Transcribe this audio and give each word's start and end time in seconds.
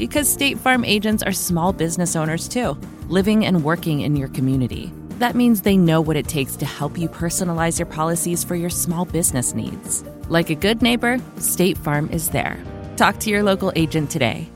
Because 0.00 0.32
State 0.32 0.58
Farm 0.58 0.82
agents 0.82 1.22
are 1.22 1.30
small 1.30 1.74
business 1.74 2.16
owners 2.16 2.48
too, 2.48 2.72
living 3.08 3.44
and 3.44 3.62
working 3.62 4.00
in 4.00 4.16
your 4.16 4.28
community. 4.28 4.90
That 5.18 5.36
means 5.36 5.60
they 5.60 5.76
know 5.76 6.00
what 6.00 6.16
it 6.16 6.26
takes 6.26 6.56
to 6.56 6.64
help 6.64 6.96
you 6.96 7.06
personalize 7.06 7.78
your 7.78 7.84
policies 7.84 8.42
for 8.42 8.54
your 8.54 8.70
small 8.70 9.04
business 9.04 9.52
needs. 9.52 10.02
Like 10.30 10.48
a 10.48 10.54
good 10.54 10.80
neighbor, 10.80 11.18
State 11.36 11.76
Farm 11.76 12.08
is 12.10 12.30
there. 12.30 12.58
Talk 12.96 13.18
to 13.18 13.28
your 13.28 13.42
local 13.42 13.74
agent 13.76 14.10
today. 14.10 14.48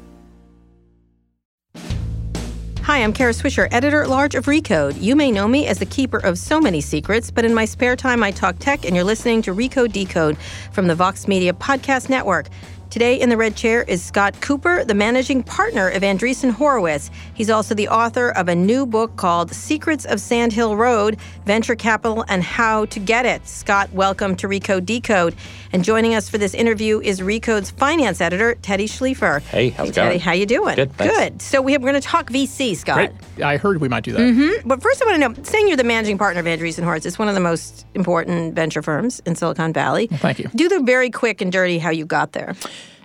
Hi, 2.85 3.03
I'm 3.03 3.15
Kara 3.15 3.33
Swisher, 3.33 3.67
editor 3.71 4.03
at 4.03 4.11
large 4.11 4.35
of 4.35 4.45
Recode. 4.45 5.01
You 5.01 5.17
may 5.17 5.31
know 5.31 5.49
me 5.49 5.67
as 5.67 5.79
the 5.79 5.87
keeper 5.87 6.19
of 6.19 6.39
so 6.39 6.61
many 6.61 6.83
secrets, 6.83 7.31
but 7.31 7.45
in 7.45 7.55
my 7.55 7.65
spare 7.65 7.97
time, 7.97 8.23
I 8.23 8.31
talk 8.31 8.59
tech, 8.59 8.85
and 8.85 8.95
you're 8.95 9.07
listening 9.07 9.41
to 9.43 9.55
Recode 9.55 9.93
Decode 9.93 10.37
from 10.71 10.87
the 10.87 10.95
Vox 10.95 11.27
Media 11.27 11.55
Podcast 11.55 12.11
Network. 12.11 12.49
Today 12.95 13.21
in 13.21 13.29
the 13.29 13.37
red 13.37 13.57
chair 13.57 13.83
is 13.83 14.05
Scott 14.05 14.35
Kupor, 14.35 14.87
the 14.87 14.95
managing 14.95 15.43
partner 15.43 15.89
of 15.89 16.05
Andreessen 16.05 16.53
Horowitz. 16.53 17.11
He's 17.35 17.51
also 17.51 17.75
the 17.75 17.89
author 17.89 18.29
of 18.29 18.47
a 18.49 18.55
new 18.55 18.87
book 18.87 19.17
called 19.17 19.53
Secrets 19.53 20.05
of 20.05 20.21
Sand 20.21 20.53
Hill 20.53 20.77
Road 20.77 21.19
Venture 21.45 21.75
Capital 21.75 22.25
and 22.29 22.41
How 22.41 22.85
to 22.85 23.01
Get 23.01 23.27
It. 23.27 23.49
Scott, 23.49 23.93
welcome 23.93 24.37
to 24.37 24.47
Recode 24.47 24.87
Decode. 24.87 25.35
And 25.75 25.85
joining 25.85 26.15
us 26.15 26.29
for 26.29 26.39
this 26.39 26.55
interview 26.55 27.01
is 27.01 27.21
Recode's 27.21 27.73
finance 27.73 28.21
editor, 28.21 28.55
Teddy 28.55 28.87
Schleifer. 28.87 29.43
Hey, 29.43 29.71
how's 29.71 29.89
hey, 29.89 29.91
it 29.91 29.95
going? 29.97 30.09
Teddy, 30.11 30.19
how 30.21 30.31
you 30.31 30.47
doing? 30.47 30.77
Good, 30.77 30.93
thanks. 30.93 31.17
Good. 31.17 31.43
So 31.43 31.61
we 31.61 31.73
have, 31.73 31.83
we're 31.83 31.91
going 31.91 32.01
to 32.01 32.09
talk 32.09 32.31
VC, 32.31 32.77
Scott. 32.77 33.11
Great. 33.35 33.45
I 33.45 33.57
heard 33.57 33.81
we 33.81 33.89
might 33.89 34.05
do 34.05 34.13
that. 34.13 34.21
Mm-hmm. 34.21 34.69
But 34.69 34.81
first, 34.81 35.03
I 35.03 35.07
want 35.07 35.21
to 35.21 35.29
know, 35.29 35.43
saying 35.43 35.67
you're 35.67 35.77
the 35.77 35.83
managing 35.83 36.17
partner 36.17 36.39
of 36.39 36.47
Andreessen 36.47 36.85
Horowitz, 36.85 37.07
it's 37.07 37.19
one 37.19 37.27
of 37.27 37.35
the 37.35 37.41
most 37.41 37.87
important 37.95 38.55
venture 38.55 38.83
firms 38.83 39.19
in 39.27 39.35
Silicon 39.35 39.73
Valley. 39.73 40.07
Well, 40.13 40.21
thank 40.21 40.39
you. 40.39 40.49
Do 40.55 40.69
the 40.69 40.79
very 40.79 41.11
quick 41.11 41.41
and 41.41 41.51
dirty 41.51 41.81
how 41.81 41.91
you 41.91 42.07
got 42.07 42.35
there. 42.35 42.55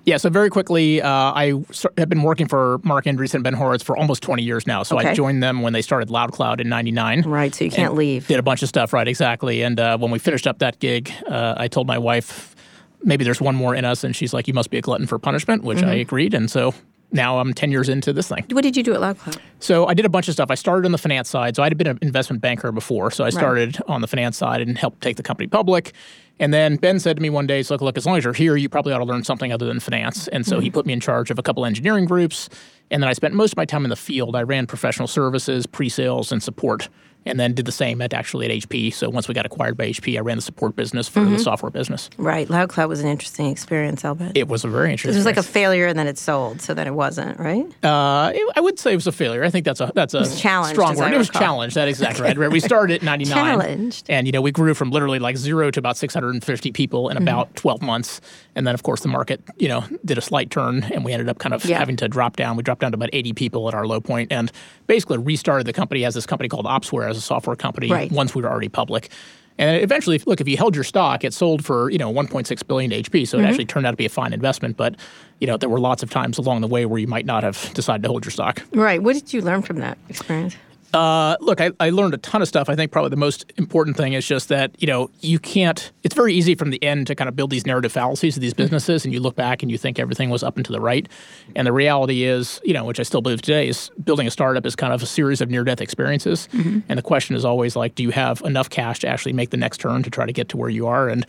Yeah, 0.05 0.17
so 0.17 0.29
very 0.29 0.51
quickly, 0.51 1.01
uh, 1.01 1.09
I 1.09 1.63
have 1.97 2.07
been 2.07 2.21
working 2.21 2.47
for 2.47 2.79
Marc 2.83 3.05
Andreessen 3.05 3.35
and 3.35 3.43
Ben 3.43 3.53
Horowitz 3.55 3.83
for 3.83 3.97
almost 3.97 4.21
20 4.21 4.43
years 4.43 4.67
now. 4.67 4.83
So 4.83 4.99
Okay. 4.99 5.09
I 5.09 5.13
joined 5.15 5.41
them 5.41 5.63
when 5.63 5.73
they 5.73 5.81
started 5.81 6.09
LoudCloud 6.09 6.61
in 6.61 6.69
99. 6.69 7.23
Right, 7.23 7.53
so 7.53 7.65
you 7.65 7.71
can't 7.71 7.95
leave. 7.95 8.27
Did 8.27 8.37
a 8.37 8.43
bunch 8.43 8.61
of 8.61 8.69
stuff, 8.69 8.93
right, 8.93 9.07
exactly. 9.07 9.63
And 9.63 9.79
uh, 9.79 9.97
when 9.97 10.11
we 10.11 10.19
finished 10.19 10.45
up 10.45 10.59
that 10.59 10.77
gig, 10.77 11.11
uh, 11.27 11.55
I 11.57 11.67
told 11.67 11.87
my 11.87 11.97
wife, 11.97 12.55
maybe 13.03 13.23
there's 13.23 13.41
one 13.41 13.55
more 13.55 13.75
in 13.75 13.85
us. 13.85 14.03
And 14.03 14.15
she's 14.15 14.33
like, 14.33 14.47
you 14.47 14.53
must 14.53 14.69
be 14.69 14.77
a 14.77 14.81
glutton 14.81 15.07
for 15.07 15.19
punishment, 15.19 15.63
which 15.63 15.79
Mm-hmm. 15.79 15.89
I 15.89 15.93
agreed. 15.95 16.33
And 16.33 16.49
so 16.51 16.73
now 17.11 17.39
I'm 17.39 17.53
10 17.53 17.71
years 17.71 17.89
into 17.89 18.13
this 18.13 18.27
thing. 18.27 18.45
What 18.51 18.61
did 18.61 18.77
you 18.77 18.83
do 18.83 18.93
at 18.93 18.99
LoudCloud? 18.99 19.37
So 19.59 19.87
I 19.87 19.93
did 19.93 20.05
a 20.05 20.09
bunch 20.09 20.27
of 20.27 20.33
stuff. 20.35 20.51
I 20.51 20.55
started 20.55 20.85
on 20.85 20.91
the 20.91 20.97
finance 20.97 21.29
side. 21.29 21.55
So 21.55 21.63
I 21.63 21.65
had 21.65 21.77
been 21.77 21.87
an 21.87 21.99
investment 22.01 22.41
banker 22.41 22.71
before. 22.71 23.09
So 23.11 23.23
I 23.23 23.29
started 23.29 23.77
on 23.87 24.01
the 24.01 24.07
finance 24.07 24.37
side 24.37 24.61
and 24.61 24.77
helped 24.77 25.01
take 25.01 25.17
the 25.17 25.23
company 25.23 25.47
public. 25.47 25.93
And 26.41 26.53
then 26.53 26.77
Ben 26.77 26.99
said 26.99 27.17
to 27.17 27.21
me 27.21 27.29
one 27.29 27.47
day, 27.47 27.63
"So 27.63 27.73
look, 27.73 27.81
look, 27.81 27.97
as 27.97 28.05
long 28.05 28.17
as 28.17 28.23
you're 28.23 28.31
here, 28.33 28.55
you 28.55 28.69
probably 28.69 28.93
ought 28.93 28.99
to 28.99 29.05
learn 29.05 29.25
something 29.25 29.51
other 29.51 29.65
than 29.65 29.79
finance." 29.81 30.29
And 30.29 30.45
so 30.45 30.59
he 30.61 30.69
put 30.69 30.85
me 30.85 30.93
in 30.93 31.01
charge 31.01 31.31
of 31.31 31.37
a 31.39 31.41
couple 31.41 31.65
engineering 31.65 32.05
groups. 32.05 32.47
And 32.91 33.03
then 33.03 33.09
I 33.09 33.13
spent 33.13 33.33
most 33.33 33.53
of 33.53 33.57
my 33.57 33.65
time 33.65 33.83
in 33.83 33.89
the 33.89 33.97
field. 33.97 34.35
I 34.37 34.43
ran 34.43 34.65
professional 34.65 35.07
services, 35.07 35.65
pre-sales, 35.65 36.31
and 36.31 36.41
support. 36.41 36.87
And 37.29 37.39
then 37.39 37.53
did 37.53 37.65
the 37.65 37.71
same 37.71 38.01
at 38.01 38.13
actually 38.13 38.45
at 38.45 38.51
HP. 38.51 38.93
So 38.93 39.09
once 39.09 39.27
we 39.27 39.33
got 39.33 39.45
acquired 39.45 39.77
by 39.77 39.89
HP, 39.89 40.17
I 40.17 40.21
ran 40.21 40.35
the 40.37 40.41
support 40.41 40.75
business 40.75 41.07
for 41.07 41.23
the 41.23 41.37
software 41.39 41.69
business. 41.69 42.09
Right, 42.17 42.47
LoudCloud 42.47 42.89
was 42.89 42.99
an 42.99 43.07
interesting 43.07 43.45
experience, 43.47 44.03
I'll 44.03 44.15
bet. 44.15 44.35
It 44.35 44.47
was 44.47 44.63
a 44.65 44.67
very 44.67 44.91
interesting. 44.91 45.13
It 45.13 45.17
was 45.17 45.25
like 45.25 45.37
a 45.37 45.43
failure 45.43 45.87
and 45.87 45.97
then 45.97 46.07
it 46.07 46.17
sold, 46.17 46.61
so 46.61 46.73
then 46.73 46.87
it 46.87 46.93
wasn't, 46.93 47.39
right? 47.39 47.65
Uh, 47.85 48.31
it- 48.33 48.53
I 48.55 48.61
would 48.61 48.79
say 48.79 48.91
it 48.91 48.95
was 48.95 49.07
a 49.07 49.11
failure. 49.11 49.43
I 49.43 49.49
think 49.49 49.63
that's 49.65 49.79
a 49.79 49.91
that's 49.95 50.13
a 50.13 50.19
was 50.19 50.39
challenged, 50.41 50.75
strong 50.75 50.95
word. 50.97 51.13
It 51.13 51.17
was 51.17 51.29
challenged. 51.29 51.75
That 51.75 51.87
exactly 51.87 52.23
right. 52.23 52.37
Right. 52.37 52.51
We 52.51 52.59
started 52.59 52.95
at 52.95 53.03
ninety 53.03 53.25
nine. 53.25 53.35
Challenged. 53.59 54.05
And 54.09 54.25
you 54.27 54.31
know 54.31 54.41
we 54.41 54.51
grew 54.51 54.73
from 54.73 54.91
literally 54.91 55.19
like 55.19 55.37
zero 55.37 55.69
to 55.71 55.79
about 55.79 55.97
six 55.97 56.13
hundred 56.13 56.33
and 56.33 56.43
fifty 56.43 56.71
people 56.71 57.09
in 57.09 57.15
Mm-hmm. 57.17 57.23
about 57.27 57.55
twelve 57.55 57.81
months. 57.81 58.21
And 58.59 58.67
then 58.67 58.75
of 58.75 58.83
course 58.83 58.99
the 59.01 59.07
market 59.07 59.39
you 59.57 59.69
know 59.69 59.85
did 60.03 60.17
a 60.17 60.21
slight 60.21 60.51
turn, 60.51 60.83
and 60.93 61.05
we 61.05 61.13
ended 61.13 61.29
up 61.29 61.39
kind 61.39 61.53
of 61.55 61.63
Yeah. 61.63 61.79
having 61.79 61.95
to 61.95 62.09
drop 62.09 62.35
down. 62.35 62.57
We 62.57 62.61
dropped 62.63 62.81
down 62.81 62.91
to 62.91 62.95
about 62.97 63.09
eighty 63.13 63.31
people 63.31 63.69
at 63.69 63.73
our 63.73 63.87
low 63.87 64.01
point, 64.01 64.33
and 64.33 64.51
basically 64.85 65.17
restarted 65.17 65.65
the 65.65 65.71
company 65.71 66.03
as 66.03 66.13
this 66.13 66.25
company 66.25 66.49
called 66.49 66.65
Opsware 66.65 67.09
as 67.09 67.15
a 67.15 67.21
software 67.21 67.55
company 67.55 67.89
Right. 67.89 68.11
once 68.11 68.35
we 68.35 68.41
were 68.41 68.49
already 68.49 68.67
public. 68.67 69.09
And 69.57 69.81
eventually, 69.81 70.21
look, 70.25 70.39
if 70.41 70.47
you 70.47 70.55
held 70.57 70.73
your 70.75 70.83
stock, 70.83 71.23
it 71.23 71.33
sold 71.33 71.63
for 71.63 71.89
you 71.89 71.97
know 71.97 72.11
1.6 72.11 72.67
billion 72.67 72.91
to 72.91 72.97
HP. 73.01 73.25
So 73.25 73.37
Mm-hmm. 73.37 73.45
it 73.45 73.49
actually 73.49 73.65
turned 73.65 73.85
out 73.87 73.91
to 73.91 73.97
be 73.97 74.05
a 74.05 74.09
fine 74.09 74.33
investment. 74.33 74.75
But 74.75 74.95
you 75.39 75.47
know 75.47 75.55
there 75.55 75.69
were 75.69 75.79
lots 75.79 76.03
of 76.03 76.09
times 76.09 76.37
along 76.37 76.59
the 76.59 76.67
way 76.67 76.85
where 76.85 76.99
you 76.99 77.07
might 77.07 77.25
not 77.25 77.43
have 77.43 77.71
decided 77.73 78.03
to 78.03 78.09
hold 78.09 78.25
your 78.25 78.31
stock. 78.31 78.61
Right. 78.73 79.01
What 79.01 79.13
did 79.13 79.31
you 79.31 79.39
learn 79.41 79.61
from 79.61 79.77
that 79.79 79.97
experience? 80.09 80.57
Uh, 80.93 81.37
look, 81.39 81.61
I, 81.61 81.71
I 81.79 81.91
learned 81.91 82.15
a 82.15 82.17
ton 82.17 82.41
of 82.41 82.47
stuff. 82.47 82.67
I 82.67 82.75
think 82.75 82.91
probably 82.91 83.11
the 83.11 83.15
most 83.15 83.51
important 83.57 83.95
thing 83.95 84.13
is 84.13 84.25
just 84.25 84.49
that 84.49 84.71
you 84.81 84.87
know 84.87 85.11
you 85.21 85.37
can't. 85.37 85.91
It's 86.03 86.15
very 86.15 86.33
easy 86.33 86.55
from 86.55 86.71
the 86.71 86.83
end 86.83 87.07
to 87.07 87.15
kind 87.15 87.27
of 87.27 87.35
build 87.35 87.51
these 87.51 87.65
narrative 87.65 87.91
fallacies 87.91 88.35
of 88.35 88.41
these 88.41 88.55
businesses, 88.55 89.05
and 89.05 89.13
you 89.13 89.19
look 89.19 89.35
back 89.35 89.61
and 89.61 89.71
you 89.71 89.77
think 89.77 89.99
everything 89.99 90.29
was 90.31 90.41
up 90.41 90.55
and 90.55 90.65
to 90.65 90.71
the 90.71 90.81
right. 90.81 91.07
And 91.55 91.67
the 91.67 91.73
reality 91.73 92.23
is, 92.23 92.59
you 92.63 92.73
know, 92.73 92.85
which 92.85 92.99
I 92.99 93.03
still 93.03 93.21
believe 93.21 93.41
today, 93.41 93.67
is 93.67 93.91
building 94.03 94.25
a 94.25 94.31
startup 94.31 94.65
is 94.65 94.75
kind 94.75 94.91
of 94.91 95.03
a 95.03 95.05
series 95.05 95.41
of 95.41 95.49
near-death 95.49 95.81
experiences. 95.81 96.49
And 96.89 96.97
the 96.97 97.03
question 97.03 97.35
is 97.35 97.45
always 97.45 97.75
like, 97.75 97.93
do 97.95 98.03
you 98.03 98.11
have 98.11 98.41
enough 98.41 98.69
cash 98.69 98.99
to 98.99 99.07
actually 99.07 99.33
make 99.33 99.51
the 99.51 99.57
next 99.57 99.79
turn 99.79 100.01
to 100.03 100.09
try 100.09 100.25
to 100.25 100.33
get 100.33 100.49
to 100.49 100.57
where 100.57 100.69
you 100.69 100.87
are? 100.87 101.07
And 101.07 101.25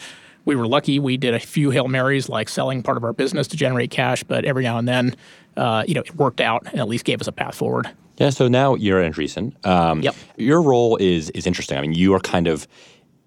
we 0.46 0.56
were 0.56 0.66
lucky. 0.66 0.98
We 0.98 1.18
did 1.18 1.34
a 1.34 1.38
few 1.38 1.70
hail 1.70 1.86
marys, 1.86 2.30
like 2.30 2.48
selling 2.48 2.82
part 2.82 2.96
of 2.96 3.04
our 3.04 3.12
business 3.12 3.46
to 3.48 3.56
generate 3.58 3.90
cash, 3.90 4.22
but 4.22 4.46
every 4.46 4.62
now 4.62 4.78
and 4.78 4.88
then, 4.88 5.14
uh, 5.56 5.84
you 5.86 5.92
know, 5.92 6.00
it 6.00 6.14
worked 6.16 6.40
out 6.40 6.66
and 6.66 6.80
at 6.80 6.88
least 6.88 7.04
gave 7.04 7.20
us 7.20 7.26
a 7.26 7.32
path 7.32 7.54
forward. 7.54 7.90
Yeah, 8.20 8.30
so 8.30 8.48
now 8.48 8.74
you're 8.74 9.00
at 9.00 9.10
Andreessen. 9.12 9.54
Um, 9.66 10.02
Yep. 10.02 10.14
Your 10.36 10.62
role 10.62 10.96
is 10.98 11.30
is 11.30 11.46
interesting. 11.46 11.78
I 11.78 11.80
mean, 11.80 11.94
you 11.94 12.14
are 12.14 12.20
kind 12.20 12.46
of 12.46 12.68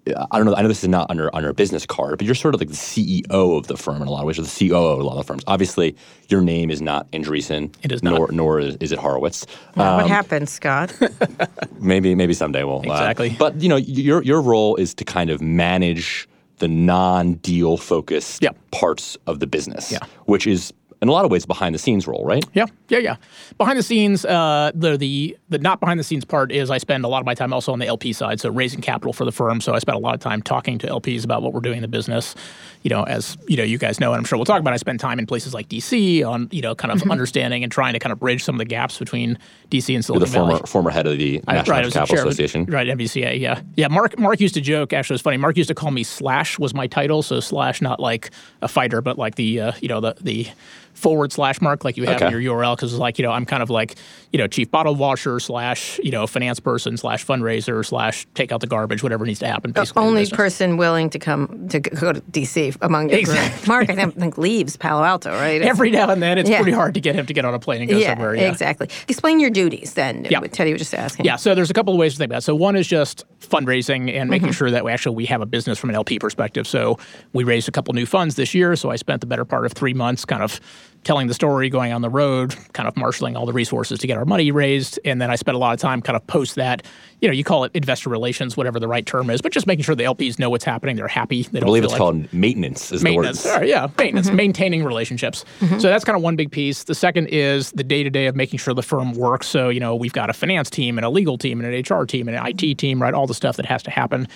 I 0.06 0.36
don't 0.36 0.44
know. 0.44 0.54
I 0.54 0.60
know 0.60 0.68
this 0.68 0.82
is 0.82 0.88
not 0.90 1.10
under 1.10 1.34
under 1.34 1.48
a 1.48 1.54
business 1.54 1.86
card, 1.86 2.18
but 2.18 2.26
you're 2.26 2.34
sort 2.34 2.54
of 2.54 2.60
like 2.60 2.68
the 2.68 2.74
CEO 2.76 3.56
of 3.58 3.66
the 3.68 3.76
firm 3.76 4.02
in 4.02 4.06
a 4.08 4.10
lot 4.10 4.20
of 4.20 4.26
ways, 4.26 4.38
or 4.38 4.42
the 4.42 4.68
COO 4.68 4.76
of 4.76 5.00
a 5.00 5.02
lot 5.02 5.16
of 5.18 5.26
firms. 5.26 5.42
Obviously, 5.46 5.96
your 6.28 6.42
name 6.42 6.70
is 6.70 6.82
not 6.82 7.10
Andreessen. 7.12 7.74
It 7.82 7.90
is 7.90 8.02
not. 8.02 8.14
Nor, 8.14 8.28
nor 8.30 8.60
is, 8.60 8.76
is 8.76 8.92
it 8.92 8.98
Horowitz. 8.98 9.46
what 9.74 10.06
happened, 10.06 10.48
Scott? 10.50 10.92
Maybe 11.80 12.14
maybe 12.14 12.34
someday 12.34 12.64
we'll 12.64 12.78
uh, 12.80 12.92
Exactly. 12.92 13.30
but 13.38 13.60
you 13.62 13.68
know, 13.70 13.76
your 13.76 14.22
your 14.22 14.42
role 14.42 14.76
is 14.76 14.94
to 14.94 15.04
kind 15.04 15.30
of 15.30 15.40
manage 15.40 16.28
the 16.58 16.68
non-deal 16.68 17.76
focused 17.78 18.42
Yep. 18.42 18.56
parts 18.72 19.16
of 19.26 19.40
the 19.40 19.46
business, 19.46 19.90
Yeah. 19.90 19.98
which 20.26 20.46
is 20.46 20.72
in 21.04 21.08
a 21.08 21.12
lot 21.12 21.24
of 21.24 21.30
ways 21.30 21.44
behind 21.46 21.74
the 21.74 21.78
scenes 21.78 22.06
role, 22.08 22.24
right? 22.24 22.44
Yeah, 22.54 22.64
yeah, 22.88 22.98
yeah. 22.98 23.16
Behind 23.58 23.78
the 23.78 23.82
scenes, 23.82 24.24
uh, 24.24 24.72
the 24.74 24.96
the 24.96 25.36
the 25.50 25.58
not 25.58 25.78
behind 25.78 26.00
the 26.00 26.04
scenes 26.04 26.24
part 26.24 26.50
is 26.50 26.70
I 26.70 26.78
spend 26.78 27.04
a 27.04 27.08
lot 27.08 27.20
of 27.20 27.26
my 27.26 27.34
time 27.34 27.52
also 27.52 27.72
on 27.72 27.78
the 27.78 27.86
LP 27.86 28.12
side, 28.14 28.40
so 28.40 28.48
raising 28.50 28.80
capital 28.80 29.12
for 29.12 29.24
the 29.24 29.32
firm. 29.32 29.60
So 29.60 29.74
I 29.74 29.78
spend 29.78 29.96
a 29.96 30.00
lot 30.00 30.14
of 30.14 30.20
time 30.20 30.40
talking 30.42 30.78
to 30.78 30.86
LPs 30.86 31.22
about 31.24 31.42
what 31.42 31.52
we're 31.52 31.60
doing 31.60 31.76
in 31.76 31.82
the 31.82 31.88
business. 31.88 32.34
You 32.82 32.88
know, 32.90 33.02
as 33.04 33.36
you 33.48 33.56
know, 33.56 33.62
you 33.62 33.78
guys 33.78 34.00
know, 34.00 34.12
and 34.12 34.18
I'm 34.18 34.24
sure 34.24 34.38
we'll 34.38 34.44
talk 34.46 34.60
about. 34.60 34.72
I 34.72 34.76
spend 34.78 34.98
time 34.98 35.18
in 35.18 35.26
places 35.26 35.54
like 35.54 35.68
DC 35.68 36.26
on 36.26 36.48
you 36.50 36.62
know 36.62 36.74
kind 36.74 36.90
of 36.92 37.08
understanding 37.10 37.62
and 37.62 37.70
trying 37.70 37.92
to 37.92 37.98
kind 37.98 38.12
of 38.12 38.18
bridge 38.18 38.42
some 38.42 38.54
of 38.54 38.58
the 38.58 38.64
gaps 38.64 38.98
between 38.98 39.38
DC 39.70 39.94
and 39.94 39.98
The 40.02 40.06
Silicon 40.06 40.28
former 40.32 40.50
Valley. 40.52 40.62
former 40.66 40.90
head 40.90 41.06
of 41.06 41.18
the 41.18 41.42
I- 41.46 41.54
National 41.54 41.72
right, 41.76 41.82
I 41.82 41.86
was 41.86 41.94
Capital 41.94 42.16
chair 42.16 42.24
the- 42.24 42.28
Association. 42.30 42.64
right, 42.66 42.86
NVCA, 42.88 43.38
yeah, 43.40 43.60
yeah. 43.76 43.88
Marc, 43.88 44.18
Marc 44.18 44.40
used 44.40 44.54
to 44.54 44.60
joke. 44.60 44.92
Actually, 44.92 45.14
it 45.14 45.16
was 45.16 45.22
funny. 45.22 45.36
Marc 45.36 45.56
used 45.56 45.68
to 45.68 45.74
call 45.74 45.90
me 45.90 46.02
Slash 46.02 46.58
was 46.58 46.72
my 46.74 46.86
title, 46.86 47.22
so 47.22 47.40
Slash 47.40 47.82
not 47.82 48.00
like 48.00 48.30
a 48.62 48.68
fighter, 48.68 49.00
but 49.02 49.18
like 49.18 49.34
the 49.36 49.60
uh, 49.60 49.72
you 49.80 49.88
know 49.88 50.00
the 50.00 50.14
the 50.20 50.46
forward 50.94 51.32
slash 51.32 51.60
mark 51.60 51.84
like 51.84 51.96
you 51.96 52.04
have 52.04 52.16
Okay. 52.16 52.26
in 52.34 52.40
your 52.40 52.54
URL 52.56 52.76
because 52.76 52.92
it's 52.92 53.00
like 53.00 53.18
you 53.18 53.24
know 53.24 53.32
I'm 53.32 53.44
kind 53.44 53.62
of 53.62 53.68
like 53.68 53.96
you 54.32 54.38
know 54.38 54.46
chief 54.46 54.70
bottle 54.70 54.94
washer 54.94 55.38
slash 55.40 55.98
you 56.02 56.10
know 56.10 56.26
finance 56.26 56.60
person 56.60 56.96
slash 56.96 57.26
fundraiser 57.26 57.84
slash 57.84 58.26
take 58.34 58.52
out 58.52 58.60
the 58.60 58.66
garbage 58.66 59.02
whatever 59.02 59.26
needs 59.26 59.40
to 59.40 59.46
happen. 59.46 59.72
Basically, 59.72 60.00
the 60.02 60.06
Only 60.06 60.22
business. 60.22 60.36
person 60.36 60.76
willing 60.76 61.10
to 61.10 61.18
come 61.18 61.68
to 61.68 61.80
go 61.80 62.12
to 62.12 62.20
DC 62.20 62.76
among 62.80 63.10
your 63.10 63.22
group. 63.22 63.66
Marc, 63.66 63.90
I 63.90 63.94
think, 63.96 64.14
think 64.14 64.38
leaves 64.38 64.76
Palo 64.76 65.02
Alto, 65.04 65.30
right? 65.32 65.56
It's- 65.56 65.68
Every 65.74 65.90
now 65.90 66.08
and 66.10 66.22
then, 66.22 66.38
it's 66.38 66.48
Yeah. 66.48 66.58
pretty 66.62 66.72
hard 66.72 66.94
to 66.94 67.00
get 67.00 67.14
him 67.16 67.26
to 67.26 67.32
get 67.34 67.44
on 67.44 67.52
a 67.54 67.58
plane 67.58 67.82
and 67.82 67.90
go 67.90 67.96
yeah, 67.98 68.10
somewhere. 68.14 68.34
Yeah, 68.36 68.50
exactly. 68.50 68.88
Explain 69.08 69.40
your 69.40 69.50
duties 69.50 69.94
then. 69.94 70.26
Yeah. 70.30 70.38
What 70.38 70.52
Teddy 70.52 70.72
was 70.72 70.80
just 70.80 70.94
asking. 70.94 71.26
Yeah, 71.26 71.36
so 71.36 71.54
there's 71.54 71.70
a 71.70 71.74
couple 71.74 71.92
of 71.92 71.98
ways 71.98 72.12
to 72.12 72.18
think 72.18 72.30
about 72.30 72.38
it. 72.38 72.42
So 72.42 72.54
one 72.54 72.76
is 72.76 72.86
just 72.86 73.24
fundraising 73.40 74.14
and 74.14 74.30
making 74.30 74.44
Mm-hmm. 74.48 74.52
sure 74.52 74.70
that 74.70 74.84
we 74.84 74.92
actually 74.92 75.16
we 75.16 75.26
have 75.26 75.40
a 75.40 75.46
business 75.46 75.78
from 75.78 75.90
an 75.90 75.96
LP 75.96 76.18
perspective. 76.18 76.66
So 76.66 76.98
we 77.32 77.44
raised 77.44 77.68
a 77.68 77.72
couple 77.72 77.92
new 77.94 78.06
funds 78.06 78.36
this 78.36 78.54
year. 78.54 78.76
So 78.76 78.90
I 78.90 78.96
spent 78.96 79.20
the 79.20 79.26
better 79.26 79.44
part 79.44 79.64
of 79.66 79.72
three 79.72 79.94
months 79.94 80.24
kind 80.24 80.42
of 80.42 80.60
telling 81.04 81.26
the 81.26 81.34
story, 81.34 81.68
going 81.68 81.92
on 81.92 82.02
the 82.02 82.08
road, 82.08 82.56
kind 82.72 82.88
of 82.88 82.96
marshaling 82.96 83.36
all 83.36 83.46
the 83.46 83.52
resources 83.52 83.98
to 84.00 84.06
get 84.06 84.16
our 84.16 84.24
money 84.24 84.50
raised. 84.50 84.98
And 85.04 85.20
then 85.20 85.30
I 85.30 85.36
spent 85.36 85.54
a 85.54 85.58
lot 85.58 85.74
of 85.74 85.80
time 85.80 86.02
kind 86.02 86.16
of 86.16 86.26
post 86.26 86.54
that, 86.56 86.84
you 87.20 87.28
know, 87.28 87.34
you 87.34 87.44
call 87.44 87.64
it 87.64 87.72
investor 87.74 88.10
relations, 88.10 88.56
whatever 88.56 88.80
the 88.80 88.88
right 88.88 89.04
term 89.04 89.30
is, 89.30 89.40
but 89.40 89.52
just 89.52 89.66
making 89.66 89.84
sure 89.84 89.94
the 89.94 90.04
LPs 90.04 90.38
know 90.38 90.50
what's 90.50 90.64
happening. 90.64 90.96
They're 90.96 91.08
happy. 91.08 91.42
They 91.42 91.58
I 91.58 91.60
don't 91.60 91.68
believe 91.68 91.84
it's 91.84 91.92
like, 91.92 91.98
called 91.98 92.32
maintenance. 92.32 92.90
Is 92.92 93.02
maintenance. 93.02 93.42
the 93.42 93.48
word? 93.48 93.54
All 93.54 93.60
right, 93.60 93.68
yeah, 93.68 93.88
maintenance, 93.98 94.30
maintaining 94.30 94.84
relationships. 94.84 95.44
So 95.78 95.88
that's 95.88 96.04
kind 96.04 96.16
of 96.16 96.22
one 96.22 96.36
big 96.36 96.50
piece. 96.50 96.84
The 96.84 96.94
second 96.94 97.28
is 97.28 97.72
the 97.72 97.84
day 97.84 98.02
to 98.02 98.10
day 98.10 98.26
of 98.26 98.36
making 98.36 98.58
sure 98.58 98.74
the 98.74 98.82
firm 98.82 99.12
works. 99.12 99.46
So 99.46 99.68
you 99.68 99.80
know 99.80 99.94
we've 99.94 100.12
got 100.12 100.30
a 100.30 100.32
finance 100.32 100.70
team 100.70 100.98
and 100.98 101.04
a 101.04 101.10
legal 101.10 101.36
team 101.38 101.60
and 101.60 101.72
an 101.72 101.96
HR 101.98 102.04
team 102.04 102.28
and 102.28 102.36
an 102.36 102.46
IT 102.46 102.78
team, 102.78 103.00
right? 103.00 103.14
All 103.14 103.26
the 103.26 103.34
stuff 103.34 103.56
that 103.56 103.66
has 103.66 103.82
to 103.84 103.90
happen. 103.90 104.28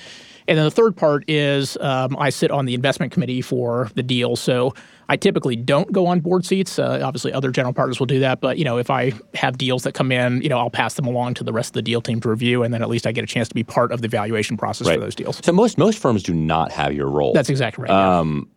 And 0.48 0.56
then 0.56 0.64
the 0.64 0.70
third 0.70 0.96
part 0.96 1.24
is 1.28 1.76
um, 1.80 2.16
I 2.18 2.30
sit 2.30 2.50
on 2.50 2.64
the 2.64 2.74
investment 2.74 3.12
committee 3.12 3.42
for 3.42 3.90
the 3.94 4.02
deal. 4.02 4.34
So 4.34 4.74
I 5.10 5.16
typically 5.16 5.56
don't 5.56 5.90
go 5.92 6.06
on 6.06 6.20
board 6.20 6.44
seats. 6.44 6.78
Uh, 6.78 7.00
obviously, 7.02 7.32
other 7.32 7.50
general 7.50 7.72
partners 7.72 7.98
will 7.98 8.06
do 8.06 8.20
that. 8.20 8.40
But 8.40 8.58
you 8.58 8.64
know, 8.64 8.76
if 8.78 8.90
I 8.90 9.12
have 9.34 9.56
deals 9.56 9.82
that 9.84 9.92
come 9.94 10.12
in, 10.12 10.42
you 10.42 10.48
know, 10.48 10.58
I'll 10.58 10.70
pass 10.70 10.94
them 10.94 11.06
along 11.06 11.34
to 11.34 11.44
the 11.44 11.52
rest 11.52 11.70
of 11.70 11.74
the 11.74 11.82
deal 11.82 12.00
team 12.02 12.20
to 12.20 12.28
review, 12.28 12.62
and 12.62 12.72
then 12.74 12.82
at 12.82 12.88
least 12.90 13.06
I 13.06 13.12
get 13.12 13.24
a 13.24 13.26
chance 13.26 13.48
to 13.48 13.54
be 13.54 13.64
part 13.64 13.90
of 13.92 14.02
the 14.02 14.06
evaluation 14.06 14.56
process 14.56 14.86
Right. 14.86 14.94
for 14.96 15.00
those 15.00 15.14
deals. 15.14 15.40
So 15.44 15.52
most 15.52 15.78
most 15.78 15.98
firms 15.98 16.22
do 16.22 16.34
not 16.34 16.72
have 16.72 16.92
your 16.92 17.08
role. 17.08 17.32
That's 17.32 17.48
exactly 17.50 17.84
right. 17.84 17.90
Um, 17.90 18.48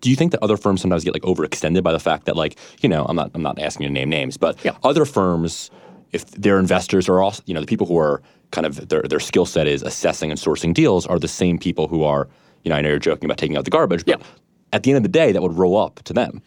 do 0.00 0.08
you 0.10 0.16
think 0.16 0.32
that 0.32 0.42
other 0.42 0.56
firms 0.56 0.80
sometimes 0.80 1.04
get 1.04 1.12
like 1.14 1.22
overextended 1.22 1.82
by 1.82 1.92
the 1.92 1.98
fact 2.00 2.24
that 2.26 2.36
like 2.36 2.58
you 2.80 2.88
know 2.88 3.04
I'm 3.08 3.16
not 3.16 3.30
I'm 3.34 3.42
not 3.42 3.58
asking 3.58 3.84
you 3.84 3.88
to 3.88 3.94
name 3.94 4.08
names, 4.10 4.36
but 4.36 4.62
Yeah. 4.64 4.72
other 4.82 5.04
firms, 5.04 5.70
if 6.12 6.30
their 6.32 6.58
investors 6.58 7.08
are 7.08 7.20
also 7.20 7.42
you 7.46 7.54
know 7.54 7.60
the 7.60 7.66
people 7.66 7.86
who 7.86 7.96
are 7.98 8.22
kind 8.50 8.66
of 8.66 8.88
their 8.88 9.02
their 9.02 9.20
skill 9.20 9.46
set 9.46 9.66
is 9.66 9.82
assessing 9.82 10.30
and 10.30 10.38
sourcing 10.38 10.72
deals 10.74 11.06
are 11.06 11.18
the 11.18 11.28
same 11.28 11.58
people 11.58 11.88
who 11.88 12.04
are 12.04 12.28
you 12.62 12.68
know 12.70 12.76
I 12.76 12.80
know 12.82 12.88
you're 12.90 12.98
joking 12.98 13.24
about 13.24 13.38
taking 13.38 13.56
out 13.56 13.64
the 13.64 13.70
garbage, 13.70 14.04
but 14.04 14.20
Yeah. 14.20 14.26
At 14.72 14.82
the 14.82 14.90
end 14.90 14.96
of 14.96 15.02
the 15.02 15.08
day 15.08 15.32
that 15.32 15.42
would 15.42 15.54
roll 15.54 15.76
up 15.76 16.02
to 16.04 16.12
them. 16.12 16.42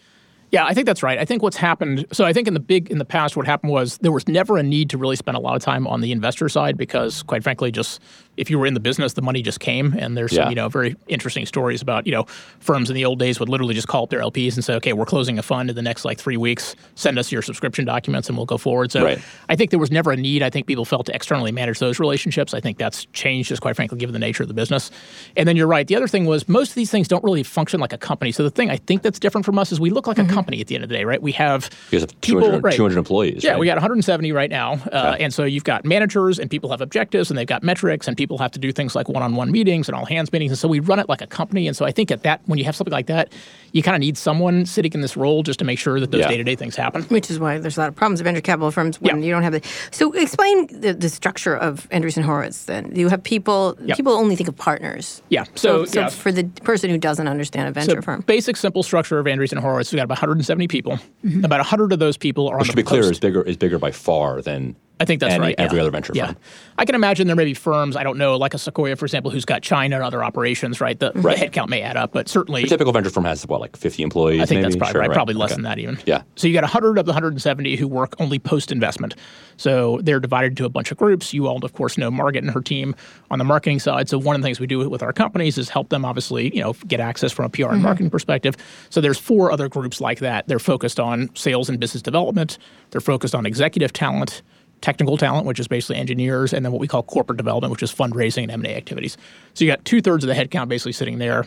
Yeah, 0.51 0.65
I 0.65 0.73
think 0.73 0.87
that's 0.87 1.03
right. 1.03 1.19
I 1.19 1.25
think 1.25 1.43
what's 1.43 1.57
happened. 1.57 2.07
So 2.11 2.25
I 2.25 2.33
think 2.33 2.47
in 2.47 2.55
the 2.55 2.59
big 2.59 2.89
in 2.89 2.97
the 2.97 3.05
past, 3.05 3.37
what 3.37 3.45
happened 3.45 3.71
was 3.71 3.99
there 3.99 4.11
was 4.11 4.27
never 4.27 4.57
a 4.57 4.63
need 4.63 4.89
to 4.89 4.97
really 4.97 5.15
spend 5.15 5.37
a 5.37 5.39
lot 5.39 5.55
of 5.55 5.61
time 5.61 5.85
on 5.85 6.01
the 6.01 6.11
investor 6.11 6.49
side 6.49 6.75
because, 6.75 7.21
quite 7.21 7.43
frankly, 7.43 7.71
just 7.71 8.01
if 8.39 8.49
you 8.49 8.57
were 8.57 8.65
in 8.65 8.73
the 8.73 8.79
business, 8.79 9.13
the 9.13 9.21
money 9.21 9.41
just 9.41 9.59
came. 9.59 9.93
And 9.97 10.17
there's 10.17 10.31
Yeah. 10.33 10.43
some 10.43 10.49
you 10.51 10.55
know 10.55 10.69
very 10.69 10.95
interesting 11.07 11.45
stories 11.45 11.81
about 11.81 12.05
you 12.07 12.11
know 12.13 12.25
firms 12.59 12.89
in 12.89 12.95
the 12.95 13.05
old 13.05 13.19
days 13.19 13.39
would 13.39 13.49
literally 13.49 13.73
just 13.75 13.87
call 13.87 14.03
up 14.03 14.09
their 14.09 14.21
LPs 14.21 14.55
and 14.55 14.63
say, 14.63 14.73
okay, 14.75 14.93
we're 14.93 15.05
closing 15.05 15.37
a 15.37 15.43
fund 15.43 15.69
in 15.69 15.75
the 15.75 15.81
next 15.81 16.05
like 16.05 16.17
three 16.19 16.37
weeks. 16.37 16.75
Send 16.95 17.19
us 17.19 17.31
your 17.31 17.41
subscription 17.41 17.85
documents 17.85 18.27
and 18.29 18.37
we'll 18.37 18.45
go 18.45 18.57
forward. 18.57 18.91
So 18.91 19.03
Right. 19.03 19.19
I 19.49 19.55
think 19.55 19.71
there 19.71 19.79
was 19.79 19.91
never 19.91 20.11
a 20.11 20.17
need. 20.17 20.41
I 20.43 20.49
think 20.49 20.65
people 20.67 20.85
felt 20.85 21.05
to 21.07 21.15
externally 21.15 21.51
manage 21.51 21.79
those 21.79 21.99
relationships. 21.99 22.53
I 22.53 22.59
think 22.59 22.77
that's 22.77 23.05
changed, 23.13 23.49
just 23.49 23.61
quite 23.61 23.75
frankly, 23.75 23.97
given 23.97 24.13
the 24.13 24.19
nature 24.19 24.43
of 24.43 24.47
the 24.49 24.53
business. 24.55 24.89
And 25.35 25.47
then 25.47 25.55
you're 25.57 25.67
right. 25.67 25.85
The 25.87 25.95
other 25.95 26.07
thing 26.07 26.25
was 26.25 26.47
most 26.47 26.69
of 26.69 26.75
these 26.75 26.91
things 26.91 27.07
don't 27.07 27.23
really 27.23 27.43
function 27.43 27.79
like 27.79 27.93
a 27.93 27.97
company. 27.97 28.31
So 28.31 28.43
the 28.43 28.49
thing 28.49 28.69
I 28.69 28.77
think 28.77 29.01
that's 29.01 29.19
different 29.19 29.45
from 29.45 29.59
us 29.59 29.71
is 29.71 29.79
we 29.79 29.89
look 29.89 30.07
like 30.07 30.17
a 30.19 30.25
company 30.25 30.61
at 30.61 30.67
the 30.67 30.75
end 30.75 30.83
of 30.83 30.89
the 30.89 30.95
day, 30.95 31.03
right? 31.03 31.21
We 31.21 31.31
have 31.33 31.69
You 31.91 31.99
guys 31.99 32.01
have 32.09 32.21
people, 32.21 32.41
200, 32.41 32.63
right. 32.63 32.73
200 32.75 32.97
employees. 32.97 33.43
Yeah, 33.43 33.51
right? 33.51 33.59
we 33.59 33.65
got 33.65 33.75
170 33.75 34.31
right 34.31 34.49
now, 34.49 34.73
uh, 34.91 35.15
and 35.19 35.33
so 35.33 35.43
you've 35.43 35.63
got 35.63 35.85
managers 35.85 36.39
and 36.39 36.49
people 36.49 36.69
have 36.69 36.81
objectives 36.81 37.29
and 37.31 37.37
they've 37.37 37.47
got 37.47 37.63
metrics 37.63 38.07
and 38.07 38.15
people 38.17 38.28
have 38.37 38.51
to 38.51 38.59
do 38.59 38.71
things 38.71 38.95
like 38.95 39.09
one-on-one 39.09 39.51
meetings 39.51 39.87
and 39.89 39.95
all 39.95 40.05
hands 40.05 40.31
meetings, 40.31 40.51
and 40.51 40.59
so 40.59 40.67
we 40.67 40.79
run 40.79 40.99
it 40.99 41.09
like 41.09 41.21
a 41.21 41.27
company. 41.27 41.67
And 41.67 41.75
so 41.75 41.85
I 41.85 41.91
think 41.91 42.11
at 42.11 42.23
that 42.23 42.41
when 42.45 42.59
you 42.59 42.65
have 42.65 42.75
something 42.75 42.91
like 42.91 43.07
that, 43.07 43.31
you 43.71 43.83
kind 43.83 43.95
of 43.95 43.99
need 43.99 44.17
someone 44.17 44.65
sitting 44.65 44.91
in 44.93 45.01
this 45.01 45.15
role 45.17 45.43
just 45.43 45.59
to 45.59 45.65
make 45.65 45.77
sure 45.79 45.99
that 45.99 46.11
those 46.11 46.21
Yeah. 46.21 46.29
day-to-day 46.29 46.55
things 46.55 46.75
happen. 46.75 47.03
Which 47.03 47.29
is 47.29 47.39
why 47.39 47.57
there's 47.59 47.77
a 47.77 47.79
lot 47.81 47.89
of 47.89 47.95
problems 47.95 48.19
at 48.21 48.23
venture 48.23 48.41
capital 48.41 48.71
firms 48.71 48.99
when 49.01 49.19
Yeah. 49.19 49.25
you 49.25 49.31
don't 49.31 49.43
have 49.43 49.53
the. 49.53 49.61
So 49.91 50.11
explain 50.13 50.67
the, 50.81 50.93
the 50.93 51.09
structure 51.09 51.55
of 51.55 51.87
Andreessen 51.89 52.23
Horowitz. 52.23 52.65
Then 52.65 52.91
you 52.95 53.09
have 53.09 53.23
people. 53.23 53.77
Yep. 53.83 53.97
People 53.97 54.13
only 54.13 54.35
think 54.35 54.49
of 54.49 54.55
partners. 54.55 55.21
Yeah, 55.29 55.45
so, 55.55 55.85
So, 55.85 56.01
yeah. 56.01 56.09
for 56.09 56.31
the 56.31 56.43
person 56.63 56.89
who 56.89 56.97
doesn't 56.97 57.27
understand 57.27 57.67
a 57.67 57.71
venture 57.71 57.97
So 57.97 58.01
firm, 58.01 58.21
basic, 58.21 58.57
simple 58.57 58.83
structure 58.83 59.19
of 59.19 59.25
Andreessen 59.25 59.57
Horowitz. 59.59 59.91
We've 59.91 59.97
got 59.97 60.05
about 60.05 60.17
170 60.17 60.67
people. 60.67 60.99
Mm-hmm. 61.25 61.45
About 61.45 61.59
100 61.59 61.93
of 61.93 61.99
those 61.99 62.17
people 62.17 62.47
are 62.47 62.59
on 62.59 62.65
to 62.65 62.71
the 62.71 62.75
be 62.75 62.83
clear, 62.83 63.01
is 63.01 63.19
bigger 63.19 63.41
is 63.43 63.57
bigger 63.57 63.77
by 63.79 63.91
far 63.91 64.41
than 64.41 64.75
I 64.99 65.05
think 65.05 65.21
that's 65.21 65.33
any- 65.33 65.41
right. 65.41 65.55
every 65.57 65.77
yeah. 65.77 65.81
other 65.83 65.91
venture 65.91 66.13
yeah. 66.15 66.27
firm. 66.27 66.35
I 66.77 66.85
can 66.85 66.95
imagine 66.95 67.27
there 67.27 67.35
may 67.35 67.45
be 67.45 67.53
firms, 67.53 67.95
I 67.95 68.03
don't 68.03 68.17
know, 68.17 68.37
like 68.37 68.53
a 68.53 68.57
Sequoia, 68.57 68.95
for 68.95 69.05
example, 69.05 69.31
who's 69.31 69.45
got 69.45 69.61
China 69.61 69.95
and 69.95 70.03
other 70.03 70.23
operations, 70.23 70.81
right? 70.81 70.99
The, 70.99 71.11
Right. 71.15 71.37
the 71.37 71.45
headcount 71.47 71.69
may 71.69 71.81
add 71.81 71.97
up, 71.97 72.11
but 72.13 72.27
certainly. 72.27 72.63
A 72.63 72.67
typical 72.67 72.93
venture 72.93 73.09
firm 73.09 73.25
has 73.25 73.45
what 73.47 73.61
like 73.61 73.75
50 73.75 74.03
employees. 74.03 74.41
I 74.41 74.45
think 74.45 74.61
that's 74.61 74.75
probably 74.75 74.91
Sure, 74.93 75.01
right. 75.01 75.11
Probably 75.11 75.35
less 75.35 75.51
Okay. 75.51 75.55
than 75.55 75.63
that 75.63 75.79
even. 75.79 75.97
Yeah. 76.05 76.23
So 76.35 76.47
you 76.47 76.53
got 76.53 76.63
100 76.63 76.97
of 76.97 77.05
the 77.05 77.11
170 77.11 77.75
who 77.75 77.87
work 77.87 78.13
only 78.19 78.39
post 78.39 78.71
investment. 78.71 79.15
So 79.57 79.99
they're 80.03 80.19
divided 80.19 80.53
into 80.53 80.65
a 80.65 80.69
bunch 80.69 80.91
of 80.91 80.97
groups. 80.97 81.33
You 81.33 81.47
all, 81.47 81.63
of 81.63 81.73
course, 81.73 81.97
know 81.97 82.09
Margaret 82.09 82.43
and 82.43 82.53
her 82.53 82.61
team 82.61 82.95
on 83.29 83.39
the 83.39 83.45
marketing 83.45 83.79
side. 83.79 84.07
So 84.09 84.17
one 84.17 84.35
of 84.35 84.41
the 84.41 84.45
things 84.45 84.59
we 84.59 84.67
do 84.67 84.89
with 84.89 85.03
our 85.03 85.11
companies 85.13 85.57
is 85.57 85.69
help 85.69 85.89
them, 85.89 86.05
obviously, 86.05 86.55
you 86.55 86.61
know, 86.61 86.73
get 86.87 86.99
access 86.99 87.31
from 87.31 87.45
a 87.45 87.49
PR 87.49 87.63
and 87.63 87.71
mm-hmm. 87.73 87.81
marketing 87.83 88.09
perspective. 88.09 88.55
So 88.89 89.01
there's 89.01 89.17
four 89.17 89.51
other 89.51 89.67
groups 89.67 89.99
like 89.99 90.19
that. 90.19 90.47
They're 90.47 90.59
focused 90.59 90.99
on 90.99 91.29
sales 91.35 91.67
and 91.69 91.79
business 91.79 92.01
development. 92.01 92.57
They're 92.91 93.01
focused 93.01 93.35
on 93.35 93.45
executive 93.45 93.91
talent. 93.91 94.41
Technical 94.81 95.17
talent, 95.17 95.45
which 95.45 95.59
is 95.59 95.67
basically 95.67 95.97
engineers, 95.97 96.53
and 96.53 96.63
then 96.63 96.71
what 96.71 96.79
we 96.79 96.87
call 96.87 97.03
corporate 97.03 97.37
development, 97.37 97.71
which 97.71 97.83
is 97.83 97.93
fundraising 97.93 98.43
and 98.43 98.51
M&A 98.51 98.75
activities. 98.75 99.17
So 99.53 99.65
you 99.65 99.71
got 99.71 99.83
two 99.85 100.01
thirds 100.01 100.23
of 100.23 100.27
the 100.29 100.33
headcount 100.33 100.69
basically 100.69 100.93
sitting 100.93 101.17
there. 101.17 101.45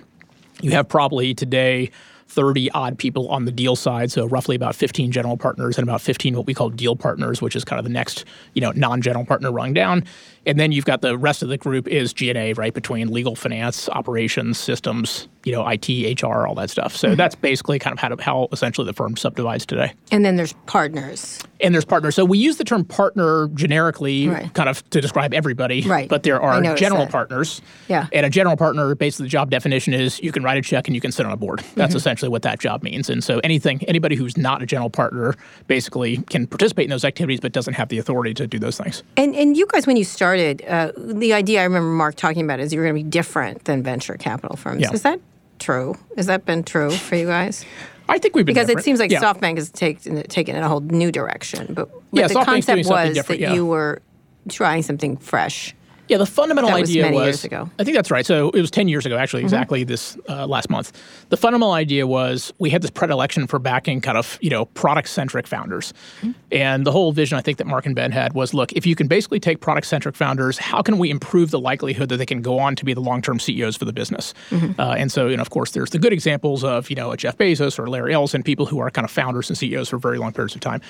You 0.61 0.73
have 0.73 0.89
probably 0.89 1.35
today 1.35 1.91
30 2.33 2.71
odd 2.71 2.99
people 2.99 3.29
on 3.29 3.45
the 3.45 3.53
deal 3.53 3.77
side, 3.77 4.11
so 4.11 4.27
roughly 4.27 4.57
about 4.57 4.75
15 4.75 5.13
general 5.13 5.37
partners 5.37 5.77
and 5.77 5.87
about 5.87 6.01
15 6.01 6.35
what 6.35 6.47
we 6.47 6.55
call 6.55 6.71
deal 6.71 6.97
partners, 6.97 7.43
which 7.43 7.55
is 7.55 7.65
kind 7.65 7.79
of 7.79 7.85
the 7.85 7.91
next, 7.91 8.25
you 8.55 8.61
know, 8.63 8.73
non-general 8.73 9.27
partner 9.27 9.53
rung 9.53 9.75
down. 9.75 10.05
And 10.47 10.59
then 10.59 10.73
you've 10.73 10.85
got 10.85 11.01
the 11.03 11.17
rest 11.17 11.43
of 11.43 11.49
the 11.49 11.57
group 11.59 11.87
is 11.89 12.13
G&A, 12.13 12.53
right, 12.55 12.75
between 12.75 13.13
legal, 13.13 13.37
finance, 13.37 13.89
operations, 13.91 14.59
systems, 14.59 15.29
you 15.45 15.53
know, 15.53 15.67
IT, 15.69 16.21
HR, 16.23 16.47
all 16.47 16.55
that 16.57 16.71
stuff. 16.71 16.97
So 16.97 17.15
that's 17.15 17.35
basically 17.35 17.79
kind 17.79 17.93
of 17.93 17.99
how, 18.01 18.17
how 18.21 18.49
essentially 18.53 18.85
the 18.85 18.93
firm 18.93 19.17
subdivides 19.17 19.67
today. 19.67 19.93
and 20.11 20.25
then 20.25 20.37
there's 20.37 20.53
partners. 20.67 21.41
And 21.61 21.73
there's 21.75 21.85
partners. 21.85 22.17
So 22.17 22.25
we 22.25 22.39
use 22.39 22.57
the 22.57 22.65
term 22.65 22.85
partner 22.85 23.49
generically, 23.55 24.29
Right. 24.29 24.53
kind 24.55 24.69
of 24.69 24.89
to 24.91 25.01
describe 25.01 25.33
everybody. 25.33 25.83
Right. 25.83 26.09
But 26.09 26.25
there 26.25 26.41
are 26.43 26.61
general 26.75 27.03
that. 27.05 27.13
partners. 27.13 27.63
Yeah. 27.89 28.09
And 28.13 28.27
a 28.27 28.31
general 28.31 28.57
partner, 28.57 28.95
basically, 28.97 29.27
the 29.27 29.31
job 29.31 29.51
definition 29.51 29.95
is 29.95 30.19
you 30.21 30.33
can 30.33 30.43
write 30.43 30.59
a 30.59 30.63
check 30.63 30.89
and 30.89 30.95
you 30.97 31.01
can 31.01 31.13
sit 31.13 31.25
on 31.25 31.31
a 31.31 31.37
board. 31.37 31.61
Mm-hmm. 31.61 31.79
That's 31.79 31.95
essentially 31.95 32.29
what 32.31 32.43
that 32.43 32.59
job 32.59 32.83
means. 32.83 33.09
And 33.09 33.23
so 33.23 33.39
anything, 33.45 33.81
anybody 33.85 34.17
who's 34.17 34.37
not 34.37 34.61
a 34.61 34.67
general 34.67 34.91
partner, 34.91 35.37
basically 35.69 36.17
can 36.31 36.49
participate 36.49 36.85
in 36.85 36.91
those 36.91 37.05
activities, 37.05 37.39
but 37.39 37.53
doesn't 37.53 37.75
have 37.75 37.89
the 37.91 37.99
authority 37.99 38.35
to 38.35 38.47
do 38.49 38.59
those 38.59 38.77
things. 38.77 39.05
And 39.17 39.35
and 39.37 39.57
you 39.57 39.67
guys, 39.67 39.87
when 39.87 39.97
you 39.97 40.05
started, 40.05 40.32
uh, 40.37 40.93
the 40.97 41.33
idea 41.33 41.61
I 41.61 41.65
remember 41.65 41.89
Marc 41.91 42.17
talking 42.17 42.45
about 42.45 42.61
is 42.61 42.73
you're 42.73 42.85
going 42.85 42.97
to 42.97 43.03
be 43.05 43.09
different 43.09 43.65
than 43.65 43.83
venture 43.83 44.15
capital 44.15 44.57
firms. 44.57 44.83
Yeah. 44.83 44.93
Is 44.93 45.03
that 45.03 45.21
true? 45.59 45.97
Has 46.17 46.27
that 46.27 46.45
been 46.45 46.63
true 46.63 46.91
for 46.91 47.17
you 47.17 47.27
guys? 47.27 47.65
I 48.09 48.19
think 48.19 48.35
we've 48.35 48.45
been 48.45 48.55
Because 48.55 48.69
it 48.69 48.83
seems 48.83 48.99
like 49.01 49.11
Yeah. 49.11 49.21
SoftBank 49.21 49.57
has 49.57 49.71
taken 49.71 50.23
taken 50.25 50.55
it 50.55 50.59
in 50.59 50.65
a 50.65 50.69
whole 50.69 50.81
new 50.81 51.13
direction. 51.13 51.73
But, 51.73 51.91
but 51.91 52.03
Yeah, 52.13 52.29
the 52.29 52.35
SoftBank's 52.35 52.67
concept 52.67 52.89
was 52.89 53.27
that 53.27 53.39
yeah. 53.39 53.55
you 53.55 53.65
were 53.65 54.03
trying 54.49 54.83
something 54.83 55.17
fresh. 55.17 55.75
Yeah, 56.13 56.19
the 56.19 56.27
fundamental 56.27 56.69
That 56.69 56.79
was 56.83 56.91
idea 56.91 57.05
many 57.05 57.17
was. 57.17 57.25
years 57.25 57.45
ago. 57.45 57.65
Mm-hmm. 57.65 57.81
I 57.81 57.85
think 57.85 57.97
that's 57.97 58.11
right. 58.11 58.27
So 58.27 58.51
it 58.51 58.61
was 58.61 58.71
10 58.71 58.87
years 58.87 59.07
ago, 59.07 59.17
actually, 59.17 59.43
exactly 59.43 59.83
this 59.83 60.19
uh, 60.29 60.47
last 60.47 60.69
month. 60.69 60.93
The 61.31 61.39
fundamental 61.39 61.73
idea 61.73 62.07
was 62.07 62.53
we 62.59 62.69
had 62.69 62.83
this 62.83 62.91
predilection 62.91 63.47
for 63.47 63.59
backing 63.59 64.03
kind 64.03 64.19
of, 64.19 64.37
you 64.43 64.51
know, 64.51 64.67
product 64.67 65.09
centric 65.09 65.47
founders. 65.47 65.95
Mm-hmm. 66.21 66.33
And 66.51 66.85
the 66.87 66.93
whole 66.93 67.13
vision 67.13 67.39
I 67.39 67.41
think 67.41 67.57
that 67.57 67.67
Marc 67.67 67.87
and 67.87 67.95
Ben 67.95 68.13
had 68.13 68.35
was 68.35 68.53
look, 68.53 68.75
if 68.75 68.85
you 68.85 68.95
can 68.95 69.09
basically 69.09 69.41
take 69.41 69.61
product 69.61 69.87
centric 69.87 70.15
founders, 70.15 70.59
how 70.59 70.83
can 70.83 70.99
we 70.99 71.09
improve 71.09 71.51
the 71.51 71.59
likelihood 71.59 72.11
that 72.11 72.19
they 72.19 72.27
can 72.27 72.43
go 72.43 72.59
on 72.59 72.77
to 72.77 72.85
be 72.85 72.93
the 72.93 73.01
long 73.01 73.23
term 73.23 73.41
CEOs 73.41 73.79
for 73.79 73.87
the 73.87 73.93
business? 73.95 74.35
Mm-hmm. 74.51 74.79
Uh, 74.79 74.93
and 74.93 75.11
so, 75.11 75.29
you 75.29 75.37
know, 75.39 75.43
of 75.43 75.49
course, 75.49 75.71
there's 75.71 75.89
the 75.89 75.99
good 75.99 76.13
examples 76.13 76.63
of, 76.63 76.91
you 76.91 76.97
know, 76.97 77.11
a 77.11 77.17
Jeff 77.17 77.39
Bezos 77.39 77.79
or 77.79 77.89
Larry 77.89 78.13
Ellison, 78.13 78.43
people 78.43 78.67
who 78.67 78.81
are 78.81 78.91
kind 78.91 79.07
of 79.07 79.11
founders 79.11 79.49
and 79.49 79.57
CEOs 79.57 79.89
for 79.89 79.97
very 79.97 80.19
long 80.19 80.35
periods 80.35 80.55
of 80.55 80.61
time. 80.61 80.83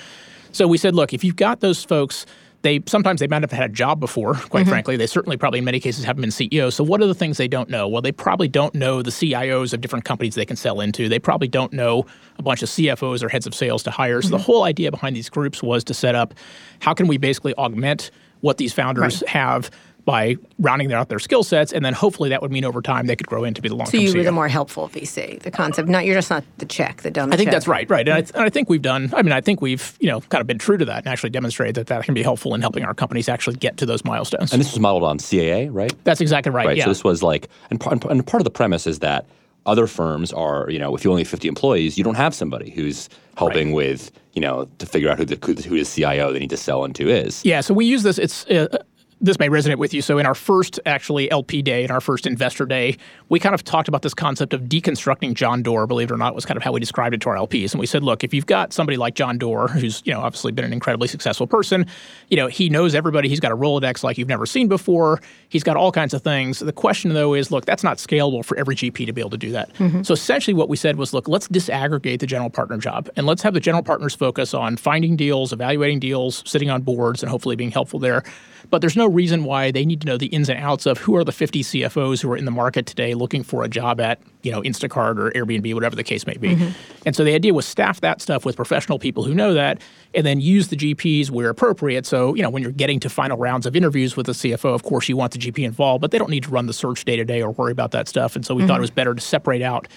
So 0.51 0.67
we 0.67 0.77
said, 0.77 0.95
look, 0.95 1.13
if 1.13 1.23
you've 1.23 1.37
got 1.37 1.61
those 1.61 1.81
folks, 1.85 2.25
they 2.63 2.81
sometimes 2.87 3.19
they 3.19 3.27
might 3.27 3.39
not 3.39 3.51
have 3.51 3.59
had 3.59 3.69
a 3.69 3.73
job 3.73 3.99
before, 3.99 4.33
quite 4.33 4.61
mm-hmm. 4.61 4.69
frankly. 4.69 4.97
They 4.97 5.05
certainly 5.05 5.37
probably 5.37 5.59
in 5.59 5.65
many 5.65 5.79
cases 5.79 6.05
haven't 6.05 6.21
been 6.21 6.31
CEOs. 6.31 6.75
So 6.75 6.83
what 6.83 7.01
are 7.01 7.05
the 7.05 7.13
things 7.13 7.37
they 7.37 7.47
don't 7.47 7.69
know? 7.69 7.87
Well, 7.87 8.01
they 8.01 8.11
probably 8.11 8.47
don't 8.47 8.73
know 8.73 9.01
the 9.01 9.11
CIOs 9.11 9.73
of 9.73 9.81
different 9.81 10.05
companies 10.05 10.35
they 10.35 10.45
can 10.45 10.55
sell 10.55 10.79
into. 10.79 11.07
They 11.07 11.19
probably 11.19 11.49
don't 11.49 11.73
know 11.73 12.05
a 12.39 12.41
bunch 12.41 12.63
of 12.63 12.69
CFOs 12.69 13.21
or 13.21 13.29
heads 13.29 13.45
of 13.45 13.53
sales 13.53 13.83
to 13.83 13.91
hire. 13.91 14.21
So 14.21 14.29
the 14.29 14.37
mm-hmm. 14.37 14.45
whole 14.45 14.63
idea 14.63 14.91
behind 14.91 15.15
these 15.15 15.29
groups 15.29 15.61
was 15.61 15.83
to 15.85 15.93
set 15.93 16.15
up 16.15 16.33
how 16.79 16.93
can 16.93 17.07
we 17.07 17.17
basically 17.17 17.53
augment 17.55 18.11
what 18.39 18.57
these 18.57 18.73
founders 18.73 19.23
have 19.27 19.69
by 20.05 20.35
rounding 20.59 20.91
out 20.91 21.07
their 21.09 21.19
skill 21.19 21.43
sets, 21.43 21.71
and 21.71 21.83
then 21.85 21.93
hopefully 21.93 22.29
that 22.29 22.41
would 22.41 22.51
mean 22.51 22.65
over 22.65 22.81
time 22.81 23.05
they 23.07 23.15
could 23.15 23.27
grow 23.27 23.43
into 23.43 23.61
be 23.61 23.69
the 23.69 23.75
long. 23.75 23.87
So 23.87 23.97
you 23.97 24.09
CEO. 24.09 24.17
were 24.17 24.23
the 24.23 24.31
more 24.31 24.47
helpful 24.49 24.89
VC. 24.89 25.39
The 25.41 25.51
concept, 25.51 25.87
not 25.87 26.05
you're 26.05 26.15
just 26.15 26.29
not 26.29 26.43
the 26.57 26.65
check, 26.65 27.01
the 27.03 27.11
dumb. 27.11 27.31
I 27.31 27.37
think 27.37 27.47
check. 27.47 27.53
that's 27.53 27.67
right, 27.67 27.89
right, 27.89 28.07
and 28.07 28.15
I, 28.17 28.21
th- 28.21 28.31
and 28.35 28.43
I 28.43 28.49
think 28.49 28.69
we've 28.69 28.81
done. 28.81 29.13
I 29.15 29.21
mean, 29.21 29.31
I 29.31 29.39
think 29.41 29.61
we've 29.61 29.97
you 30.01 30.07
know 30.09 30.19
kind 30.21 30.41
of 30.41 30.47
been 30.47 30.57
true 30.59 30.77
to 30.77 30.85
that 30.85 30.99
and 30.99 31.07
actually 31.07 31.29
demonstrated 31.29 31.75
that 31.75 31.87
that 31.87 32.03
can 32.03 32.13
be 32.13 32.23
helpful 32.23 32.53
in 32.53 32.61
helping 32.61 32.83
our 32.83 32.93
companies 32.93 33.29
actually 33.29 33.55
get 33.55 33.77
to 33.77 33.85
those 33.85 34.03
milestones. 34.03 34.51
And 34.51 34.59
this 34.59 34.71
was 34.71 34.79
modeled 34.79 35.03
on 35.03 35.19
CAA, 35.19 35.69
right? 35.71 35.93
that's 36.03 36.19
exactly 36.21 36.51
right. 36.51 36.65
Right. 36.65 36.77
Yeah. 36.77 36.83
So 36.85 36.89
this 36.91 37.03
was 37.03 37.23
like, 37.23 37.47
and 37.69 37.79
part, 37.79 38.03
and 38.05 38.25
part 38.27 38.41
of 38.41 38.45
the 38.45 38.51
premise 38.51 38.85
is 38.87 38.99
that 38.99 39.25
other 39.65 39.87
firms 39.87 40.33
are, 40.33 40.69
you 40.69 40.77
know, 40.79 40.93
if 40.95 41.05
you 41.05 41.09
only 41.11 41.21
have 41.23 41.29
50 41.29 41.47
employees, 41.47 41.97
you 41.97 42.03
don't 42.03 42.15
have 42.17 42.35
somebody 42.35 42.69
who's 42.71 43.07
helping 43.37 43.67
Right. 43.69 43.75
with, 43.75 44.11
you 44.33 44.41
know, 44.41 44.67
to 44.79 44.85
figure 44.85 45.09
out 45.09 45.17
who 45.17 45.23
the 45.25 45.37
who 45.45 45.53
the, 45.53 45.63
who 45.63 45.79
the 45.79 45.85
CIO 45.85 46.33
they 46.33 46.39
need 46.39 46.49
to 46.49 46.57
sell 46.57 46.83
into 46.83 47.07
is. 47.07 47.43
Yeah, 47.45 47.61
so 47.61 47.73
we 47.73 47.85
use 47.85 48.03
this. 48.03 48.17
It's 48.17 48.45
uh, 48.47 48.67
this 49.23 49.39
may 49.39 49.47
resonate 49.47 49.77
with 49.77 49.93
you. 49.93 50.01
So 50.01 50.19
in 50.19 50.25
our 50.25 50.35
first 50.35 50.81
actually 50.85 51.31
LP 51.31 51.61
day, 51.61 51.85
in 51.85 51.91
our 51.91 52.01
first 52.01 52.27
investor 52.27 52.65
day, 52.65 52.97
we 53.29 53.39
kind 53.39 53.55
of 53.55 53.63
talked 53.63 53.87
about 53.87 54.01
this 54.01 54.13
concept 54.13 54.53
of 54.53 54.63
deconstructing 54.63 55.33
John 55.33 55.63
Doerr. 55.63 55.87
Believe 55.87 56.11
it 56.11 56.13
or 56.13 56.17
not, 56.17 56.35
was 56.35 56.45
kind 56.45 56.57
of 56.57 56.63
how 56.63 56.73
we 56.73 56.81
described 56.81 57.15
it 57.15 57.21
to 57.21 57.29
our 57.29 57.37
LPs. 57.37 57.71
And 57.71 57.79
we 57.79 57.85
said, 57.85 58.03
look, 58.03 58.25
if 58.25 58.33
you've 58.33 58.45
got 58.45 58.73
somebody 58.73 58.97
like 58.97 59.15
John 59.15 59.37
Doerr, 59.37 59.69
who's 59.69 60.01
you 60.05 60.13
know 60.13 60.19
obviously 60.19 60.51
been 60.51 60.65
an 60.65 60.73
incredibly 60.73 61.07
successful 61.07 61.47
person, 61.47 61.87
you 62.27 62.35
know 62.35 62.47
he 62.47 62.67
knows 62.69 62.93
everybody. 62.93 63.29
He's 63.29 63.39
got 63.39 63.53
a 63.53 63.55
Rolodex 63.55 64.03
like 64.03 64.17
you've 64.17 64.27
never 64.27 64.45
seen 64.45 64.67
before. 64.67 65.21
He's 65.47 65.63
got 65.63 65.77
all 65.77 65.93
kinds 65.93 66.13
of 66.13 66.21
things. 66.21 66.59
The 66.59 66.73
question 66.73 67.13
though 67.13 67.33
is, 67.33 67.49
look, 67.49 67.63
that's 67.63 67.83
not 67.83 67.97
scalable 67.97 68.43
for 68.43 68.57
every 68.57 68.75
GP 68.75 69.05
to 69.05 69.13
be 69.13 69.21
able 69.21 69.31
to 69.31 69.37
do 69.37 69.53
that. 69.53 69.73
Mm-hmm. 69.75 70.03
So 70.03 70.13
essentially, 70.13 70.53
what 70.53 70.67
we 70.67 70.75
said 70.75 70.97
was, 70.97 71.13
look, 71.13 71.29
let's 71.29 71.47
disaggregate 71.47 72.19
the 72.19 72.27
general 72.27 72.49
partner 72.49 72.77
job 72.77 73.09
and 73.15 73.25
let's 73.25 73.41
have 73.43 73.53
the 73.53 73.61
general 73.61 73.83
partners 73.83 74.15
focus 74.15 74.53
on 74.53 74.75
finding 74.75 75.15
deals, 75.15 75.53
evaluating 75.53 75.99
deals, 75.99 76.43
sitting 76.45 76.69
on 76.69 76.81
boards, 76.81 77.23
and 77.23 77.29
hopefully 77.29 77.55
being 77.55 77.71
helpful 77.71 77.99
there. 77.99 78.23
But 78.73 78.81
there's 78.81 78.95
no 78.95 79.05
reason 79.05 79.43
why 79.43 79.69
they 79.69 79.85
need 79.85 80.01
to 80.01 80.07
know 80.07 80.17
the 80.17 80.25
ins 80.25 80.49
and 80.49 80.57
outs 80.57 80.87
of 80.87 80.97
who 80.97 81.15
are 81.15 81.23
the 81.23 81.31
50 81.31 81.61
CFOs 81.61 82.23
who 82.23 82.31
are 82.31 82.35
in 82.35 82.45
the 82.45 82.49
market 82.49 82.87
today 82.87 83.13
looking 83.13 83.43
for 83.43 83.63
a 83.63 83.69
job 83.69 84.01
at, 84.01 84.19
you 84.41 84.51
know, 84.51 84.63
Instacart 84.63 85.19
or 85.19 85.29
Airbnb, 85.29 85.71
whatever 85.75 85.95
the 85.95 86.03
case 86.03 86.25
may 86.25 86.35
be. 86.37 86.73
And 87.05 87.15
so 87.15 87.23
the 87.23 87.35
idea 87.35 87.53
was 87.53 87.67
staff 87.67 88.01
that 88.01 88.19
stuff 88.19 88.45
with 88.45 88.55
professional 88.55 88.97
people 88.97 89.25
who 89.25 89.35
know 89.35 89.53
that 89.53 89.79
and 90.15 90.25
then 90.25 90.41
use 90.41 90.69
the 90.69 90.75
GPs 90.75 91.29
where 91.29 91.49
appropriate. 91.49 92.07
So, 92.07 92.33
you 92.33 92.41
know, 92.41 92.49
when 92.49 92.63
you're 92.63 92.71
getting 92.71 92.99
to 93.01 93.11
final 93.11 93.37
rounds 93.37 93.67
of 93.67 93.75
interviews 93.75 94.17
with 94.17 94.25
the 94.25 94.31
CFO, 94.31 94.73
of 94.73 94.81
course 94.81 95.07
you 95.07 95.17
want 95.17 95.33
the 95.33 95.37
GP 95.37 95.63
involved, 95.63 96.01
but 96.01 96.09
they 96.09 96.17
don't 96.17 96.31
need 96.31 96.41
to 96.45 96.49
run 96.49 96.65
the 96.65 96.73
search 96.73 97.05
day 97.05 97.15
to 97.15 97.23
day 97.23 97.43
or 97.43 97.51
worry 97.51 97.71
about 97.71 97.91
that 97.91 98.07
stuff. 98.07 98.35
And 98.35 98.43
so 98.43 98.55
we 98.55 98.65
thought 98.65 98.79
it 98.79 98.81
was 98.81 98.89
better 98.89 99.13
to 99.13 99.21
separate 99.21 99.61
out 99.61 99.87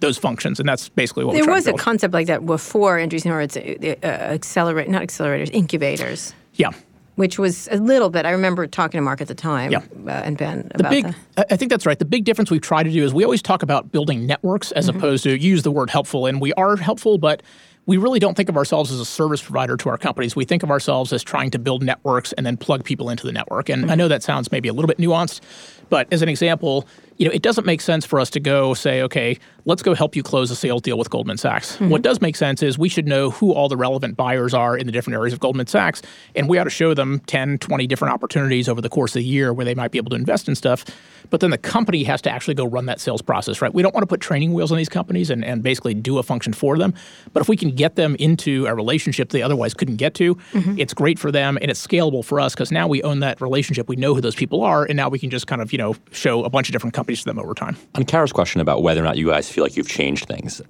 those 0.00 0.18
functions, 0.18 0.60
and 0.60 0.68
that's 0.68 0.90
basically 0.90 1.24
what 1.24 1.32
There 1.32 1.50
was 1.50 1.66
a 1.66 1.72
concept 1.72 2.12
like 2.12 2.26
that 2.26 2.44
before 2.44 2.98
Andreessen 2.98 3.30
Horowitz, 3.30 3.56
uh, 3.56 4.06
accelerate, 4.06 4.90
not 4.90 5.00
accelerators, 5.00 5.50
incubators, 5.54 6.34
yeah. 6.56 6.72
Which 7.16 7.38
was 7.38 7.66
a 7.72 7.78
little 7.78 8.10
bit. 8.10 8.26
I 8.26 8.30
remember 8.30 8.66
talking 8.66 8.98
to 8.98 9.02
Marc 9.02 9.20
at 9.22 9.28
the 9.28 9.34
time 9.34 9.72
Yeah. 9.72 9.78
uh, 10.06 10.10
and 10.10 10.36
Ben 10.36 10.68
The 10.74 10.80
about 10.80 10.90
big, 10.90 11.04
that. 11.04 11.16
I 11.50 11.54
I 11.54 11.56
think 11.56 11.70
that's 11.70 11.86
right. 11.86 11.98
The 11.98 12.04
big 12.04 12.24
difference 12.24 12.50
we've 12.50 12.60
tried 12.60 12.84
to 12.84 12.90
do 12.92 13.02
is 13.04 13.14
we 13.14 13.24
always 13.24 13.40
talk 13.42 13.62
about 13.62 13.90
building 13.90 14.26
networks 14.26 14.70
as 14.72 14.86
Mm-hmm. 14.86 14.98
opposed 14.98 15.24
to 15.24 15.36
use 15.38 15.62
the 15.62 15.70
word 15.70 15.90
helpful, 15.90 16.26
and 16.26 16.40
we 16.40 16.52
are 16.54 16.76
helpful, 16.76 17.16
but 17.18 17.42
we 17.86 17.96
really 17.96 18.18
don't 18.18 18.36
think 18.36 18.48
of 18.48 18.56
ourselves 18.56 18.90
as 18.92 18.98
a 19.00 19.04
service 19.04 19.40
provider 19.40 19.76
to 19.78 19.88
our 19.88 19.96
companies. 19.96 20.34
We 20.36 20.44
think 20.44 20.62
of 20.62 20.70
ourselves 20.70 21.12
as 21.12 21.22
trying 21.22 21.50
to 21.52 21.58
build 21.58 21.82
networks 21.84 22.32
and 22.34 22.44
then 22.44 22.56
plug 22.56 22.84
people 22.84 23.08
into 23.10 23.24
the 23.26 23.32
network. 23.32 23.68
And 23.70 23.84
I 23.84 23.88
Mm-hmm. 23.88 23.98
know 23.98 24.08
that 24.08 24.22
sounds 24.22 24.50
maybe 24.52 24.68
a 24.68 24.72
little 24.72 24.88
bit 24.88 24.98
nuanced, 24.98 25.40
but 25.88 26.06
as 26.12 26.20
an 26.20 26.28
example, 26.28 26.86
you 27.16 27.26
know, 27.26 27.32
it 27.32 27.42
doesn't 27.42 27.66
make 27.66 27.80
sense 27.80 28.04
for 28.04 28.20
us 28.20 28.30
to 28.30 28.40
go 28.40 28.74
say, 28.74 29.02
okay, 29.02 29.38
let's 29.64 29.82
go 29.82 29.94
help 29.94 30.14
you 30.14 30.22
close 30.22 30.50
a 30.50 30.56
sales 30.56 30.82
deal 30.82 30.98
with 30.98 31.10
Goldman 31.10 31.38
Sachs. 31.38 31.74
Mm-hmm. 31.74 31.88
What 31.88 32.02
does 32.02 32.20
make 32.20 32.36
sense 32.36 32.62
is 32.62 32.78
we 32.78 32.88
should 32.88 33.06
know 33.06 33.30
who 33.30 33.52
all 33.52 33.68
the 33.68 33.76
relevant 33.76 34.16
buyers 34.16 34.54
are 34.54 34.76
in 34.76 34.86
the 34.86 34.92
different 34.92 35.14
areas 35.14 35.32
of 35.32 35.40
Goldman 35.40 35.66
Sachs, 35.66 36.02
and 36.34 36.48
we 36.48 36.58
ought 36.58 36.64
to 36.64 36.70
show 36.70 36.94
them 36.94 37.20
10, 37.20 37.58
20 37.58 37.86
different 37.86 38.14
opportunities 38.14 38.68
over 38.68 38.80
the 38.80 38.88
course 38.88 39.12
of 39.12 39.20
the 39.20 39.24
year 39.24 39.52
where 39.52 39.64
they 39.64 39.74
might 39.74 39.90
be 39.90 39.98
able 39.98 40.10
to 40.10 40.16
invest 40.16 40.48
in 40.48 40.54
stuff. 40.54 40.84
But 41.30 41.40
then 41.40 41.50
the 41.50 41.58
company 41.58 42.04
has 42.04 42.22
to 42.22 42.30
actually 42.30 42.54
go 42.54 42.66
run 42.66 42.86
that 42.86 43.00
sales 43.00 43.22
process, 43.22 43.60
right? 43.60 43.72
We 43.72 43.82
don't 43.82 43.94
want 43.94 44.02
to 44.02 44.06
put 44.06 44.20
training 44.20 44.52
wheels 44.52 44.70
on 44.72 44.78
these 44.78 44.88
companies 44.88 45.30
and, 45.30 45.44
and 45.44 45.62
basically 45.62 45.94
do 45.94 46.18
a 46.18 46.22
function 46.22 46.52
for 46.52 46.78
them. 46.78 46.94
But 47.32 47.40
if 47.40 47.48
we 47.48 47.56
can 47.56 47.70
get 47.70 47.96
them 47.96 48.16
into 48.16 48.66
a 48.66 48.74
relationship 48.74 49.30
they 49.30 49.42
otherwise 49.42 49.74
couldn't 49.74 49.96
get 49.96 50.14
to, 50.14 50.34
mm-hmm. 50.34 50.78
it's 50.78 50.94
great 50.94 51.18
for 51.18 51.32
them 51.32 51.58
and 51.60 51.70
it's 51.70 51.84
scalable 51.84 52.24
for 52.24 52.40
us 52.40 52.54
because 52.54 52.70
now 52.70 52.86
we 52.88 53.02
own 53.02 53.20
that 53.20 53.40
relationship. 53.40 53.88
We 53.88 53.96
know 53.96 54.14
who 54.14 54.20
those 54.20 54.34
people 54.34 54.62
are, 54.62 54.84
and 54.84 54.96
now 54.96 55.08
we 55.08 55.18
can 55.18 55.30
just 55.30 55.46
kind 55.46 55.62
of, 55.62 55.72
you 55.72 55.78
know, 55.78 55.96
show 56.12 56.44
a 56.44 56.50
bunch 56.50 56.68
of 56.68 56.72
different 56.72 56.94
companies 56.94 57.20
to 57.20 57.24
them 57.26 57.38
over 57.38 57.54
time. 57.54 57.76
On 57.94 58.04
Kara's 58.04 58.32
question 58.32 58.60
about 58.60 58.82
whether 58.82 59.00
or 59.00 59.04
not 59.04 59.16
you 59.16 59.28
guys 59.28 59.48
feel 59.48 59.64
like 59.64 59.76
you've 59.76 59.88
changed 59.88 60.26
things, 60.26 60.62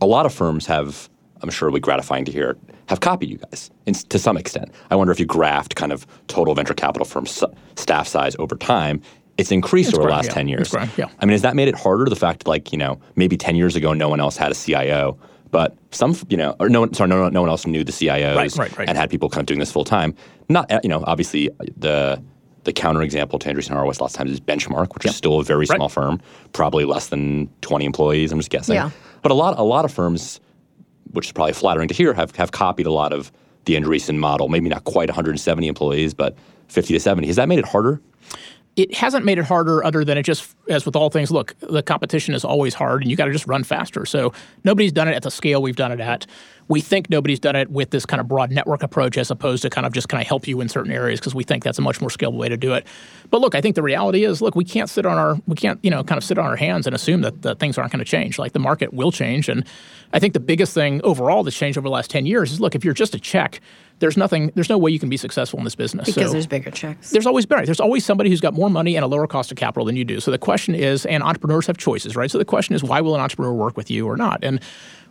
a 0.00 0.06
lot 0.06 0.26
of 0.26 0.32
firms 0.32 0.66
have, 0.66 1.08
I'm 1.42 1.50
sure 1.50 1.68
it'll 1.68 1.76
be 1.76 1.80
gratifying 1.80 2.24
to 2.24 2.32
hear, 2.32 2.56
have 2.86 3.00
copied 3.00 3.30
you 3.30 3.38
guys 3.38 3.70
in, 3.86 3.94
to 3.94 4.18
some 4.18 4.36
extent. 4.36 4.72
I 4.90 4.96
wonder 4.96 5.12
if 5.12 5.20
you 5.20 5.26
graphed 5.26 5.74
kind 5.74 5.92
of 5.92 6.06
total 6.26 6.54
venture 6.54 6.74
capital 6.74 7.04
firm 7.04 7.26
s- 7.26 7.44
staff 7.76 8.08
size 8.08 8.34
over 8.38 8.56
time. 8.56 9.00
It's 9.40 9.50
increased 9.50 9.90
It's 9.90 9.98
over 9.98 10.06
the 10.08 10.12
last 10.14 10.26
yeah. 10.26 10.34
10 10.34 10.48
years. 10.48 10.60
It's 10.62 10.70
grown, 10.70 10.90
yeah. 10.96 11.06
I 11.20 11.24
mean, 11.26 11.32
has 11.32 11.42
that 11.42 11.56
made 11.56 11.68
it 11.68 11.74
harder? 11.74 12.04
The 12.06 12.16
fact, 12.16 12.46
like, 12.46 12.72
you 12.72 12.78
know, 12.78 13.00
maybe 13.16 13.36
10 13.36 13.56
years 13.56 13.74
ago, 13.76 13.92
no 13.92 14.08
one 14.08 14.20
else 14.20 14.36
had 14.36 14.52
a 14.52 14.54
CIO, 14.54 15.18
but 15.50 15.76
some, 15.90 16.14
you 16.28 16.36
know, 16.36 16.54
or 16.60 16.68
no 16.68 16.80
one, 16.80 16.92
sorry, 16.94 17.08
no, 17.08 17.28
no 17.28 17.40
one 17.40 17.50
else 17.50 17.66
knew 17.66 17.82
the 17.82 17.92
CIOs 17.92 18.36
Right, 18.36 18.56
right, 18.56 18.78
right. 18.78 18.88
and 18.88 18.96
had 18.96 19.10
people 19.10 19.28
kind 19.28 19.40
of 19.40 19.46
doing 19.46 19.58
this 19.60 19.72
full 19.72 19.84
time. 19.84 20.14
Not, 20.48 20.70
uh, 20.70 20.80
you 20.82 20.88
know, 20.88 21.02
obviously 21.06 21.50
the 21.76 22.22
the 22.64 22.74
counterexample 22.74 23.40
to 23.40 23.48
Andreessen 23.48 23.70
Horowitz 23.70 24.02
lots 24.02 24.12
of 24.14 24.18
times 24.18 24.30
is 24.32 24.38
Benchmark, 24.38 24.92
which 24.92 25.06
is 25.06 25.16
still 25.16 25.40
a 25.40 25.42
very 25.42 25.64
Right. 25.64 25.76
small 25.76 25.88
firm, 25.88 26.20
probably 26.52 26.84
less 26.84 27.06
than 27.08 27.48
20 27.62 27.86
employees. 27.86 28.32
I'm 28.32 28.38
just 28.38 28.50
guessing. 28.50 28.74
Yeah. 28.74 28.90
But 29.22 29.32
a 29.32 29.34
lot, 29.34 29.58
a 29.58 29.62
lot 29.62 29.86
of 29.86 29.92
firms, 29.92 30.40
which 31.12 31.24
is 31.26 31.32
probably 31.32 31.54
flattering 31.54 31.88
to 31.88 31.94
hear, 31.94 32.12
have 32.12 32.36
have 32.36 32.52
copied 32.52 32.84
a 32.86 32.92
lot 32.92 33.14
of 33.14 33.32
the 33.64 33.76
Andreessen 33.76 34.18
model. 34.18 34.48
Maybe 34.50 34.68
not 34.68 34.84
quite 34.84 35.08
170 35.08 35.68
employees, 35.68 36.12
but 36.12 36.36
50 36.68 36.92
to 36.92 37.00
70. 37.00 37.26
Has 37.28 37.36
that 37.36 37.48
made 37.48 37.58
it 37.58 37.64
harder? 37.64 37.98
It 38.80 38.94
hasn't 38.94 39.24
made 39.24 39.38
it 39.38 39.44
harder 39.44 39.84
other 39.84 40.04
than 40.04 40.16
it 40.16 40.22
just 40.22 40.54
as 40.68 40.86
with 40.86 40.96
all 40.96 41.10
things 41.10 41.30
look 41.30 41.54
the 41.60 41.82
competition 41.82 42.34
is 42.34 42.44
always 42.44 42.72
hard 42.72 43.02
and 43.02 43.10
you 43.10 43.16
got 43.16 43.26
to 43.26 43.32
just 43.32 43.46
run 43.46 43.62
faster. 43.62 44.06
So 44.06 44.32
nobody's 44.64 44.92
done 44.92 45.08
it 45.08 45.14
at 45.14 45.22
the 45.22 45.30
scale 45.30 45.60
we've 45.60 45.76
done 45.76 45.92
it 45.92 46.00
at 46.00 46.26
we 46.70 46.80
think 46.80 47.10
nobody's 47.10 47.40
done 47.40 47.56
it 47.56 47.68
with 47.68 47.90
this 47.90 48.06
kind 48.06 48.20
of 48.20 48.28
broad 48.28 48.52
network 48.52 48.84
approach 48.84 49.18
as 49.18 49.28
opposed 49.28 49.60
to 49.62 49.68
kind 49.68 49.84
of 49.86 49.92
just 49.92 50.08
kind 50.08 50.22
of 50.22 50.28
help 50.28 50.46
you 50.46 50.60
in 50.60 50.68
certain 50.68 50.92
areas 50.92 51.18
because 51.18 51.34
we 51.34 51.42
think 51.42 51.64
that's 51.64 51.80
a 51.80 51.82
much 51.82 52.00
more 52.00 52.08
scalable 52.08 52.36
way 52.36 52.48
to 52.48 52.56
do 52.56 52.72
it 52.72 52.86
but 53.28 53.40
look 53.40 53.54
i 53.56 53.60
think 53.60 53.74
the 53.74 53.82
reality 53.82 54.24
is 54.24 54.40
look 54.40 54.54
we 54.54 54.64
can't 54.64 54.88
sit 54.88 55.04
on 55.04 55.18
our 55.18 55.36
we 55.46 55.56
can't 55.56 55.80
you 55.82 55.90
know 55.90 56.04
kind 56.04 56.16
of 56.16 56.22
sit 56.24 56.38
on 56.38 56.46
our 56.46 56.56
hands 56.56 56.86
and 56.86 56.94
assume 56.94 57.22
that, 57.22 57.42
that 57.42 57.58
things 57.58 57.76
aren't 57.76 57.90
going 57.92 57.98
to 57.98 58.04
change 58.08 58.38
like 58.38 58.52
the 58.52 58.60
market 58.60 58.94
will 58.94 59.10
change 59.10 59.48
and 59.48 59.64
i 60.12 60.18
think 60.20 60.32
the 60.32 60.40
biggest 60.40 60.72
thing 60.72 61.00
overall 61.02 61.42
that's 61.42 61.58
changed 61.58 61.76
over 61.76 61.88
the 61.88 61.92
last 61.92 62.08
10 62.08 62.24
years 62.24 62.52
is 62.52 62.60
look 62.60 62.76
if 62.76 62.84
you're 62.84 62.94
just 62.94 63.16
a 63.16 63.20
check 63.20 63.60
there's 63.98 64.16
nothing 64.16 64.50
there's 64.54 64.68
no 64.70 64.78
way 64.78 64.90
you 64.90 64.98
can 64.98 65.08
be 65.08 65.16
successful 65.16 65.58
in 65.58 65.64
this 65.64 65.74
business 65.74 66.06
because 66.06 66.28
So- 66.28 66.32
there's 66.32 66.46
bigger 66.46 66.70
checks. 66.70 67.10
there's 67.10 67.26
always 67.26 67.46
right. 67.50 67.66
There's 67.66 67.80
always 67.80 68.04
somebody 68.04 68.30
who's 68.30 68.40
got 68.40 68.54
more 68.54 68.70
money 68.70 68.96
and 68.96 69.04
a 69.04 69.06
lower 69.08 69.26
cost 69.26 69.50
of 69.52 69.58
capital 69.58 69.84
than 69.84 69.94
you 69.94 70.04
do. 70.04 70.20
So 70.20 70.30
the 70.30 70.38
question 70.38 70.74
is, 70.74 71.04
and 71.04 71.22
entrepreneurs 71.22 71.66
have 71.66 71.76
choices, 71.76 72.16
right? 72.16 72.30
So 72.30 72.38
the 72.38 72.44
question 72.46 72.74
is, 72.74 72.82
why 72.82 73.02
will 73.02 73.14
an 73.14 73.20
entrepreneur 73.20 73.52
work 73.52 73.76
with 73.76 73.90
you 73.90 74.06
or 74.08 74.16
not? 74.16 74.42
And 74.42 74.60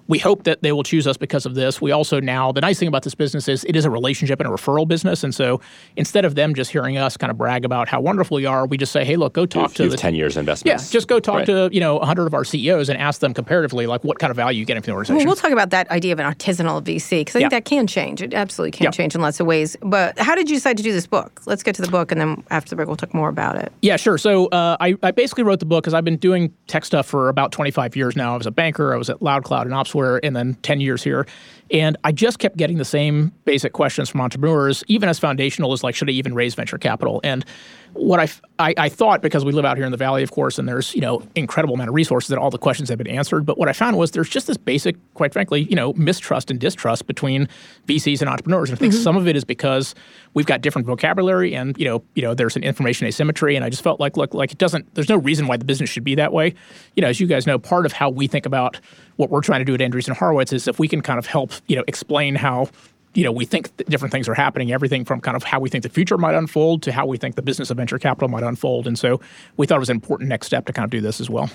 we 0.09 0.17
hope 0.19 0.43
that 0.43 0.61
they 0.63 0.71
will 0.71 0.83
choose 0.83 1.05
us 1.07 1.15
because 1.17 1.45
of 1.45 1.53
this. 1.53 1.79
We 1.79 1.91
also 1.91 2.19
now, 2.19 2.51
the 2.51 2.61
nice 2.61 2.79
thing 2.79 2.87
about 2.87 3.03
this 3.03 3.13
business 3.15 3.47
is 3.47 3.63
it 3.65 3.75
is 3.75 3.85
a 3.85 3.89
relationship 3.91 4.39
and 4.39 4.49
a 4.49 4.51
referral 4.51 4.87
business. 4.87 5.23
And 5.23 5.33
so 5.33 5.61
instead 5.95 6.25
of 6.25 6.33
them 6.35 6.55
just 6.55 6.71
hearing 6.71 6.97
us 6.97 7.15
kind 7.15 7.29
of 7.29 7.37
brag 7.37 7.63
about 7.63 7.87
how 7.87 8.01
wonderful 8.01 8.35
we 8.35 8.45
are, 8.47 8.65
we 8.65 8.75
just 8.75 8.91
say, 8.91 9.05
hey, 9.05 9.15
look, 9.15 9.33
go 9.33 9.45
talk 9.45 9.73
to 9.75 9.83
you 9.83 9.89
have 9.89 9.91
the 9.91 10.01
10 10.01 10.15
years 10.15 10.35
investment. 10.35 10.81
yeah, 10.81 10.85
just 10.89 11.07
go 11.07 11.19
talk 11.19 11.35
Right. 11.35 11.45
to 11.45 11.69
you 11.71 11.79
know 11.79 11.97
100 11.97 12.25
of 12.25 12.33
our 12.33 12.43
CEOs 12.43 12.89
and 12.89 12.99
ask 12.99 13.21
them 13.21 13.33
comparatively 13.35 13.85
like 13.85 14.03
what 14.03 14.17
kind 14.19 14.31
of 14.31 14.35
value 14.35 14.59
you 14.59 14.65
get 14.65 14.73
from 14.77 14.81
the 14.81 14.91
Well, 14.91 14.97
organization. 14.97 15.27
we'll 15.27 15.35
talk 15.35 15.51
about 15.51 15.69
that 15.69 15.89
idea 15.91 16.11
of 16.11 16.19
an 16.19 16.25
artisanal 16.25 16.81
VC 16.83 17.19
because 17.21 17.35
I 17.35 17.39
think 17.39 17.51
Yeah. 17.51 17.57
that 17.59 17.65
can 17.65 17.85
change. 17.85 18.23
It 18.23 18.33
absolutely 18.33 18.71
can 18.71 18.85
Yeah. 18.85 18.89
change 18.91 19.13
in 19.13 19.21
lots 19.21 19.39
of 19.39 19.45
ways. 19.45 19.77
But 19.83 20.17
how 20.17 20.33
did 20.33 20.49
you 20.49 20.55
decide 20.55 20.75
to 20.77 20.83
do 20.83 20.91
this 20.91 21.05
book? 21.05 21.39
Let's 21.45 21.61
get 21.61 21.75
to 21.75 21.83
the 21.83 21.87
book, 21.91 22.11
and 22.11 22.19
then 22.19 22.43
after 22.49 22.71
the 22.71 22.75
break, 22.77 22.87
we'll 22.87 22.97
talk 22.97 23.13
more 23.13 23.29
about 23.29 23.57
it. 23.57 23.71
Yeah, 23.83 23.95
sure. 23.97 24.17
So 24.17 24.47
uh, 24.47 24.75
I, 24.79 24.95
I 25.03 25.11
basically 25.11 25.43
wrote 25.43 25.59
the 25.59 25.65
book 25.67 25.83
because 25.83 25.93
I've 25.93 26.03
been 26.03 26.17
doing 26.17 26.51
tech 26.65 26.83
stuff 26.83 27.05
for 27.05 27.29
about 27.29 27.51
25 27.51 27.95
years 27.95 28.15
now. 28.15 28.33
I 28.33 28.37
was 28.37 28.47
a 28.47 28.51
banker, 28.51 28.91
I 28.91 28.97
was 28.97 29.11
at 29.11 29.19
LoudCloud 29.19 29.61
and 29.63 29.71
Opsware, 29.99 30.19
and 30.23 30.35
then 30.35 30.55
10 30.55 30.81
years 30.81 31.03
here. 31.03 31.25
And 31.71 31.97
I 32.03 32.11
just 32.11 32.39
kept 32.39 32.57
getting 32.57 32.77
the 32.77 32.85
same 32.85 33.31
basic 33.45 33.73
questions 33.73 34.09
from 34.09 34.21
entrepreneurs, 34.21 34.83
even 34.87 35.07
as 35.09 35.19
foundational 35.19 35.73
as 35.73 35.83
like, 35.83 35.95
should 35.95 36.09
I 36.09 36.13
even 36.13 36.33
raise 36.33 36.55
venture 36.55 36.77
capital? 36.77 37.21
And 37.23 37.45
what 37.93 38.19
I 38.19 38.29
I 38.61 38.89
thought, 38.89 39.21
because 39.21 39.45
we 39.45 39.53
live 39.53 39.63
out 39.63 39.77
here 39.77 39.85
in 39.85 39.91
the 39.91 39.97
Valley, 39.97 40.21
of 40.21 40.31
course, 40.31 40.59
and 40.59 40.67
there's, 40.67 40.93
you 40.93 40.99
know, 40.99 41.23
incredible 41.33 41.75
amount 41.75 41.87
of 41.87 41.95
resources 41.95 42.27
that 42.27 42.37
all 42.37 42.49
the 42.49 42.57
questions 42.57 42.89
have 42.89 42.97
been 42.97 43.07
answered. 43.07 43.45
But 43.45 43.57
what 43.57 43.69
I 43.69 43.73
found 43.73 43.97
was 43.97 44.11
there's 44.11 44.27
just 44.27 44.47
this 44.47 44.57
basic, 44.57 44.97
quite 45.13 45.31
frankly, 45.31 45.61
you 45.61 45.77
know, 45.77 45.93
mistrust 45.93 46.51
and 46.51 46.59
distrust 46.59 47.07
between 47.07 47.47
VCs 47.87 48.19
and 48.19 48.29
entrepreneurs. 48.29 48.69
And 48.69 48.77
I 48.77 48.79
think 48.79 48.93
mm-hmm. 48.93 49.01
some 49.01 49.15
of 49.15 49.29
it 49.29 49.37
is 49.37 49.45
because 49.45 49.95
we've 50.33 50.45
got 50.45 50.59
different 50.59 50.87
vocabulary 50.87 51.55
and, 51.55 51.77
you 51.77 51.85
know, 51.85 52.03
you 52.15 52.21
know, 52.21 52.33
there's 52.33 52.57
an 52.57 52.63
information 52.63 53.07
asymmetry. 53.07 53.55
And 53.55 53.63
I 53.63 53.69
just 53.69 53.81
felt 53.81 54.01
like, 54.01 54.17
look, 54.17 54.33
like 54.33 54.51
it 54.51 54.57
doesn't, 54.57 54.93
there's 54.93 55.09
no 55.09 55.17
reason 55.17 55.47
why 55.47 55.55
the 55.55 55.63
business 55.63 55.89
should 55.89 56.03
be 56.03 56.15
that 56.15 56.33
way. 56.33 56.53
You 56.97 57.01
know, 57.01 57.07
as 57.07 57.21
you 57.21 57.27
guys 57.27 57.47
know, 57.47 57.59
part 57.59 57.85
of 57.85 57.93
how 57.93 58.09
we 58.09 58.27
think 58.27 58.45
about 58.45 58.77
what 59.15 59.29
we're 59.29 59.41
trying 59.41 59.59
to 59.59 59.65
do 59.65 59.73
at 59.73 59.79
Andreessen 59.79 60.17
Horowitz 60.17 60.51
is 60.51 60.67
if 60.67 60.79
we 60.79 60.89
can 60.89 61.01
kind 61.01 61.17
of 61.17 61.27
help, 61.27 61.53
you 61.67 61.77
know, 61.77 61.83
explain 61.87 62.35
how 62.35 62.67
you 63.15 63.23
know, 63.23 63.31
we 63.31 63.45
think 63.45 63.75
different 63.87 64.11
things 64.11 64.29
are 64.29 64.33
happening, 64.35 64.71
everything 64.71 65.03
from 65.05 65.19
kind 65.19 65.35
of 65.35 65.43
how 65.43 65.59
we 65.59 65.69
think 65.69 65.83
the 65.83 65.89
future 65.89 66.17
might 66.17 66.35
unfold 66.35 66.83
to 66.83 66.91
how 66.91 67.05
we 67.05 67.17
think 67.17 67.35
the 67.35 67.41
business 67.41 67.69
of 67.71 67.77
venture 67.77 67.97
capital 67.97 68.29
might 68.29 68.43
unfold. 68.43 68.85
And 68.87 68.97
so 68.99 69.19
we 69.57 69.65
thought 69.65 69.77
it 69.77 69.79
was 69.79 69.89
an 69.89 69.97
important 69.97 70.29
next 70.29 70.47
step 70.47 70.65
to 70.67 70.73
kind 70.73 70.83
of 70.85 70.91
do 70.91 71.01
this 71.01 71.19
as 71.19 71.29
well. 71.29 71.49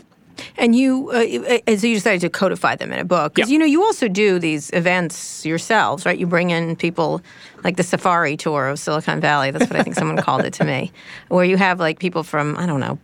And 0.58 0.75
you, 0.75 1.11
uh, 1.11 1.61
uh, 1.68 1.76
so 1.76 1.87
you 1.87 1.94
decided 1.94 2.20
to 2.23 2.28
codify 2.28 2.75
them 2.75 2.92
in 2.92 2.99
a 2.99 3.04
book 3.04 3.34
because 3.34 3.49
Yeah. 3.49 3.52
you 3.52 3.58
know 3.61 3.64
you 3.66 3.84
also 3.84 4.08
do 4.08 4.40
these 4.40 4.68
events 4.73 5.46
yourselves, 5.46 6.04
right? 6.04 6.18
You 6.18 6.26
bring 6.26 6.50
in 6.50 6.75
people 6.75 7.23
like 7.62 7.76
the 7.76 7.84
safari 7.84 8.37
tour 8.37 8.66
of 8.66 8.80
Silicon 8.80 9.20
Valley. 9.20 9.52
That's 9.52 9.70
what 9.70 9.78
I 9.78 9.84
think 9.84 9.94
someone 9.94 10.16
called 10.16 10.44
it 10.44 10.52
to 10.54 10.64
me, 10.64 10.90
where 11.28 11.44
you 11.44 11.56
have 11.56 11.78
like 11.78 12.00
people 12.00 12.25
from 12.25 12.56
I 12.58 12.66
don't 12.66 12.80
know, 12.80 12.99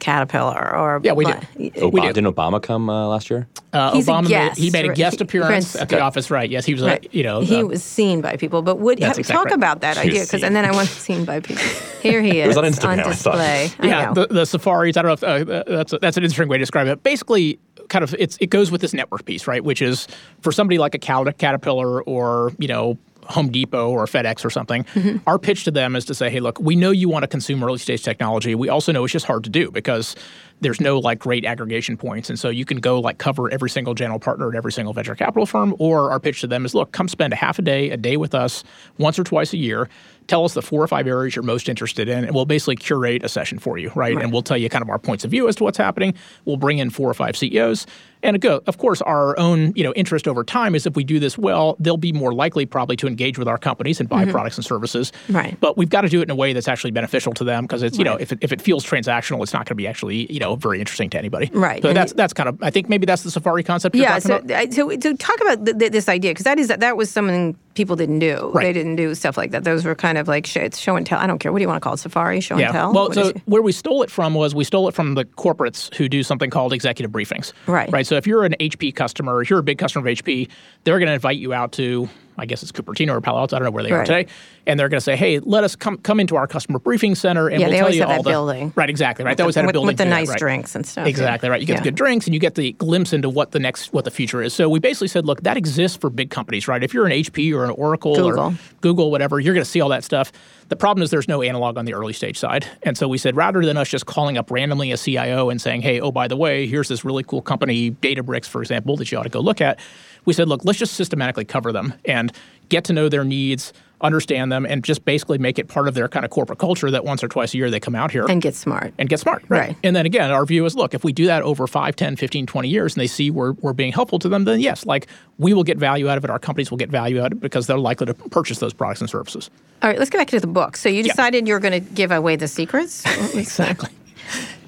Caterpillar 0.00 0.76
or 0.76 1.00
Yeah, 1.04 1.12
we 1.12 1.24
do. 1.24 1.32
Obama, 1.32 1.92
We 1.92 2.00
do. 2.00 2.12
Didn't 2.12 2.34
Obama 2.34 2.60
come 2.62 2.90
uh, 2.90 3.06
last 3.06 3.30
year? 3.30 3.46
Uh, 3.72 3.92
He's 3.92 4.08
a 4.08 4.22
guest, 4.22 4.58
made, 4.58 4.64
he 4.64 4.70
made 4.70 4.84
a 4.90 4.92
guest 4.94 5.18
He- 5.18 5.22
appearance 5.24 5.76
at 5.76 5.88
the 5.88 5.96
Okay. 5.96 6.02
office, 6.04 6.30
right? 6.30 6.50
Yes, 6.50 6.64
he 6.64 6.74
was. 6.74 6.82
Right. 6.82 7.04
A, 7.06 7.16
you 7.16 7.22
know, 7.22 7.40
he 7.40 7.62
uh, 7.62 7.66
was 7.66 7.84
seen 7.84 8.20
by 8.20 8.36
people, 8.36 8.62
but 8.62 8.78
would 8.80 8.98
have, 9.00 9.16
exactly 9.18 9.32
talk 9.34 9.44
right. 9.46 9.54
about 9.54 9.80
that 9.82 9.96
He 9.98 10.08
idea 10.08 10.22
because, 10.22 10.42
and 10.42 10.56
then 10.56 10.64
I 10.64 10.72
want 10.72 10.88
seen 10.88 11.24
by 11.24 11.38
people. 11.40 11.62
Here 12.02 12.20
he 12.22 12.40
is 12.40 12.48
was 12.48 12.56
on 12.56 12.64
Instagram, 12.64 12.98
I 13.06 13.12
saw. 13.12 13.32
display. 13.32 13.70
I 13.78 13.86
yeah, 13.86 14.12
the, 14.12 14.26
the 14.26 14.44
safaris. 14.46 14.96
I 14.96 15.02
don't 15.02 15.22
know 15.22 15.28
if 15.44 15.48
uh, 15.48 15.62
that's 15.68 15.92
a, 15.92 15.98
that's 15.98 16.16
an 16.16 16.24
interesting 16.24 16.48
way 16.48 16.56
to 16.58 16.62
describe 16.62 16.86
it. 16.88 17.02
Basically, 17.02 17.58
kind 17.88 18.02
of 18.02 18.14
it's 18.18 18.36
it 18.40 18.50
goes 18.50 18.70
with 18.72 18.80
this 18.80 18.92
network 18.94 19.24
piece, 19.24 19.46
right? 19.46 19.62
Which 19.62 19.80
is 19.82 20.08
for 20.40 20.50
somebody 20.50 20.78
like 20.78 20.94
a 20.94 20.98
Caterpillar 20.98 22.02
or 22.02 22.52
you 22.58 22.66
know. 22.68 22.98
Home 23.30 23.50
Depot 23.50 23.90
or 23.90 24.06
FedEx 24.06 24.44
or 24.44 24.50
something. 24.50 24.84
Mm-hmm. 24.84 25.18
Our 25.26 25.38
pitch 25.38 25.64
to 25.64 25.70
them 25.70 25.96
is 25.96 26.04
to 26.06 26.14
say, 26.14 26.30
hey, 26.30 26.40
look, 26.40 26.58
we 26.60 26.76
know 26.76 26.90
you 26.90 27.08
want 27.08 27.22
to 27.22 27.28
consume 27.28 27.62
early 27.62 27.78
stage 27.78 28.02
technology. 28.02 28.54
We 28.54 28.68
also 28.68 28.92
know 28.92 29.04
it's 29.04 29.12
just 29.12 29.26
hard 29.26 29.44
to 29.44 29.50
do 29.50 29.70
because 29.70 30.16
there's 30.60 30.80
no 30.80 30.98
like 30.98 31.18
great 31.18 31.44
aggregation 31.44 31.96
points. 31.96 32.28
And 32.28 32.38
so 32.38 32.48
you 32.50 32.64
can 32.64 32.78
go 32.78 33.00
like 33.00 33.18
cover 33.18 33.50
every 33.50 33.70
single 33.70 33.94
general 33.94 34.18
partner 34.18 34.48
at 34.50 34.54
every 34.54 34.72
single 34.72 34.92
venture 34.92 35.14
capital 35.14 35.46
firm. 35.46 35.74
Or 35.78 36.10
our 36.10 36.20
pitch 36.20 36.42
to 36.42 36.46
them 36.46 36.66
is, 36.66 36.74
look, 36.74 36.92
come 36.92 37.08
spend 37.08 37.32
a 37.32 37.36
half 37.36 37.58
a 37.58 37.62
day, 37.62 37.90
a 37.90 37.96
day 37.96 38.16
with 38.16 38.34
us 38.34 38.62
once 38.98 39.18
or 39.18 39.24
twice 39.24 39.52
a 39.52 39.56
year. 39.56 39.88
Tell 40.30 40.44
us 40.44 40.54
the 40.54 40.62
four 40.62 40.80
or 40.80 40.86
five 40.86 41.08
areas 41.08 41.34
you're 41.34 41.42
most 41.42 41.68
interested 41.68 42.08
in, 42.08 42.22
and 42.22 42.32
we'll 42.32 42.46
basically 42.46 42.76
curate 42.76 43.24
a 43.24 43.28
session 43.28 43.58
for 43.58 43.78
you, 43.78 43.90
right? 43.96 44.16
And 44.16 44.32
we'll 44.32 44.42
tell 44.42 44.56
you 44.56 44.68
kind 44.68 44.80
of 44.80 44.88
our 44.88 45.00
points 45.00 45.24
of 45.24 45.32
view 45.32 45.48
as 45.48 45.56
to 45.56 45.64
what's 45.64 45.76
happening. 45.76 46.14
We'll 46.44 46.56
bring 46.56 46.78
in 46.78 46.90
four 46.90 47.10
or 47.10 47.14
five 47.14 47.36
CEOs. 47.36 47.84
And 48.22 48.38
go, 48.40 48.62
of 48.66 48.76
course, 48.78 49.00
our 49.02 49.36
own 49.40 49.72
you 49.74 49.82
know 49.82 49.92
interest 49.94 50.28
over 50.28 50.44
time 50.44 50.76
is 50.76 50.86
if 50.86 50.94
we 50.94 51.02
do 51.02 51.18
this 51.18 51.36
well, 51.36 51.74
they'll 51.80 51.96
be 51.96 52.12
more 52.12 52.32
likely 52.32 52.64
probably 52.64 52.94
to 52.96 53.08
engage 53.08 53.38
with 53.38 53.48
our 53.48 53.58
companies 53.58 53.98
and 53.98 54.08
buy 54.08 54.22
mm-hmm. 54.22 54.30
products 54.30 54.56
and 54.56 54.64
services. 54.64 55.10
Right. 55.28 55.58
But 55.58 55.76
we've 55.76 55.88
got 55.88 56.02
to 56.02 56.08
do 56.08 56.20
it 56.20 56.24
in 56.24 56.30
a 56.30 56.34
way 56.36 56.52
that's 56.52 56.68
actually 56.68 56.92
beneficial 56.92 57.32
to 57.32 57.44
them 57.44 57.64
because 57.64 57.82
it's 57.82 57.98
you 57.98 58.04
know 58.04 58.14
if 58.16 58.30
it, 58.30 58.38
if 58.40 58.52
it 58.52 58.60
feels 58.60 58.84
transactional, 58.84 59.42
it's 59.42 59.52
not 59.52 59.60
going 59.60 59.70
to 59.70 59.74
be 59.74 59.88
actually 59.88 60.30
you 60.32 60.38
know 60.38 60.54
very 60.54 60.78
interesting 60.78 61.10
to 61.10 61.18
anybody. 61.18 61.50
Right. 61.52 61.82
So 61.82 61.88
And 61.88 61.96
that's 61.96 62.12
it- 62.12 62.16
that's 62.16 62.34
kind 62.34 62.48
of 62.48 62.62
I 62.62 62.70
think 62.70 62.88
maybe 62.88 63.06
that's 63.06 63.22
the 63.22 63.30
Safari 63.32 63.64
concept. 63.64 63.96
Yeah. 63.96 64.18
talking 64.18 64.20
So, 64.20 64.36
about. 64.36 64.50
I- 64.52 64.68
so, 64.70 64.90
so 65.00 65.16
talk 65.16 65.40
about 65.40 65.64
th- 65.64 65.78
th- 65.78 65.92
this 65.92 66.08
idea 66.08 66.30
because 66.32 66.44
that 66.44 66.58
is 66.60 66.68
that 66.68 66.96
was 66.96 67.10
something 67.10 67.56
people 67.74 67.96
didn't 67.96 68.18
do. 68.18 68.50
Right. 68.52 68.64
They 68.64 68.72
didn't 68.72 68.96
do 68.96 69.14
stuff 69.14 69.36
like 69.36 69.52
that. 69.52 69.64
Those 69.64 69.84
were 69.84 69.94
kind 69.94 70.18
of 70.18 70.26
like 70.28 70.46
sh- 70.46 70.56
it's 70.56 70.78
show 70.78 70.96
and 70.96 71.06
tell. 71.06 71.18
I 71.18 71.26
don't 71.26 71.38
care. 71.38 71.52
What 71.52 71.58
do 71.58 71.62
you 71.62 71.68
want 71.68 71.80
to 71.80 71.84
call 71.84 71.94
it? 71.94 71.98
Safari, 71.98 72.40
show 72.40 72.54
and 72.56 72.62
Yeah. 72.62 72.72
tell. 72.72 72.92
Well, 72.92 73.06
What 73.06 73.14
so 73.14 73.32
where 73.46 73.62
we 73.62 73.72
stole 73.72 74.02
it 74.02 74.10
from 74.10 74.34
was 74.34 74.54
we 74.54 74.64
stole 74.64 74.88
it 74.88 74.94
from 74.94 75.14
the 75.14 75.24
corporates 75.24 75.94
who 75.94 76.08
do 76.08 76.22
something 76.22 76.50
called 76.50 76.72
executive 76.72 77.10
briefings. 77.12 77.52
Right. 77.66 77.90
Right. 77.92 78.06
So 78.06 78.16
if 78.16 78.26
you're 78.26 78.44
an 78.44 78.54
HP 78.60 78.92
customer, 78.94 79.40
if 79.42 79.50
you're 79.50 79.60
a 79.60 79.62
big 79.62 79.78
customer 79.78 80.08
of 80.08 80.12
HP, 80.18 80.48
they're 80.84 80.98
going 80.98 81.08
to 81.08 81.14
invite 81.14 81.36
you 81.38 81.52
out 81.52 81.72
to, 81.72 82.08
I 82.40 82.46
guess 82.46 82.62
it's 82.62 82.72
Cupertino 82.72 83.10
or 83.10 83.20
Palo 83.20 83.38
Alto. 83.40 83.56
I 83.56 83.58
don't 83.58 83.66
know 83.66 83.70
where 83.72 83.82
they 83.84 83.90
are 83.92 84.04
today. 84.04 84.26
And 84.66 84.78
they're 84.78 84.88
going 84.88 84.98
to 84.98 85.04
say, 85.04 85.16
hey, 85.16 85.38
let 85.40 85.64
us 85.64 85.74
come 85.76 85.96
come 85.98 86.20
into 86.20 86.36
our 86.36 86.46
customer 86.46 86.78
briefing 86.78 87.14
center 87.14 87.48
and 87.48 87.60
Yeah, 87.60 87.66
we'll 87.68 87.72
they 87.72 87.78
tell 87.78 87.94
you 87.94 88.00
have 88.02 88.10
all 88.10 88.16
that 88.18 88.22
the 88.24 88.30
building. 88.30 88.72
right. 88.76 88.90
Exactly. 88.90 89.24
Right. 89.24 89.36
They 89.36 89.42
always 89.42 89.54
had 89.56 89.64
a 89.64 89.66
with, 89.66 89.72
building 89.74 89.86
with 89.88 89.96
the 89.98 90.04
that, 90.04 90.10
nice 90.10 90.28
right. 90.28 90.38
drinks 90.38 90.74
and 90.74 90.86
stuff. 90.86 91.06
Exactly 91.06 91.48
right. 91.48 91.60
You 91.60 91.66
get 91.66 91.74
Yeah. 91.74 91.80
the 91.80 91.84
good 91.84 91.94
drinks 91.96 92.26
and 92.26 92.34
you 92.34 92.40
get 92.40 92.54
the 92.54 92.72
glimpse 92.72 93.12
into 93.12 93.28
what 93.28 93.52
the 93.52 93.58
next 93.60 93.92
what 93.92 94.04
the 94.04 94.10
future 94.10 94.42
is. 94.42 94.52
So 94.54 94.68
we 94.68 94.78
basically 94.78 95.08
said, 95.08 95.24
look, 95.26 95.42
that 95.42 95.56
exists 95.56 95.96
for 95.96 96.10
big 96.10 96.30
companies, 96.30 96.68
right? 96.68 96.82
If 96.82 96.92
you're 96.94 97.06
an 97.06 97.12
HP 97.12 97.52
or 97.54 97.64
an 97.64 97.70
Oracle 97.70 98.14
Google. 98.14 98.40
or 98.40 98.54
Google, 98.80 99.10
whatever, 99.10 99.40
you're 99.40 99.54
going 99.54 99.64
to 99.64 99.70
see 99.70 99.80
all 99.80 99.88
that 99.90 100.04
stuff. 100.04 100.30
The 100.68 100.76
problem 100.76 101.02
is 101.02 101.10
there's 101.10 101.26
no 101.26 101.42
analog 101.42 101.76
on 101.76 101.84
the 101.84 101.94
early 101.94 102.12
stage 102.12 102.38
side. 102.38 102.64
And 102.84 102.96
so 102.96 103.08
we 103.08 103.18
said, 103.18 103.34
rather 103.34 103.64
than 103.64 103.76
us 103.76 103.88
just 103.88 104.06
calling 104.06 104.38
up 104.38 104.50
randomly 104.52 104.92
a 104.92 104.96
CIO 104.96 105.50
and 105.50 105.60
saying, 105.60 105.82
hey, 105.82 106.00
oh, 106.00 106.12
by 106.12 106.28
the 106.28 106.36
way, 106.36 106.68
here's 106.68 106.86
this 106.86 107.04
really 107.04 107.24
cool 107.24 107.42
company, 107.42 107.90
Databricks, 107.90 108.46
for 108.46 108.60
example, 108.62 108.96
that 108.96 109.10
you 109.10 109.18
ought 109.18 109.24
to 109.24 109.28
go 109.28 109.40
look 109.40 109.60
at, 109.60 109.80
we 110.24 110.32
said, 110.32 110.48
look, 110.48 110.64
let's 110.64 110.78
just 110.78 110.94
systematically 110.94 111.44
cover 111.44 111.72
them 111.72 111.94
and 112.04 112.32
get 112.68 112.84
to 112.84 112.92
know 112.92 113.08
their 113.08 113.24
needs, 113.24 113.72
understand 114.00 114.50
them, 114.52 114.64
and 114.64 114.84
just 114.84 115.04
basically 115.04 115.38
make 115.38 115.58
it 115.58 115.66
part 115.68 115.88
of 115.88 115.94
their 115.94 116.08
kind 116.08 116.24
of 116.24 116.30
corporate 116.30 116.58
culture 116.58 116.90
that 116.90 117.04
once 117.04 117.22
or 117.22 117.28
twice 117.28 117.52
a 117.52 117.56
year 117.56 117.68
they 117.70 117.80
come 117.80 117.94
out 117.96 118.10
here 118.12 118.24
And 118.26 118.40
get 118.40 118.54
smart. 118.54 118.94
and 118.98 119.08
get 119.08 119.18
smart. 119.20 119.44
Right. 119.48 119.76
And 119.82 119.94
then 119.96 120.06
again, 120.06 120.30
our 120.30 120.46
view 120.46 120.64
is 120.64 120.76
look, 120.76 120.94
if 120.94 121.02
we 121.04 121.12
do 121.12 121.26
that 121.26 121.42
over 121.42 121.66
5, 121.66 121.96
10, 121.96 122.16
15, 122.16 122.46
20 122.46 122.68
years 122.68 122.94
and 122.94 123.00
they 123.00 123.06
see 123.08 123.30
we're, 123.30 123.52
we're 123.54 123.72
being 123.72 123.92
helpful 123.92 124.18
to 124.20 124.28
them, 124.28 124.44
then 124.44 124.60
yes, 124.60 124.86
like 124.86 125.08
we 125.38 125.52
will 125.52 125.64
get 125.64 125.78
value 125.78 126.08
out 126.08 126.16
of 126.16 126.24
it. 126.24 126.30
Our 126.30 126.38
companies 126.38 126.70
will 126.70 126.78
get 126.78 126.90
value 126.90 127.20
out 127.20 127.32
of 127.32 127.38
it 127.38 127.40
because 127.40 127.66
they're 127.66 127.78
likely 127.78 128.06
to 128.06 128.14
purchase 128.14 128.58
those 128.58 128.72
products 128.72 129.00
and 129.00 129.10
services. 129.10 129.50
All 129.82 129.90
right, 129.90 129.98
let's 129.98 130.10
get 130.10 130.18
back 130.18 130.28
to 130.28 130.40
the 130.40 130.46
book. 130.46 130.76
So 130.76 130.88
you 130.88 131.02
decided 131.02 131.48
you 131.48 131.54
were 131.54 131.60
going 131.60 131.72
to 131.72 131.80
give 131.80 132.12
away 132.12 132.36
the 132.36 132.48
secrets. 132.48 133.04
Exactly. 133.34 133.88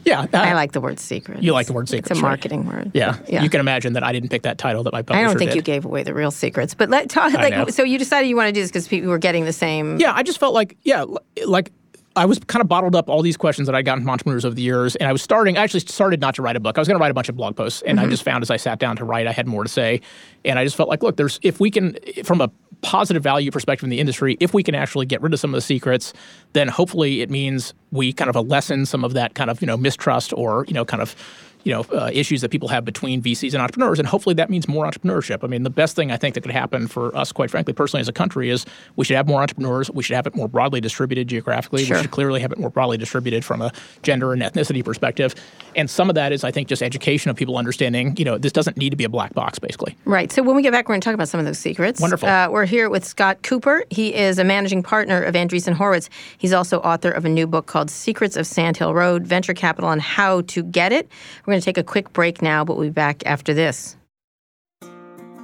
Yeah. 0.05 0.27
I 0.33 0.55
like 0.55 0.73
the 0.73 0.81
word 0.81 0.99
secret. 0.99 1.43
You 1.43 1.53
like 1.53 1.67
the 1.67 1.73
word 1.73 1.89
secret. 1.89 2.11
It's 2.11 2.19
a 2.19 2.23
right? 2.23 2.31
marketing 2.31 2.67
word. 2.67 2.91
yeah. 2.95 3.19
yeah. 3.29 3.43
You 3.43 3.51
can 3.51 3.61
imagine 3.61 3.93
that 3.95 4.03
I 4.03 4.13
didn't 4.13 4.31
pick 4.31 4.43
that 4.43 4.59
title 4.59 4.83
that 4.85 4.93
my 4.93 5.03
publisher. 5.03 5.25
I 5.25 5.29
don't 5.29 5.39
think 5.39 5.51
did. 5.51 5.57
you 5.57 5.63
gave 5.63 5.85
away 5.85 6.03
the 6.03 6.15
real 6.15 6.31
secrets, 6.31 6.75
but 6.75 6.89
let 6.89 7.09
talk. 7.09 7.33
Like, 7.33 7.71
so 7.71 7.83
you 7.83 7.99
decided 7.99 8.29
you 8.29 8.37
want 8.37 8.49
to 8.49 8.53
do 8.53 8.61
this 8.61 8.71
because 8.71 8.87
people 8.89 9.11
were 9.11 9.19
getting 9.19 9.45
the 9.45 9.53
same. 9.53 9.99
Yeah, 9.99 10.13
I 10.15 10.23
just 10.23 10.39
felt 10.39 10.55
like, 10.55 10.77
yeah, 10.83 11.05
like 11.47 11.73
I 12.15 12.27
was 12.27 12.39
kind 12.41 12.61
of 12.61 12.69
bottled 12.69 12.95
up 12.95 13.09
all 13.09 13.23
these 13.23 13.37
questions 13.37 13.67
that 13.67 13.75
I'd 13.75 13.85
gotten 13.85 14.03
from 14.03 14.11
entrepreneurs 14.11 14.45
over 14.45 14.55
the 14.55 14.63
years, 14.63 14.97
and 14.97 15.09
I 15.09 15.13
was 15.13 15.23
starting. 15.23 15.57
I 15.57 15.63
actually 15.63 15.81
started 15.81 16.21
not 16.21 16.35
to 16.35 16.43
write 16.43 16.57
a 16.57 16.61
book. 16.61 16.77
I 16.77 16.81
was 16.81 16.89
going 16.89 16.99
to 16.99 17.03
write 17.03 17.11
a 17.11 17.15
bunch 17.15 17.29
of 17.29 17.37
blog 17.37 17.57
posts, 17.57 17.83
and 17.83 17.99
I 17.99 18.03
mm-hmm. 18.03 18.11
just 18.11 18.23
found 18.23 18.43
as 18.43 18.51
I 18.51 18.57
sat 18.57 18.79
down 18.79 18.97
to 18.97 19.05
write, 19.05 19.27
I 19.27 19.33
had 19.33 19.47
more 19.47 19.63
to 19.63 19.69
say, 19.69 20.01
and 20.45 20.59
I 20.59 20.65
just 20.65 20.77
felt 20.77 20.89
like, 20.89 21.03
look, 21.03 21.17
there's 21.17 21.39
if 21.43 21.59
we 21.59 21.71
can, 21.71 21.97
from 22.25 22.41
a 22.41 22.51
positive 22.83 23.23
value 23.23 23.51
perspective 23.51 23.85
in 23.85 23.91
the 23.91 24.01
industry, 24.01 24.37
if 24.41 24.53
we 24.53 24.63
can 24.63 24.75
actually 24.75 25.07
get 25.07 25.23
rid 25.23 25.33
of 25.33 25.41
some 25.41 25.51
of 25.51 25.57
the 25.57 25.63
secrets, 25.63 26.13
then 26.53 26.69
hopefully 26.69 27.23
it 27.23 27.31
means 27.31 27.73
we 27.93 28.13
kind 28.13 28.29
of 28.29 28.49
lessen 28.49 28.85
some 28.85 29.05
of 29.05 29.15
that 29.15 29.35
kind 29.35 29.51
of 29.51 29.61
you 29.61 29.67
know 29.67 29.77
mistrust 29.77 30.33
or 30.35 30.65
you 30.67 30.75
know 30.75 30.85
kind 30.85 31.01
of 31.01 31.17
you 31.65 31.73
know 31.73 31.83
uh, 31.93 32.11
issues 32.13 32.41
that 32.41 32.51
people 32.51 32.69
have 32.69 32.85
between 32.85 33.23
VCs 33.23 33.53
and 33.55 33.63
entrepreneurs, 33.63 33.99
and 33.99 34.09
hopefully 34.09 34.35
that 34.35 34.51
means 34.51 34.69
more 34.69 34.87
entrepreneurship. 34.87 35.45
I 35.45 35.47
mean, 35.47 35.63
the 35.63 35.71
best 35.71 35.97
thing 35.97 36.11
I 36.11 36.17
think 36.17 36.35
that 36.35 36.43
could 36.43 36.51
happen 36.51 36.87
for 36.87 37.15
us, 37.17 37.33
quite 37.33 37.51
frankly, 37.51 37.73
personally 37.73 38.01
as 38.01 38.09
a 38.09 38.13
country, 38.13 38.51
is 38.51 38.67
we 38.97 39.05
should 39.05 39.17
have 39.17 39.27
more 39.27 39.41
entrepreneurs. 39.41 39.91
We 39.91 40.03
should 40.03 40.17
have 40.17 40.27
it 40.27 40.35
more 40.35 40.49
broadly 40.49 40.81
distributed 40.81 41.29
geographically. 41.29 41.85
Sure. 41.85 41.97
We 41.97 42.03
should 42.03 42.11
clearly 42.11 42.41
have 42.41 42.53
it 42.53 42.59
more 42.59 42.71
broadly 42.71 42.99
distributed 42.99 43.45
from 43.45 43.63
a 43.63 43.73
gender 44.03 44.33
and 44.33 44.43
ethnicity 44.43 44.85
perspective. 44.85 45.35
And 45.75 45.89
some 45.89 46.09
of 46.09 46.15
that 46.15 46.33
is, 46.33 46.45
I 46.45 46.51
think, 46.51 46.69
just 46.69 46.83
education 46.83 47.31
of 47.31 47.37
people 47.37 47.57
understanding. 47.57 48.17
You 48.17 48.25
know, 48.25 48.39
this 48.39 48.53
doesn't 48.53 48.77
need 48.77 48.91
to 48.91 48.97
be 48.97 49.05
a 49.05 49.09
black 49.09 49.35
box, 49.35 49.59
basically. 49.59 49.97
Right. 50.05 50.31
So 50.31 50.43
when 50.43 50.57
we 50.57 50.63
get 50.63 50.73
back, 50.73 50.89
we're 50.89 50.95
going 50.95 51.01
to 51.01 51.05
talk 51.05 51.15
about 51.15 51.29
some 51.29 51.41
of 51.41 51.47
those 51.47 51.59
secrets. 51.59 52.01
Wonderful. 52.01 52.29
Uh, 52.29 52.49
we're 52.51 52.67
here 52.67 52.91
with 52.91 53.05
Scott 53.05 53.43
Kupor. 53.43 53.83
He 53.91 54.15
is 54.15 54.39
a 54.39 54.45
managing 54.45 54.83
partner 54.83 55.23
of 55.23 55.35
Andreessen 55.35 55.73
Horowitz. 55.73 56.11
He's 56.39 56.53
also 56.53 56.81
author 56.81 57.11
of 57.11 57.25
a 57.25 57.29
new 57.29 57.47
book 57.47 57.67
called 57.67 57.91
Secrets 57.91 58.37
of 58.37 58.47
Sand 58.47 58.77
Hill 58.77 58.95
Road: 58.95 59.27
Venture 59.27 59.55
Capital 59.55 59.91
and 59.91 60.03
How 60.03 60.43
to 60.43 60.63
Get 60.63 60.93
It. 60.93 61.09
We're 61.47 61.52
going 61.53 61.61
to 61.61 61.65
take 61.65 61.79
a 61.79 61.85
quick 61.85 62.13
break 62.13 62.41
now, 62.41 62.65
but 62.65 62.77
we'll 62.77 62.89
be 62.89 62.93
back 62.93 63.23
after 63.27 63.53
this. 63.53 63.97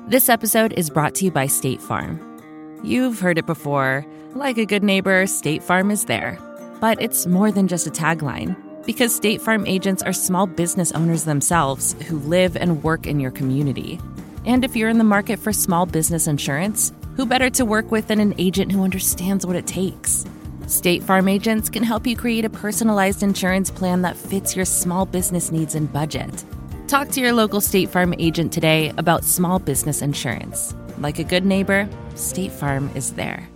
This 0.09 0.31
episode 0.31 0.73
is 0.73 0.89
brought 0.89 1.15
to 1.17 1.27
you 1.27 1.31
by 1.31 1.47
State 1.47 1.83
Farm. 1.83 2.19
You've 2.83 3.21
heard 3.21 3.37
it 3.37 3.45
before. 3.45 4.07
Like 4.35 4.57
a 4.57 4.65
good 4.65 4.83
neighbor, 4.83 5.27
State 5.27 5.63
Farm 5.63 5.91
is 5.91 6.07
there. 6.07 6.39
But 6.81 7.03
it's 7.03 7.27
more 7.27 7.53
than 7.53 7.69
just 7.69 7.87
a 7.87 7.91
tagline, 7.91 8.57
because 8.87 9.15
State 9.15 9.43
Farm 9.43 9.67
agents 9.67 10.03
are 10.03 10.15
small 10.15 10.47
business 10.47 10.93
owners 10.93 11.25
themselves 11.25 11.95
who 12.07 12.19
live 12.21 12.57
and 12.57 12.83
work 12.83 13.07
in 13.07 13.21
your 13.21 13.31
community. 13.31 14.01
And 14.47 14.65
if 14.65 14.75
you're 14.75 14.89
in 14.89 14.99
the 14.99 15.05
market 15.05 15.39
for 15.39 15.53
small 15.53 15.85
business 15.85 16.27
insurance, 16.27 16.91
who 17.17 17.27
better 17.27 17.51
to 17.51 17.67
work 17.67 17.91
with 17.91 18.07
than 18.07 18.21
an 18.21 18.35
agent 18.39 18.73
who 18.73 18.83
understands 18.83 19.45
what 19.45 19.57
it 19.57 19.67
takes? 19.67 20.25
State 20.69 21.03
Farm 21.03 21.29
agents 21.29 21.71
can 21.71 21.83
help 21.83 22.07
you 22.07 22.15
create 22.15 22.45
a 22.45 22.51
personalized 22.51 23.23
insurance 23.23 23.71
plan 23.71 24.03
that 24.03 24.19
fits 24.19 24.55
your 24.55 24.67
small 24.67 25.07
business 25.07 25.51
needs 25.51 25.75
and 25.75 25.91
budget. 25.91 26.45
Talk 26.89 27.09
to 27.13 27.23
your 27.23 27.33
local 27.33 27.63
State 27.63 27.89
Farm 27.89 28.15
agent 28.19 28.53
today 28.53 28.93
about 28.99 29.25
small 29.25 29.59
business 29.59 30.03
insurance. 30.03 30.75
Like 30.99 31.19
a 31.19 31.25
good 31.25 31.47
neighbor, 31.47 31.89
State 32.17 32.53
Farm 32.53 32.91
is 32.95 33.15
there. 33.15 33.49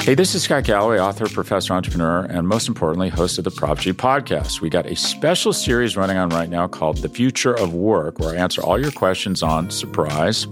Hey, 0.00 0.14
this 0.14 0.34
is 0.34 0.44
Scott 0.44 0.64
Galloway, 0.64 0.98
author, 0.98 1.28
professor, 1.28 1.74
entrepreneur, 1.74 2.24
and 2.24 2.48
most 2.48 2.66
importantly, 2.66 3.10
host 3.10 3.36
of 3.36 3.44
the 3.44 3.50
Prop 3.50 3.78
G 3.78 3.92
podcast. 3.92 4.62
We 4.62 4.70
got 4.70 4.86
a 4.86 4.96
special 4.96 5.52
series 5.52 5.94
running 5.98 6.16
on 6.16 6.30
right 6.30 6.48
now 6.48 6.68
called 6.68 6.98
The 6.98 7.10
Future 7.10 7.52
of 7.52 7.74
Work, 7.74 8.18
where 8.18 8.30
I 8.30 8.36
answer 8.36 8.62
all 8.62 8.80
your 8.80 8.92
questions 8.92 9.42
on 9.42 9.68
surprise, 9.68 10.46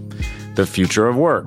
the 0.55 0.67
future 0.67 1.09
of 1.09 1.17
work. 1.17 1.47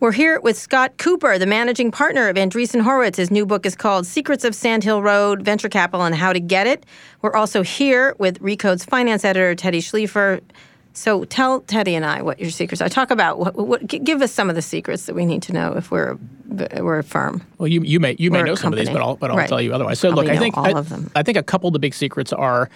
We're 0.00 0.12
here 0.12 0.38
with 0.38 0.56
Scott 0.56 0.96
Kupor, 0.96 1.40
the 1.40 1.46
managing 1.46 1.90
partner 1.90 2.28
of 2.28 2.36
Andreessen 2.36 2.82
Horowitz. 2.82 3.18
His 3.18 3.32
new 3.32 3.44
book 3.44 3.66
is 3.66 3.74
called 3.74 4.06
Secrets 4.06 4.44
of 4.44 4.54
Sand 4.54 4.84
Hill 4.84 5.02
Road 5.02 5.42
Venture 5.42 5.68
Capital 5.68 6.06
and 6.06 6.14
How 6.14 6.32
to 6.32 6.38
Get 6.38 6.68
It. 6.68 6.86
We're 7.20 7.34
also 7.34 7.62
here 7.62 8.14
with 8.16 8.38
Recode's 8.40 8.84
finance 8.84 9.24
editor, 9.24 9.56
Teddy 9.56 9.80
Schleifer. 9.80 10.40
So 10.92 11.24
tell 11.24 11.62
Teddy 11.62 11.96
and 11.96 12.04
I 12.04 12.22
what 12.22 12.38
your 12.38 12.50
secrets 12.50 12.80
are. 12.80 12.88
Talk 12.88 13.10
about 13.10 13.40
what, 13.40 13.56
what 13.56 13.86
give 13.88 14.22
us 14.22 14.30
some 14.32 14.48
of 14.48 14.54
the 14.54 14.62
secrets 14.62 15.06
that 15.06 15.16
we 15.16 15.26
need 15.26 15.42
to 15.42 15.52
know 15.52 15.72
if 15.72 15.90
we're 15.90 16.16
we're 16.78 17.00
a 17.00 17.04
firm. 17.04 17.42
Well, 17.58 17.66
you 17.66 17.82
you 17.82 17.98
may 17.98 18.14
you 18.20 18.30
may 18.30 18.38
We're 18.38 18.46
know 18.46 18.54
some 18.54 18.72
of 18.72 18.78
these, 18.78 18.88
but. 18.90 19.00
I'll 19.02 19.16
but 19.16 19.30
I'll 19.32 19.36
Right. 19.36 19.48
tell 19.48 19.60
you 19.60 19.74
otherwise. 19.74 19.98
So 19.98 20.10
Probably 20.10 20.26
look, 20.28 20.36
I 20.36 20.38
think 20.38 20.56
I. 20.56 21.18
I 21.18 21.22
think 21.24 21.36
a 21.38 21.42
couple 21.42 21.66
of 21.68 21.72
the 21.72 21.78
big 21.80 21.94
secrets 21.94 22.32
are. 22.32 22.70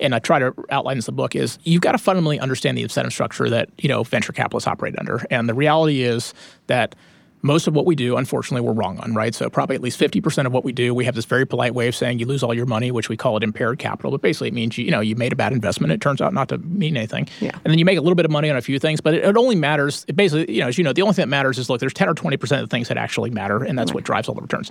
And 0.00 0.14
I 0.14 0.18
try 0.18 0.38
to 0.38 0.54
outline 0.70 0.96
this 0.96 1.08
in 1.08 1.14
the 1.14 1.16
book 1.16 1.34
is 1.34 1.58
you've 1.64 1.82
got 1.82 1.92
to 1.92 1.98
fundamentally 1.98 2.38
understand 2.38 2.78
the 2.78 2.82
incentive 2.82 3.12
structure 3.12 3.48
that 3.50 3.70
you 3.78 3.88
know 3.88 4.04
venture 4.04 4.32
capitalists 4.32 4.66
operate 4.66 4.98
under, 4.98 5.24
and 5.30 5.48
the 5.48 5.54
reality 5.54 6.02
is 6.02 6.34
that 6.66 6.94
most 7.42 7.66
of 7.66 7.74
what 7.74 7.86
we 7.86 7.94
do, 7.94 8.16
unfortunately, 8.16 8.66
we're 8.66 8.74
wrong 8.74 8.98
on, 9.00 9.14
right? 9.14 9.34
So 9.34 9.48
probably 9.48 9.76
at 9.76 9.82
least 9.82 9.98
50% 10.00 10.46
of 10.46 10.52
what 10.52 10.64
we 10.64 10.72
do, 10.72 10.94
we 10.94 11.04
have 11.04 11.14
this 11.14 11.24
very 11.24 11.46
polite 11.46 11.74
way 11.74 11.88
of 11.88 11.94
saying 11.94 12.18
you 12.18 12.26
lose 12.26 12.42
all 12.42 12.54
your 12.54 12.66
money, 12.66 12.90
which 12.90 13.08
we 13.08 13.16
call 13.16 13.36
it 13.36 13.42
impaired 13.42 13.78
capital. 13.78 14.10
But 14.10 14.22
basically 14.22 14.48
it 14.48 14.54
means 14.54 14.76
you, 14.76 14.84
you 14.84 14.90
know, 14.90 15.00
you 15.00 15.14
made 15.14 15.32
a 15.32 15.36
bad 15.36 15.52
investment. 15.52 15.92
It 15.92 16.00
turns 16.00 16.20
out 16.20 16.34
not 16.34 16.48
to 16.48 16.58
mean 16.58 16.96
anything. 16.96 17.28
Yeah. 17.40 17.52
And 17.52 17.72
then 17.72 17.78
you 17.78 17.84
make 17.84 17.98
a 17.98 18.00
little 18.00 18.16
bit 18.16 18.24
of 18.24 18.30
money 18.30 18.50
on 18.50 18.56
a 18.56 18.62
few 18.62 18.78
things, 18.78 19.00
but 19.00 19.14
it, 19.14 19.24
it 19.24 19.36
only 19.36 19.56
matters, 19.56 20.04
it 20.08 20.16
basically, 20.16 20.52
you 20.54 20.62
know, 20.62 20.68
as 20.68 20.78
you 20.78 20.84
know, 20.84 20.92
the 20.92 21.02
only 21.02 21.14
thing 21.14 21.22
that 21.22 21.28
matters 21.28 21.58
is 21.58 21.70
look, 21.70 21.80
there's 21.80 21.94
10 21.94 22.08
or 22.08 22.14
20% 22.14 22.42
of 22.42 22.48
the 22.60 22.66
things 22.66 22.88
that 22.88 22.96
actually 22.96 23.30
matter, 23.30 23.62
and 23.62 23.78
that's 23.78 23.94
what 23.94 24.04
drives 24.04 24.28
all 24.28 24.34
the 24.34 24.42
returns. 24.42 24.70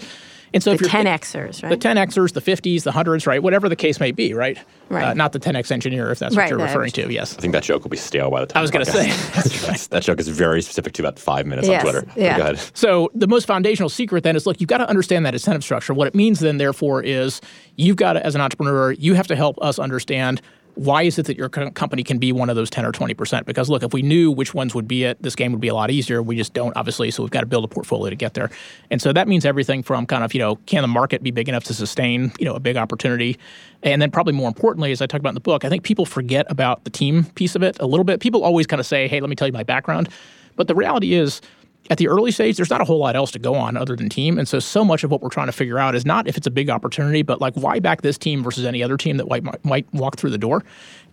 And 0.53 0.63
so 0.63 0.71
The 0.71 0.75
if 0.75 0.81
you're 0.81 0.89
10xers, 1.03 1.61
right? 1.63 1.69
the 1.69 1.77
10xers, 1.77 2.33
the 2.33 2.41
50s, 2.41 2.83
the 2.83 2.91
100s, 2.91 3.27
right? 3.27 3.43
Whatever 3.43 3.67
the 3.67 3.75
case 3.75 3.99
may 3.99 4.11
be, 4.11 4.33
right? 4.33 4.57
Right. 4.89 5.03
Uh, 5.09 5.13
not 5.13 5.33
the 5.33 5.39
10x 5.39 5.71
engineer, 5.71 6.09
if 6.11 6.19
that's 6.19 6.35
Right, 6.35 6.45
what 6.45 6.49
you're 6.51 6.59
that- 6.59 6.65
referring 6.67 6.91
to. 6.91 7.11
Yes. 7.11 7.35
I 7.37 7.41
think 7.41 7.51
that 7.53 7.63
joke 7.63 7.83
will 7.83 7.89
be 7.89 7.97
stale 7.97 8.31
by 8.31 8.39
the 8.41 8.45
time. 8.47 8.59
I 8.59 8.61
was 8.61 8.71
gonna 8.71 8.85
say, 8.85 9.09
right. 9.67 9.87
that 9.91 10.03
joke 10.03 10.19
is 10.19 10.29
very 10.29 10.61
specific 10.61 10.93
to 10.93 11.01
about 11.01 11.19
five 11.19 11.45
minutes 11.45 11.67
Yes, 11.67 11.83
on 11.85 11.91
Twitter. 11.91 12.07
But 12.07 12.17
yeah. 12.17 12.37
Go 12.37 12.43
ahead. 12.43 12.59
So 12.73 13.09
the 13.13 13.27
most 13.27 13.45
foundational 13.45 13.89
secret 13.89 14.23
then 14.23 14.35
is 14.37 14.45
look, 14.45 14.61
you've 14.61 14.69
got 14.69 14.77
to 14.77 14.89
understand 14.89 15.25
that 15.25 15.33
incentive 15.33 15.63
structure. 15.63 15.93
What 15.93 16.07
it 16.07 16.15
means 16.15 16.39
then, 16.39 16.57
therefore, 16.57 17.03
is 17.03 17.41
you've 17.75 17.97
got 17.97 18.13
to, 18.13 18.25
as 18.25 18.33
an 18.35 18.41
entrepreneur, 18.41 18.93
you 18.93 19.13
have 19.15 19.27
to 19.27 19.35
help 19.35 19.57
us 19.61 19.77
understand 19.79 20.41
why 20.77 21.01
is 21.01 21.17
it 21.17 21.25
that 21.25 21.37
your 21.37 21.49
company 21.49 22.03
can 22.03 22.19
be 22.19 22.31
one 22.31 22.51
of 22.51 22.55
those 22.55 22.69
10 22.69 22.85
or 22.85 22.91
20%? 22.91 23.45
Because 23.45 23.67
look, 23.67 23.81
if 23.81 23.93
we 23.93 24.03
knew 24.03 24.29
which 24.29 24.53
ones 24.53 24.75
would 24.75 24.87
be 24.87 25.05
it, 25.05 25.21
this 25.21 25.35
game 25.35 25.51
would 25.51 25.59
be 25.59 25.69
a 25.69 25.73
lot 25.73 25.89
easier. 25.89 26.21
We 26.21 26.35
just 26.35 26.53
don't, 26.53 26.75
obviously, 26.77 27.09
so 27.09 27.23
we've 27.23 27.31
got 27.31 27.39
to 27.39 27.47
build 27.47 27.65
a 27.65 27.67
portfolio 27.67 28.11
to 28.11 28.15
get 28.15 28.35
there. 28.35 28.51
And 28.91 29.01
so 29.01 29.11
that 29.11 29.27
means 29.27 29.43
everything 29.43 29.81
from 29.81 30.05
kind 30.05 30.23
of, 30.23 30.35
you 30.35 30.39
know, 30.39 30.57
can 30.67 30.83
the 30.83 30.87
market 30.87 31.23
be 31.23 31.31
big 31.31 31.49
enough 31.49 31.63
to 31.65 31.73
sustain, 31.73 32.31
you 32.37 32.45
know, 32.45 32.53
a 32.53 32.59
big 32.59 32.77
opportunity? 32.77 33.39
And 33.81 33.99
then 33.99 34.11
probably 34.11 34.33
more 34.33 34.47
importantly, 34.47 34.91
as 34.91 35.01
I 35.01 35.07
talk 35.07 35.19
about 35.19 35.29
in 35.29 35.35
the 35.35 35.41
book, 35.41 35.65
I 35.65 35.69
think 35.69 35.83
people 35.83 36.05
forget 36.05 36.45
about 36.47 36.83
the 36.83 36.91
team 36.91 37.23
piece 37.23 37.55
of 37.55 37.63
it 37.63 37.77
a 37.79 37.87
little 37.87 38.03
bit. 38.03 38.19
People 38.19 38.43
always 38.43 38.67
kind 38.67 38.79
of 38.79 38.85
say, 38.85 39.07
hey, 39.07 39.19
let 39.19 39.31
me 39.31 39.35
tell 39.35 39.47
you 39.47 39.53
my 39.53 39.63
background. 39.63 40.09
But 40.55 40.67
the 40.67 40.75
reality 40.75 41.13
is, 41.13 41.41
at 41.89 41.97
the 41.97 42.07
early 42.07 42.31
stage, 42.31 42.57
there's 42.57 42.69
not 42.69 42.81
a 42.81 42.85
whole 42.85 42.99
lot 42.99 43.15
else 43.15 43.31
to 43.31 43.39
go 43.39 43.55
on 43.55 43.77
other 43.77 43.95
than 43.95 44.09
team. 44.09 44.37
And 44.37 44.47
so, 44.47 44.59
so 44.59 44.83
much 44.83 45.03
of 45.03 45.11
what 45.11 45.21
we're 45.21 45.29
trying 45.29 45.47
to 45.47 45.51
figure 45.51 45.79
out 45.79 45.95
is 45.95 46.05
not 46.05 46.27
if 46.27 46.37
it's 46.37 46.47
a 46.47 46.51
big 46.51 46.69
opportunity, 46.69 47.21
but 47.21 47.41
like 47.41 47.53
why 47.55 47.79
back 47.79 48.01
this 48.01 48.17
team 48.17 48.43
versus 48.43 48.65
any 48.65 48.83
other 48.83 48.97
team 48.97 49.17
that 49.17 49.27
might, 49.29 49.65
might, 49.65 49.87
walk 49.93 50.17
through 50.17 50.29
the 50.29 50.37
door. 50.37 50.63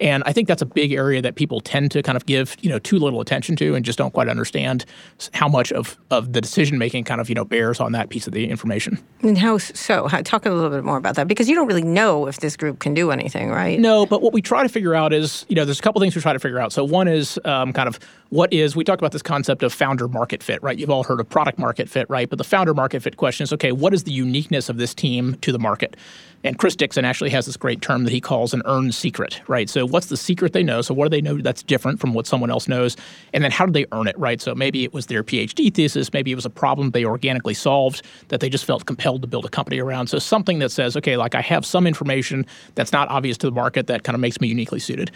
And 0.01 0.25
I 0.27 0.33
think 0.33 0.49
that's 0.49 0.63
a 0.63 0.67
big 0.67 0.93
area 0.93 1.23
that 1.23 1.37
people 1.37 1.61
tend 1.61 1.93
to 1.93 2.03
kind 2.03 2.17
of 2.17 2.27
give, 2.27 2.57
you 2.61 2.69
know, 2.69 2.81
too 2.81 2.99
little 2.99 3.21
attention 3.21 3.55
to 3.57 3.75
and 3.75 3.85
just 3.85 3.97
don't 3.97 4.13
quite 4.13 4.29
understand 4.29 4.85
how 5.33 5.49
much 5.49 5.71
of, 5.73 5.97
of 6.11 6.33
the 6.33 6.41
decision 6.41 6.79
making 6.79 7.05
kind 7.05 7.21
of, 7.21 7.29
you 7.29 7.35
know, 7.35 7.45
bears 7.45 7.79
on 7.81 7.93
that 7.93 8.09
piece 8.09 8.27
of 8.27 8.33
the 8.33 8.49
information. 8.49 8.99
and 9.23 9.39
how 9.39 9.59
so? 9.59 10.09
How, 10.09 10.21
talk 10.23 10.47
a 10.47 10.51
little 10.51 10.71
bit 10.71 10.85
more 10.85 10.97
about 10.97 11.15
that 11.17 11.29
because 11.29 11.49
you 11.49 11.55
don't 11.55 11.69
really 11.69 11.85
know 11.85 12.27
if 12.27 12.41
this 12.41 12.57
group 12.57 12.81
can 12.81 12.95
do 12.95 13.11
anything, 13.13 13.51
right? 13.51 13.79
No, 13.79 14.05
but 14.07 14.21
what 14.21 14.33
we 14.33 14.43
try 14.43 14.63
to 14.63 14.69
figure 14.69 14.95
out 14.95 15.13
is, 15.13 15.47
you 15.49 15.55
know, 15.55 15.65
there's 15.65 15.79
a 15.79 15.83
couple 15.83 16.01
things 16.01 16.17
we 16.17 16.23
try 16.23 16.33
to 16.33 16.41
figure 16.41 16.59
out. 16.59 16.73
So 16.73 16.85
one 16.85 17.07
is 17.07 17.39
um, 17.45 17.73
kind 17.73 17.89
of 17.89 18.01
what 18.31 18.53
is, 18.53 18.75
we 18.75 18.83
talked 18.83 19.01
about 19.01 19.13
this 19.13 19.23
concept 19.23 19.63
of 19.63 19.73
founder 19.73 20.09
market 20.09 20.43
fit, 20.43 20.63
right? 20.65 20.79
You've 20.79 20.91
all 20.91 21.05
heard 21.05 21.21
of 21.21 21.29
product 21.29 21.59
market 21.59 21.89
fit, 21.89 22.09
right? 22.09 22.29
But 22.29 22.39
the 22.39 22.45
founder 22.45 22.75
market 22.75 23.03
fit 23.03 23.17
question 23.17 23.45
is, 23.45 23.53
okay, 23.53 23.71
what 23.71 23.93
is 23.93 24.05
the 24.05 24.13
uniqueness 24.13 24.69
of 24.69 24.79
this 24.79 24.95
team 24.95 25.37
to 25.43 25.53
the 25.53 25.59
market? 25.59 25.97
And 26.43 26.59
Chris 26.59 26.77
Dixon 26.77 27.05
actually 27.07 27.31
has 27.31 27.47
this 27.47 27.57
great 27.57 27.81
term 27.81 28.05
that 28.05 28.13
he 28.13 28.21
calls 28.21 28.53
an 28.53 28.61
earned 28.67 28.95
secret, 28.95 29.41
right? 29.47 29.69
So 29.69 29.87
what's 29.87 30.07
the 30.07 30.17
secret 30.17 30.53
they 30.53 30.63
know? 30.63 30.83
So 30.83 30.93
what 30.93 31.07
do 31.07 31.09
they 31.11 31.23
know 31.23 31.41
that's 31.41 31.63
different 31.63 32.01
from 32.01 32.13
what 32.13 32.27
someone 32.27 32.51
else 32.51 32.69
knows? 32.69 32.97
And 33.33 33.43
then 33.43 33.51
how 33.51 33.65
do 33.65 33.73
they 33.73 33.87
earn 33.93 34.09
it, 34.09 34.19
right? 34.19 34.41
So 34.43 34.55
maybe 34.55 34.85
it 34.85 34.93
was 34.93 35.07
their 35.07 35.23
PhD 35.23 35.73
thesis, 35.73 36.13
maybe 36.13 36.33
it 36.33 36.35
was 36.35 36.45
a 36.45 36.51
problem 36.51 36.91
they 36.91 37.05
organically 37.05 37.55
solved 37.55 38.03
that 38.29 38.41
they 38.41 38.51
just 38.51 38.67
felt 38.67 38.85
compelled 38.85 39.23
to 39.23 39.29
build 39.29 39.47
a 39.47 39.49
company 39.49 39.79
around. 39.79 40.09
So 40.09 40.19
something 40.19 40.59
that 40.59 40.71
says, 40.71 40.97
okay, 40.99 41.17
like 41.17 41.35
I 41.35 41.41
have 41.41 41.65
some 41.65 41.87
information 41.87 42.45
that's 42.75 42.93
not 42.93 43.09
obvious 43.09 43.39
to 43.39 43.47
the 43.47 43.53
market 43.53 43.87
that 43.87 44.05
kind 44.05 44.15
of 44.15 44.21
makes 44.21 44.39
me 44.41 44.49
uniquely 44.49 44.81
suited. 44.81 45.11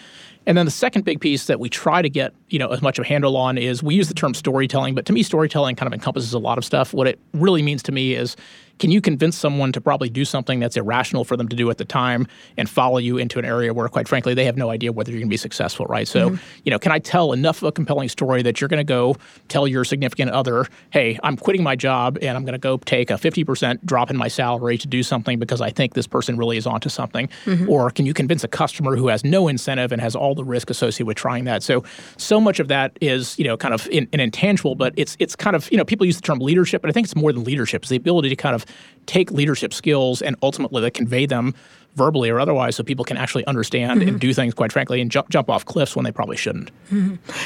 And 0.49 0.57
then 0.57 0.65
the 0.65 0.73
second 0.73 1.05
big 1.05 1.21
piece 1.21 1.45
that 1.45 1.61
we 1.61 1.69
try 1.69 2.01
to 2.01 2.09
get, 2.09 2.33
you 2.49 2.59
know, 2.59 2.69
as 2.69 2.81
much 2.81 2.99
of 2.99 3.05
a 3.05 3.09
handle 3.09 3.37
on 3.37 3.59
is 3.59 3.83
we 3.83 3.95
use 3.95 4.09
the 4.09 4.15
term 4.15 4.33
storytelling, 4.33 4.95
but 4.95 5.05
to 5.05 5.13
me, 5.13 5.23
storytelling 5.23 5.77
kind 5.77 5.87
of 5.87 5.93
encompasses 5.93 6.33
a 6.33 6.39
lot 6.39 6.57
of 6.57 6.65
stuff. 6.65 6.95
What 6.95 7.07
it 7.07 7.19
really 7.35 7.61
means 7.61 7.83
to 7.83 7.93
me 7.93 8.15
is 8.15 8.35
can 8.79 8.91
you 8.91 9.01
convince 9.01 9.37
someone 9.37 9.73
to 9.73 9.81
probably 9.81 10.09
do 10.09 10.25
something 10.25 10.61
that's 10.61 10.77
irrational 10.77 11.25
for 11.25 11.37
them 11.37 11.49
to 11.49 11.57
do 11.57 11.71
at 11.71 11.79
the 11.79 11.85
time 11.85 12.27
and 12.57 12.69
follow 12.69 12.99
you 12.99 13.19
into 13.19 13.39
an 13.39 13.45
area 13.45 13.73
where, 13.75 13.89
quite 13.89 14.09
frankly, 14.09 14.35
they 14.35 14.45
have 14.45 14.57
no 14.57 14.71
idea 14.71 14.93
whether 14.93 15.11
you're 15.11 15.21
going 15.21 15.29
to 15.29 15.33
be 15.33 15.37
successful, 15.37 15.87
right? 15.87 16.07
So, 16.07 16.31
mm-hmm. 16.31 16.61
you 16.65 16.71
know, 16.71 16.79
can 16.79 16.93
I 16.93 16.99
tell 16.99 17.33
enough 17.33 17.59
of 17.59 17.65
a 17.65 17.73
compelling 17.73 18.09
story 18.09 18.43
that 18.43 18.61
you're 18.61 18.69
going 18.69 18.79
to 18.79 18.85
go 18.85 19.17
tell 19.49 19.67
your 19.67 19.85
significant 19.85 20.31
other, 20.31 20.67
hey, 20.91 21.19
I'm 21.23 21.37
quitting 21.37 21.63
my 21.63 21.77
job 21.77 22.19
and 22.23 22.37
I'm 22.37 22.45
going 22.45 22.53
to 22.53 22.59
go 22.59 22.79
take 22.79 23.11
a 23.11 23.15
50% 23.15 23.85
drop 23.85 24.11
in 24.11 24.17
my 24.17 24.29
salary 24.29 24.79
to 24.79 24.87
do 24.87 25.03
something 25.03 25.39
because 25.39 25.61
I 25.61 25.71
think 25.71 25.95
this 25.95 26.07
person 26.07 26.37
really 26.37 26.57
is 26.57 26.67
onto 26.67 26.89
something? 26.89 27.29
Mm-hmm. 27.45 27.69
Or 27.69 27.91
can 27.91 28.07
you 28.07 28.15
convince 28.15 28.45
a 28.45 28.49
customer 28.49 28.97
who 28.97 29.09
has 29.09 29.25
no 29.25 29.49
incentive 29.49 29.93
and 29.93 30.01
has 30.01 30.15
all 30.15 30.35
the 30.35 30.45
risk 30.45 30.71
associated 30.71 31.07
with 31.07 31.17
trying 31.17 31.45
that? 31.45 31.63
So, 31.63 31.85
so 32.17 32.41
much 32.41 32.61
of 32.61 32.69
that 32.69 32.97
is, 33.01 33.39
you 33.39 33.45
know, 33.45 33.57
kind 33.57 33.75
of 33.75 33.89
in, 33.89 34.09
an 34.13 34.21
intangible, 34.21 34.75
but 34.75 34.95
it's 34.97 35.17
it's 35.19 35.35
kind 35.35 35.57
of, 35.57 35.71
you 35.71 35.79
know, 35.79 35.85
people 35.85 36.07
use 36.07 36.17
the 36.17 36.23
term 36.23 36.39
leadership, 36.39 36.83
but 36.83 36.89
I 36.89 36.93
think 36.93 37.07
it's 37.07 37.17
more 37.17 37.33
than 37.33 37.45
leadership. 37.45 37.83
It's 37.83 37.91
the 37.91 37.97
ability 37.97 38.29
to 38.29 38.37
kind 38.37 38.55
of 38.55 38.65
take 39.07 39.31
leadership 39.31 39.73
skills 39.73 40.23
and 40.23 40.37
ultimately 40.43 40.83
to 40.83 40.91
convey 40.91 41.27
them 41.27 41.55
verbally 41.95 42.31
or 42.31 42.39
otherwise 42.39 42.77
so 42.77 42.85
people 42.85 43.05
can 43.05 43.17
actually 43.17 43.45
understand 43.47 44.03
and 44.03 44.21
do 44.21 44.33
things, 44.33 44.55
quite 44.55 44.71
frankly, 44.71 45.01
and 45.01 45.11
jump, 45.11 45.29
jump 45.31 45.51
off 45.51 45.65
cliffs 45.65 45.97
when 45.97 46.05
they 46.05 46.13
probably 46.13 46.37
shouldn't. 46.37 46.71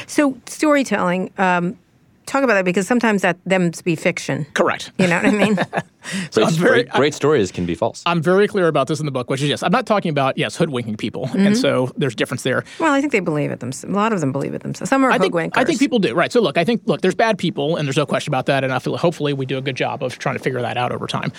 So 0.05 0.37
storytelling, 0.45 1.31
um, 1.37 1.77
talk 2.25 2.43
about 2.43 2.55
that 2.55 2.65
because 2.65 2.87
sometimes 2.87 3.21
that 3.21 3.37
them 3.45 3.71
be 3.83 3.95
fiction. 3.95 4.45
Correct. 4.53 4.91
You 4.97 5.07
know 5.07 5.17
what 5.17 5.25
I 5.25 5.31
mean? 5.31 5.55
Great, 6.33 6.49
very- 6.51 6.83
great, 6.83 6.89
great 6.89 7.13
stories 7.13 7.51
can 7.51 7.65
be 7.65 7.75
false. 7.75 8.03
I'm 8.05 8.21
very 8.21 8.45
clear 8.45 8.67
about 8.67 8.87
this 8.87 8.99
in 8.99 9.05
the 9.05 9.11
book, 9.11 9.29
which 9.29 9.41
is 9.41 9.47
yes, 9.47 9.63
I'm 9.63 9.71
not 9.71 9.85
talking 9.85 10.09
about 10.09 10.37
yes 10.37 10.57
hoodwinking 10.57 10.97
people, 10.97 11.29
and 11.31 11.39
mm-hmm. 11.39 11.53
so 11.53 11.91
there's 11.95 12.13
difference 12.13 12.43
there. 12.43 12.65
well, 12.79 12.91
I 12.91 12.99
think 12.99 13.13
they 13.13 13.21
believe 13.21 13.51
it 13.51 13.61
themselves. 13.61 13.93
A 13.93 13.95
lot 13.95 14.11
of 14.11 14.19
them 14.19 14.33
believe 14.33 14.53
it 14.53 14.63
themselves. 14.63 14.89
Some 14.89 15.05
are 15.05 15.11
I 15.11 15.17
think 15.17 15.33
hoodwinkers. 15.33 15.51
I 15.55 15.63
think 15.63 15.79
people 15.79 15.99
do 15.99 16.13
right. 16.13 16.31
So 16.31 16.41
look, 16.41 16.57
I 16.57 16.65
think 16.65 16.81
look, 16.85 17.01
there's 17.01 17.15
bad 17.15 17.37
people, 17.37 17.77
and 17.77 17.87
there's 17.87 17.95
no 17.97 18.05
question 18.05 18.31
about 18.31 18.47
that. 18.47 18.65
And 18.65 18.73
I 18.73 18.79
feel 18.79 18.97
hopefully 18.97 19.31
we 19.31 19.45
do 19.45 19.57
a 19.57 19.61
good 19.61 19.77
job 19.77 20.03
of 20.03 20.17
trying 20.19 20.35
to 20.35 20.43
figure 20.43 20.61
that 20.61 20.75
out 20.75 20.91
over 20.91 21.07
time. 21.07 21.31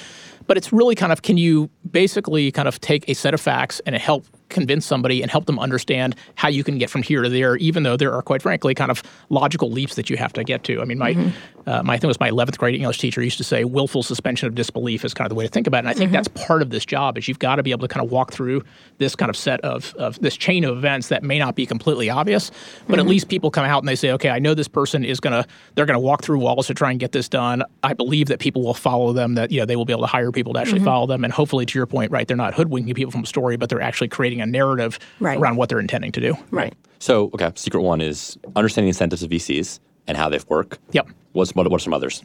But 0.47 0.57
it's 0.57 0.73
really 0.73 0.95
kind 0.95 1.13
of 1.13 1.23
can 1.23 1.37
you 1.37 1.71
basically 1.91 2.51
kind 2.53 2.69
of 2.69 2.81
take 2.81 3.09
a 3.09 3.15
set 3.15 3.35
of 3.35 3.41
facts 3.41 3.81
and 3.87 3.95
help 3.97 4.27
convince 4.49 4.87
somebody 4.87 5.21
and 5.21 5.31
help 5.31 5.47
them 5.47 5.59
understand 5.59 6.15
how 6.37 6.49
you 6.49 6.63
can 6.63 6.79
get 6.79 6.89
from 6.89 7.03
here 7.03 7.23
to 7.23 7.29
there, 7.29 7.57
even 7.57 7.83
though 7.83 7.97
there 7.97 8.13
are 8.13 8.23
quite 8.23 8.41
frankly 8.43 8.75
kind 8.75 8.91
of 8.91 9.03
logical 9.31 9.71
leaps 9.71 9.97
that 9.97 10.09
you 10.09 10.17
have 10.17 10.33
to 10.33 10.45
get 10.45 10.63
to. 10.65 10.81
I 10.81 10.85
mean, 10.85 10.99
my 10.99 11.15
mm-hmm. 11.15 11.69
uh, 11.69 11.83
my 11.83 11.95
I 11.95 11.97
think 11.97 12.05
it 12.05 12.09
was 12.09 12.21
my 12.21 12.31
11th 12.31 12.59
grade 12.59 12.75
English 12.75 12.99
teacher 12.99 13.23
used 13.23 13.39
to 13.39 13.45
say 13.45 13.65
willful 13.65 14.03
suspension 14.03 14.49
of 14.49 14.55
disbelief 14.55 15.05
is 15.05 15.15
kind 15.15 15.27
of 15.27 15.31
the 15.31 15.37
way 15.37 15.45
to 15.45 15.51
think 15.51 15.67
about 15.67 15.79
it. 15.79 15.81
And 15.81 15.89
I 15.89 15.93
think 15.93 16.09
mm-hmm. 16.09 16.15
that's 16.15 16.29
part 16.29 16.61
of 16.61 16.71
this 16.71 16.85
job 16.85 17.17
is 17.17 17.29
you've 17.29 17.39
got 17.39 17.57
to 17.57 17.63
be 17.63 17.71
able 17.71 17.87
to 17.87 17.93
kind 17.93 18.05
of 18.05 18.11
walk 18.11 18.33
through 18.33 18.63
this 18.99 19.15
kind 19.15 19.31
of 19.31 19.37
set 19.37 19.61
of, 19.61 19.95
of 19.95 20.21
this 20.21 20.37
chain 20.37 20.65
of 20.65 20.77
events 20.77 21.09
that 21.09 21.23
may 21.23 21.39
not 21.39 21.55
be 21.55 21.67
completely 21.67 22.11
obvious, 22.11 22.51
but 22.87 22.99
at 22.99 23.03
mm-hmm. 23.03 23.11
least 23.11 23.29
people 23.29 23.51
come 23.51 23.65
out 23.65 23.79
and 23.79 23.89
they 23.89 23.97
say, 23.97 24.11
okay, 24.13 24.31
I 24.31 24.39
know 24.39 24.55
this 24.55 24.69
person 24.69 25.05
is 25.05 25.21
gonna 25.21 25.47
they're 25.75 25.87
gonna 25.87 26.01
walk 26.01 26.23
through 26.23 26.39
walls 26.39 26.67
to 26.67 26.75
try 26.75 26.91
and 26.91 27.01
get 27.01 27.13
this 27.13 27.29
done. 27.29 27.63
I 27.83 27.95
believe 27.95 28.27
that 28.29 28.41
people 28.41 28.63
will 28.63 28.75
follow 28.75 29.13
them, 29.13 29.35
that 29.35 29.51
you 29.51 29.61
know 29.61 29.67
they 29.67 29.77
will 29.77 29.85
be 29.85 29.93
able 29.93 30.03
to 30.03 30.09
hire 30.09 30.31
people 30.35 30.53
to 30.55 30.61
actually 30.61 30.81
follow 30.81 31.07
them, 31.07 31.25
and 31.25 31.33
hopefully 31.33 31.65
to 31.67 31.79
your 31.79 31.87
point, 31.87 32.11
right, 32.11 32.27
they're 32.29 32.37
not 32.37 32.55
hoodwinking 32.55 32.95
people 32.95 33.11
from 33.13 33.23
a 33.23 33.27
story, 33.27 33.57
but 33.57 33.69
they're 33.69 33.81
actually 33.81 34.09
creating 34.09 34.41
a 34.41 34.47
narrative 34.47 34.99
Right. 35.21 35.39
around 35.39 35.57
what 35.57 35.69
they're 35.69 35.81
intending 35.81 36.13
to 36.13 36.21
do. 36.21 36.35
right. 36.51 36.75
So, 36.99 37.27
okay, 37.35 37.51
secret 37.55 37.81
one 37.83 38.01
is 38.01 38.39
understanding 38.57 38.89
incentives 38.89 39.23
of 39.23 39.31
VCs 39.31 39.79
and 40.07 40.17
how 40.17 40.29
they 40.31 40.39
work. 40.49 40.79
Yep. 40.93 41.09
What's 41.33 41.55
what, 41.55 41.71
what 41.71 41.81
are 41.81 41.85
some 41.85 41.93
others? 41.95 42.23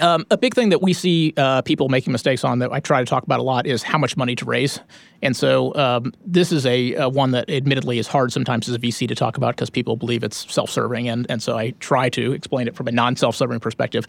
Um, 0.00 0.24
a 0.30 0.38
big 0.38 0.54
thing 0.54 0.70
that 0.70 0.80
we 0.80 0.94
see 0.94 1.34
uh, 1.36 1.60
people 1.60 1.90
making 1.90 2.12
mistakes 2.12 2.42
on 2.44 2.60
that 2.60 2.72
I 2.72 2.80
try 2.80 3.00
to 3.00 3.04
talk 3.04 3.24
about 3.24 3.40
a 3.40 3.42
lot 3.42 3.66
is 3.66 3.82
how 3.82 3.98
much 3.98 4.16
money 4.16 4.34
to 4.36 4.46
raise. 4.46 4.80
And 5.20 5.36
so 5.36 5.74
um, 5.74 6.14
this 6.24 6.50
is 6.50 6.64
a, 6.64 6.96
uh 6.96 7.08
one 7.10 7.32
that 7.32 7.50
admittedly 7.50 7.98
is 7.98 8.06
hard 8.06 8.32
sometimes 8.32 8.70
as 8.70 8.74
a 8.74 8.78
VC 8.78 9.06
to 9.08 9.14
talk 9.14 9.36
about 9.36 9.54
because 9.54 9.68
people 9.68 9.96
believe 9.96 10.24
it's 10.24 10.50
self-serving. 10.50 11.10
And, 11.10 11.26
and 11.28 11.42
so 11.42 11.58
I 11.58 11.72
try 11.80 12.08
to 12.08 12.32
explain 12.32 12.68
it 12.68 12.74
from 12.74 12.88
a 12.88 12.92
non-self-serving 12.92 13.60
perspective. 13.60 14.06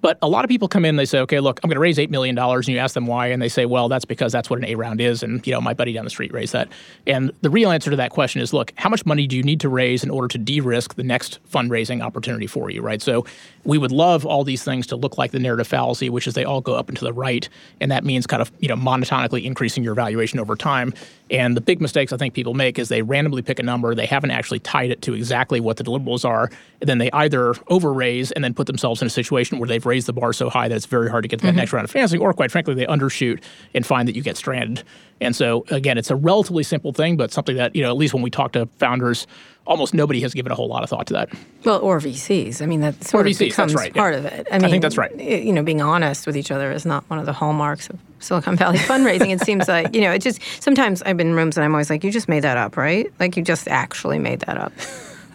But 0.00 0.18
a 0.22 0.28
lot 0.28 0.44
of 0.44 0.48
people 0.48 0.68
come 0.68 0.84
in 0.84 0.90
and 0.90 0.98
they 0.98 1.04
say, 1.04 1.20
okay, 1.20 1.40
look, 1.40 1.58
I'm 1.62 1.68
going 1.68 1.76
to 1.76 1.80
raise 1.80 1.98
$8 1.98 2.10
million. 2.10 2.38
And 2.38 2.68
you 2.68 2.78
ask 2.78 2.94
them 2.94 3.06
why. 3.06 3.28
And 3.28 3.40
they 3.40 3.48
say, 3.48 3.66
well, 3.66 3.88
that's 3.88 4.04
because 4.04 4.32
that's 4.32 4.50
what 4.50 4.58
an 4.58 4.66
A 4.66 4.74
round 4.74 5.00
is. 5.00 5.22
And, 5.22 5.44
you 5.46 5.52
know, 5.52 5.60
my 5.60 5.74
buddy 5.74 5.92
down 5.92 6.04
the 6.04 6.10
street 6.10 6.32
raised 6.32 6.52
that. 6.52 6.68
And 7.06 7.32
the 7.40 7.50
real 7.50 7.70
answer 7.70 7.90
to 7.90 7.96
that 7.96 8.10
question 8.10 8.40
is, 8.42 8.52
look, 8.52 8.72
how 8.76 8.90
much 8.90 9.06
money 9.06 9.26
do 9.26 9.36
you 9.36 9.42
need 9.42 9.60
to 9.60 9.68
raise 9.68 10.04
in 10.04 10.10
order 10.10 10.28
to 10.28 10.38
de-risk 10.38 10.94
the 10.94 11.02
next 11.02 11.38
fundraising 11.50 12.02
opportunity 12.02 12.46
for 12.46 12.70
you, 12.70 12.82
right? 12.82 13.00
So 13.00 13.24
we 13.64 13.78
would 13.78 13.92
love 13.92 14.26
all 14.26 14.44
these 14.44 14.62
things 14.62 14.86
to 14.88 14.96
look 14.96 15.18
like 15.18 15.32
the 15.32 15.38
narrative 15.38 15.66
fallacy, 15.66 16.10
which 16.10 16.26
is 16.26 16.34
they 16.34 16.44
all 16.44 16.60
go 16.60 16.74
up 16.74 16.88
and 16.88 16.96
to 16.98 17.04
the 17.04 17.12
right. 17.12 17.48
And 17.80 17.90
that 17.90 18.04
means 18.04 18.26
kind 18.26 18.42
of, 18.42 18.52
you 18.60 18.68
know, 18.68 18.76
monotonically 18.76 19.44
increasing 19.44 19.82
your 19.82 19.94
valuation 19.94 20.38
over 20.38 20.56
time. 20.56 20.92
And 21.30 21.56
the 21.56 21.60
big 21.60 21.80
mistakes 21.80 22.12
I 22.12 22.16
think 22.16 22.34
people 22.34 22.54
make 22.54 22.78
is 22.78 22.88
they 22.88 23.02
randomly 23.02 23.42
pick 23.42 23.58
a 23.58 23.62
number. 23.62 23.94
They 23.94 24.06
haven't 24.06 24.30
actually 24.30 24.60
tied 24.60 24.90
it 24.90 25.02
to 25.02 25.14
exactly 25.14 25.58
what 25.58 25.76
the 25.76 25.84
deliverables 25.84 26.24
are. 26.24 26.50
And 26.80 26.88
then 26.88 26.98
they 26.98 27.10
either 27.12 27.54
overraise 27.70 28.32
and 28.34 28.44
then 28.44 28.54
put 28.54 28.66
themselves 28.66 29.00
in 29.00 29.06
a 29.06 29.10
situation 29.10 29.58
where 29.58 29.68
they've 29.68 29.84
raised 29.84 30.06
the 30.06 30.12
bar 30.12 30.32
so 30.32 30.50
high 30.50 30.68
that 30.68 30.74
it's 30.74 30.86
very 30.86 31.10
hard 31.10 31.22
to 31.24 31.28
get 31.28 31.40
to 31.40 31.46
that 31.46 31.50
mm-hmm. 31.50 31.58
next 31.58 31.72
round 31.72 31.84
of 31.84 31.90
financing, 31.90 32.20
or 32.20 32.32
quite 32.32 32.50
frankly, 32.50 32.74
they 32.74 32.86
undershoot 32.86 33.42
and 33.74 33.86
find 33.86 34.08
that 34.08 34.14
you 34.14 34.22
get 34.22 34.36
stranded. 34.36 34.82
And 35.20 35.34
so 35.34 35.64
again, 35.70 35.96
it's 35.96 36.10
a 36.10 36.16
relatively 36.16 36.62
simple 36.62 36.92
thing, 36.92 37.16
but 37.16 37.32
something 37.32 37.56
that 37.56 37.74
you 37.74 37.82
know 37.82 37.90
at 37.90 37.96
least 37.96 38.12
when 38.12 38.22
we 38.22 38.30
talk 38.30 38.52
to 38.52 38.66
founders, 38.78 39.26
almost 39.66 39.94
nobody 39.94 40.20
has 40.20 40.34
given 40.34 40.52
a 40.52 40.54
whole 40.54 40.68
lot 40.68 40.82
of 40.82 40.90
thought 40.90 41.06
to 41.06 41.14
that. 41.14 41.30
Well, 41.64 41.80
or 41.80 41.98
VCs. 41.98 42.60
I 42.62 42.66
mean, 42.66 42.80
that 42.80 43.02
sort 43.02 43.24
Or 43.24 43.28
of 43.28 43.34
VCs, 43.34 43.38
becomes 43.38 43.74
right, 43.74 43.94
part 43.94 44.14
yeah. 44.14 44.18
of 44.18 44.24
it. 44.26 44.46
I, 44.50 44.58
mean, 44.58 44.70
think 44.70 44.82
that's 44.82 44.98
right. 44.98 45.14
You 45.18 45.52
know, 45.52 45.62
being 45.62 45.80
honest 45.80 46.26
with 46.26 46.36
each 46.36 46.50
other 46.50 46.70
is 46.70 46.84
not 46.84 47.08
one 47.08 47.18
of 47.18 47.26
the 47.26 47.32
hallmarks 47.32 47.88
of 47.88 47.98
Silicon 48.18 48.56
Valley 48.56 48.78
fundraising. 48.78 49.32
it 49.32 49.40
seems 49.40 49.68
like 49.68 49.94
you 49.94 50.02
know, 50.02 50.12
it 50.12 50.20
just 50.20 50.40
sometimes 50.62 51.02
I've 51.02 51.16
been 51.16 51.28
in 51.28 51.34
rooms 51.34 51.56
and 51.56 51.64
I'm 51.64 51.74
always 51.74 51.90
like, 51.90 52.04
you 52.04 52.10
just 52.10 52.28
made 52.28 52.44
that 52.44 52.56
up, 52.56 52.76
right? 52.76 53.12
Like 53.18 53.36
you 53.36 53.42
just 53.42 53.68
actually 53.68 54.18
made 54.18 54.40
that 54.40 54.58
up. 54.58 54.72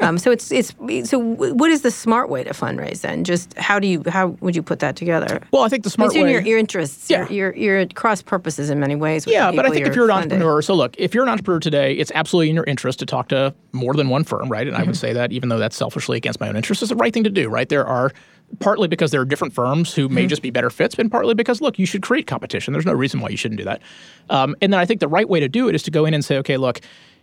Um, 0.01 0.17
so 0.17 0.31
it's 0.31 0.51
it's 0.51 0.73
so 1.09 1.19
what 1.19 1.69
is 1.71 1.83
the 1.83 1.91
smart 1.91 2.29
way 2.29 2.43
to 2.43 2.49
fundraise 2.51 3.01
then? 3.01 3.23
Just 3.23 3.57
how 3.57 3.79
do 3.79 3.87
you 3.87 4.03
how 4.07 4.35
would 4.41 4.55
you 4.55 4.63
put 4.63 4.79
that 4.79 4.95
together? 4.95 5.41
Well, 5.51 5.63
I 5.63 5.69
think 5.69 5.83
the 5.83 5.89
smart 5.89 6.11
way 6.13 6.19
is 6.19 6.23
It's 6.23 6.27
in 6.27 6.31
your, 6.31 6.41
your 6.41 6.57
interests. 6.57 7.09
Yeah. 7.09 7.29
Your, 7.29 7.53
your, 7.55 7.79
your 7.79 7.87
cross 7.87 8.21
purposes 8.21 8.69
in 8.69 8.79
many 8.79 8.95
ways. 8.95 9.25
Yeah, 9.27 9.51
but 9.51 9.65
I 9.65 9.69
think 9.69 9.85
if 9.87 9.95
you're 9.95 10.05
an 10.05 10.11
funding. 10.11 10.31
entrepreneur, 10.37 10.61
so 10.61 10.73
look, 10.73 10.95
if 10.97 11.13
you're 11.13 11.23
an 11.23 11.29
entrepreneur 11.29 11.59
today, 11.59 11.93
it's 11.93 12.11
absolutely 12.15 12.49
in 12.49 12.55
your 12.55 12.65
interest 12.65 12.99
to 12.99 13.05
talk 13.05 13.27
to 13.29 13.53
more 13.71 13.93
than 13.93 14.09
one 14.09 14.23
firm, 14.23 14.49
right? 14.49 14.67
And 14.67 14.75
Mm-hmm. 14.75 14.83
I 14.83 14.87
would 14.87 14.97
say 14.97 15.13
that 15.13 15.31
even 15.31 15.49
though 15.49 15.59
that's 15.59 15.75
selfishly 15.77 16.17
against 16.17 16.39
my 16.39 16.49
own 16.49 16.55
interests, 16.55 16.81
it's 16.81 16.89
the 16.89 16.95
right 16.95 17.13
thing 17.13 17.23
to 17.23 17.29
do, 17.29 17.47
right? 17.49 17.69
There 17.69 17.85
are 17.85 18.11
partly 18.59 18.87
because 18.87 19.11
there 19.11 19.21
are 19.21 19.25
different 19.25 19.53
firms 19.53 19.93
who 19.93 20.05
Mm-hmm. 20.07 20.15
may 20.15 20.27
just 20.27 20.41
be 20.41 20.49
better 20.49 20.69
fits, 20.69 20.95
and 20.97 21.11
partly 21.11 21.33
because 21.35 21.61
look, 21.61 21.77
you 21.77 21.85
should 21.85 22.01
create 22.01 22.25
competition. 22.27 22.73
There's 22.73 22.85
no 22.85 22.93
reason 22.93 23.19
why 23.21 23.29
you 23.29 23.37
shouldn't 23.37 23.59
do 23.59 23.65
that. 23.65 23.81
Um, 24.29 24.55
and 24.61 24.73
then 24.73 24.79
I 24.79 24.85
think 24.85 24.99
the 24.99 25.07
right 25.07 25.29
way 25.29 25.39
to 25.39 25.47
do 25.47 25.69
it 25.69 25.75
is 25.75 25.83
to 25.83 25.91
go 25.91 26.05
in 26.05 26.13
and 26.13 26.25
say, 26.25 26.37
okay, 26.37 26.57
look. 26.57 26.79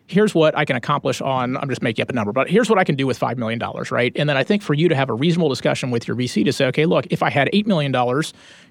Here's 0.09 0.35
what 0.35 0.57
I 0.57 0.65
can 0.65 0.75
accomplish 0.75 1.21
on, 1.21 1.59
I'm 1.59 1.69
just 1.69 1.83
making 1.83 2.03
up 2.03 2.09
a 2.09 2.15
number, 2.15 2.33
but 2.33 2.49
here's 2.49 2.71
what 2.71 2.79
I 2.79 2.85
can 2.85 2.95
do 2.95 3.07
with 3.07 3.21
$5 3.21 3.37
million, 3.37 3.61
right? 3.91 4.11
And 4.17 4.27
then 4.27 4.39
I 4.39 4.43
think 4.43 4.63
for 4.63 4.73
you 4.73 4.89
to 4.89 4.95
have 4.95 5.11
a 5.11 5.15
reasonable 5.15 5.51
discussion 5.51 5.91
with 5.91 6.09
your 6.09 6.17
VC 6.17 6.47
to 6.47 6.53
say, 6.53 6.65
okay, 6.69 6.87
look, 6.87 7.07
if 7.11 7.23
I 7.23 7.29
had 7.29 7.51
$8 7.53 7.67
million, 7.67 7.95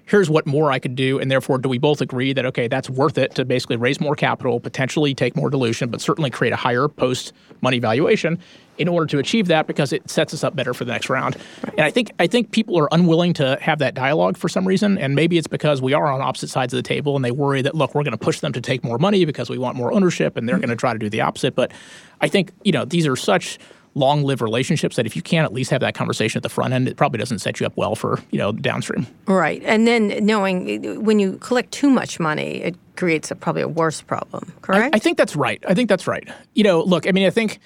here's 0.06 0.28
what 0.28 0.46
more 0.46 0.72
I 0.72 0.80
could 0.80 0.96
do. 0.96 1.20
And 1.20 1.30
therefore, 1.30 1.58
do 1.58 1.68
we 1.68 1.78
both 1.78 2.00
agree 2.00 2.32
that, 2.32 2.44
okay, 2.46 2.66
that's 2.66 2.90
worth 2.90 3.18
it 3.18 3.36
to 3.36 3.44
basically 3.44 3.76
raise 3.76 4.00
more 4.00 4.16
capital, 4.16 4.58
potentially 4.58 5.14
take 5.14 5.36
more 5.36 5.48
dilution, 5.48 5.90
but 5.90 6.00
certainly 6.00 6.28
create 6.28 6.52
a 6.52 6.56
higher 6.56 6.88
post 6.88 7.32
money 7.60 7.78
valuation 7.78 8.40
in 8.78 8.88
order 8.88 9.06
to 9.06 9.18
achieve 9.18 9.48
that 9.48 9.66
because 9.66 9.92
it 9.92 10.08
sets 10.08 10.32
us 10.32 10.44
up 10.44 10.56
better 10.56 10.72
for 10.72 10.84
the 10.84 10.92
next 10.92 11.10
round. 11.10 11.36
And 11.64 11.80
I 11.80 11.90
think 11.90 12.12
I 12.18 12.26
think 12.26 12.50
people 12.50 12.78
are 12.78 12.88
unwilling 12.92 13.34
to 13.34 13.58
have 13.60 13.78
that 13.80 13.94
dialogue 13.94 14.36
for 14.36 14.48
some 14.48 14.66
reason. 14.66 14.98
And 14.98 15.14
maybe 15.14 15.38
it's 15.38 15.46
because 15.46 15.82
we 15.82 15.92
are 15.92 16.06
on 16.06 16.20
opposite 16.20 16.48
sides 16.48 16.72
of 16.72 16.78
the 16.78 16.82
table 16.82 17.16
and 17.16 17.24
they 17.24 17.30
worry 17.30 17.62
that, 17.62 17.74
look, 17.74 17.94
we're 17.94 18.04
going 18.04 18.12
to 18.12 18.18
push 18.18 18.40
them 18.40 18.52
to 18.52 18.60
take 18.60 18.84
more 18.84 18.98
money 18.98 19.24
because 19.24 19.50
we 19.50 19.58
want 19.58 19.76
more 19.76 19.92
ownership 19.92 20.36
and 20.36 20.48
they're 20.48 20.58
going 20.58 20.68
to 20.68 20.76
try 20.76 20.92
to 20.92 20.98
do 20.98 21.10
the 21.10 21.20
opposite. 21.20 21.54
But 21.54 21.72
I 22.20 22.28
think, 22.28 22.52
you 22.64 22.72
know, 22.72 22.84
these 22.84 23.06
are 23.06 23.16
such 23.16 23.58
long 23.94 24.22
lived 24.22 24.40
relationships 24.40 24.96
that 24.96 25.06
if 25.06 25.16
you 25.16 25.22
can't 25.22 25.44
at 25.44 25.52
least 25.52 25.70
have 25.70 25.80
that 25.80 25.94
conversation 25.94 26.38
at 26.38 26.42
the 26.42 26.48
front 26.48 26.72
end, 26.72 26.88
it 26.88 26.96
probably 26.96 27.18
doesn't 27.18 27.40
set 27.40 27.58
you 27.58 27.66
up 27.66 27.76
well 27.76 27.94
for, 27.94 28.20
you 28.30 28.38
know, 28.38 28.52
downstream. 28.52 29.06
Right. 29.26 29.62
And 29.64 29.86
then 29.86 30.24
knowing 30.24 31.04
when 31.04 31.18
you 31.18 31.38
collect 31.38 31.72
too 31.72 31.90
much 31.90 32.20
money, 32.20 32.62
it 32.62 32.76
creates 32.96 33.30
a, 33.30 33.34
probably 33.34 33.62
a 33.62 33.68
worse 33.68 34.00
problem, 34.00 34.52
correct? 34.62 34.94
I 34.94 34.98
think 34.98 35.18
that's 35.18 35.34
right. 35.34 35.62
I 35.66 35.74
think 35.74 35.88
that's 35.88 36.06
right. 36.06 36.28
You 36.54 36.64
know, 36.64 36.82
look, 36.82 37.08
I 37.08 37.12
mean, 37.12 37.26
I 37.26 37.30
think 37.30 37.60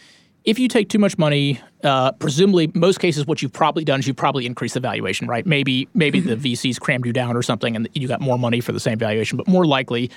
if 0.44 0.58
you 0.58 0.68
take 0.68 0.88
too 0.88 0.98
much 0.98 1.18
money, 1.18 1.60
uh, 1.84 2.12
presumably 2.12 2.70
most 2.74 2.98
cases 2.98 3.26
what 3.26 3.42
you've 3.42 3.52
probably 3.52 3.84
done 3.84 4.00
is 4.00 4.06
you've 4.06 4.16
probably 4.16 4.46
increased 4.46 4.74
the 4.74 4.80
valuation, 4.80 5.28
right? 5.28 5.46
Maybe 5.46 5.88
maybe 5.94 6.20
the 6.20 6.36
VCs 6.36 6.80
crammed 6.80 7.06
you 7.06 7.12
down 7.12 7.36
or 7.36 7.42
something, 7.42 7.76
and 7.76 7.88
you 7.94 8.08
got 8.08 8.20
more 8.20 8.38
money 8.38 8.60
for 8.60 8.72
the 8.72 8.80
same 8.80 8.98
valuation. 8.98 9.36
But 9.36 9.46
more 9.46 9.64
likely, 9.64 10.10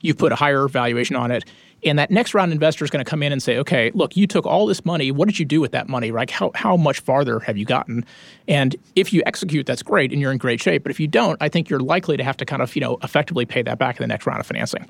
you've 0.00 0.18
put 0.18 0.32
a 0.32 0.36
higher 0.36 0.68
valuation 0.68 1.16
on 1.16 1.30
it. 1.30 1.44
And 1.82 1.98
that 1.98 2.10
next 2.10 2.34
round 2.34 2.52
investor 2.52 2.84
is 2.84 2.90
going 2.90 3.02
to 3.02 3.08
come 3.08 3.22
in 3.22 3.32
and 3.32 3.42
say, 3.42 3.56
okay, 3.56 3.90
look, 3.94 4.14
you 4.14 4.26
took 4.26 4.44
all 4.44 4.66
this 4.66 4.84
money. 4.84 5.10
What 5.10 5.28
did 5.28 5.38
you 5.38 5.46
do 5.46 5.62
with 5.62 5.72
that 5.72 5.88
money? 5.88 6.10
Right? 6.10 6.28
How, 6.28 6.50
how 6.54 6.76
much 6.76 7.00
farther 7.00 7.40
have 7.40 7.56
you 7.56 7.64
gotten? 7.64 8.04
And 8.46 8.76
if 8.96 9.14
you 9.14 9.22
execute, 9.24 9.64
that's 9.64 9.82
great 9.82 10.12
and 10.12 10.20
you're 10.20 10.32
in 10.32 10.36
great 10.36 10.60
shape. 10.60 10.82
But 10.82 10.90
if 10.90 11.00
you 11.00 11.06
don't, 11.06 11.40
I 11.40 11.48
think 11.48 11.70
you're 11.70 11.80
likely 11.80 12.18
to 12.18 12.24
have 12.24 12.36
to 12.38 12.44
kind 12.44 12.60
of, 12.60 12.74
you 12.76 12.80
know, 12.80 12.98
effectively 13.02 13.46
pay 13.46 13.62
that 13.62 13.78
back 13.78 13.96
in 13.96 14.02
the 14.02 14.08
next 14.08 14.26
round 14.26 14.40
of 14.40 14.46
financing. 14.46 14.86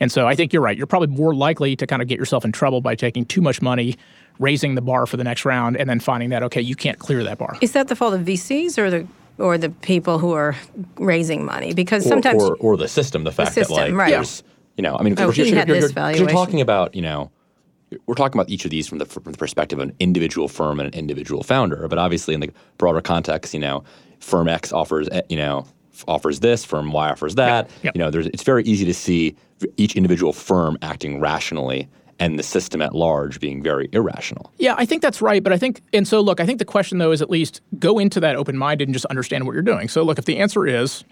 And 0.00 0.10
so 0.10 0.26
I 0.26 0.34
think 0.34 0.52
you're 0.52 0.62
right. 0.62 0.76
You're 0.76 0.88
probably 0.88 1.08
more 1.16 1.32
likely 1.32 1.76
to 1.76 1.86
kind 1.86 2.02
of 2.02 2.08
get 2.08 2.18
yourself 2.18 2.44
in 2.44 2.50
trouble 2.50 2.80
by 2.80 2.96
taking 2.96 3.24
too 3.24 3.40
much 3.40 3.62
money, 3.62 3.96
raising 4.42 4.74
the 4.74 4.80
bar 4.82 5.06
for 5.06 5.16
the 5.16 5.24
next 5.24 5.44
round, 5.44 5.76
and 5.76 5.88
then 5.88 6.00
finding 6.00 6.30
that, 6.30 6.42
okay, 6.42 6.60
you 6.60 6.74
can't 6.74 6.98
clear 6.98 7.22
that 7.24 7.38
bar. 7.38 7.56
Is 7.60 7.72
that 7.72 7.88
the 7.88 7.96
fault 7.96 8.12
of 8.14 8.20
VCs 8.22 8.76
or 8.76 8.90
the 8.90 9.06
or 9.38 9.56
the 9.56 9.70
people 9.70 10.18
who 10.18 10.32
are 10.32 10.54
raising 10.98 11.44
money? 11.44 11.72
Because 11.72 12.04
sometimes 12.06 12.42
or, 12.42 12.54
or, 12.56 12.72
or 12.74 12.76
the 12.76 12.88
system, 12.88 13.24
the 13.24 13.32
fact 13.32 13.52
system, 13.52 13.76
that 13.76 13.82
like 13.88 13.94
right. 13.94 14.10
there's, 14.10 14.42
you 14.76 14.82
know, 14.82 14.96
I 14.98 15.02
mean, 15.02 15.14
Oh, 15.18 15.28
we're, 15.28 15.32
you're, 15.34 15.46
you're- 15.46 15.66
you're- 15.66 16.18
you're 16.18 16.28
talking 16.28 16.60
about, 16.60 16.94
you 16.94 17.02
know, 17.02 17.30
we're 18.06 18.14
talking 18.14 18.38
about 18.38 18.50
each 18.50 18.64
of 18.64 18.70
these 18.70 18.86
from 18.88 18.98
the 18.98 19.06
from 19.06 19.32
the 19.32 19.38
perspective 19.38 19.78
of 19.78 19.88
an 19.88 19.94
individual 20.00 20.48
firm 20.48 20.80
and 20.80 20.92
an 20.92 20.98
individual 20.98 21.42
founder, 21.42 21.86
but 21.88 21.98
obviously 21.98 22.34
in 22.34 22.40
the 22.40 22.50
broader 22.78 23.00
context, 23.00 23.54
you 23.54 23.60
know, 23.60 23.84
firm 24.18 24.48
X 24.48 24.72
offers, 24.72 25.08
eh, 25.10 25.22
you 25.28 25.36
know, 25.36 25.66
offers 26.08 26.40
this, 26.40 26.64
firm 26.64 26.90
Y 26.92 27.10
offers 27.10 27.34
that. 27.36 27.70
Yep. 27.82 27.94
You 27.94 27.98
know, 28.00 28.10
there's 28.10 28.26
it's 28.28 28.42
very 28.42 28.64
easy 28.64 28.84
to 28.86 28.94
see 28.94 29.36
each 29.76 29.94
individual 29.94 30.32
firm 30.32 30.76
acting 30.82 31.20
rationally 31.20 31.88
and 32.22 32.38
the 32.38 32.42
system 32.44 32.80
at 32.80 32.94
large 32.94 33.40
being 33.40 33.60
very 33.60 33.88
irrational. 33.92 34.52
Yeah, 34.56 34.76
I 34.78 34.86
think 34.86 35.02
that's 35.02 35.20
right. 35.20 35.42
But 35.42 35.52
I 35.52 35.58
think, 35.58 35.82
and 35.92 36.06
so 36.06 36.20
look, 36.20 36.38
I 36.38 36.46
think 36.46 36.60
the 36.60 36.64
question 36.64 36.98
though 36.98 37.10
is 37.10 37.20
at 37.20 37.28
least 37.28 37.60
go 37.80 37.98
into 37.98 38.20
that 38.20 38.36
open 38.36 38.56
minded 38.56 38.86
and 38.86 38.94
just 38.94 39.06
understand 39.06 39.44
what 39.44 39.54
you're 39.54 39.62
doing. 39.62 39.88
So 39.88 40.04
look, 40.04 40.20
if 40.20 40.24
the 40.24 40.38
answer 40.38 40.64
is 40.64 41.02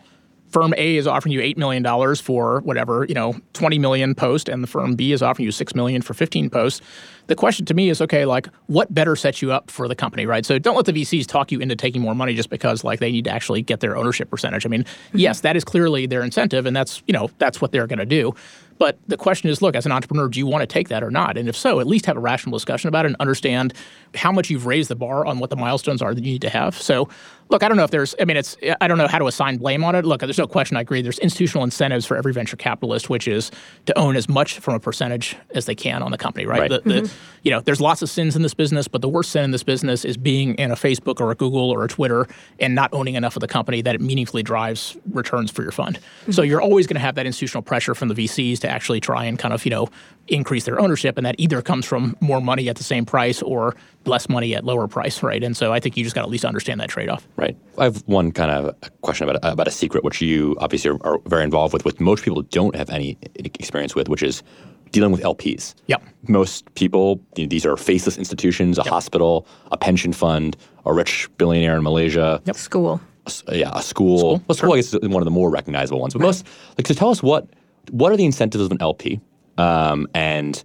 firm 0.51 0.73
A 0.77 0.97
is 0.97 1.09
offering 1.09 1.33
you 1.33 1.41
$8 1.41 1.57
million 1.57 1.85
for 2.17 2.61
whatever, 2.61 3.07
you 3.09 3.15
know, 3.15 3.35
20 3.55 3.79
million 3.81 4.15
post, 4.15 4.49
and 4.49 4.63
the 4.63 4.69
firm 4.69 4.95
B 4.95 5.11
is 5.11 5.21
offering 5.21 5.47
you 5.47 5.53
6 5.53 5.75
million 5.75 6.01
for 6.01 6.15
15 6.15 6.49
posts, 6.49 6.81
the 7.27 7.35
question 7.35 7.67
to 7.67 7.75
me 7.75 7.89
is 7.89 8.01
okay, 8.01 8.25
like 8.25 8.49
what 8.67 8.93
better 8.95 9.17
sets 9.17 9.43
you 9.43 9.51
up 9.51 9.69
for 9.69 9.89
the 9.89 9.97
company, 9.97 10.27
right? 10.27 10.47
So 10.47 10.61
don't 10.61 10.77
let 10.77 10.87
the 10.87 10.93
VCs 10.93 11.27
talk 11.27 11.51
you 11.51 11.59
into 11.59 11.75
taking 11.75 12.03
more 12.03 12.15
money 12.15 12.35
just 12.35 12.51
because 12.51 12.85
like 12.85 13.01
they 13.01 13.11
need 13.11 13.25
to 13.25 13.31
actually 13.31 13.63
get 13.63 13.81
their 13.81 13.97
ownership 13.97 14.31
percentage. 14.31 14.65
I 14.65 14.69
mean, 14.69 14.85
mm-hmm. 14.85 15.19
yes, 15.19 15.41
that 15.41 15.57
is 15.57 15.65
clearly 15.65 16.07
their 16.07 16.23
incentive, 16.23 16.67
and 16.67 16.77
that's, 16.77 17.03
you 17.09 17.13
know, 17.13 17.31
that's 17.39 17.61
what 17.61 17.73
they're 17.73 17.89
going 17.89 17.99
to 17.99 18.07
do. 18.07 18.33
But 18.81 18.99
the 19.07 19.19
question 19.19 19.51
is, 19.51 19.61
look, 19.61 19.77
as 19.77 19.85
an 19.85 19.93
entrepreneur, 19.93 20.27
do 20.27 20.39
you 20.39 20.47
want 20.47 20.63
to 20.63 20.67
take 20.67 20.89
that 20.89 21.03
or 21.03 21.11
not? 21.11 21.37
And 21.37 21.51
if 21.51 21.55
so, 21.55 21.81
at 21.81 21.87
least 21.87 22.07
have 22.07 22.17
a 22.17 22.21
rational 22.21 22.57
discussion 22.57 22.89
about 22.89 23.05
it 23.05 23.09
and 23.09 23.17
understand 23.21 23.75
how 24.15 24.33
much 24.33 24.49
you've 24.49 24.65
raised 24.65 24.89
the 24.89 24.97
bar 24.97 25.27
on 25.27 25.39
what 25.39 25.51
the 25.51 25.57
milestones 25.57 26.01
are 26.01 26.15
that 26.15 26.25
you 26.25 26.33
need 26.33 26.41
to 26.41 26.49
have. 26.49 26.81
So, 26.81 27.07
look, 27.51 27.63
I 27.63 27.69
don't 27.69 27.77
know 27.77 27.85
if 27.85 27.91
there's, 27.91 28.15
I 28.21 28.25
mean, 28.25 28.37
it's, 28.37 28.57
I 28.81 28.89
don't 28.89 28.97
know 28.97 29.09
how 29.09 29.19
to 29.19 29.27
assign 29.27 29.59
blame 29.59 29.85
on 29.85 29.95
it. 29.95 30.05
Look, 30.05 30.21
there's 30.21 30.39
no 30.39 30.47
question. 30.47 30.77
I 30.77 30.81
agree. 30.81 31.03
There's 31.03 31.19
institutional 31.19 31.65
incentives 31.65 32.07
for 32.07 32.17
every 32.17 32.33
venture 32.33 32.57
capitalist, 32.57 33.11
which 33.11 33.27
is 33.27 33.51
to 33.87 33.99
own 33.99 34.17
as 34.17 34.29
much 34.29 34.61
from 34.61 34.75
a 34.75 34.81
percentage 34.81 35.37
as 35.51 35.67
they 35.67 35.75
can 35.75 36.03
on 36.03 36.13
the 36.13 36.19
company, 36.19 36.47
right? 36.47 36.61
Right. 36.61 36.71
The, 36.71 36.81
the, 36.81 37.01
mm-hmm. 37.03 37.17
you 37.43 37.51
know, 37.51 37.61
there's 37.61 37.81
lots 37.81 38.03
of 38.03 38.09
sins 38.09 38.37
in 38.37 38.43
this 38.43 38.55
business, 38.55 38.89
but 38.89 39.03
the 39.03 39.09
worst 39.09 39.33
sin 39.33 39.45
in 39.45 39.51
this 39.51 39.65
business 39.65 40.05
is 40.05 40.17
being 40.17 40.55
in 40.55 40.71
a 40.71 40.77
Facebook 40.77 41.21
or 41.21 41.31
a 41.31 41.35
Google 41.35 41.71
or 41.71 41.85
a 41.85 41.89
Twitter 41.89 42.27
and 42.61 42.75
not 42.75 42.93
owning 42.95 43.17
enough 43.17 43.37
of 43.37 43.41
the 43.41 43.49
company 43.49 43.83
that 43.83 43.95
it 43.95 44.01
meaningfully 44.01 44.43
drives 44.43 44.97
returns 45.11 45.51
for 45.51 45.63
your 45.63 45.73
fund. 45.73 45.99
So 46.31 46.43
mm-hmm. 46.43 46.51
you're 46.51 46.63
always 46.63 46.87
going 46.87 46.95
to 46.95 47.01
have 47.01 47.17
that 47.17 47.27
institutional 47.27 47.63
pressure 47.63 47.95
from 47.95 48.09
the 48.09 48.15
VCs 48.15 48.61
to 48.61 48.69
actually 48.69 49.01
try 49.01 49.25
and 49.25 49.39
kind 49.39 49.53
of, 49.53 49.65
you 49.65 49.71
know, 49.71 49.89
increase 50.29 50.65
their 50.65 50.79
ownership, 50.81 51.17
and 51.17 51.27
that 51.27 51.35
either 51.39 51.61
comes 51.61 51.85
from 51.85 52.17
more 52.21 52.41
money 52.41 52.69
at 52.69 52.77
the 52.77 52.85
same 52.85 53.05
price 53.05 53.43
or 53.43 53.75
less 54.07 54.29
money 54.29 54.55
at 54.55 54.65
lower 54.65 54.89
price, 54.89 55.23
right? 55.23 55.43
And 55.45 55.57
so 55.57 55.73
I 55.73 55.81
think 55.81 55.97
you 55.97 56.05
just 56.05 56.15
got 56.15 56.23
to 56.23 56.27
at 56.27 56.31
least 56.31 56.45
understand 56.45 56.81
that 56.81 56.89
trade-off. 56.89 57.27
Right. 57.37 57.57
I 57.79 57.85
have 57.85 58.03
one 58.07 58.33
kind 58.33 58.51
of 58.51 58.75
question 59.03 59.29
about 59.29 59.41
about 59.43 59.69
a 59.69 59.71
secret, 59.71 60.05
which 60.05 60.21
you 60.23 60.57
obviously 60.59 60.91
are, 60.91 60.99
are 61.07 61.19
very 61.27 61.45
involved 61.45 61.73
with, 61.75 61.85
which 61.85 62.01
most 62.01 62.25
people 62.25 62.43
don't 62.43 62.75
have 62.77 62.89
any 62.91 63.19
experience 63.35 63.95
with, 63.95 64.09
which 64.09 64.23
is 64.23 64.43
dealing 64.91 65.13
with 65.13 65.21
LPs. 65.21 65.75
Yep. 65.87 66.03
Most 66.29 66.75
people, 66.75 67.21
you 67.37 67.45
know, 67.45 67.49
these 67.49 67.65
are 67.67 67.77
faceless 67.77 68.19
institutions, 68.19 68.77
a 68.79 68.83
hospital, 68.83 69.47
a 69.71 69.77
pension 69.77 70.13
fund, 70.13 70.57
a 70.87 70.93
rich 70.93 71.29
billionaire 71.39 71.77
in 71.77 71.83
Malaysia. 71.83 72.41
A 72.47 72.55
school. 72.55 73.01
a 73.27 73.29
s- 73.29 73.45
yeah, 73.53 73.71
a 73.73 73.83
school. 73.83 74.43
Well, 74.49 74.57
school 74.57 74.73
I 74.73 74.77
guess 74.77 74.93
is 74.95 75.09
one 75.09 75.23
of 75.23 75.27
the 75.27 75.31
more 75.31 75.51
recognizable 75.51 76.01
ones. 76.01 76.15
But 76.15 76.23
most, 76.23 76.47
like, 76.79 76.87
so 76.89 76.95
tell 76.95 77.11
us 77.11 77.23
what 77.23 77.47
what 77.93 78.11
are 78.13 78.17
the 78.17 78.25
incentives 78.25 78.65
of 78.65 78.73
an 78.73 78.79
LP, 78.81 79.21
um, 79.59 80.07
and 80.15 80.63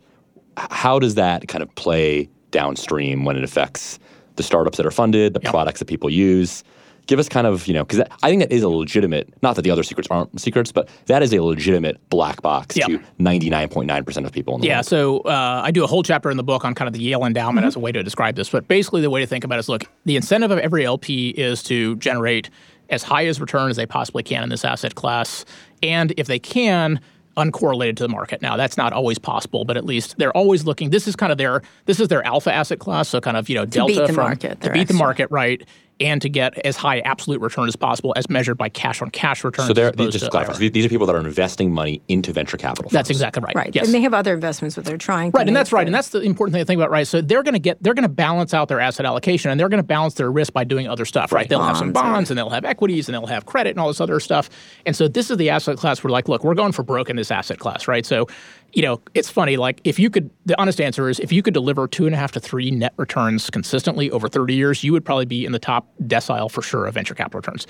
how 0.57 0.99
does 0.99 1.15
that 1.15 1.47
kind 1.47 1.61
of 1.61 1.73
play 1.75 2.29
downstream 2.55 3.25
when 3.25 3.35
it 3.35 3.43
affects 3.43 3.99
the 4.37 4.43
startups 4.43 4.77
that 4.77 4.85
are 4.85 4.91
funded, 4.91 5.33
the 5.33 5.41
Yep. 5.43 5.51
products 5.51 5.79
that 5.79 5.85
people 5.85 6.09
use. 6.09 6.63
Give 7.07 7.19
us 7.19 7.29
kind 7.29 7.45
of, 7.45 7.67
you 7.67 7.73
know, 7.73 7.83
because 7.85 7.99
I 8.23 8.29
think 8.29 8.41
that 8.41 8.51
is 8.51 8.63
a 8.63 8.69
legitimate, 8.69 9.31
not 9.43 9.55
that 9.57 9.61
the 9.61 9.69
other 9.69 9.83
secrets 9.83 10.07
aren't 10.09 10.39
secrets, 10.41 10.71
but 10.71 10.89
that 11.05 11.21
is 11.21 11.31
a 11.33 11.39
legitimate 11.43 11.97
black 12.09 12.41
box 12.41 12.75
Yep. 12.75 12.87
to 12.87 12.99
99.9% 13.19 14.25
of 14.25 14.31
people 14.31 14.55
in 14.55 14.61
the 14.61 14.67
Yeah, 14.67 14.77
world. 14.77 14.85
so 14.87 15.19
uh, 15.19 15.61
I 15.63 15.69
do 15.71 15.83
a 15.83 15.87
whole 15.87 16.01
chapter 16.01 16.31
in 16.31 16.37
the 16.37 16.43
book 16.43 16.65
on 16.65 16.73
kind 16.73 16.87
of 16.87 16.93
the 16.93 16.99
Yale 17.01 17.23
endowment 17.25 17.67
as 17.67 17.75
a 17.75 17.79
way 17.79 17.91
to 17.91 18.01
describe 18.01 18.35
this. 18.35 18.49
But 18.49 18.67
basically, 18.67 19.01
the 19.01 19.09
way 19.11 19.19
to 19.21 19.27
think 19.27 19.43
about 19.43 19.57
it 19.57 19.59
is 19.59 19.69
look, 19.69 19.83
the 20.05 20.15
incentive 20.15 20.49
of 20.49 20.57
every 20.59 20.83
LP 20.85 21.29
is 21.29 21.61
to 21.63 21.95
generate 21.97 22.49
as 22.89 23.03
high 23.03 23.25
as 23.27 23.39
return 23.39 23.69
as 23.69 23.75
they 23.75 23.85
possibly 23.85 24.23
can 24.23 24.41
in 24.43 24.49
this 24.49 24.65
asset 24.65 24.95
class. 24.95 25.45
And 25.83 26.11
if 26.17 26.25
they 26.27 26.39
can, 26.39 26.99
uncorrelated 27.37 27.97
to 27.97 28.03
the 28.03 28.09
market. 28.09 28.41
Now 28.41 28.57
that's 28.57 28.77
not 28.77 28.93
always 28.93 29.17
possible, 29.17 29.65
but 29.65 29.77
at 29.77 29.85
least 29.85 30.17
they're 30.17 30.35
always 30.35 30.65
looking. 30.65 30.89
This 30.89 31.07
is 31.07 31.15
kind 31.15 31.31
of 31.31 31.37
their 31.37 31.61
this 31.85 31.99
is 31.99 32.07
their 32.07 32.25
alpha 32.25 32.51
asset 32.51 32.79
class, 32.79 33.09
so 33.09 33.21
kind 33.21 33.37
of 33.37 33.49
you 33.49 33.55
know 33.55 33.65
delta 33.65 33.93
beat 33.93 34.07
the 34.07 34.13
from 34.13 34.23
market, 34.23 34.61
to 34.61 34.71
beat 34.71 34.87
the 34.87 34.93
market, 34.93 35.29
right? 35.31 35.63
And 35.99 36.21
to 36.21 36.29
get 36.29 36.57
as 36.65 36.75
high 36.75 36.99
absolute 36.99 37.39
return 37.41 37.67
as 37.67 37.75
possible 37.75 38.13
as 38.15 38.29
measured 38.29 38.57
by 38.57 38.69
cash 38.69 39.01
on 39.01 39.09
cash 39.09 39.43
returns. 39.43 39.67
So 39.67 39.73
they're 39.73 39.87
as 39.87 39.93
opposed 39.93 40.11
just 40.11 40.25
to 40.25 40.27
to 40.27 40.31
clarify, 40.31 40.53
so 40.53 40.59
these 40.69 40.85
are 40.85 40.89
people 40.89 41.05
that 41.07 41.15
are 41.15 41.25
investing 41.25 41.71
money 41.73 42.01
into 42.07 42.33
venture 42.33 42.57
capital. 42.57 42.89
That's 42.91 43.09
exactly 43.09 43.41
right. 43.43 43.55
Right. 43.55 43.73
Yes. 43.73 43.85
And 43.85 43.93
they 43.93 44.01
have 44.01 44.13
other 44.13 44.33
investments 44.33 44.75
that 44.75 44.85
they're 44.85 44.97
trying 44.97 45.31
to 45.31 45.37
Right, 45.37 45.47
and 45.47 45.55
that's 45.55 45.71
right, 45.71 45.81
that- 45.81 45.87
and 45.87 45.95
that's 45.95 46.09
the 46.09 46.21
important 46.21 46.53
thing 46.53 46.61
to 46.61 46.65
think 46.65 46.79
about, 46.79 46.91
right? 46.91 47.07
So 47.07 47.21
they're 47.21 47.43
going 47.43 47.53
to 47.53 47.59
get, 47.59 47.81
they're 47.81 47.93
going 47.93 48.03
to 48.03 48.09
balance 48.09 48.53
out 48.53 48.67
their 48.67 48.79
asset 48.79 49.05
allocation, 49.05 49.51
and 49.51 49.59
they're 49.59 49.69
going 49.69 49.81
to 49.81 49.87
balance 49.87 50.15
their 50.15 50.31
risk 50.31 50.53
by 50.53 50.63
doing 50.63 50.87
other 50.87 51.05
stuff, 51.05 51.31
right? 51.31 51.41
Right. 51.41 51.49
They'll 51.49 51.63
have 51.63 51.77
some 51.77 51.91
Bonds, 51.93 52.09
bonds, 52.11 52.31
and 52.31 52.37
they'll 52.37 52.49
have 52.49 52.65
equities, 52.65 53.07
and 53.07 53.13
they'll 53.13 53.27
have 53.27 53.45
credit, 53.45 53.71
and 53.71 53.79
all 53.79 53.87
this 53.87 54.01
other 54.01 54.19
stuff. 54.19 54.49
And 54.85 54.95
so 54.95 55.07
this 55.07 55.31
is 55.31 55.37
the 55.37 55.49
asset 55.49 55.77
class 55.77 56.03
we're 56.03 56.09
like, 56.09 56.27
look, 56.27 56.43
we're 56.43 56.55
going 56.55 56.71
for 56.71 56.83
broke 56.83 57.09
in 57.09 57.15
this 57.15 57.31
asset 57.31 57.59
class, 57.59 57.87
right? 57.87 58.05
So, 58.05 58.27
you 58.75 58.81
know, 58.81 59.01
it's 59.13 59.29
funny, 59.29 59.55
like 59.55 59.79
if 59.85 59.97
you 59.97 60.09
could, 60.09 60.29
the 60.45 60.59
honest 60.59 60.81
answer 60.81 61.09
is, 61.09 61.19
if 61.21 61.31
you 61.31 61.41
could 61.41 61.53
deliver 61.53 61.87
two 61.87 62.05
and 62.05 62.13
a 62.13 62.17
half 62.17 62.33
to 62.33 62.41
three 62.41 62.69
net 62.71 62.93
returns 62.97 63.49
consistently 63.49 64.11
over 64.11 64.27
30 64.27 64.53
years, 64.53 64.83
you 64.83 64.91
would 64.91 65.05
probably 65.05 65.25
be 65.25 65.45
in 65.45 65.53
the 65.53 65.59
top 65.59 65.87
decile 66.03 66.51
for 66.51 66.61
sure 66.61 66.85
of 66.85 66.93
venture 66.93 67.15
capital 67.15 67.39
returns. 67.39 67.65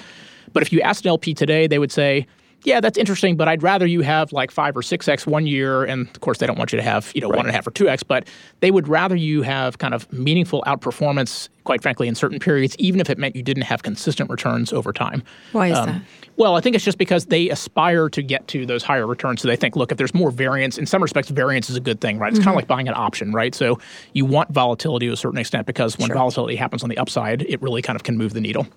But 0.51 0.63
if 0.63 0.73
you 0.73 0.81
asked 0.81 1.05
an 1.05 1.09
LP 1.09 1.33
today, 1.33 1.67
they 1.67 1.79
would 1.79 1.91
say. 1.91 2.27
Yeah, 2.65 2.80
that's 2.82 2.97
interesting, 2.97 3.38
but 3.38 3.47
I'd 3.47 3.63
rather 3.63 3.86
you 3.86 4.01
have 4.01 4.34
like 4.34 4.51
five 4.51 4.75
or 4.75 4.82
six 4.82 5.08
x 5.08 5.25
one 5.25 5.45
year, 5.47 5.84
and 5.84 6.08
of 6.08 6.19
course 6.21 6.39
they 6.39 6.47
don't 6.47 6.58
want 6.58 6.73
you 6.73 6.78
to 6.78 6.84
have 6.84 7.12
you 7.15 7.21
know 7.21 7.30
one 7.30 7.39
and 7.39 7.49
a 7.49 7.54
half 7.54 7.65
or 7.67 7.71
two 7.71 7.88
x, 7.88 8.04
but 8.04 8.28
they 8.60 8.71
would 8.71 8.88
rather 8.88 9.15
you 9.15 9.43
have 9.43 9.78
kind 9.78 9.93
of 9.93 10.12
meaningful 10.12 10.63
outperformance, 10.67 11.47
quite 11.63 11.82
frankly, 11.82 12.08
in 12.08 12.15
certain 12.15 12.39
periods, 12.39 12.75
even 12.80 12.99
if 12.99 13.10
it 13.10 13.17
meant 13.17 13.36
you 13.36 13.43
didn't 13.43 13.63
have 13.63 13.84
consistent 13.84 14.30
returns 14.30 14.73
over 14.73 14.91
time. 14.91 15.23
Why 15.51 15.67
is 15.67 15.78
Um, 15.78 15.86
that? 15.88 16.01
Well, 16.38 16.56
I 16.58 16.62
think 16.62 16.75
it's 16.75 16.84
just 16.84 16.97
because 16.97 17.28
they 17.28 17.49
aspire 17.49 18.10
to 18.10 18.21
get 18.21 18.47
to 18.49 18.65
those 18.65 18.84
higher 18.84 19.08
returns. 19.08 19.41
So 19.41 19.47
they 19.47 19.56
think, 19.56 19.75
look, 19.78 19.91
if 19.91 19.97
there's 19.97 20.13
more 20.13 20.32
variance, 20.32 20.78
in 20.78 20.86
some 20.86 21.01
respects, 21.01 21.30
variance 21.30 21.69
is 21.69 21.78
a 21.78 21.80
good 21.80 22.01
thing, 22.01 22.19
right? 22.19 22.30
It's 22.34 22.39
kind 22.39 22.49
of 22.49 22.56
like 22.56 22.67
buying 22.67 22.89
an 22.89 22.93
option, 22.95 23.32
right? 23.32 23.56
So 23.56 23.80
you 24.13 24.25
want 24.25 24.49
volatility 24.51 25.06
to 25.08 25.13
a 25.13 25.17
certain 25.17 25.38
extent 25.38 25.65
because 25.65 25.97
when 25.97 26.12
volatility 26.12 26.58
happens 26.58 26.84
on 26.84 26.89
the 26.89 26.97
upside, 26.97 27.43
it 27.43 27.62
really 27.62 27.82
kind 27.82 27.95
of 27.95 28.04
can 28.04 28.17
move 28.17 28.34
the 28.34 28.41
needle. 28.41 28.67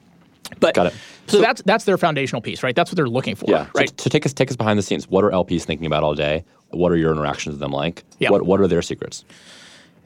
But 0.61 0.75
Got 0.75 0.87
it. 0.89 0.95
So, 1.27 1.41
that's 1.41 1.61
that's 1.67 1.85
their 1.85 1.99
foundational 1.99 2.41
piece, 2.41 2.63
right? 2.63 2.75
That's 2.75 2.91
what 2.91 2.97
they're 2.97 3.09
looking 3.09 3.35
for, 3.35 3.45
Yeah. 3.51 3.67
right? 3.75 3.89
So, 3.91 4.05
so 4.05 4.11
take 4.11 4.25
us 4.25 4.33
take 4.33 4.51
us 4.51 4.57
behind 4.57 4.79
the 4.79 4.83
scenes. 4.83 5.09
What 5.09 5.25
are 5.25 5.31
LPs 5.31 5.63
thinking 5.65 5.87
about 5.87 6.03
all 6.03 6.15
day? 6.15 6.45
What 6.71 6.91
are 6.93 6.97
your 6.97 7.13
interactions 7.13 7.55
with 7.55 7.61
them 7.61 7.73
like? 7.73 8.05
Yeah. 8.19 8.31
What 8.31 8.47
What 8.47 8.61
are 8.61 8.67
their 8.69 8.83
secrets? 8.83 9.25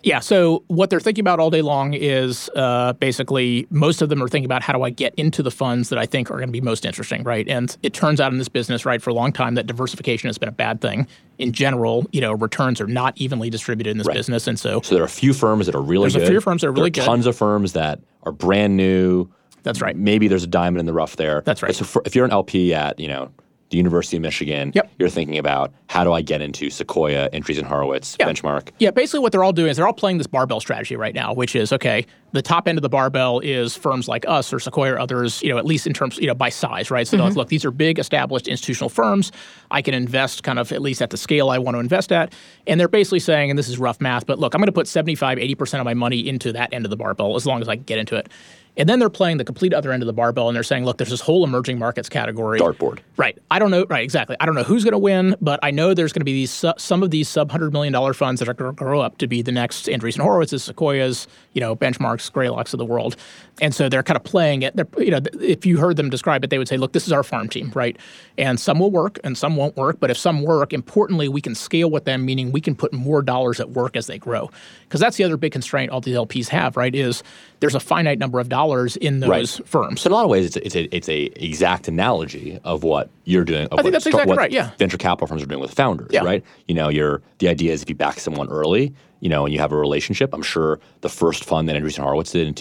Yeah. 0.05 0.19
So 0.19 0.65
what 0.67 0.91
they're 0.91 0.99
thinking 0.99 1.23
about 1.23 1.39
all 1.39 1.49
day 1.49 1.63
long 1.63 1.95
is 1.95 2.51
uh, 2.57 2.93
basically 2.95 3.69
most 3.71 4.03
of 4.03 4.09
them 4.09 4.21
are 4.21 4.27
thinking 4.27 4.47
about 4.47 4.61
how 4.61 4.73
do 4.73 4.83
I 4.83 4.91
get 4.91 5.15
into 5.15 5.45
the 5.45 5.51
funds 5.53 5.91
that 5.91 5.99
I 6.01 6.07
think 6.07 6.29
are 6.29 6.35
going 6.39 6.49
to 6.49 6.53
be 6.53 6.61
most 6.61 6.85
interesting, 6.85 7.23
right? 7.23 7.47
And 7.49 7.77
it 7.85 7.95
turns 7.95 8.21
out 8.21 8.33
in 8.33 8.39
this 8.39 8.49
business, 8.49 8.85
right, 8.85 9.01
for 9.01 9.11
a 9.11 9.15
long 9.15 9.33
time 9.33 9.55
that 9.55 9.69
diversification 9.69 10.27
has 10.29 10.39
been 10.39 10.49
a 10.49 10.53
bad 10.53 10.81
thing. 10.81 11.07
In 11.39 11.53
general, 11.53 12.05
you 12.11 12.21
know, 12.21 12.33
returns 12.33 12.81
are 12.81 12.89
not 12.89 13.17
evenly 13.17 13.49
distributed 13.49 13.91
in 13.93 13.99
this 13.99 14.09
Right. 14.09 14.17
business, 14.17 14.49
and 14.49 14.59
so 14.59 14.81
So 14.83 14.97
there 14.97 15.05
are 15.05 15.07
a 15.07 15.09
few 15.09 15.33
firms 15.33 15.67
that 15.67 15.77
are 15.77 15.81
really 15.81 16.11
There's 16.11 16.25
a 16.25 16.27
few 16.29 16.41
firms 16.41 16.63
that 16.63 16.67
are 16.67 16.73
There 16.73 16.81
really 16.83 16.91
good. 16.91 17.05
Tons 17.05 17.27
of 17.27 17.37
firms 17.37 17.75
that 17.75 18.01
are 18.25 18.33
brand 18.33 18.77
new. 18.77 19.29
That's 19.63 19.81
right. 19.81 19.97
Maybe 19.97 20.29
there's 20.29 20.45
a 20.45 20.49
diamond 20.49 20.81
in 20.81 20.87
the 20.87 20.93
rough 20.93 21.17
there. 21.17 21.43
That's 21.45 21.63
right. 21.63 21.75
So 21.75 21.85
for, 21.85 22.03
if 22.05 22.15
you're 22.15 22.25
an 22.25 22.33
LP 22.33 22.75
at 22.75 22.99
you 22.99 23.09
know 23.09 23.31
the 23.73 23.79
University 23.79 24.19
of 24.19 24.23
Michigan, 24.23 24.71
Yep. 24.75 24.91
you're 24.99 25.09
thinking 25.09 25.39
about 25.39 25.73
how 25.89 26.05
do 26.05 26.13
I 26.13 26.21
get 26.21 26.43
into 26.43 26.69
Sequoia, 26.69 27.31
Andreessen 27.31 27.65
Horowitz, 27.65 28.17
Yeah. 28.21 28.29
Benchmark. 28.29 28.69
Yeah, 28.79 28.91
basically 28.91 29.21
what 29.21 29.33
they're 29.33 29.43
all 29.43 29.53
doing 29.53 29.71
is 29.71 29.79
they're 29.79 29.87
all 29.87 29.95
playing 29.95 30.19
this 30.19 30.27
barbell 30.27 30.61
strategy 30.61 30.95
right 30.95 31.15
now, 31.15 31.33
which 31.33 31.57
is 31.57 31.73
okay. 31.73 32.05
The 32.33 32.43
top 32.43 32.69
end 32.69 32.77
of 32.77 32.83
the 32.83 32.91
barbell 32.91 33.41
is 33.41 33.75
firms 33.75 34.09
like 34.09 34.27
us 34.29 34.53
or 34.53 34.61
Sequoia 34.61 34.93
or 34.93 34.99
others, 34.99 35.43
you 35.43 35.49
know, 35.49 35.57
at 35.57 35.65
least 35.65 35.87
in 35.87 35.95
terms, 35.95 36.19
you 36.19 36.27
know, 36.27 36.35
by 36.35 36.51
size, 36.51 36.91
right? 36.91 37.07
So 37.07 37.17
they're 37.17 37.25
like, 37.25 37.31
mm-hmm. 37.31 37.39
look, 37.39 37.49
these 37.49 37.65
are 37.65 37.71
big 37.71 37.99
established 37.99 38.47
institutional 38.47 38.91
firms. 38.91 39.33
I 39.71 39.81
can 39.81 39.95
invest 39.95 40.43
kind 40.43 40.59
of 40.59 40.71
at 40.71 40.83
least 40.83 41.01
at 41.01 41.09
the 41.09 41.17
scale 41.17 41.49
I 41.49 41.57
want 41.57 41.75
to 41.75 41.79
invest 41.81 42.13
at. 42.13 42.35
And 42.67 42.79
they're 42.79 42.89
basically 42.89 43.21
saying, 43.21 43.49
and 43.49 43.59
this 43.59 43.69
is 43.71 43.79
rough 43.79 44.03
math, 44.03 44.27
but 44.27 44.39
look, 44.39 44.55
I'm 44.55 44.61
going 44.61 44.67
to 44.67 44.73
put 44.73 44.87
75, 44.87 45.39
80% 45.39 45.79
of 45.79 45.85
my 45.87 45.95
money 45.95 46.29
into 46.29 46.53
that 46.53 46.75
end 46.75 46.85
of 46.85 46.91
the 46.91 46.97
barbell 46.97 47.37
as 47.37 47.47
long 47.47 47.63
as 47.63 47.69
I 47.69 47.77
can 47.77 47.85
get 47.85 47.99
into 47.99 48.17
it. 48.17 48.29
And 48.77 48.89
then 48.89 48.99
they're 48.99 49.11
playing 49.11 49.37
the 49.37 49.45
complete 49.45 49.75
other 49.75 49.93
end 49.93 50.03
of 50.03 50.07
the 50.07 50.15
barbell 50.15 50.49
and 50.49 50.57
they're 50.57 50.63
saying, 50.63 50.85
look, 50.85 50.97
there's 50.97 51.11
this 51.11 51.21
whole 51.21 51.45
emerging 51.45 51.79
markets 51.79 52.09
category. 52.09 52.59
Dartboard. 52.59 53.01
Right. 53.19 53.39
I 53.51 53.59
don't 53.59 53.71
know. 53.71 53.85
Right. 53.89 54.03
Exactly. 54.03 54.37
I 54.41 54.47
don't 54.47 54.55
know 54.55 54.63
who's 54.63 54.83
going 54.83 54.93
to 54.93 54.99
win, 54.99 55.37
but 55.43 55.61
I 55.63 55.71
know 55.71 55.93
there's 55.93 56.13
going 56.13 56.23
to 56.23 56.25
be 56.25 56.33
these 56.33 56.65
some 56.79 57.03
of 57.03 57.11
these 57.11 57.29
sub 57.29 57.51
hundred 57.51 57.73
million 57.73 57.93
dollar 57.93 58.15
funds 58.15 58.39
that 58.39 58.49
are 58.49 58.55
going 58.55 58.75
to 58.75 58.77
grow 58.77 59.01
up 59.01 59.19
to 59.19 59.27
be 59.27 59.43
the 59.43 59.53
next 59.53 59.87
Andreessen 59.87 60.25
Horowitz's, 60.25 60.65
Sequoias, 60.65 61.27
you 61.53 61.61
know, 61.61 61.77
benchmarks, 61.77 62.31
Greylocks 62.33 62.73
of 62.73 62.79
the 62.79 62.87
world, 62.87 63.17
and 63.61 63.75
so 63.75 63.89
they're 63.89 64.03
kind 64.03 64.17
of 64.17 64.25
playing 64.25 64.63
it. 64.63 64.75
They're, 64.75 64.89
you 64.99 65.11
know, 65.11 65.21
if 65.41 65.67
you 65.67 65.77
heard 65.79 65.97
them 65.97 66.09
describe 66.11 66.43
it, 66.43 66.51
they 66.51 66.59
would 66.59 66.69
say, 66.69 66.77
"Look, 66.79 66.93
this 66.93 67.07
is 67.07 67.13
our 67.13 67.23
farm 67.23 67.49
team, 67.49 67.71
right? 67.75 67.97
And 68.39 68.59
some 68.59 68.79
will 68.79 68.91
work, 68.91 69.19
and 69.25 69.37
some 69.37 69.57
won't 69.57 69.77
work. 69.77 69.99
But 70.01 70.11
if 70.11 70.17
some 70.17 70.43
work, 70.43 70.73
importantly, 70.73 71.29
we 71.29 71.41
can 71.43 71.55
scale 71.55 71.91
with 71.91 72.05
them, 72.07 72.25
meaning 72.25 72.51
we 72.51 72.61
can 72.63 72.75
put 72.75 72.93
more 72.95 73.21
dollars 73.23 73.61
at 73.61 73.71
work 73.71 73.95
as 73.95 74.07
they 74.07 74.19
grow, 74.19 74.51
because 74.85 75.01
that's 75.01 75.17
the 75.19 75.25
other 75.25 75.37
big 75.37 75.53
constraint 75.53 75.91
all 75.91 76.01
these 76.01 76.17
LPs 76.17 76.49
have, 76.49 76.77
right? 76.79 76.95
Is 76.95 77.23
there's 77.61 77.75
a 77.75 77.81
finite 77.81 78.19
number 78.19 78.41
of 78.41 78.49
dollars 78.49 78.97
in 78.97 79.21
those 79.21 79.29
Right. 79.61 79.69
firms. 79.69 80.01
So 80.01 80.09
in 80.09 80.13
a 80.13 80.17
lot 80.17 80.25
of 80.25 80.31
ways, 80.31 80.47
it's 80.47 80.57
a, 80.57 80.65
it's 80.67 80.75
a 80.77 80.97
it's 80.97 81.09
a 81.11 81.23
exact 81.45 81.89
analogy 81.89 82.59
of 82.65 82.83
what 82.85 83.11
you're 83.25 83.45
doing. 83.45 83.67
Of 83.67 83.75
I 83.75 83.77
think 83.83 83.85
what 83.85 83.93
that's 83.93 84.07
exactly 84.07 84.31
what 84.31 84.39
right, 84.39 84.51
yeah. 84.51 84.71
Venture 84.79 84.97
capital 84.97 85.27
firms 85.27 85.43
are 85.43 85.47
doing 85.47 85.61
with 85.61 85.73
founders, 85.75 86.09
Yeah. 86.11 86.25
right? 86.25 86.43
You 86.69 86.75
know, 86.75 86.89
you're 86.89 87.21
the 87.39 87.49
idea 87.49 87.73
is 87.75 87.83
if 87.83 87.89
you 87.91 87.95
back 87.95 88.19
someone 88.19 88.49
early, 88.49 88.95
you 89.21 89.29
know, 89.29 89.45
and 89.45 89.53
you 89.53 89.61
have 89.61 89.73
a 89.73 89.77
relationship. 89.77 90.31
I'm 90.33 90.43
sure 90.43 90.81
the 91.03 91.09
first 91.11 91.45
fund 91.45 91.69
that 91.69 91.77
Andreessen 91.77 92.03
Horowitz 92.03 92.33
did 92.33 92.49
in 92.49 92.55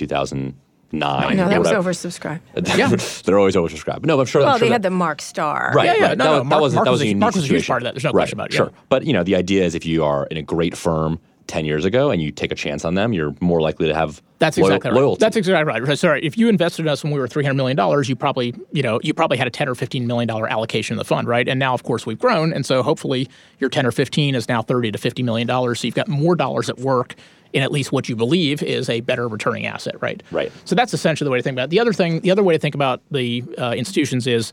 2009. 0.91 1.37
No, 1.37 1.45
or 1.45 1.49
that 1.49 1.59
was 1.59 1.69
oversubscribed. 1.69 2.41
Yeah. 2.77 2.95
they're 3.25 3.39
always 3.39 3.55
oversubscribed. 3.55 4.05
No, 4.05 4.17
but 4.17 4.21
I'm 4.21 4.25
sure. 4.27 4.41
I'm 4.41 4.47
Well, 4.47 4.57
sure 4.57 4.65
they 4.65 4.69
that- 4.69 4.73
had 4.73 4.83
the 4.83 4.89
Marc 4.89 5.21
Star. 5.21 5.71
Right, 5.75 5.85
Yeah, 5.85 5.95
yeah, 5.97 6.05
right. 6.09 6.17
no, 6.17 6.23
that, 6.23 6.29
no, 6.29 6.37
was- 6.39 6.45
Marc- 6.47 6.61
was 6.61 6.73
Marc 6.75 6.85
that 6.85 6.91
was 6.91 6.99
was 6.99 7.01
a- 7.01 7.05
a 7.05 7.07
unique 7.07 7.19
Marc 7.21 7.35
was 7.35 7.43
a 7.45 7.47
huge 7.47 7.67
part 7.67 7.81
of 7.81 7.85
that. 7.85 7.93
There's 7.95 8.03
no 8.03 8.11
right, 8.11 8.21
question 8.23 8.37
about 8.37 8.49
it, 8.49 8.53
Sure, 8.55 8.69
yeah. 8.73 8.79
but 8.89 9.05
you 9.05 9.13
know, 9.13 9.23
the 9.23 9.35
idea 9.35 9.63
is 9.63 9.75
if 9.75 9.85
you 9.85 10.03
are 10.03 10.25
in 10.27 10.37
a 10.37 10.41
great 10.41 10.75
firm 10.77 11.19
ten 11.47 11.65
years 11.65 11.83
ago 11.85 12.11
and 12.11 12.21
you 12.21 12.31
take 12.31 12.51
a 12.51 12.55
chance 12.55 12.85
on 12.85 12.93
them, 12.95 13.11
you're 13.13 13.35
more 13.41 13.59
likely 13.61 13.87
to 13.87 13.93
have 13.95 14.21
That's 14.39 14.57
loyal- 14.57 14.67
exactly 14.71 14.91
right. 14.91 14.97
loyalty. 15.01 15.19
That's 15.19 15.35
exactly 15.35 15.65
right. 15.65 15.97
Sorry, 15.99 16.23
if 16.23 16.37
you 16.37 16.47
invested 16.49 16.83
in 16.83 16.87
us 16.87 17.03
when 17.03 17.11
we 17.11 17.19
were 17.19 17.27
three 17.27 17.43
hundred 17.43 17.55
million 17.55 17.75
dollars, 17.75 18.07
you 18.07 18.15
probably, 18.15 18.53
you 18.71 18.81
know, 18.83 18.99
you 19.03 19.13
probably 19.13 19.37
had 19.37 19.47
a 19.47 19.51
ten 19.51 19.67
or 19.67 19.75
fifteen 19.75 20.07
million 20.07 20.27
dollar 20.27 20.47
allocation 20.49 20.93
in 20.93 20.97
the 20.97 21.03
fund, 21.05 21.27
right? 21.27 21.47
And 21.49 21.59
now, 21.59 21.73
of 21.73 21.83
course, 21.83 22.05
we've 22.05 22.19
grown, 22.19 22.53
and 22.53 22.65
so 22.65 22.81
hopefully, 22.83 23.27
your 23.59 23.69
ten 23.69 23.85
or 23.85 23.91
fifteen 23.91 24.33
is 24.35 24.47
now 24.47 24.61
thirty 24.61 24.91
to 24.91 24.97
fifty 24.97 25.23
million 25.23 25.47
dollars. 25.47 25.81
So 25.81 25.87
you've 25.87 25.95
got 25.95 26.07
more 26.07 26.35
dollars 26.35 26.69
at 26.69 26.79
work 26.79 27.15
in 27.53 27.63
at 27.63 27.71
least 27.71 27.91
what 27.91 28.09
you 28.09 28.15
believe 28.15 28.61
is 28.63 28.89
a 28.89 29.01
better 29.01 29.27
returning 29.27 29.65
asset, 29.65 30.01
right? 30.01 30.21
Right. 30.31 30.51
So 30.65 30.75
that's 30.75 30.93
essentially 30.93 31.25
the 31.25 31.31
way 31.31 31.39
to 31.39 31.43
think 31.43 31.55
about 31.55 31.65
it. 31.65 31.69
The 31.71 31.79
other 31.79 31.93
thing, 31.93 32.21
the 32.21 32.31
other 32.31 32.43
way 32.43 32.53
to 32.53 32.59
think 32.59 32.75
about 32.75 33.01
the 33.11 33.43
uh, 33.57 33.71
institutions 33.71 34.27
is. 34.27 34.51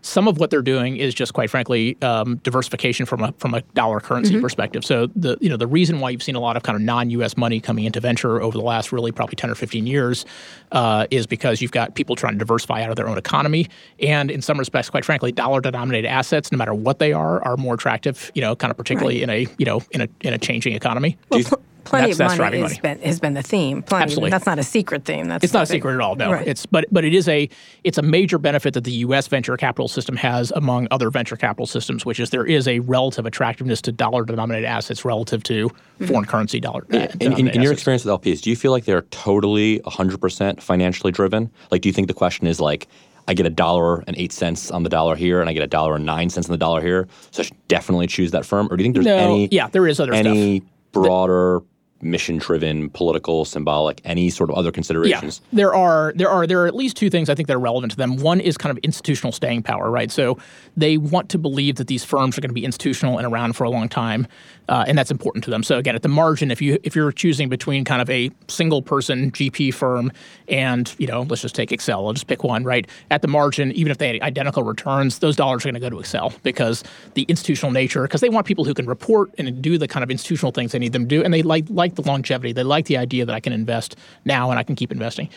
Some 0.00 0.28
of 0.28 0.38
what 0.38 0.50
they're 0.50 0.62
doing 0.62 0.96
is 0.96 1.12
just, 1.12 1.34
quite 1.34 1.50
frankly, 1.50 2.00
um, 2.02 2.36
diversification 2.44 3.04
from 3.04 3.20
a 3.20 3.32
from 3.38 3.52
a 3.52 3.62
dollar 3.74 3.98
currency 3.98 4.40
perspective. 4.40 4.84
So 4.84 5.08
the 5.16 5.36
you 5.40 5.48
know 5.48 5.56
the 5.56 5.66
reason 5.66 5.98
why 5.98 6.10
you've 6.10 6.22
seen 6.22 6.36
a 6.36 6.40
lot 6.40 6.56
of 6.56 6.62
kind 6.62 6.76
of 6.76 6.82
non-U.S. 6.82 7.36
money 7.36 7.58
coming 7.58 7.84
into 7.84 7.98
venture 7.98 8.40
over 8.40 8.56
the 8.56 8.62
last 8.62 8.92
really 8.92 9.10
probably 9.10 9.34
ten 9.34 9.50
or 9.50 9.56
fifteen 9.56 9.88
years 9.88 10.24
uh, 10.70 11.08
is 11.10 11.26
because 11.26 11.60
you've 11.60 11.72
got 11.72 11.96
people 11.96 12.14
trying 12.14 12.34
to 12.34 12.38
diversify 12.38 12.80
out 12.84 12.90
of 12.90 12.96
their 12.96 13.08
own 13.08 13.18
economy, 13.18 13.66
and 13.98 14.30
in 14.30 14.40
some 14.40 14.56
respects, 14.56 14.88
quite 14.88 15.04
frankly, 15.04 15.32
dollar-denominated 15.32 16.06
assets, 16.06 16.52
no 16.52 16.58
matter 16.58 16.74
what 16.74 17.00
they 17.00 17.12
are, 17.12 17.42
are 17.44 17.56
more 17.56 17.74
attractive. 17.74 18.30
You 18.36 18.42
know, 18.42 18.54
kind 18.54 18.70
of 18.70 18.76
particularly 18.76 19.24
in 19.24 19.30
a 19.30 19.48
you 19.58 19.66
know 19.66 19.82
in 19.90 20.02
a 20.02 20.08
in 20.20 20.32
a 20.32 20.38
changing 20.38 20.74
economy. 20.74 21.18
Well, 21.28 21.42
pl- 21.42 21.60
plenty 21.88 22.12
That's- 22.12 22.18
that's 22.18 22.32
of 22.34 22.38
money 22.38 22.58
has 22.60 22.70
money. 22.72 22.80
been, 22.82 23.00
has 23.06 23.20
been 23.20 23.34
the 23.34 23.42
theme. 23.42 23.82
Plenty. 23.82 24.02
Absolutely. 24.04 24.30
That's 24.30 24.46
not 24.46 24.58
a 24.58 24.62
secret 24.62 25.04
theme. 25.04 25.28
That's 25.28 25.44
It's 25.44 25.52
not 25.52 25.64
a 25.64 25.66
secret 25.66 25.94
at 25.94 26.00
all. 26.00 26.14
No, 26.16 26.32
Right. 26.32 26.46
it's 26.46 26.66
but 26.66 26.84
but 26.92 27.04
it 27.04 27.14
is 27.14 27.28
a 27.28 27.48
it's 27.84 27.98
a 27.98 28.02
major 28.02 28.38
benefit 28.38 28.74
that 28.74 28.84
the 28.84 28.92
U.S. 29.06 29.26
venture 29.28 29.56
capital 29.56 29.88
system 29.88 30.16
has 30.16 30.52
among 30.54 30.88
other 30.90 31.10
venture 31.10 31.36
capital 31.36 31.66
systems, 31.66 32.04
which 32.06 32.20
is 32.20 32.30
there 32.30 32.46
is 32.46 32.68
a 32.68 32.78
relative 32.80 33.26
attractiveness 33.26 33.80
to 33.82 33.92
dollar-denominated 33.92 34.66
assets 34.66 35.04
relative 35.04 35.42
to 35.44 35.70
foreign 36.06 36.24
currency 36.26 36.60
dollar. 36.60 36.86
uh, 36.92 37.06
In, 37.20 37.32
in, 37.32 37.48
in 37.48 37.62
your 37.62 37.72
experience 37.72 38.04
with 38.04 38.12
LPs, 38.20 38.40
do 38.42 38.50
you 38.50 38.56
feel 38.56 38.70
like 38.72 38.84
they're 38.84 39.02
totally 39.10 39.80
100% 39.80 40.60
financially 40.62 41.12
driven? 41.12 41.50
Like, 41.70 41.80
do 41.82 41.88
you 41.88 41.92
think 41.92 42.08
the 42.08 42.14
question 42.14 42.46
is 42.46 42.60
like, 42.60 42.86
I 43.26 43.34
get 43.34 43.44
a 43.46 43.50
dollar 43.50 44.04
and 44.06 44.16
eight 44.16 44.32
cents 44.32 44.70
on 44.70 44.84
the 44.84 44.88
dollar 44.88 45.14
here, 45.14 45.40
and 45.40 45.50
I 45.50 45.52
get 45.52 45.62
a 45.62 45.66
dollar 45.66 45.96
and 45.96 46.06
nine 46.06 46.30
cents 46.30 46.48
on 46.48 46.52
the 46.52 46.56
dollar 46.58 46.80
here, 46.80 47.08
so 47.30 47.42
I 47.42 47.46
should 47.46 47.68
definitely 47.68 48.06
choose 48.06 48.30
that 48.30 48.46
firm? 48.46 48.68
Or 48.70 48.76
do 48.76 48.82
you 48.82 48.86
think 48.86 48.94
there's 48.94 49.06
No, 49.06 49.16
any, 49.18 49.48
yeah, 49.50 49.68
there 49.68 49.86
is 49.86 50.00
other 50.00 50.14
any 50.14 50.60
stuff. 50.60 50.68
broader, 50.92 51.60
mission-driven, 52.00 52.90
political, 52.90 53.44
symbolic, 53.44 54.00
any 54.04 54.30
sort 54.30 54.50
of 54.50 54.56
other 54.56 54.70
considerations? 54.70 55.40
Yeah, 55.50 55.56
there 55.56 55.74
are 55.74 56.12
there 56.16 56.28
are 56.28 56.46
there 56.46 56.62
are 56.62 56.66
at 56.66 56.74
least 56.74 56.96
two 56.96 57.10
things 57.10 57.28
I 57.28 57.34
think 57.34 57.48
that 57.48 57.56
are 57.56 57.60
relevant 57.60 57.92
to 57.92 57.96
them. 57.96 58.16
One 58.16 58.40
is 58.40 58.56
kind 58.56 58.70
of 58.70 58.78
institutional 58.84 59.32
staying 59.32 59.62
power, 59.62 59.90
right? 59.90 60.10
So 60.10 60.38
they 60.76 60.96
want 60.96 61.28
to 61.30 61.38
believe 61.38 61.76
that 61.76 61.86
these 61.86 62.04
firms 62.04 62.36
are 62.38 62.40
going 62.40 62.50
to 62.50 62.54
be 62.54 62.64
institutional 62.64 63.18
and 63.18 63.26
around 63.26 63.54
for 63.54 63.64
a 63.64 63.70
long 63.70 63.88
time, 63.88 64.26
uh, 64.68 64.84
and 64.86 64.98
that's 64.98 65.10
important 65.10 65.44
to 65.44 65.50
them. 65.50 65.62
So 65.62 65.78
again, 65.78 65.94
at 65.94 66.02
the 66.02 66.08
margin, 66.08 66.50
if 66.50 66.60
you 66.60 66.78
if 66.82 66.94
you're 66.94 67.12
choosing 67.12 67.48
between 67.48 67.84
kind 67.84 68.02
of 68.02 68.10
a 68.10 68.30
single 68.48 68.82
person 68.82 69.30
GP 69.30 69.72
firm 69.74 70.12
and 70.48 70.94
you 70.98 71.06
know 71.06 71.22
let's 71.22 71.42
just 71.42 71.54
take 71.54 71.70
Accel, 71.70 72.06
I'll 72.06 72.12
just 72.12 72.26
pick 72.26 72.44
one, 72.44 72.64
right? 72.64 72.86
At 73.10 73.22
the 73.22 73.28
margin, 73.28 73.72
even 73.72 73.90
if 73.90 73.98
they 73.98 74.08
had 74.08 74.22
identical 74.22 74.62
returns, 74.62 75.20
those 75.20 75.36
dollars 75.36 75.64
are 75.64 75.70
going 75.70 75.80
to 75.80 75.80
go 75.80 75.90
to 75.90 75.96
Accel 75.96 76.34
because 76.42 76.84
the 77.14 77.22
institutional 77.22 77.72
nature, 77.72 78.02
because 78.02 78.20
they 78.20 78.28
want 78.28 78.46
people 78.46 78.64
who 78.64 78.74
can 78.74 78.86
report 78.86 79.30
and 79.38 79.62
do 79.62 79.78
the 79.78 79.88
kind 79.88 80.04
of 80.04 80.10
institutional 80.10 80.52
things 80.52 80.72
they 80.72 80.78
need 80.78 80.92
them 80.92 81.04
to 81.04 81.08
do, 81.08 81.24
and 81.24 81.32
they 81.32 81.42
like 81.42 81.64
like 81.70 81.94
the 81.94 82.02
longevity. 82.02 82.52
They 82.52 82.62
like 82.62 82.86
the 82.86 82.98
idea 82.98 83.24
that 83.24 83.34
I 83.34 83.40
can 83.40 83.52
invest 83.52 83.96
now 84.24 84.50
and 84.50 84.58
I 84.58 84.62
can 84.62 84.76
keep 84.76 84.92
investing. 84.92 85.28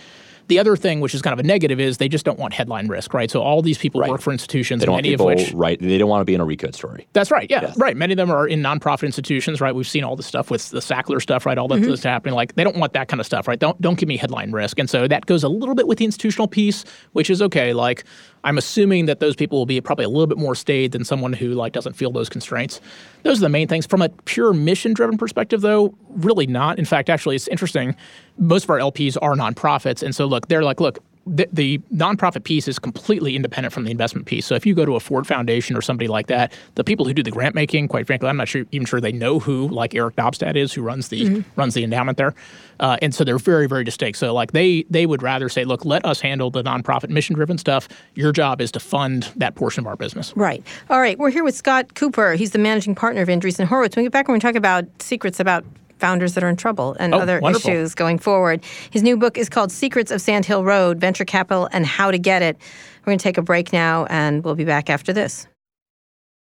The 0.51 0.59
other 0.59 0.75
thing, 0.75 0.99
which 0.99 1.15
is 1.15 1.21
kind 1.21 1.31
of 1.31 1.39
a 1.39 1.43
negative, 1.47 1.79
is 1.79 1.97
they 1.97 2.09
just 2.09 2.25
don't 2.25 2.37
want 2.37 2.53
headline 2.53 2.89
risk, 2.89 3.13
right? 3.13 3.31
So 3.31 3.41
all 3.41 3.61
these 3.61 3.77
people 3.77 4.01
Right. 4.01 4.09
work 4.09 4.19
for 4.19 4.31
institutions, 4.33 4.81
They 4.81 4.85
don't 4.85 4.93
want 4.93 5.03
many 5.05 5.13
people 5.13 5.29
of 5.29 5.37
which 5.37 5.53
right. 5.53 5.79
They 5.79 5.97
don't 5.97 6.09
want 6.09 6.19
to 6.21 6.25
be 6.25 6.35
in 6.35 6.41
a 6.41 6.45
recode 6.45 6.75
story. 6.75 7.07
that's 7.13 7.31
right. 7.31 7.47
Yeah, 7.49 7.61
Yes. 7.61 7.77
right. 7.77 7.95
Many 7.95 8.11
of 8.13 8.17
them 8.17 8.29
are 8.29 8.45
in 8.45 8.61
nonprofit 8.61 9.03
institutions, 9.05 9.61
right? 9.61 9.73
We've 9.73 9.87
seen 9.87 10.03
all 10.03 10.17
the 10.17 10.23
stuff 10.23 10.51
with 10.51 10.69
the 10.71 10.79
Sackler 10.81 11.21
stuff, 11.21 11.45
right? 11.45 11.57
All 11.57 11.69
Mm-hmm. 11.69 11.87
that's 11.89 12.03
happening. 12.03 12.35
Like 12.35 12.55
they 12.55 12.65
don't 12.65 12.75
want 12.75 12.91
that 12.93 13.07
kind 13.07 13.21
of 13.21 13.25
stuff, 13.25 13.47
right? 13.47 13.57
Don't 13.57 13.79
don't 13.81 13.97
give 13.97 14.09
me 14.09 14.17
headline 14.17 14.51
risk. 14.51 14.77
And 14.77 14.89
so 14.89 15.07
that 15.07 15.25
goes 15.25 15.41
a 15.45 15.47
little 15.47 15.73
bit 15.73 15.87
with 15.87 15.99
the 15.99 16.05
institutional 16.05 16.49
piece, 16.49 16.83
which 17.13 17.29
is 17.29 17.41
okay. 17.41 17.71
Like 17.71 18.03
I'm 18.43 18.57
assuming 18.57 19.05
that 19.05 19.19
those 19.19 19.35
people 19.35 19.57
will 19.57 19.65
be 19.65 19.79
probably 19.81 20.05
a 20.05 20.09
little 20.09 20.27
bit 20.27 20.37
more 20.37 20.55
staid 20.55 20.91
than 20.91 21.03
someone 21.03 21.33
who 21.33 21.49
like 21.49 21.73
doesn't 21.73 21.93
feel 21.93 22.11
those 22.11 22.29
constraints. 22.29 22.81
Those 23.23 23.37
are 23.39 23.41
the 23.41 23.49
main 23.49 23.67
things. 23.67 23.85
From 23.85 24.01
a 24.01 24.09
pure 24.09 24.53
mission 24.53 24.93
driven 24.93 25.17
perspective, 25.17 25.61
though, 25.61 25.95
really 26.09 26.47
not. 26.47 26.79
In 26.79 26.85
fact, 26.85 27.09
actually, 27.09 27.35
it's 27.35 27.47
interesting. 27.47 27.95
Most 28.37 28.63
of 28.63 28.69
our 28.69 28.79
LPs 28.79 29.17
are 29.21 29.35
nonprofits, 29.35 30.01
and 30.01 30.15
so 30.15 30.25
look, 30.25 30.47
they're 30.47 30.63
like, 30.63 30.79
look, 30.79 30.99
the, 31.31 31.47
the 31.51 31.77
nonprofit 31.93 32.43
piece 32.43 32.67
is 32.67 32.77
completely 32.77 33.35
independent 33.35 33.73
from 33.73 33.85
the 33.85 33.91
investment 33.91 34.27
piece. 34.27 34.45
So 34.45 34.55
if 34.55 34.65
you 34.65 34.75
go 34.75 34.85
to 34.85 34.95
a 34.95 34.99
Ford 34.99 35.25
Foundation 35.25 35.77
or 35.77 35.81
somebody 35.81 36.07
like 36.07 36.27
that, 36.27 36.51
the 36.75 36.83
people 36.83 37.05
who 37.05 37.13
do 37.13 37.23
the 37.23 37.31
grant 37.31 37.55
making, 37.55 37.87
quite 37.87 38.05
frankly, 38.05 38.27
I'm 38.27 38.37
not 38.37 38.49
sure, 38.49 38.65
even 38.71 38.85
sure 38.85 38.99
they 38.99 39.13
know 39.13 39.39
who 39.39 39.69
like 39.69 39.95
Eric 39.95 40.17
Doppstadt 40.17 40.55
is, 40.55 40.73
who 40.73 40.81
runs 40.81 41.07
the 41.07 41.43
runs 41.55 41.73
the 41.73 41.83
endowment 41.83 42.17
there, 42.17 42.35
uh, 42.79 42.97
and 43.01 43.15
so 43.15 43.23
they're 43.23 43.37
very 43.37 43.67
very 43.67 43.83
distinct. 43.83 44.19
So 44.19 44.33
like 44.33 44.51
they 44.51 44.83
they 44.89 45.05
would 45.05 45.23
rather 45.23 45.47
say, 45.47 45.63
look, 45.63 45.85
let 45.85 46.05
us 46.05 46.19
handle 46.19 46.51
the 46.51 46.63
nonprofit 46.63 47.09
mission 47.09 47.35
driven 47.35 47.57
stuff. 47.57 47.87
Your 48.15 48.31
job 48.31 48.59
is 48.59 48.71
to 48.73 48.79
fund 48.79 49.31
that 49.37 49.55
portion 49.55 49.83
of 49.83 49.87
our 49.87 49.95
business. 49.95 50.33
Right. 50.35 50.63
All 50.89 50.99
right. 50.99 51.17
We're 51.17 51.31
here 51.31 51.43
with 51.43 51.55
Scott 51.55 51.93
Kupor. 51.93 52.35
He's 52.35 52.51
the 52.51 52.59
managing 52.59 52.95
partner 52.95 53.21
of 53.21 53.29
Andreessen 53.29 53.65
Horowitz. 53.65 53.95
When 53.95 54.03
we 54.03 54.07
get 54.07 54.11
back, 54.11 54.27
when 54.27 54.33
we're 54.33 54.41
going 54.41 54.41
to 54.41 54.47
talk 54.47 54.55
about 54.55 55.01
secrets 55.01 55.39
about 55.39 55.63
founders 56.01 56.33
that 56.33 56.43
are 56.43 56.49
in 56.49 56.57
trouble 56.57 56.97
and 56.99 57.13
Oh, 57.15 57.19
other 57.19 57.39
wonderful. 57.39 57.69
issues 57.69 57.95
going 57.95 58.19
forward. 58.19 58.65
His 58.89 59.03
new 59.03 59.15
book 59.15 59.37
is 59.37 59.47
called 59.47 59.71
Secrets 59.71 60.11
of 60.11 60.19
Sand 60.19 60.45
Hill 60.45 60.65
Road 60.65 60.99
Venture 60.99 61.23
Capital 61.25 61.69
and 61.71 61.85
How 61.85 62.11
to 62.11 62.17
Get 62.17 62.41
It. 62.41 62.57
We're 63.01 63.11
going 63.11 63.19
to 63.19 63.23
take 63.23 63.37
a 63.37 63.41
break 63.41 63.71
now, 63.71 64.05
and 64.09 64.43
we'll 64.43 64.55
be 64.55 64.65
back 64.65 64.89
after 64.89 65.13
this. 65.13 65.47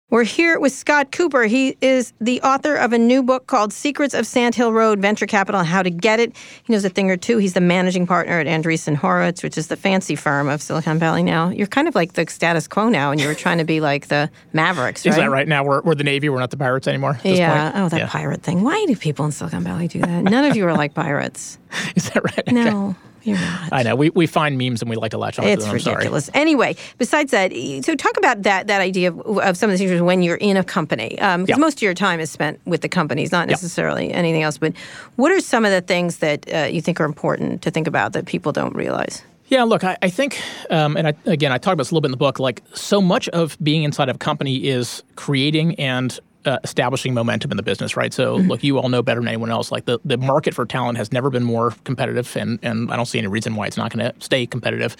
We're 0.09 0.25
here 0.25 0.59
with 0.59 0.73
Scott 0.73 1.11
Kupor. 1.11 1.47
He 1.47 1.75
is 1.81 2.13
the 2.21 2.39
author 2.41 2.75
of 2.75 2.93
a 2.93 2.99
new 2.99 3.23
book 3.23 3.47
called 3.47 3.73
Secrets 3.73 4.13
of 4.13 4.27
Sand 4.27 4.53
Hill 4.53 4.71
Road 4.71 4.99
Venture 4.99 5.25
Capital 5.25 5.59
and 5.61 5.67
How 5.67 5.81
to 5.81 5.89
Get 5.89 6.19
It. 6.19 6.35
He 6.63 6.71
knows 6.71 6.85
a 6.85 6.89
thing 6.89 7.09
or 7.09 7.17
two. 7.17 7.39
He's 7.39 7.53
the 7.53 7.61
managing 7.61 8.05
partner 8.05 8.39
at 8.39 8.45
Andreessen 8.45 8.95
Horowitz, 8.95 9.41
which 9.41 9.57
is 9.57 9.67
the 9.69 9.75
fancy 9.75 10.15
firm 10.15 10.49
of 10.49 10.61
Silicon 10.61 10.99
Valley 10.99 11.23
now. 11.23 11.49
You're 11.49 11.65
kind 11.65 11.87
of 11.87 11.95
like 11.95 12.13
the 12.13 12.27
status 12.29 12.67
quo 12.67 12.89
now, 12.89 13.09
and 13.09 13.19
you 13.19 13.27
were 13.27 13.33
trying 13.33 13.57
to 13.57 13.63
be 13.63 13.79
like 13.79 14.07
the 14.09 14.29
Mavericks, 14.51 15.03
right? 15.03 15.11
Is 15.11 15.15
that 15.15 15.31
right? 15.31 15.47
Now 15.47 15.63
we're, 15.63 15.81
we're 15.81 15.95
the 15.95 16.03
Navy. 16.03 16.29
We're 16.29 16.39
not 16.39 16.51
the 16.51 16.57
pirates 16.57 16.87
anymore. 16.87 17.15
At 17.15 17.23
this 17.23 17.39
Yeah. 17.39 17.71
Point? 17.71 17.83
Oh, 17.83 17.89
that 17.89 17.99
Yeah. 18.01 18.07
pirate 18.07 18.43
thing. 18.43 18.61
Why 18.61 18.85
do 18.85 18.95
people 18.95 19.25
in 19.25 19.31
Silicon 19.31 19.63
Valley 19.63 19.87
do 19.87 19.99
that? 20.01 20.23
None 20.25 20.45
of 20.45 20.55
you 20.55 20.67
are 20.67 20.73
like 20.75 20.93
pirates. 20.93 21.57
Is 21.95 22.11
that 22.11 22.23
right? 22.23 22.47
Okay. 22.47 22.95
You're 23.23 23.37
not. 23.37 23.71
I 23.71 23.83
know. 23.83 23.95
We, 23.95 24.09
we 24.09 24.27
find 24.27 24.57
memes 24.57 24.81
and 24.81 24.89
we 24.89 24.95
like 24.97 25.11
to 25.11 25.17
latch 25.17 25.39
on 25.39 25.45
to 25.45 25.51
It's 25.51 25.63
them. 25.63 25.73
I'm 25.73 25.79
sorry. 25.79 25.95
ridiculous. 25.97 26.29
Anyway, 26.33 26.75
besides 26.97 27.31
that, 27.31 27.51
so 27.83 27.95
talk 27.95 28.17
about 28.17 28.43
that 28.43 28.67
that 28.67 28.81
idea 28.81 29.11
of, 29.11 29.37
of 29.39 29.57
some 29.57 29.69
of 29.69 29.77
the 29.77 29.85
things 29.87 30.01
when 30.01 30.21
you're 30.23 30.35
in 30.37 30.57
a 30.57 30.63
company, 30.63 31.09
because 31.11 31.47
Yeah. 31.49 31.55
most 31.57 31.77
of 31.77 31.81
your 31.83 31.93
time 31.93 32.19
is 32.19 32.29
spent 32.31 32.59
with 32.65 32.81
the 32.81 32.89
companies, 32.89 33.31
not 33.31 33.47
necessarily 33.47 34.11
anything 34.11 34.43
else. 34.43 34.57
But 34.57 34.73
what 35.15 35.31
are 35.31 35.39
some 35.39 35.63
of 35.65 35.71
the 35.71 35.81
things 35.81 36.17
that 36.17 36.53
uh, 36.53 36.67
you 36.69 36.81
think 36.81 36.99
are 36.99 37.05
important 37.05 37.61
to 37.61 37.71
think 37.71 37.87
about 37.87 38.13
that 38.13 38.25
people 38.25 38.51
don't 38.51 38.75
realize? 38.75 39.21
Yeah, 39.47 39.63
look, 39.63 39.83
I, 39.83 39.97
I 40.01 40.09
think, 40.09 40.41
um, 40.69 40.95
and 40.97 41.07
I, 41.09 41.13
again, 41.25 41.51
I 41.51 41.57
talk 41.57 41.73
about 41.73 41.83
this 41.83 41.91
a 41.91 41.93
little 41.93 42.01
bit 42.01 42.07
in 42.07 42.11
the 42.11 42.17
book. 42.17 42.39
Like, 42.39 42.61
so 42.73 43.01
much 43.01 43.29
of 43.29 43.57
being 43.61 43.83
inside 43.83 44.09
of 44.09 44.15
a 44.15 44.19
company 44.19 44.65
is 44.65 45.03
creating 45.15 45.75
and 45.75 46.17
uh, 46.45 46.59
establishing 46.63 47.13
momentum 47.13 47.51
in 47.51 47.57
the 47.57 47.63
business, 47.63 47.95
right? 47.95 48.13
So, 48.13 48.35
look, 48.35 48.63
you 48.63 48.77
all 48.77 48.89
know 48.89 49.01
better 49.01 49.19
than 49.19 49.27
anyone 49.27 49.49
else. 49.49 49.71
Like, 49.71 49.85
the, 49.85 49.99
the 50.03 50.17
market 50.17 50.53
for 50.53 50.65
talent 50.65 50.97
has 50.97 51.11
never 51.11 51.29
been 51.29 51.43
more 51.43 51.71
competitive, 51.83 52.35
and 52.35 52.59
and 52.61 52.91
I 52.91 52.95
don't 52.95 53.05
see 53.05 53.19
any 53.19 53.27
reason 53.27 53.55
why 53.55 53.67
it's 53.67 53.77
not 53.77 53.91
going 53.91 54.11
to 54.11 54.19
stay 54.19 54.45
competitive. 54.45 54.95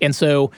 And 0.00 0.14
so, 0.14 0.50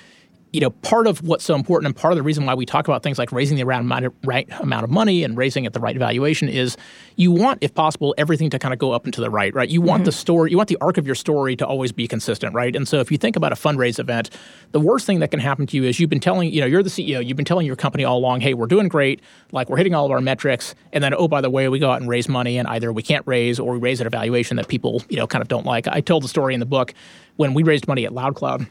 you 0.56 0.60
know, 0.62 0.70
part 0.70 1.06
of 1.06 1.22
what's 1.22 1.44
so 1.44 1.54
important 1.54 1.84
and 1.84 1.94
part 1.94 2.12
of 2.12 2.16
the 2.16 2.22
reason 2.22 2.46
why 2.46 2.54
we 2.54 2.64
talk 2.64 2.88
about 2.88 3.02
things 3.02 3.18
like 3.18 3.30
raising 3.30 3.58
the 3.58 3.66
right 3.66 3.78
amount 3.78 4.06
of, 4.06 4.14
right 4.24 4.48
amount 4.60 4.84
of 4.84 4.90
money 4.90 5.22
and 5.22 5.36
raising 5.36 5.66
at 5.66 5.74
the 5.74 5.80
right 5.80 5.98
valuation 5.98 6.48
is 6.48 6.78
you 7.16 7.30
want, 7.30 7.58
if 7.60 7.74
possible, 7.74 8.14
everything 8.16 8.48
to 8.48 8.58
kind 8.58 8.72
of 8.72 8.78
go 8.78 8.90
up 8.90 9.04
and 9.04 9.12
to 9.12 9.20
the 9.20 9.28
right, 9.28 9.54
right? 9.54 9.68
You 9.68 9.82
want 9.82 10.00
mm-hmm. 10.00 10.04
the 10.06 10.12
story, 10.12 10.50
you 10.50 10.56
want 10.56 10.70
the 10.70 10.78
arc 10.80 10.96
of 10.96 11.04
your 11.04 11.14
story 11.14 11.56
to 11.56 11.66
always 11.66 11.92
be 11.92 12.08
consistent, 12.08 12.54
right? 12.54 12.74
And 12.74 12.88
so 12.88 13.00
if 13.00 13.12
you 13.12 13.18
think 13.18 13.36
about 13.36 13.52
a 13.52 13.54
fundraise 13.54 13.98
event, 13.98 14.30
the 14.72 14.80
worst 14.80 15.04
thing 15.04 15.20
that 15.20 15.30
can 15.30 15.40
happen 15.40 15.66
to 15.66 15.76
you 15.76 15.84
is 15.84 16.00
you've 16.00 16.08
been 16.08 16.20
telling, 16.20 16.50
you 16.50 16.62
know, 16.62 16.66
you're 16.66 16.82
the 16.82 16.88
CEO, 16.88 17.22
you've 17.22 17.36
been 17.36 17.44
telling 17.44 17.66
your 17.66 17.76
company 17.76 18.04
all 18.04 18.16
along, 18.16 18.40
hey, 18.40 18.54
we're 18.54 18.66
doing 18.66 18.88
great, 18.88 19.20
like 19.52 19.68
we're 19.68 19.76
hitting 19.76 19.94
all 19.94 20.06
of 20.06 20.10
our 20.10 20.22
metrics, 20.22 20.74
and 20.94 21.04
then, 21.04 21.12
oh, 21.12 21.28
by 21.28 21.42
the 21.42 21.50
way, 21.50 21.68
we 21.68 21.78
go 21.78 21.90
out 21.90 22.00
and 22.00 22.08
raise 22.08 22.30
money 22.30 22.56
and 22.56 22.66
either 22.68 22.94
we 22.94 23.02
can't 23.02 23.26
raise 23.26 23.60
or 23.60 23.72
we 23.74 23.78
raise 23.78 24.00
at 24.00 24.06
a 24.06 24.10
valuation 24.10 24.56
that 24.56 24.68
people, 24.68 25.02
you 25.10 25.18
know, 25.18 25.26
kind 25.26 25.42
of 25.42 25.48
don't 25.48 25.66
like. 25.66 25.86
I 25.86 26.00
told 26.00 26.24
the 26.24 26.28
story 26.28 26.54
in 26.54 26.60
the 26.60 26.66
book 26.66 26.94
when 27.36 27.52
we 27.52 27.62
raised 27.62 27.86
money 27.86 28.06
at 28.06 28.12
LoudCloud 28.12 28.66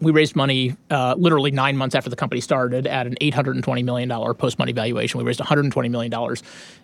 we 0.00 0.12
raised 0.12 0.36
money 0.36 0.76
uh, 0.90 1.14
literally 1.16 1.50
nine 1.50 1.76
months 1.76 1.94
after 1.94 2.10
the 2.10 2.16
company 2.16 2.40
started 2.40 2.86
at 2.86 3.06
an 3.06 3.16
$820 3.20 3.84
million 3.84 4.08
post 4.34 4.58
money 4.58 4.72
valuation. 4.72 5.18
We 5.18 5.24
raised 5.24 5.40
$120 5.40 5.90
million. 5.90 6.36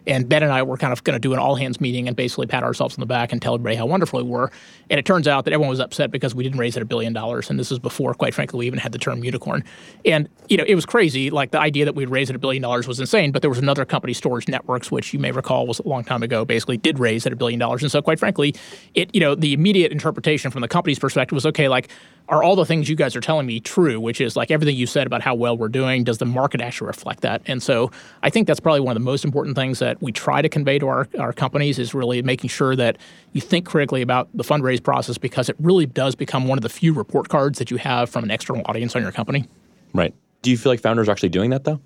And 0.07 0.29
Ben 0.29 0.43
and 0.43 0.53
I 0.53 0.63
were 0.63 0.77
kind 0.77 0.93
of 0.93 1.05
going 1.05 1.15
to 1.15 1.21
do 1.21 1.33
an 1.33 1.39
all 1.39 1.55
hands 1.55 1.81
meeting 1.81 2.09
and 2.09 2.17
basically 2.17 2.47
pat 2.47 2.63
ourselves 2.63 2.97
on 2.97 3.01
the 3.01 3.07
back 3.07 3.33
and 3.33 3.43
tell 3.43 3.55
everybody 3.55 3.77
how 3.77 3.87
wonderful 3.87 4.23
we 4.23 4.29
were. 4.29 4.51
And 4.91 4.99
it 4.99 5.05
turns 5.05 5.29
out 5.29 5.45
that 5.45 5.53
everyone 5.53 5.71
was 5.71 5.81
upset 5.81 6.11
because 6.11 6.35
we 6.35 6.45
didn't 6.45 6.59
raise 6.59 6.77
it 6.77 6.83
a 6.83 6.87
billion 6.87 7.13
dollars. 7.13 7.51
And 7.51 7.59
this 7.59 7.71
is 7.71 7.79
before, 7.79 8.15
quite 8.15 8.35
frankly, 8.35 8.59
we 8.59 8.67
even 8.67 8.79
had 8.79 8.93
the 8.93 8.99
term 8.99 9.23
unicorn. 9.23 9.65
And, 10.05 10.29
you 10.49 10.57
know, 10.57 10.65
it 10.67 10.75
was 10.75 10.87
crazy. 10.87 11.31
Like 11.31 11.51
the 11.51 11.61
idea 11.61 11.85
that 11.85 11.95
we'd 11.95 12.11
raise 12.11 12.31
it 12.31 12.37
a 12.37 12.39
billion 12.39 12.63
dollars 12.63 12.89
was 12.89 13.01
insane. 13.01 13.33
But 13.33 13.43
there 13.43 13.51
was 13.51 13.59
another 13.59 13.85
company, 13.85 14.13
Storage 14.13 14.49
Networks, 14.49 14.91
which 14.91 15.13
you 15.13 15.19
may 15.19 15.33
recall 15.33 15.67
was 15.67 15.79
a 15.81 15.89
long 15.89 16.05
time 16.05 16.23
ago, 16.23 16.45
basically 16.45 16.77
did 16.77 16.99
raise 16.99 17.27
at 17.27 17.33
a 17.33 17.37
billion 17.37 17.59
dollars. 17.59 17.83
And 17.83 17.91
so, 17.91 18.01
quite 18.01 18.19
frankly, 18.19 18.55
it, 18.95 19.15
you 19.15 19.21
know, 19.21 19.35
the 19.35 19.53
immediate 19.53 19.93
interpretation 19.93 20.51
from 20.51 20.63
the 20.63 20.69
company's 20.69 20.99
perspective 20.99 21.35
was 21.35 21.47
okay, 21.47 21.69
like, 21.69 21.89
are 22.29 22.43
all 22.43 22.57
the 22.57 22.67
things 22.67 22.89
you 22.89 22.97
guys 22.97 23.17
are 23.17 23.21
telling 23.21 23.47
me 23.47 23.61
true? 23.61 23.99
Which 24.01 24.21
is 24.21 24.37
like 24.37 24.51
everything 24.51 24.77
you 24.77 24.87
said 24.87 25.07
about 25.07 25.23
how 25.23 25.35
well 25.35 25.57
we're 25.57 25.69
doing. 25.69 26.05
Does 26.05 26.19
the 26.19 26.27
market 26.27 26.61
actually 26.61 26.89
reflect 26.89 27.23
that? 27.23 27.43
And 27.47 27.63
so 27.63 27.91
I 28.23 28.31
think 28.31 28.47
that's 28.47 28.61
probably 28.61 28.81
one 28.81 28.97
of 28.97 29.03
the 29.03 29.05
most 29.05 29.25
important 29.25 29.57
things 29.57 29.79
that 29.79 30.01
we 30.03 30.13
try 30.13 30.43
to 30.43 30.49
convey 30.49 30.79
to 30.79 30.89
our, 30.89 31.09
our 31.19 31.33
companies 31.33 31.79
is 31.79 31.95
really 31.95 32.23
making 32.23 32.51
sure 32.51 32.77
that 32.77 32.99
you 33.33 33.41
think 33.41 33.67
critically 33.67 34.03
about 34.03 34.29
the 34.35 34.45
fundraise 34.45 34.83
process 34.83 35.19
because 35.19 35.49
it 35.49 35.57
really 35.59 35.87
does 35.87 36.15
become 36.15 36.47
one 36.47 36.59
of 36.59 36.63
the 36.63 36.69
few 36.69 36.93
report 36.93 37.29
cards 37.29 37.59
that 37.59 37.71
you 37.71 37.79
have 37.79 38.11
from 38.11 38.25
an 38.25 38.31
external 38.31 38.63
audience 38.67 38.95
on 38.95 39.03
your 39.03 39.13
company. 39.13 39.47
Right. 39.95 40.15
Do 40.43 40.51
you 40.51 40.59
feel 40.59 40.73
like 40.73 40.81
founders 40.81 41.09
are 41.09 41.13
actually 41.13 41.31
doing 41.31 41.51
that 41.51 41.65
though? 41.65 41.81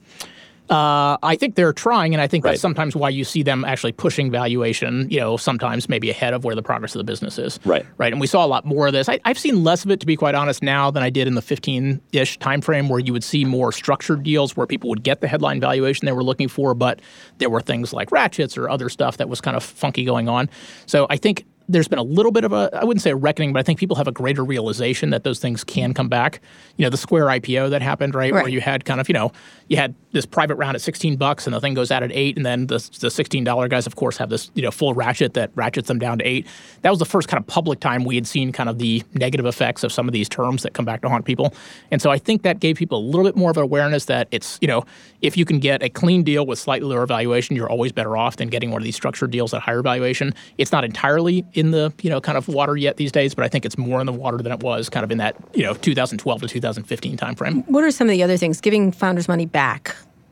Uh, 0.72 1.18
I 1.22 1.36
think 1.36 1.54
they're 1.54 1.72
trying, 1.74 2.14
and 2.14 2.22
I 2.22 2.26
think 2.26 2.44
Right. 2.44 2.52
that's 2.52 2.62
sometimes 2.62 2.96
why 2.96 3.10
you 3.10 3.24
see 3.24 3.42
them 3.42 3.62
actually 3.64 3.92
pushing 3.92 4.30
valuation. 4.30 5.06
You 5.10 5.20
know, 5.20 5.36
sometimes 5.36 5.88
maybe 5.88 6.08
ahead 6.08 6.32
of 6.32 6.44
where 6.44 6.54
the 6.54 6.62
progress 6.62 6.94
of 6.94 6.98
the 6.98 7.04
business 7.04 7.38
is. 7.38 7.60
Right. 7.64 7.84
Right. 7.98 8.10
And 8.12 8.20
we 8.20 8.26
saw 8.26 8.44
a 8.44 8.48
lot 8.48 8.64
more 8.64 8.86
of 8.86 8.92
this. 8.94 9.08
I, 9.08 9.20
I've 9.26 9.38
seen 9.38 9.62
less 9.64 9.84
of 9.84 9.90
it, 9.90 10.00
to 10.00 10.06
be 10.06 10.16
quite 10.16 10.34
honest, 10.34 10.62
now 10.62 10.90
than 10.90 11.02
I 11.02 11.10
did 11.10 11.28
in 11.28 11.34
the 11.34 11.42
15-ish 11.42 12.38
timeframe, 12.38 12.88
where 12.88 13.00
you 13.00 13.12
would 13.12 13.24
see 13.24 13.44
more 13.44 13.70
structured 13.70 14.22
deals 14.22 14.56
where 14.56 14.66
people 14.66 14.88
would 14.88 15.02
get 15.02 15.20
the 15.20 15.28
headline 15.28 15.60
valuation 15.60 16.06
they 16.06 16.12
were 16.12 16.24
looking 16.24 16.48
for, 16.48 16.72
but 16.74 17.00
there 17.38 17.50
were 17.50 17.60
things 17.60 17.92
like 17.92 18.10
ratchets 18.10 18.56
or 18.56 18.70
other 18.70 18.88
stuff 18.88 19.18
that 19.18 19.28
was 19.28 19.40
kind 19.42 19.56
of 19.56 19.62
funky 19.62 20.04
going 20.04 20.28
on. 20.28 20.48
So 20.86 21.06
I 21.10 21.18
think 21.18 21.44
there's 21.68 21.86
been 21.88 22.00
a 22.00 22.02
little 22.02 22.32
bit 22.32 22.42
of 22.44 22.52
a 22.52 22.68
I 22.72 22.84
wouldn't 22.84 23.02
say 23.02 23.10
a 23.10 23.16
reckoning, 23.16 23.52
but 23.52 23.60
I 23.60 23.62
think 23.62 23.78
people 23.78 23.96
have 23.96 24.08
a 24.08 24.12
greater 24.12 24.44
realization 24.44 25.10
that 25.10 25.22
those 25.22 25.38
things 25.38 25.62
can 25.62 25.94
come 25.94 26.08
back. 26.08 26.40
You 26.76 26.84
know, 26.84 26.90
the 26.90 26.96
Square 26.96 27.26
IPO 27.26 27.70
that 27.70 27.80
happened, 27.82 28.14
right, 28.16 28.32
where 28.32 28.48
you 28.48 28.60
had 28.60 28.84
kind 28.84 29.00
of 29.00 29.08
you 29.08 29.12
know 29.12 29.30
you 29.72 29.78
had 29.78 29.94
this 30.12 30.26
private 30.26 30.56
round 30.56 30.74
at 30.74 30.82
16 30.82 31.16
bucks 31.16 31.46
and 31.46 31.54
the 31.54 31.60
thing 31.60 31.72
goes 31.72 31.90
out 31.90 32.02
at 32.02 32.12
eight, 32.12 32.36
and 32.36 32.44
then 32.44 32.66
the 32.66 32.76
the 33.00 33.10
16 33.10 33.42
dollar 33.42 33.68
guys, 33.68 33.86
of 33.86 33.96
course, 33.96 34.18
have 34.18 34.28
this 34.28 34.50
you 34.54 34.60
know 34.60 34.70
full 34.70 34.92
ratchet 34.92 35.32
that 35.32 35.50
ratchets 35.54 35.88
them 35.88 35.98
down 35.98 36.18
to 36.18 36.28
eight. 36.28 36.46
That 36.82 36.90
was 36.90 36.98
the 36.98 37.06
first 37.06 37.26
kind 37.26 37.40
of 37.40 37.46
public 37.46 37.80
time 37.80 38.04
we 38.04 38.14
had 38.14 38.26
seen 38.26 38.52
kind 38.52 38.68
of 38.68 38.78
the 38.78 39.02
negative 39.14 39.46
effects 39.46 39.82
of 39.82 39.90
some 39.90 40.06
of 40.06 40.12
these 40.12 40.28
terms 40.28 40.62
that 40.64 40.74
come 40.74 40.84
back 40.84 41.00
to 41.00 41.08
haunt 41.08 41.24
people, 41.24 41.54
and 41.90 42.02
so 42.02 42.10
I 42.10 42.18
think 42.18 42.42
that 42.42 42.60
gave 42.60 42.76
people 42.76 42.98
a 42.98 43.00
little 43.00 43.24
bit 43.24 43.34
more 43.34 43.50
of 43.50 43.56
an 43.56 43.62
awareness 43.62 44.04
that 44.04 44.28
it's 44.30 44.58
you 44.60 44.68
know 44.68 44.84
if 45.22 45.38
you 45.38 45.46
can 45.46 45.58
get 45.58 45.82
a 45.82 45.88
clean 45.88 46.22
deal 46.22 46.44
with 46.44 46.58
slightly 46.58 46.88
lower 46.90 47.06
valuation, 47.06 47.56
you're 47.56 47.70
always 47.70 47.92
better 47.92 48.14
off 48.14 48.36
than 48.36 48.48
getting 48.48 48.72
one 48.72 48.82
of 48.82 48.84
these 48.84 48.96
structured 48.96 49.30
deals 49.30 49.54
at 49.54 49.62
higher 49.62 49.80
valuation. 49.80 50.34
It's 50.58 50.70
not 50.70 50.84
entirely 50.84 51.46
in 51.54 51.70
the 51.70 51.94
you 52.02 52.10
know 52.10 52.20
kind 52.20 52.36
of 52.36 52.46
water 52.46 52.76
yet 52.76 52.98
these 52.98 53.10
days, 53.10 53.34
but 53.34 53.42
I 53.42 53.48
think 53.48 53.64
it's 53.64 53.78
more 53.78 54.00
in 54.00 54.06
the 54.06 54.12
water 54.12 54.36
than 54.36 54.52
it 54.52 54.60
was 54.60 54.90
kind 54.90 55.02
of 55.02 55.10
in 55.10 55.16
that 55.16 55.34
you 55.54 55.62
know 55.62 55.72
2012 55.72 56.42
to 56.42 56.48
2015 56.48 57.16
timeframe. 57.16 57.66
What 57.68 57.84
are 57.84 57.90
some 57.90 58.06
of 58.06 58.12
the 58.12 58.22
other 58.22 58.36
things? 58.36 58.60
Giving 58.60 58.92
founders 58.92 59.28
money 59.28 59.46
back 59.46 59.61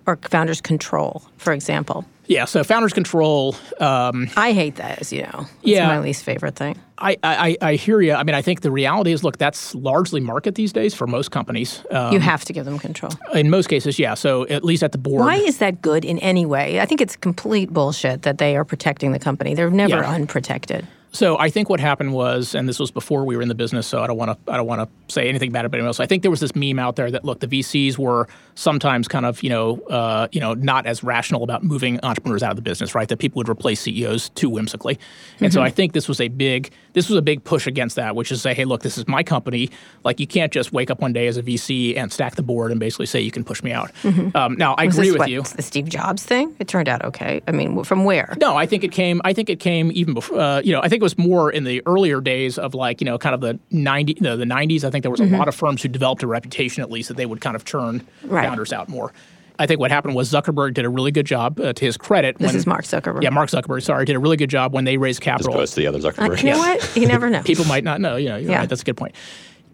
or 0.07 0.17
founders 0.31 0.61
control, 0.61 1.23
for 1.39 1.53
example. 1.53 2.05
Yeah, 2.27 2.45
so 2.47 2.63
founders 2.63 2.93
control. 2.93 3.57
Um, 3.81 4.29
I 4.37 4.53
hate 4.53 4.77
that, 4.77 5.01
as 5.01 5.13
you 5.13 5.23
know. 5.23 5.47
It's 5.63 5.73
Yeah. 5.73 5.89
my 5.89 5.99
least 5.99 6.23
favorite 6.23 6.55
thing. 6.55 6.79
I, 6.97 7.17
I 7.25 7.57
I 7.61 7.75
hear 7.75 8.01
you. 8.01 8.13
I 8.15 8.23
mean, 8.23 8.37
I 8.37 8.43
think 8.43 8.61
the 8.61 8.71
reality 8.71 9.11
is, 9.13 9.25
look, 9.25 9.37
that's 9.39 9.75
largely 9.75 10.21
market 10.21 10.55
these 10.55 10.73
days 10.73 10.95
for 10.95 11.07
most 11.09 11.31
companies. 11.33 11.83
Um, 11.91 12.13
you 12.13 12.21
have 12.21 12.45
to 12.45 12.53
give 12.53 12.65
them 12.67 12.79
control. 12.79 13.11
in 13.35 13.51
most 13.51 13.69
cases, 13.69 13.99
yeah. 13.99 14.15
So 14.15 14.47
at 14.49 14.63
least 14.65 14.83
at 14.85 14.93
the 14.93 14.99
board. 14.99 15.21
Why 15.25 15.37
is 15.37 15.59
that 15.59 15.83
good 15.83 16.05
in 16.05 16.19
any 16.21 16.47
way? 16.47 16.79
I 16.81 16.87
think 16.87 17.01
it's 17.01 17.17
complete 17.17 17.71
bullshit 17.73 18.23
that 18.23 18.39
they 18.39 18.57
are 18.57 18.65
protecting 18.65 19.11
the 19.13 19.19
company. 19.19 19.55
They're 19.55 19.71
never 19.71 19.97
Yeah. 19.97 20.15
unprotected. 20.15 20.87
So 21.13 21.39
I 21.39 21.51
think 21.51 21.69
what 21.69 21.81
happened 21.81 22.13
was, 22.13 22.55
and 22.55 22.69
this 22.69 22.79
was 22.79 22.91
before 22.91 23.25
we 23.25 23.37
were 23.37 23.43
in 23.43 23.49
the 23.49 23.55
business, 23.55 23.87
so 23.87 24.03
I 24.03 24.07
don't 24.07 24.17
want 24.17 24.47
to 24.47 24.53
I 24.53 24.57
don't 24.57 24.67
want 24.67 24.89
to 24.89 25.13
say 25.13 25.29
anything 25.29 25.51
bad 25.51 25.65
about 25.65 25.79
anyone 25.79 25.89
else. 25.89 26.01
I 26.01 26.07
think 26.07 26.23
there 26.23 26.31
was 26.31 26.41
this 26.41 26.55
meme 26.55 26.79
out 26.79 26.97
there 26.97 27.11
that 27.11 27.25
look, 27.25 27.41
the 27.41 27.49
VCs 27.49 27.99
were 27.99 28.29
sometimes 28.55 29.09
kind 29.09 29.27
of 29.27 29.43
you 29.43 29.51
know 29.51 29.81
uh, 29.89 30.29
you 30.31 30.41
know 30.41 30.55
not 30.55 30.87
as 30.87 31.03
rational 31.03 31.43
about 31.43 31.65
moving 31.65 31.99
entrepreneurs 32.05 32.43
out 32.43 32.51
of 32.51 32.57
the 32.57 32.63
business, 32.63 32.95
right? 32.95 33.09
That 33.09 33.19
people 33.19 33.41
would 33.41 33.49
replace 33.49 33.81
CEOs 33.81 34.29
too 34.31 34.49
whimsically, 34.49 34.99
and 35.41 35.49
mm-hmm. 35.49 35.55
so 35.55 35.63
I 35.63 35.71
think 35.71 35.93
this 35.93 36.07
was 36.07 36.21
a 36.21 36.29
big 36.29 36.71
this 36.93 37.09
was 37.09 37.19
a 37.19 37.23
big 37.23 37.43
push 37.45 37.67
against 37.67 37.97
that, 37.97 38.15
which 38.15 38.31
is 38.31 38.43
say, 38.43 38.55
hey, 38.55 38.65
look, 38.65 38.83
this 38.83 38.99
is 38.99 39.07
my 39.09 39.23
company. 39.23 39.71
Like 40.05 40.21
you 40.21 40.27
can't 40.27 40.53
just 40.53 40.73
wake 40.73 40.91
up 40.91 41.01
one 41.01 41.13
day 41.13 41.27
as 41.27 41.37
a 41.37 41.43
VC 41.43 41.97
and 41.97 42.13
stack 42.13 42.37
the 42.37 42.43
board 42.43 42.71
and 42.71 42.79
basically 42.79 43.07
say 43.07 43.21
you 43.21 43.31
can 43.31 43.45
push 43.45 43.63
me 43.63 43.73
out. 43.73 43.93
Mm-hmm. 44.03 44.37
Um, 44.37 44.55
now 44.57 44.75
I 44.79 44.87
was 44.87 44.97
agree 44.97 45.11
with 45.11 45.21
what, 45.21 45.31
you. 45.31 45.43
The 45.43 45.63
Steve 45.63 45.89
Jobs 45.89 46.25
thing, 46.25 46.55
it 46.59 46.69
turned 46.69 46.89
out 46.89 47.05
okay. 47.05 47.41
I 47.49 47.53
mean, 47.53 47.83
from 47.85 48.05
where? 48.05 48.37
No, 48.41 48.57
I 48.57 48.67
think 48.67 48.85
it 48.85 48.93
came. 48.93 49.21
I 49.25 49.33
think 49.33 49.51
it 49.51 49.61
came 49.61 49.91
even 49.93 50.15
before. 50.15 50.39
Uh, 50.39 50.61
you 50.61 50.73
know, 50.73 50.81
I 50.83 50.89
think 50.89 51.00
it 51.01 51.03
was 51.03 51.19
more 51.19 51.51
in 51.51 51.65
the 51.65 51.83
earlier 51.87 52.21
days 52.21 52.59
of 52.59 52.75
like 52.75 53.01
you 53.01 53.05
know 53.05 53.19
kind 53.19 53.35
of 53.35 53.41
the 53.41 53.59
90 53.71 54.15
the, 54.21 54.37
the 54.37 54.45
90s. 54.45 54.85
I 54.85 54.91
think 54.91 55.03
there 55.03 55.11
was 55.11 55.21
a 55.21 55.25
mm-hmm. 55.25 55.37
lot 55.37 55.49
of 55.49 55.55
firms 55.55 55.83
who 55.83 55.89
developed 55.89 56.23
a 56.23 56.27
reputation 56.27 56.83
at 56.83 56.91
least 56.91 57.09
that 57.09 57.17
they 57.17 57.27
would 57.27 57.41
kind 57.41 57.57
of 57.57 57.65
churn 57.65 58.07
right. 58.25 58.47
founders 58.47 58.73
out 58.73 58.89
more. 58.89 59.13
I 59.59 59.67
think 59.67 59.79
what 59.79 59.91
happened 59.91 60.15
was 60.15 60.33
Zuckerberg 60.33 60.73
did 60.73 60.87
a 60.87 60.89
really 60.89 61.11
good 61.11 61.27
job, 61.27 61.61
uh, 61.61 61.75
to 61.75 61.85
his 61.85 61.99
credit. 61.99 62.39
This 62.39 62.47
when, 62.47 62.57
is 62.57 62.67
Mark 62.67 62.85
Zuckerberg. 62.85 63.23
Yeah, 63.23 63.29
Mark 63.29 63.51
Zuckerberg. 63.51 63.83
Sorry, 63.83 64.07
did 64.07 64.17
a 64.17 64.19
really 64.19 64.39
good 64.39 64.49
job 64.49 64.73
when 64.73 64.85
they 64.85 64.97
raised 64.97 65.21
capital. 65.21 65.53
As 65.53 65.55
opposed 65.55 65.75
to 65.75 65.81
the 65.81 65.87
other 65.87 65.99
Zuckerberg. 65.99 66.31
Uh, 66.31 66.35
you 66.37 66.53
know 66.53 66.59
what? 66.59 66.97
You 66.97 67.07
never 67.07 67.29
know. 67.31 67.43
People 67.43 67.67
might 67.67 67.85
not 67.85 68.01
know. 68.01 68.17
You 68.17 68.31
know, 68.31 68.37
yeah. 68.37 68.59
Right, 68.61 68.69
that's 68.69 68.81
a 68.81 68.85
good 68.85 68.97
point 68.97 69.15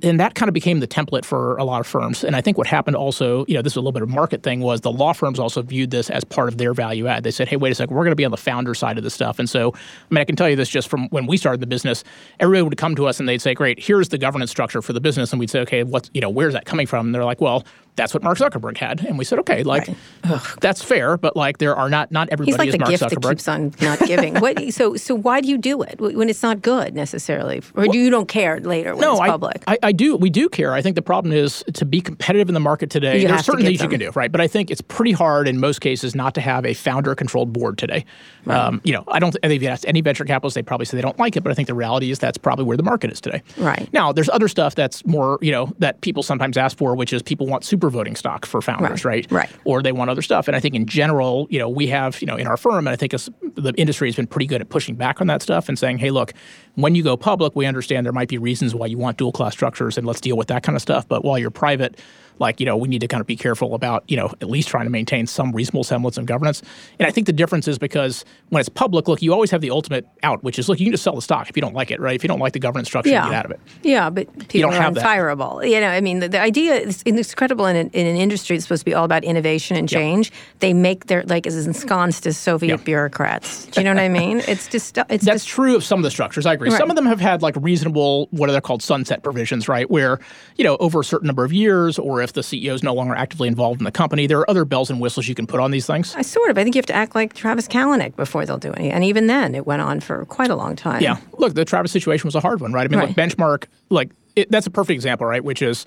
and 0.02 0.20
that 0.20 0.34
kind 0.34 0.48
of 0.48 0.52
became 0.54 0.80
the 0.80 0.86
template 0.86 1.24
for 1.24 1.56
a 1.56 1.64
lot 1.64 1.80
of 1.80 1.86
firms. 1.86 2.22
And 2.22 2.36
I 2.36 2.40
think 2.40 2.58
what 2.58 2.66
happened 2.66 2.96
also, 2.96 3.44
you 3.46 3.54
know, 3.54 3.62
this 3.62 3.72
is 3.72 3.76
a 3.76 3.80
little 3.80 3.92
bit 3.92 4.02
of 4.02 4.10
a 4.10 4.12
market 4.12 4.42
thing, 4.42 4.60
was 4.60 4.82
the 4.82 4.92
law 4.92 5.12
firms 5.12 5.38
also 5.38 5.62
viewed 5.62 5.90
this 5.90 6.10
as 6.10 6.22
part 6.24 6.48
of 6.48 6.58
their 6.58 6.74
value 6.74 7.06
add. 7.06 7.24
They 7.24 7.30
said, 7.30 7.48
hey, 7.48 7.56
wait 7.56 7.72
a 7.72 7.74
second, 7.74 7.96
we're 7.96 8.04
going 8.04 8.12
to 8.12 8.16
be 8.16 8.24
on 8.24 8.30
the 8.30 8.36
founder 8.36 8.74
side 8.74 8.98
of 8.98 9.04
this 9.04 9.14
stuff. 9.14 9.38
And 9.38 9.48
so, 9.48 9.72
I 9.74 10.14
mean, 10.14 10.20
I 10.20 10.24
can 10.24 10.36
tell 10.36 10.50
you 10.50 10.56
this 10.56 10.68
just 10.68 10.88
from 10.88 11.08
when 11.08 11.26
we 11.26 11.36
started 11.36 11.60
the 11.60 11.66
business, 11.66 12.04
everybody 12.40 12.62
would 12.62 12.76
come 12.76 12.94
to 12.96 13.06
us 13.06 13.20
and 13.20 13.28
they'd 13.28 13.40
say, 13.40 13.54
great, 13.54 13.82
here's 13.82 14.10
the 14.10 14.18
governance 14.18 14.50
structure 14.50 14.82
for 14.82 14.92
the 14.92 15.00
business. 15.00 15.32
And 15.32 15.40
we'd 15.40 15.50
say, 15.50 15.60
okay, 15.60 15.82
what's, 15.82 16.10
you 16.12 16.20
know, 16.20 16.30
where's 16.30 16.52
that 16.52 16.66
coming 16.66 16.86
from? 16.86 17.06
And 17.06 17.14
they're 17.14 17.24
like, 17.24 17.40
well, 17.40 17.64
that's 17.96 18.14
what 18.14 18.22
Mark 18.22 18.38
Zuckerberg 18.38 18.76
had. 18.76 19.04
And 19.04 19.18
we 19.18 19.24
said, 19.24 19.38
okay, 19.40 19.62
like 19.62 19.88
right. 20.24 20.42
that's 20.60 20.82
fair, 20.82 21.16
but 21.16 21.36
like 21.36 21.58
there 21.58 21.74
are 21.74 21.88
not 21.88 22.12
not 22.12 22.28
everybody 22.30 22.52
He's 22.52 22.58
like 22.58 22.68
is 22.68 22.74
the 22.74 22.78
Mark 22.78 22.90
gift 22.90 23.02
Zuckerberg. 23.02 23.22
that 23.22 23.28
keeps 23.30 23.48
on 23.48 23.74
not 23.80 23.98
giving. 24.00 24.34
what, 24.40 24.72
so 24.74 24.96
so 24.96 25.14
why 25.14 25.40
do 25.40 25.48
you 25.48 25.58
do 25.58 25.82
it 25.82 26.00
when 26.00 26.28
it's 26.28 26.42
not 26.42 26.62
good 26.62 26.94
necessarily, 26.94 27.58
or 27.74 27.82
well, 27.82 27.92
do 27.92 27.98
you 27.98 28.10
don't 28.10 28.28
care 28.28 28.60
later 28.60 28.92
when 28.92 29.00
no, 29.00 29.12
it's 29.12 29.30
public? 29.30 29.64
I, 29.66 29.78
I, 29.82 29.92
do. 29.92 30.16
We 30.16 30.30
do 30.30 30.48
care. 30.48 30.74
I 30.74 30.82
think 30.82 30.94
the 30.94 31.02
problem 31.02 31.32
is 31.32 31.64
to 31.74 31.84
be 31.84 32.00
competitive 32.00 32.48
in 32.48 32.54
the 32.54 32.60
market 32.60 32.90
today. 32.90 33.20
You 33.20 33.28
there 33.28 33.36
are 33.36 33.42
certain 33.42 33.64
things 33.64 33.78
them. 33.78 33.90
you 33.90 33.98
can 33.98 34.06
do, 34.06 34.12
right? 34.14 34.30
But 34.30 34.40
I 34.40 34.46
think 34.46 34.70
it's 34.70 34.82
pretty 34.82 35.12
hard 35.12 35.48
in 35.48 35.58
most 35.58 35.80
cases 35.80 36.14
not 36.14 36.34
to 36.34 36.40
have 36.40 36.66
a 36.66 36.74
founder-controlled 36.74 37.52
board 37.52 37.78
today. 37.78 38.04
Right. 38.44 38.58
Um, 38.58 38.80
you 38.84 38.92
know, 38.92 39.04
I 39.08 39.18
don't. 39.18 39.36
If 39.42 39.62
you 39.62 39.68
ask 39.68 39.86
any 39.88 40.02
venture 40.02 40.24
capitalists, 40.24 40.54
they 40.54 40.62
probably 40.62 40.86
say 40.86 40.96
they 40.96 41.02
don't 41.02 41.18
like 41.18 41.36
it, 41.36 41.42
but 41.42 41.50
I 41.50 41.54
think 41.54 41.68
the 41.68 41.74
reality 41.74 42.10
is 42.10 42.18
that's 42.18 42.38
probably 42.38 42.64
where 42.64 42.76
the 42.76 42.82
market 42.82 43.10
is 43.10 43.20
today. 43.20 43.42
Right. 43.56 43.88
Now, 43.92 44.12
there's 44.12 44.28
other 44.28 44.48
stuff 44.48 44.74
that's 44.74 45.04
more, 45.06 45.38
you 45.40 45.52
know, 45.52 45.72
that 45.78 46.00
people 46.00 46.22
sometimes 46.22 46.56
ask 46.56 46.76
for, 46.76 46.94
which 46.94 47.12
is 47.12 47.22
people 47.22 47.46
want 47.46 47.64
super 47.64 47.85
voting 47.90 48.16
stock 48.16 48.46
for 48.46 48.60
founders, 48.60 49.04
right? 49.04 49.26
Right. 49.30 49.50
right. 49.50 49.60
Or 49.64 49.82
they 49.82 49.92
want 49.92 50.10
other 50.10 50.22
stuff. 50.22 50.48
And 50.48 50.56
I 50.56 50.60
think 50.60 50.74
in 50.74 50.86
general, 50.86 51.46
you 51.50 51.58
know, 51.58 51.68
we 51.68 51.86
have, 51.88 52.20
you 52.20 52.26
know, 52.26 52.36
in 52.36 52.46
our 52.46 52.56
firm, 52.56 52.86
and 52.86 52.88
I 52.88 52.96
think 52.96 53.12
the 53.12 53.72
industry 53.76 54.08
has 54.08 54.16
been 54.16 54.26
pretty 54.26 54.46
good 54.46 54.60
at 54.60 54.68
pushing 54.68 54.94
back 54.96 55.20
on 55.20 55.26
that 55.28 55.42
stuff 55.42 55.68
and 55.68 55.78
saying, 55.78 55.98
hey, 55.98 56.10
look, 56.10 56.32
when 56.74 56.94
you 56.94 57.02
go 57.02 57.16
public, 57.16 57.56
we 57.56 57.66
understand 57.66 58.04
there 58.04 58.12
might 58.12 58.28
be 58.28 58.38
reasons 58.38 58.74
why 58.74 58.86
you 58.86 58.98
want 58.98 59.16
dual 59.16 59.32
class 59.32 59.52
structures 59.52 59.96
and 59.96 60.06
let's 60.06 60.20
deal 60.20 60.36
with 60.36 60.48
that 60.48 60.62
kind 60.62 60.76
of 60.76 60.82
stuff. 60.82 61.08
But 61.08 61.24
while 61.24 61.38
you're 61.38 61.50
private, 61.50 62.00
like, 62.38 62.60
you 62.60 62.66
know, 62.66 62.76
we 62.76 62.88
need 62.88 63.00
to 63.00 63.08
kind 63.08 63.20
of 63.20 63.26
be 63.26 63.36
careful 63.36 63.74
about, 63.74 64.04
you 64.08 64.16
know, 64.16 64.32
at 64.40 64.48
least 64.48 64.68
trying 64.68 64.84
to 64.84 64.90
maintain 64.90 65.26
some 65.26 65.52
reasonable 65.52 65.84
semblance 65.84 66.18
of 66.18 66.26
governance. 66.26 66.62
And 66.98 67.06
I 67.06 67.10
think 67.10 67.26
the 67.26 67.32
difference 67.32 67.68
is 67.68 67.78
because 67.78 68.24
when 68.50 68.60
it's 68.60 68.68
public, 68.68 69.08
look, 69.08 69.22
you 69.22 69.32
always 69.32 69.50
have 69.50 69.60
the 69.60 69.70
ultimate 69.70 70.06
out, 70.22 70.42
which 70.42 70.58
is, 70.58 70.68
look, 70.68 70.78
you 70.80 70.86
can 70.86 70.92
just 70.92 71.04
sell 71.04 71.14
the 71.14 71.22
stock 71.22 71.48
if 71.48 71.56
you 71.56 71.60
don't 71.60 71.74
like 71.74 71.90
it, 71.90 72.00
right? 72.00 72.14
If 72.14 72.22
you 72.22 72.28
don't 72.28 72.38
like 72.38 72.52
the 72.52 72.58
governance 72.58 72.88
structure, 72.88 73.10
yeah. 73.10 73.24
get 73.24 73.34
out 73.34 73.44
of 73.46 73.50
it. 73.52 73.60
Yeah, 73.82 74.10
but 74.10 74.26
people 74.32 74.58
you 74.58 74.62
don't 74.62 74.74
are 74.74 74.82
have 74.82 74.94
unfireable. 74.94 75.62
That. 75.62 75.70
You 75.70 75.80
know, 75.80 75.88
I 75.88 76.00
mean, 76.00 76.20
the, 76.20 76.28
the 76.28 76.40
idea 76.40 76.74
is 76.74 77.02
incredible 77.02 77.66
in 77.66 77.76
an, 77.76 77.90
in 77.90 78.06
an 78.06 78.16
industry 78.16 78.56
that's 78.56 78.64
supposed 78.64 78.82
to 78.82 78.84
be 78.84 78.94
all 78.94 79.04
about 79.04 79.24
innovation 79.24 79.76
and 79.76 79.88
change. 79.88 80.32
They 80.60 80.72
make 80.72 81.06
their, 81.06 81.22
like, 81.24 81.46
as 81.46 81.66
ensconced 81.66 82.26
as 82.26 82.36
Soviet 82.36 82.84
bureaucrats. 82.84 83.66
Do 83.66 83.80
you 83.80 83.84
know 83.84 83.94
what 83.94 84.02
I 84.02 84.08
mean? 84.08 84.42
It's 84.56 84.68
just, 84.68 84.96
it's 84.96 85.24
That's 85.24 85.44
just, 85.44 85.48
true 85.48 85.74
of 85.76 85.82
some 85.84 85.98
of 85.98 86.02
the 86.04 86.10
structures. 86.10 86.46
I 86.46 86.52
agree. 86.52 86.70
Right. 86.70 86.78
Some 86.78 86.88
of 86.88 86.96
them 86.96 87.04
have 87.04 87.20
had, 87.20 87.42
like, 87.42 87.56
reasonable, 87.56 88.28
what 88.30 88.48
are 88.48 88.52
they 88.52 88.60
called, 88.60 88.82
sunset 88.82 89.22
provisions, 89.22 89.68
right? 89.68 89.90
Where, 89.90 90.20
you 90.56 90.64
know, 90.64 90.76
over 90.78 91.00
a 91.00 91.04
certain 91.04 91.26
number 91.26 91.44
of 91.44 91.52
years, 91.52 91.98
or 91.98 92.22
if 92.26 92.32
the 92.32 92.40
CEO 92.40 92.74
is 92.74 92.82
no 92.82 92.92
longer 92.92 93.14
actively 93.14 93.48
involved 93.48 93.80
in 93.80 93.84
the 93.84 93.92
company. 93.92 94.26
There 94.26 94.38
are 94.40 94.50
other 94.50 94.64
bells 94.64 94.90
and 94.90 95.00
whistles 95.00 95.28
you 95.28 95.34
can 95.34 95.46
put 95.46 95.60
on 95.60 95.70
these 95.70 95.86
things. 95.86 96.14
I 96.16 96.22
sort 96.22 96.50
of. 96.50 96.58
I 96.58 96.64
think 96.64 96.74
you 96.74 96.80
have 96.80 96.86
to 96.86 96.94
act 96.94 97.14
like 97.14 97.34
Travis 97.34 97.68
Kalanick 97.68 98.16
before 98.16 98.44
they'll 98.44 98.58
do 98.58 98.72
any. 98.72 98.90
And 98.90 99.04
even 99.04 99.28
then, 99.28 99.54
it 99.54 99.66
went 99.66 99.82
on 99.82 100.00
for 100.00 100.24
quite 100.26 100.50
a 100.50 100.56
long 100.56 100.74
time. 100.76 101.02
Yeah. 101.02 101.18
Look, 101.38 101.54
the 101.54 101.64
Travis 101.64 101.92
situation 101.92 102.26
was 102.26 102.34
a 102.34 102.40
hard 102.40 102.60
one, 102.60 102.72
right? 102.72 102.84
I 102.84 102.88
mean, 102.88 102.98
right. 102.98 103.08
look, 103.08 103.16
benchmark, 103.16 103.66
like, 103.88 104.10
it, 104.34 104.50
that's 104.50 104.66
a 104.66 104.70
perfect 104.70 104.94
example, 104.94 105.26
right? 105.26 105.42
Which 105.42 105.62
is 105.62 105.86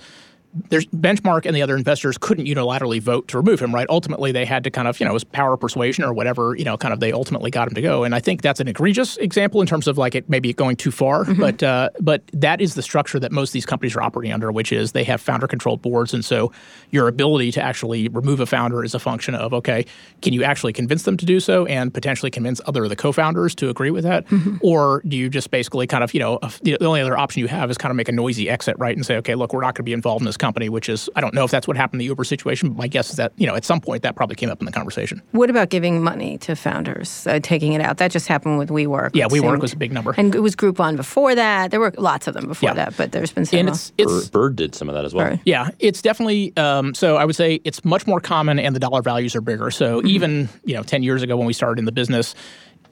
there's 0.70 0.86
benchmark 0.88 1.46
and 1.46 1.56
the 1.56 1.62
other 1.62 1.76
investors 1.76 2.18
couldn't 2.18 2.46
unilaterally 2.46 3.02
vote 3.02 3.28
to 3.28 3.38
remove 3.38 3.60
him 3.60 3.74
right? 3.74 3.88
Ultimately 3.90 4.32
they 4.32 4.46
had 4.46 4.64
to 4.64 4.72
kind 4.72 4.88
of 4.88 5.00
you 5.00 5.06
know 5.06 5.12
it 5.12 5.14
was 5.14 5.24
power 5.24 5.58
persuasion 5.58 6.04
or 6.04 6.14
whatever 6.14 6.56
you 6.56 6.66
know 6.66 6.78
kind 6.78 6.94
of 6.94 7.00
they 7.00 7.12
ultimately 7.12 7.52
got 7.52 7.68
him 7.68 7.76
to 7.76 7.82
go. 7.82 8.04
And 8.04 8.16
i 8.16 8.20
think 8.20 8.42
that's 8.42 8.60
an 8.60 8.68
egregious 8.68 9.18
example 9.18 9.62
in 9.62 9.68
terms 9.68 9.88
of 9.88 9.98
like 9.98 10.16
it 10.16 10.30
maybe 10.30 10.54
going 10.54 10.76
too 10.76 10.92
far 10.92 11.26
mm-hmm. 11.26 11.40
but 11.40 11.64
uh, 11.64 11.90
but 12.00 12.24
that 12.34 12.62
is 12.62 12.76
the 12.76 12.82
structure 12.82 13.20
that 13.20 13.32
most 13.32 13.50
of 13.50 13.54
these 13.54 13.66
companies 13.66 13.96
are 13.96 14.02
operating 14.02 14.34
under 14.34 14.52
which 14.52 14.72
is 14.72 14.92
they 14.94 15.04
have 15.04 15.22
founder 15.22 15.48
controlled 15.48 15.82
boards. 15.82 16.14
And 16.14 16.26
so 16.26 16.52
your 16.92 17.08
ability 17.08 17.52
to 17.54 17.62
actually 17.62 18.08
remove 18.10 18.40
a 18.40 18.46
founder 18.46 18.84
is 18.84 18.96
a 18.96 19.00
function 19.00 19.36
of 19.36 19.54
okay 19.54 19.86
can 20.22 20.34
you 20.34 20.44
actually 20.44 20.74
convince 20.74 21.04
them 21.04 21.18
to 21.18 21.26
do 21.26 21.40
so 21.40 21.66
and 21.66 21.94
potentially 21.94 22.32
convince 22.32 22.60
other 22.66 22.84
of 22.84 22.90
the 22.90 22.96
co-founders 22.96 23.54
to 23.56 23.70
agree 23.70 23.92
with 23.92 24.04
that? 24.04 24.28
Mm-hmm. 24.28 24.58
or 24.62 25.02
do 25.08 25.16
you 25.18 25.30
just 25.30 25.52
basically 25.52 25.88
kind 25.88 26.04
of 26.04 26.14
you 26.14 26.20
know 26.20 26.40
the 26.62 26.78
only 26.84 27.02
other 27.02 27.18
option 27.18 27.40
you 27.42 27.48
have 27.48 27.70
is 27.70 27.78
kind 27.78 27.92
of 27.92 27.96
make 27.96 28.10
a 28.10 28.14
noisy 28.14 28.50
exit 28.50 28.76
right? 28.80 28.96
And 28.96 29.06
say 29.06 29.18
okay 29.18 29.36
look 29.36 29.54
we're 29.54 29.62
not 29.62 29.76
going 29.76 29.84
to 29.84 29.84
be 29.84 29.94
involved 29.94 30.22
in 30.22 30.26
this 30.26 30.38
company, 30.40 30.70
which 30.70 30.90
is 30.90 31.10
I 31.16 31.22
don't 31.22 31.34
know 31.34 31.44
if 31.44 31.52
that's 31.52 31.68
what 31.68 31.78
happened 31.78 32.02
in 32.02 32.06
the 32.06 32.10
Uber 32.10 32.24
situation. 32.24 32.70
But 32.70 32.78
my 32.78 32.88
guess 32.88 33.10
is 33.10 33.18
that 33.18 33.34
you 33.38 33.46
know 33.46 33.56
at 33.56 33.66
some 33.66 33.80
point 33.80 34.04
that 34.04 34.16
probably 34.16 34.36
came 34.36 34.50
up 34.50 34.60
in 34.60 34.66
the 34.66 34.72
conversation. 34.72 35.22
What 35.32 35.50
about 35.50 35.70
giving 35.70 36.02
money 36.02 36.38
to 36.40 36.56
founders, 36.56 37.28
uh, 37.28 37.40
taking 37.42 37.74
it 37.74 37.82
out? 37.82 37.98
That 37.98 38.12
just 38.12 38.28
happened 38.28 38.58
with 38.58 38.70
WeWork. 38.70 39.12
Yeah, 39.14 39.28
WeWork 39.28 39.52
seemed. 39.52 39.62
was 39.62 39.74
a 39.74 39.78
big 39.78 39.92
number, 39.92 40.14
and 40.18 40.34
it 40.34 40.42
was 40.42 40.56
Groupon 40.56 40.96
before 40.96 41.36
that. 41.36 41.72
There 41.72 41.80
were 41.80 41.94
lots 41.98 42.28
of 42.28 42.34
them 42.34 42.48
before 42.48 42.70
yeah. 42.70 42.74
that, 42.76 42.98
but 42.98 43.12
there's 43.12 43.32
been 43.32 43.46
some. 43.46 43.60
And 43.60 43.70
it's, 43.70 43.94
it's, 43.98 44.30
Bird 44.30 44.56
did 44.56 44.76
some 44.76 44.90
of 44.90 44.96
that 44.96 45.06
as 45.06 45.14
well. 45.14 45.30
Bird. 45.30 45.42
Yeah, 45.46 45.70
it's 45.80 46.02
definitely. 46.02 46.56
Um, 46.58 46.94
so 46.94 47.18
I 47.18 47.26
would 47.26 47.36
say 47.36 47.62
it's 47.64 47.84
much 47.86 48.08
more 48.08 48.20
common, 48.20 48.60
and 48.60 48.76
the 48.76 48.80
dollar 48.80 49.02
values 49.02 49.36
are 49.36 49.42
bigger. 49.42 49.72
So 49.72 50.00
mm-hmm. 50.00 50.08
even 50.08 50.50
you 50.64 50.76
know 50.76 50.84
ten 50.84 51.04
years 51.04 51.22
ago 51.22 51.38
when 51.38 51.46
we 51.46 51.54
started 51.54 51.80
in 51.80 51.86
the 51.86 51.92
business 51.92 52.36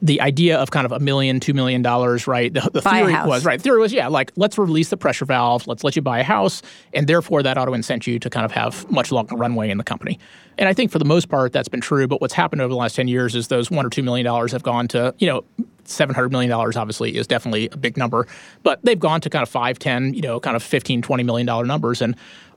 the 0.02 0.22
idea 0.22 0.58
of 0.58 0.72
kind 0.72 0.86
of 0.86 0.92
a 0.92 1.00
million, 1.00 1.40
two 1.40 1.54
million 1.54 1.82
dollars, 1.82 2.28
right? 2.28 2.54
The, 2.54 2.70
the 2.72 2.82
theory 2.82 3.14
was 3.14 3.46
right. 3.46 3.58
The 3.58 3.64
theory 3.64 3.80
was 3.80 3.92
yeah, 3.92 4.08
like 4.08 4.32
let's 4.36 4.58
release 4.58 4.90
the 4.90 4.98
pressure 4.98 5.26
valve, 5.26 5.66
let's 5.68 5.84
let 5.84 5.96
you 5.96 6.02
buy 6.02 6.20
a 6.20 6.24
house, 6.24 6.62
and 6.94 7.08
therefore 7.08 7.44
that 7.44 7.58
ought 7.58 7.66
to 7.66 7.72
incent 7.72 8.06
you 8.06 8.20
to 8.20 8.30
kind 8.30 8.46
of 8.46 8.52
have 8.52 8.90
much 8.92 9.12
longer 9.12 9.36
runway 9.36 9.70
in 9.70 9.78
the 9.78 9.84
company. 9.84 10.20
And 10.58 10.70
I 10.70 10.74
think 10.74 10.92
for 10.92 11.00
the 11.00 11.06
most 11.06 11.30
part 11.30 11.52
that's 11.52 11.68
been 11.68 11.82
true. 11.82 12.08
But 12.08 12.22
what's 12.22 12.34
happened 12.34 12.62
over 12.62 12.70
the 12.70 12.76
last 12.76 12.96
ten 12.96 13.08
years 13.08 13.36
is 13.36 13.48
those 13.48 13.72
one 13.72 13.86
or 13.86 13.90
two 13.90 14.04
million 14.04 14.26
dollars 14.26 14.52
have 14.52 14.64
gone 14.64 14.88
to 14.90 15.14
you 15.18 15.28
know. 15.28 15.44
$700 15.86 16.32
million 16.32 16.52
obviously 16.52 17.16
is 17.16 17.28
definitely 17.28 17.70
a 17.72 17.78
big 17.78 17.96
number, 17.96 18.28
but 18.62 18.78
they've 18.84 19.00
gone 19.00 19.22
to 19.22 19.30
kind 19.30 19.42
of 19.42 19.48
5, 19.48 19.80
10, 19.80 20.16
you 20.16 20.22
know, 20.22 20.38
kind 20.38 20.58
of 20.58 20.62
15, 20.62 21.02
20 21.02 21.24
million 21.24 21.48
dollar 21.48 21.66
numbers. 21.66 22.02
And 22.02 22.14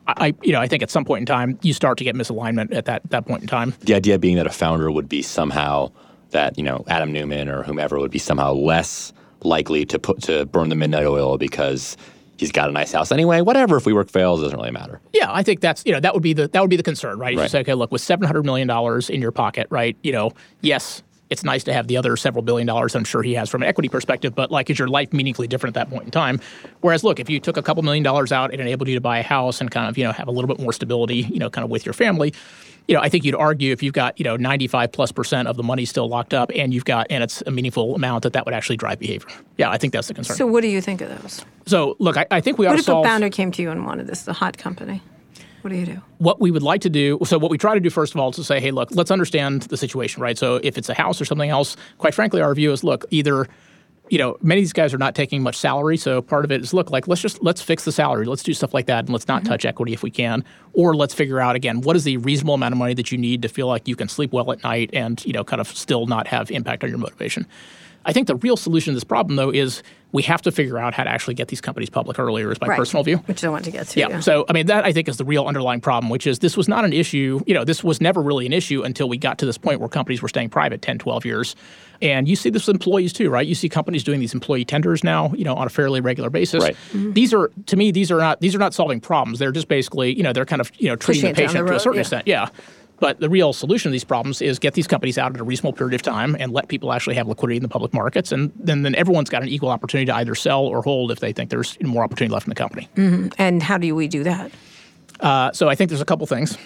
I, 0.09 0.34
you 0.43 0.51
know, 0.51 0.61
I 0.61 0.66
think 0.66 0.82
at 0.82 0.91
some 0.91 1.05
point 1.05 1.20
in 1.20 1.26
time, 1.26 1.57
you 1.62 1.72
start 1.72 1.97
to 1.99 2.05
get 2.05 2.16
misalignment 2.16 2.74
at 2.74 2.86
that, 2.86 3.09
that 3.11 3.26
point 3.26 3.43
in 3.43 3.49
time. 3.49 3.72
The 3.82 3.95
idea 3.95 4.18
being 4.18 4.34
that 4.34 4.49
a 4.49 4.51
founder 4.51 4.91
would 4.91 5.09
be 5.09 5.22
somehow 5.22 5.93
that 6.31 6.57
you 6.59 6.64
know 6.64 6.85
Adam 6.89 7.12
Neumann 7.12 7.49
or 7.49 7.62
whomever 7.62 7.99
would 7.99 8.11
be 8.11 8.18
somehow 8.18 8.53
less 8.53 9.12
likely 9.43 9.85
to 9.87 9.99
put 9.99 10.22
to 10.22 10.47
burn 10.47 10.68
the 10.68 10.76
midnight 10.76 11.07
oil 11.07 11.39
because 11.39 11.97
he's 12.37 12.53
got 12.53 12.68
a 12.68 12.72
nice 12.72 12.93
house 12.93 13.12
anyway. 13.12 13.41
Whatever, 13.41 13.76
if 13.76 13.85
WeWork 13.85 14.11
fails, 14.11 14.41
it 14.41 14.45
doesn't 14.45 14.59
really 14.59 14.70
matter. 14.70 15.01
Yeah, 15.12 15.33
I 15.33 15.43
think 15.43 15.61
that's 15.61 15.85
you 15.85 15.93
know 15.93 16.01
that 16.01 16.14
would 16.14 16.22
be 16.22 16.33
the 16.33 16.49
that 16.49 16.61
would 16.61 16.70
be 16.70 16.76
the 16.76 16.83
concern, 16.83 17.18
right? 17.18 17.35
You 17.35 17.49
say, 17.49 17.61
okay, 17.61 17.74
look, 17.74 17.93
with 17.93 18.03
seven 18.03 18.26
hundred 18.26 18.45
million 18.45 18.68
dollars 18.68 19.11
in 19.11 19.20
your 19.20 19.33
pocket, 19.33 19.66
right? 19.70 19.97
You 20.03 20.12
know, 20.12 20.33
yes, 20.61 21.03
it's 21.31 21.45
nice 21.45 21.62
to 21.64 21.72
have 21.72 21.87
the 21.87 21.97
other 21.97 22.16
several 22.16 22.43
billion 22.43 22.66
dollars 22.66 22.97
I'm 22.97 23.05
sure 23.05 23.22
he 23.22 23.35
has 23.35 23.49
from 23.49 23.62
an 23.62 23.68
equity 23.68 23.89
perspective, 23.89 24.35
but 24.35 24.51
like, 24.51 24.68
is 24.68 24.78
your 24.78 24.89
life 24.89 25.12
meaningfully 25.12 25.47
different 25.47 25.76
at 25.76 25.87
that 25.87 25.91
point 25.91 26.05
in 26.07 26.11
time? 26.11 26.41
Whereas, 26.81 27.05
look, 27.05 27.20
if 27.20 27.31
you 27.31 27.39
took 27.39 27.57
a 27.57 27.62
couple 27.62 27.83
million 27.85 28.03
dollars 28.03 28.33
out, 28.33 28.53
it 28.53 28.59
enabled 28.59 28.89
you 28.89 28.97
to 28.97 29.01
buy 29.01 29.18
a 29.18 29.22
house 29.22 29.61
and 29.61 29.70
kind 29.70 29.89
of, 29.89 29.97
you 29.97 30.05
know, 30.05 30.12
have 30.12 30.26
a 30.26 30.33
little 30.33 30.49
bit 30.49 30.59
more 30.59 30.72
stability, 30.72 31.18
you 31.18 31.39
know, 31.39 31.49
kind 31.49 31.64
of 31.64 31.70
with 31.70 31.87
your 31.87 31.93
family. 31.93 32.35
You 32.89 32.97
know, 32.97 33.03
I 33.03 33.09
think 33.09 33.24
you'd 33.24 33.35
argue 33.35 33.72
if 33.72 33.83
you've 33.83 33.95
got, 33.95 34.18
you 34.18 34.24
know, 34.24 34.37
95 34.37 34.93
plus 34.93 35.12
percent 35.12 35.49
of 35.49 35.57
the 35.57 35.62
money 35.62 35.85
still 35.85 36.09
locked 36.09 36.35
up 36.35 36.51
and 36.55 36.74
you've 36.74 36.85
got, 36.85 37.07
and 37.11 37.22
it's 37.22 37.43
a 37.47 37.51
meaningful 37.51 37.95
amount 37.95 38.24
that 38.24 38.33
that 38.33 38.45
would 38.45 38.55
actually 38.55 38.76
drive 38.76 38.99
behavior. 38.99 39.28
Yeah, 39.59 39.70
I 39.70 39.78
think 39.78 39.93
that's 39.93 40.09
the 40.09 40.14
concern. 40.14 40.37
So 40.37 40.47
what 40.47 40.62
do 40.62 40.68
you 40.68 40.81
think 40.81 41.01
of 41.01 41.09
those? 41.22 41.45
So 41.66 41.97
look, 41.99 42.16
I, 42.16 42.26
I 42.31 42.41
think 42.41 42.59
we 42.59 42.66
ought 42.66 42.72
what 42.72 42.81
if 42.81 42.89
a 42.89 43.03
founder 43.03 43.31
came 43.31 43.53
to 43.53 43.62
you 43.62 43.70
and 43.70 43.87
wanted 43.87 44.07
this, 44.07 44.22
the 44.22 44.33
hot 44.33 44.59
company? 44.59 45.03
What 45.62 45.70
do 45.70 45.76
you 45.76 45.87
do? 45.87 46.01
What 46.18 46.41
we 46.41 46.51
would 46.51 46.62
like 46.62 46.81
to 46.83 46.91
do, 46.91 47.18
so 47.24 47.39
what 47.39 47.51
we 47.51 47.59
try 47.59 47.74
to 47.74 47.81
do 47.81 47.91
first 47.91 48.14
of 48.14 48.20
all 48.20 48.31
is 48.31 48.37
to 48.37 48.45
say, 48.45 48.61
hey, 48.61 48.70
look, 48.70 48.89
let's 48.93 49.11
understand 49.11 49.62
the 49.62 49.76
situation, 49.76 50.22
right? 50.22 50.39
So 50.39 50.57
if 50.62 50.78
it's 50.78 50.89
a 50.89 50.95
house 50.95 51.20
or 51.20 51.26
something 51.26 51.51
else, 51.51 51.76
quite 51.99 52.14
frankly, 52.14 52.41
our 52.41 52.55
view 52.55 52.72
is, 52.72 52.83
look, 52.83 53.05
either 53.11 53.47
you 54.11 54.18
know, 54.18 54.36
many 54.42 54.61
of 54.61 54.64
these 54.64 54.72
guys 54.72 54.92
are 54.92 54.98
not 54.98 55.14
taking 55.14 55.40
much 55.40 55.56
salary, 55.56 55.96
so 55.96 56.20
part 56.20 56.44
of 56.44 56.50
it 56.50 56.61
is 56.61 56.74
look 56.74 56.90
like 56.90 57.06
let's 57.06 57.22
just 57.22 57.42
let's 57.42 57.62
fix 57.62 57.84
the 57.84 57.92
salary, 57.92 58.26
let's 58.26 58.42
do 58.42 58.52
stuff 58.52 58.74
like 58.74 58.86
that, 58.86 59.04
and 59.04 59.11
let's 59.11 59.28
not 59.28 59.42
mm-hmm. 59.42 59.52
touch 59.52 59.64
equity 59.64 59.92
if 59.92 60.02
we 60.02 60.11
can, 60.11 60.44
or 60.72 60.94
let's 60.96 61.14
figure 61.14 61.40
out 61.40 61.54
again 61.54 61.80
what 61.80 61.94
is 61.94 62.02
the 62.02 62.16
reasonable 62.18 62.54
amount 62.54 62.72
of 62.72 62.78
money 62.78 62.92
that 62.92 63.12
you 63.12 63.18
need 63.18 63.40
to 63.42 63.48
feel 63.48 63.68
like 63.68 63.86
you 63.86 63.94
can 63.94 64.08
sleep 64.08 64.32
well 64.32 64.50
at 64.50 64.62
night 64.64 64.90
and 64.92 65.24
you 65.24 65.32
know 65.32 65.44
kind 65.44 65.61
of 65.61 65.68
still 65.68 66.06
not 66.06 66.26
have 66.26 66.50
impact 66.50 66.82
on 66.82 66.90
your 66.90 66.98
motivation. 66.98 67.46
I 68.05 68.12
think 68.12 68.26
the 68.26 68.36
real 68.36 68.57
solution 68.57 68.92
to 68.92 68.96
this 68.96 69.05
problem, 69.05 69.36
though, 69.36 69.51
is 69.51 69.82
we 70.12 70.22
have 70.22 70.42
to 70.42 70.51
figure 70.51 70.78
out 70.78 70.94
how 70.94 71.05
to 71.05 71.11
actually 71.11 71.34
get 71.34 71.48
these 71.48 71.61
companies 71.61 71.90
public 71.90 72.18
earlier. 72.18 72.51
Is 72.51 72.61
my 72.61 72.66
Right. 72.68 72.78
personal 72.78 73.05
view. 73.05 73.18
Which 73.26 73.44
I 73.44 73.48
want 73.48 73.64
to 73.66 73.70
get 73.70 73.86
to. 73.88 74.01
Yeah. 74.01 74.20
So, 74.20 74.44
I 74.48 74.53
mean, 74.53 74.66
that 74.66 74.84
I 74.84 74.92
think 74.92 75.09
is 75.09 75.18
the 75.18 75.24
real 75.24 75.44
underlying 75.44 75.80
problem, 75.80 76.11
which 76.11 76.26
is 76.26 76.40
this 76.40 76.57
was 76.57 76.66
not 76.66 76.84
an 76.84 76.92
issue. 76.92 77.40
You 77.46 77.55
know, 77.55 77.64
this 77.64 77.84
was 77.84 78.01
never 78.01 78.20
really 78.20 78.46
an 78.46 78.53
issue 78.53 78.82
until 78.82 79.09
we 79.09 79.18
got 79.18 79.38
to 79.38 79.46
this 79.46 79.59
point 79.59 79.80
where 79.80 79.88
companies 79.88 80.22
were 80.22 80.28
staying 80.28 80.48
private 80.48 80.82
10, 80.82 80.98
12 80.98 81.24
years. 81.24 81.55
And 82.03 82.26
you 82.26 82.34
see 82.34 82.48
this 82.48 82.66
with 82.66 82.74
employees 82.74 83.12
too, 83.12 83.28
right? 83.28 83.46
You 83.46 83.55
see 83.55 83.68
companies 83.68 84.03
doing 84.03 84.20
these 84.20 84.32
employee 84.32 84.64
tenders 84.64 85.05
now, 85.05 85.32
you 85.36 85.44
know, 85.44 85.55
on 85.55 85.66
a 85.66 85.70
fairly 85.70 86.01
regular 86.01 86.30
basis. 86.30 86.64
Right. 86.64 86.76
Mm-hmm. 86.92 87.12
These 87.12 87.34
are, 87.34 87.51
to 87.66 87.76
me, 87.76 87.90
these 87.90 88.11
are 88.11 88.18
not 88.18 88.40
these 88.40 88.55
are 88.55 88.59
not 88.59 88.72
solving 88.74 89.01
problems. 89.01 89.38
They're 89.38 89.53
just 89.53 89.68
basically, 89.68 90.16
you 90.16 90.22
know, 90.22 90.32
they're 90.32 90.46
kind 90.46 90.61
of, 90.61 90.72
you 90.78 90.88
know, 90.88 90.96
treating 90.96 91.22
Pushing 91.22 91.34
the 91.34 91.42
it 91.42 91.46
down 91.46 91.46
the 91.46 91.53
patient 91.53 91.68
to 91.68 91.76
a 91.76 91.80
certain 91.80 91.96
yeah. 91.96 92.01
extent. 92.01 92.26
Yeah. 92.26 92.48
But 93.01 93.18
the 93.18 93.28
real 93.28 93.53
solution 93.53 93.90
to 93.90 93.92
these 93.92 94.05
problems 94.05 94.40
is 94.42 94.59
get 94.59 94.74
these 94.74 94.86
companies 94.86 95.18
out 95.18 95.34
at 95.34 95.40
a 95.40 95.44
reasonable 95.44 95.72
period 95.72 95.94
of 95.94 96.03
time 96.03 96.36
and 96.38 96.53
let 96.53 96.68
people 96.68 96.92
actually 96.92 97.16
have 97.16 97.26
liquidity 97.26 97.57
in 97.57 97.62
the 97.62 97.68
public 97.68 97.92
markets, 97.94 98.30
and 98.30 98.53
then, 98.57 98.82
then 98.82 98.94
everyone's 98.94 99.30
got 99.30 99.42
an 99.42 99.48
equal 99.48 99.70
opportunity 99.70 100.07
to 100.07 100.14
either 100.14 100.34
sell 100.34 100.66
or 100.66 100.82
hold 100.82 101.11
if 101.11 101.20
they 101.20 101.32
think 101.32 101.51
there's 101.51 101.80
more 101.82 102.05
opportunity 102.05 102.32
left 102.32 102.46
in 102.46 102.51
the 102.51 102.55
company. 102.55 102.88
And 103.38 103.62
how 103.62 103.78
do 103.78 103.94
we 103.94 104.07
do 104.07 104.22
that? 104.24 104.53
Uh, 105.18 105.53
so 105.53 105.68
I 105.68 105.74
think 105.74 105.88
there's 105.88 106.01
a 106.01 106.07
couple 106.07 106.26
things. 106.26 106.57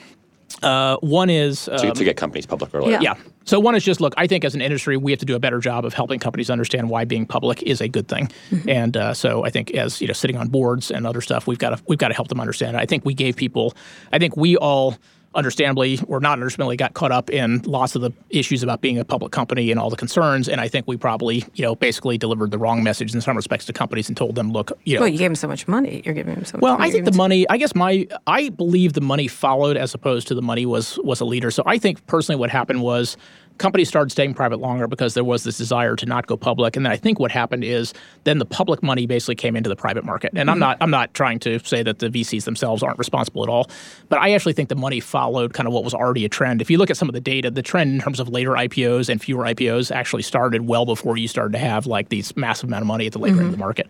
Uh, 0.63 0.97
one 0.99 1.31
is 1.31 1.69
uh, 1.69 1.79
to, 1.79 1.93
to 1.93 2.05
get 2.05 2.17
companies 2.17 2.47
public 2.47 2.75
earlier. 2.75 2.93
Yeah. 2.93 3.01
yeah. 3.01 3.15
So 3.45 3.59
one 3.59 3.75
is 3.75 3.85
just 3.85 4.01
look. 4.01 4.15
I 4.17 4.27
think 4.27 4.45
as 4.45 4.55
an 4.55 4.61
industry, 4.61 4.97
we 4.97 5.11
have 5.13 5.19
to 5.21 5.27
do 5.27 5.35
a 5.35 5.39
better 5.39 5.59
job 5.59 5.85
of 5.85 5.93
helping 5.93 6.21
companies 6.21 6.49
understand 6.49 6.89
why 6.89 7.05
being 7.05 7.27
public 7.27 7.63
is 7.63 7.81
a 7.81 7.89
good 7.89 8.09
thing. 8.09 8.31
And 8.69 8.97
uh, 8.97 9.15
so 9.15 9.45
I 9.45 9.51
think 9.51 9.73
as 9.73 10.01
you 10.01 10.07
know, 10.07 10.13
sitting 10.13 10.37
on 10.37 10.49
boards 10.49 10.91
and 10.91 11.07
other 11.07 11.21
stuff, 11.21 11.47
we've 11.47 11.59
got 11.59 11.71
to 11.71 11.83
we've 11.89 11.99
got 11.99 12.09
to 12.09 12.15
help 12.15 12.29
them 12.29 12.41
understand. 12.41 12.77
it. 12.77 12.81
I 12.81 12.87
think 12.87 13.05
we 13.05 13.15
gave 13.15 13.37
people. 13.37 13.75
I 14.13 14.19
think 14.19 14.37
we 14.37 14.57
all. 14.57 14.97
Understandably, 15.35 15.99
or 16.07 16.21
not 16.21 16.35
understandably, 16.35 16.77
got 16.77 16.95
caught 16.95 17.13
up 17.13 17.31
in 17.31 17.61
lots 17.63 17.95
of 17.95 18.03
the 18.03 18.13
issues 18.31 18.63
about 18.63 18.81
being 18.81 18.99
a 18.99 19.05
public 19.05 19.33
company 19.33 19.71
and 19.71 19.81
all 19.81 19.91
the 19.91 19.97
concerns. 19.97 20.49
And 20.49 20.61
I 20.61 20.69
think 20.69 20.87
we 20.87 20.97
probably, 20.97 21.45
you 21.55 21.63
know, 21.63 21.75
basically 21.75 22.19
delivered 22.19 22.51
the 22.51 22.59
wrong 22.59 22.83
message 22.83 23.15
in 23.15 23.21
some 23.21 23.37
respects 23.37 23.67
to 23.67 23.73
companies 23.73 24.09
and 24.09 24.17
told 24.17 24.35
them, 24.35 24.53
look, 24.53 24.73
you 24.85 24.95
know, 24.95 25.01
Well, 25.01 25.09
you 25.09 25.19
gave 25.19 25.31
them 25.31 25.37
so 25.37 25.49
much 25.49 25.67
money. 25.67 26.03
You're 26.05 26.15
giving 26.15 26.35
them 26.35 26.45
so 26.45 26.57
much 26.57 26.63
well, 26.63 26.79
money. 26.79 26.89
I 26.89 26.93
think 26.93 27.05
the 27.05 27.13
money. 27.13 27.49
I 27.49 27.57
guess 27.57 27.75
my. 27.75 28.07
I 28.27 28.49
believe 28.51 28.93
the 28.93 29.01
money 29.01 29.29
followed 29.29 29.77
as 29.77 29.95
opposed 29.95 30.29
to 30.29 30.35
the 30.35 30.43
money 30.43 30.67
was 30.67 30.99
was 31.05 31.21
a 31.21 31.25
leader. 31.25 31.51
So 31.51 31.63
I 31.67 31.79
think 31.79 32.07
personally, 32.07 32.39
what 32.39 32.51
happened 32.51 32.83
was 32.83 33.17
companies 33.59 33.89
started 33.89 34.11
staying 34.11 34.35
private 34.35 34.59
longer 34.59 34.87
because 34.87 35.15
there 35.15 35.25
was 35.25 35.45
this 35.45 35.59
desire 35.59 35.97
to 35.97 36.07
not 36.07 36.27
go 36.27 36.37
public, 36.37 36.77
and 36.77 36.85
then 36.85 36.93
I 36.93 36.97
think 36.97 37.19
what 37.19 37.31
happened 37.31 37.65
is 37.65 37.93
then 38.25 38.39
the 38.39 38.45
public 38.45 38.83
money 38.83 39.07
basically 39.07 39.37
came 39.37 39.57
into 39.57 39.69
the 39.69 39.77
private 39.77 40.05
market. 40.05 40.33
And 40.35 40.51
I'm 40.51 40.55
mm-hmm. 40.55 40.61
not. 40.61 40.77
I'm 40.81 40.91
not 40.91 41.15
trying 41.15 41.39
to 41.41 41.59
say 41.61 41.83
that 41.83 41.99
the 41.99 42.09
VCs 42.09 42.45
themselves 42.45 42.83
aren't 42.83 42.99
responsible 42.99 43.43
at 43.43 43.49
all, 43.49 43.71
but 44.09 44.19
I 44.19 44.33
actually 44.33 44.55
think 44.55 44.69
the 44.69 44.77
money 44.77 45.01
followed 45.01 45.55
kind 45.55 45.67
of 45.67 45.73
what 45.73 45.85
was 45.85 45.95
already 45.95 46.25
a 46.25 46.29
trend. 46.29 46.61
If 46.61 46.71
you 46.71 46.79
look 46.79 46.91
at 46.91 46.97
some 46.97 47.09
of 47.09 47.15
the 47.15 47.21
data, 47.21 47.51
the 47.51 47.63
trend 47.63 47.95
in 47.95 48.01
terms 48.01 48.21
of 48.21 48.29
later 48.29 48.51
IPOs 48.53 49.09
and 49.09 49.21
fewer 49.21 49.45
IPOs 49.45 49.95
actually 49.95 50.23
started 50.23 50.67
well 50.67 50.87
before 50.87 51.17
you 51.17 51.29
started 51.29 51.53
to 51.53 51.59
have 51.59 51.87
like 51.87 52.09
these 52.09 52.37
massive 52.37 52.69
amount 52.69 52.83
of 52.83 52.89
money 52.89 53.07
at 53.07 53.13
the 53.13 53.19
later 53.19 53.37
end 53.37 53.47
of 53.47 53.51
the 53.53 53.57
mm-hmm. 53.57 53.61
market. 53.61 53.89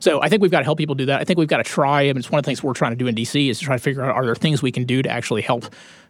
So 0.00 0.22
I 0.22 0.28
think 0.28 0.42
we've 0.42 0.50
got 0.50 0.58
to 0.60 0.64
help 0.64 0.78
people 0.78 0.94
do 0.94 1.06
that. 1.06 1.20
I 1.20 1.24
think 1.24 1.38
we've 1.38 1.48
got 1.48 1.58
to 1.58 1.64
try. 1.64 2.02
I 2.02 2.06
mean, 2.06 2.18
it's 2.18 2.30
one 2.30 2.38
of 2.38 2.44
the 2.44 2.48
things 2.48 2.62
we're 2.62 2.72
trying 2.74 2.92
to 2.92 2.96
do 2.96 3.06
in 3.06 3.14
DC 3.14 3.48
is 3.50 3.58
to 3.58 3.64
try 3.64 3.76
to 3.76 3.82
figure 3.82 4.02
out 4.04 4.14
are 4.14 4.24
there 4.24 4.34
things 4.34 4.62
we 4.62 4.72
can 4.72 4.84
do 4.84 5.02
to 5.02 5.08
actually 5.10 5.42
help 5.42 5.66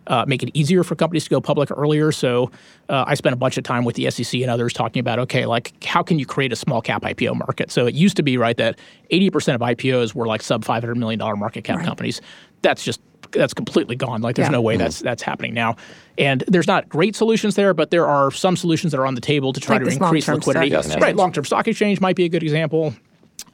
uh, 0.06 0.24
make 0.26 0.42
it 0.42 0.50
easier 0.54 0.82
for 0.84 0.94
companies 0.94 1.24
to 1.24 1.30
go 1.30 1.40
public 1.40 1.70
earlier. 1.70 2.10
So 2.12 2.50
uh, 2.88 3.04
I 3.06 3.14
spent 3.14 3.34
a 3.34 3.36
bunch 3.36 3.58
of 3.58 3.64
time 3.64 3.84
with 3.84 3.96
the 3.96 4.10
SEC 4.10 4.40
and 4.40 4.50
others 4.50 4.72
talking 4.72 5.00
about 5.00 5.18
okay, 5.18 5.44
like 5.46 5.72
how 5.84 6.02
can 6.02 6.18
you 6.18 6.26
create 6.26 6.52
a 6.52 6.56
small 6.56 6.80
cap 6.80 7.02
IPO 7.02 7.36
market? 7.36 7.70
So 7.70 7.86
it 7.86 7.94
used 7.94 8.16
to 8.16 8.22
be 8.22 8.38
right 8.38 8.56
that 8.56 8.78
80% 9.10 9.54
of 9.54 9.60
IPOs 9.60 10.14
were 10.14 10.26
like 10.26 10.42
sub 10.42 10.64
500 10.64 10.96
million 10.96 11.18
dollar 11.18 11.36
market 11.36 11.64
cap 11.64 11.82
companies. 11.84 12.20
That's 12.62 12.82
just 12.84 13.00
that's 13.32 13.52
completely 13.52 13.94
gone. 13.96 14.22
Like 14.22 14.36
there's 14.36 14.46
Yeah. 14.48 14.52
no 14.52 14.62
way 14.62 14.78
that's 14.78 15.00
that's 15.00 15.22
happening 15.22 15.52
now. 15.52 15.76
And 16.16 16.42
there's 16.48 16.66
not 16.66 16.88
great 16.88 17.14
solutions 17.14 17.56
there, 17.56 17.74
but 17.74 17.90
there 17.90 18.06
are 18.06 18.30
some 18.30 18.56
solutions 18.56 18.92
that 18.92 19.00
are 19.00 19.06
on 19.06 19.14
the 19.14 19.20
table 19.20 19.52
to 19.52 19.60
try 19.60 19.76
Like 19.76 19.84
to 19.84 19.90
increase 19.92 20.26
liquidity. 20.26 20.70
stock. 20.82 21.00
Right, 21.00 21.14
long-term 21.14 21.44
stock 21.44 21.68
exchange 21.68 22.00
might 22.00 22.16
be 22.16 22.24
a 22.24 22.28
good 22.30 22.42
example. 22.42 22.94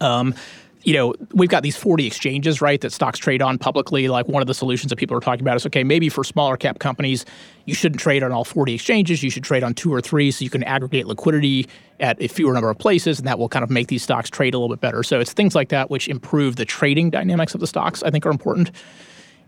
Um, 0.00 0.34
you 0.84 0.92
know, 0.92 1.14
we've 1.32 1.48
got 1.48 1.62
these 1.62 1.76
40 1.76 2.06
exchanges, 2.06 2.60
right, 2.60 2.80
that 2.82 2.92
stocks 2.92 3.18
trade 3.18 3.40
on 3.40 3.58
publicly. 3.58 4.08
Like 4.08 4.28
one 4.28 4.42
of 4.42 4.46
the 4.46 4.54
solutions 4.54 4.90
that 4.90 4.96
people 4.96 5.16
are 5.16 5.20
talking 5.20 5.40
about 5.40 5.56
is 5.56 5.66
okay, 5.66 5.82
maybe 5.82 6.10
for 6.10 6.22
smaller 6.22 6.56
cap 6.56 6.78
companies, 6.78 7.24
you 7.64 7.74
shouldn't 7.74 8.00
trade 8.00 8.22
on 8.22 8.32
all 8.32 8.44
40 8.44 8.74
exchanges. 8.74 9.22
You 9.22 9.30
should 9.30 9.44
trade 9.44 9.64
on 9.64 9.72
two 9.72 9.92
or 9.92 10.02
three 10.02 10.30
so 10.30 10.44
you 10.44 10.50
can 10.50 10.62
aggregate 10.64 11.06
liquidity 11.06 11.66
at 12.00 12.20
a 12.20 12.28
fewer 12.28 12.52
number 12.52 12.68
of 12.68 12.78
places, 12.78 13.18
and 13.18 13.26
that 13.26 13.38
will 13.38 13.48
kind 13.48 13.62
of 13.62 13.70
make 13.70 13.88
these 13.88 14.02
stocks 14.02 14.28
trade 14.28 14.52
a 14.52 14.58
little 14.58 14.74
bit 14.74 14.80
better. 14.80 15.02
So 15.02 15.20
it's 15.20 15.32
things 15.32 15.54
like 15.54 15.70
that 15.70 15.90
which 15.90 16.06
improve 16.06 16.56
the 16.56 16.66
trading 16.66 17.08
dynamics 17.10 17.54
of 17.54 17.60
the 17.60 17.66
stocks, 17.66 18.02
I 18.02 18.10
think 18.10 18.26
are 18.26 18.30
important. 18.30 18.70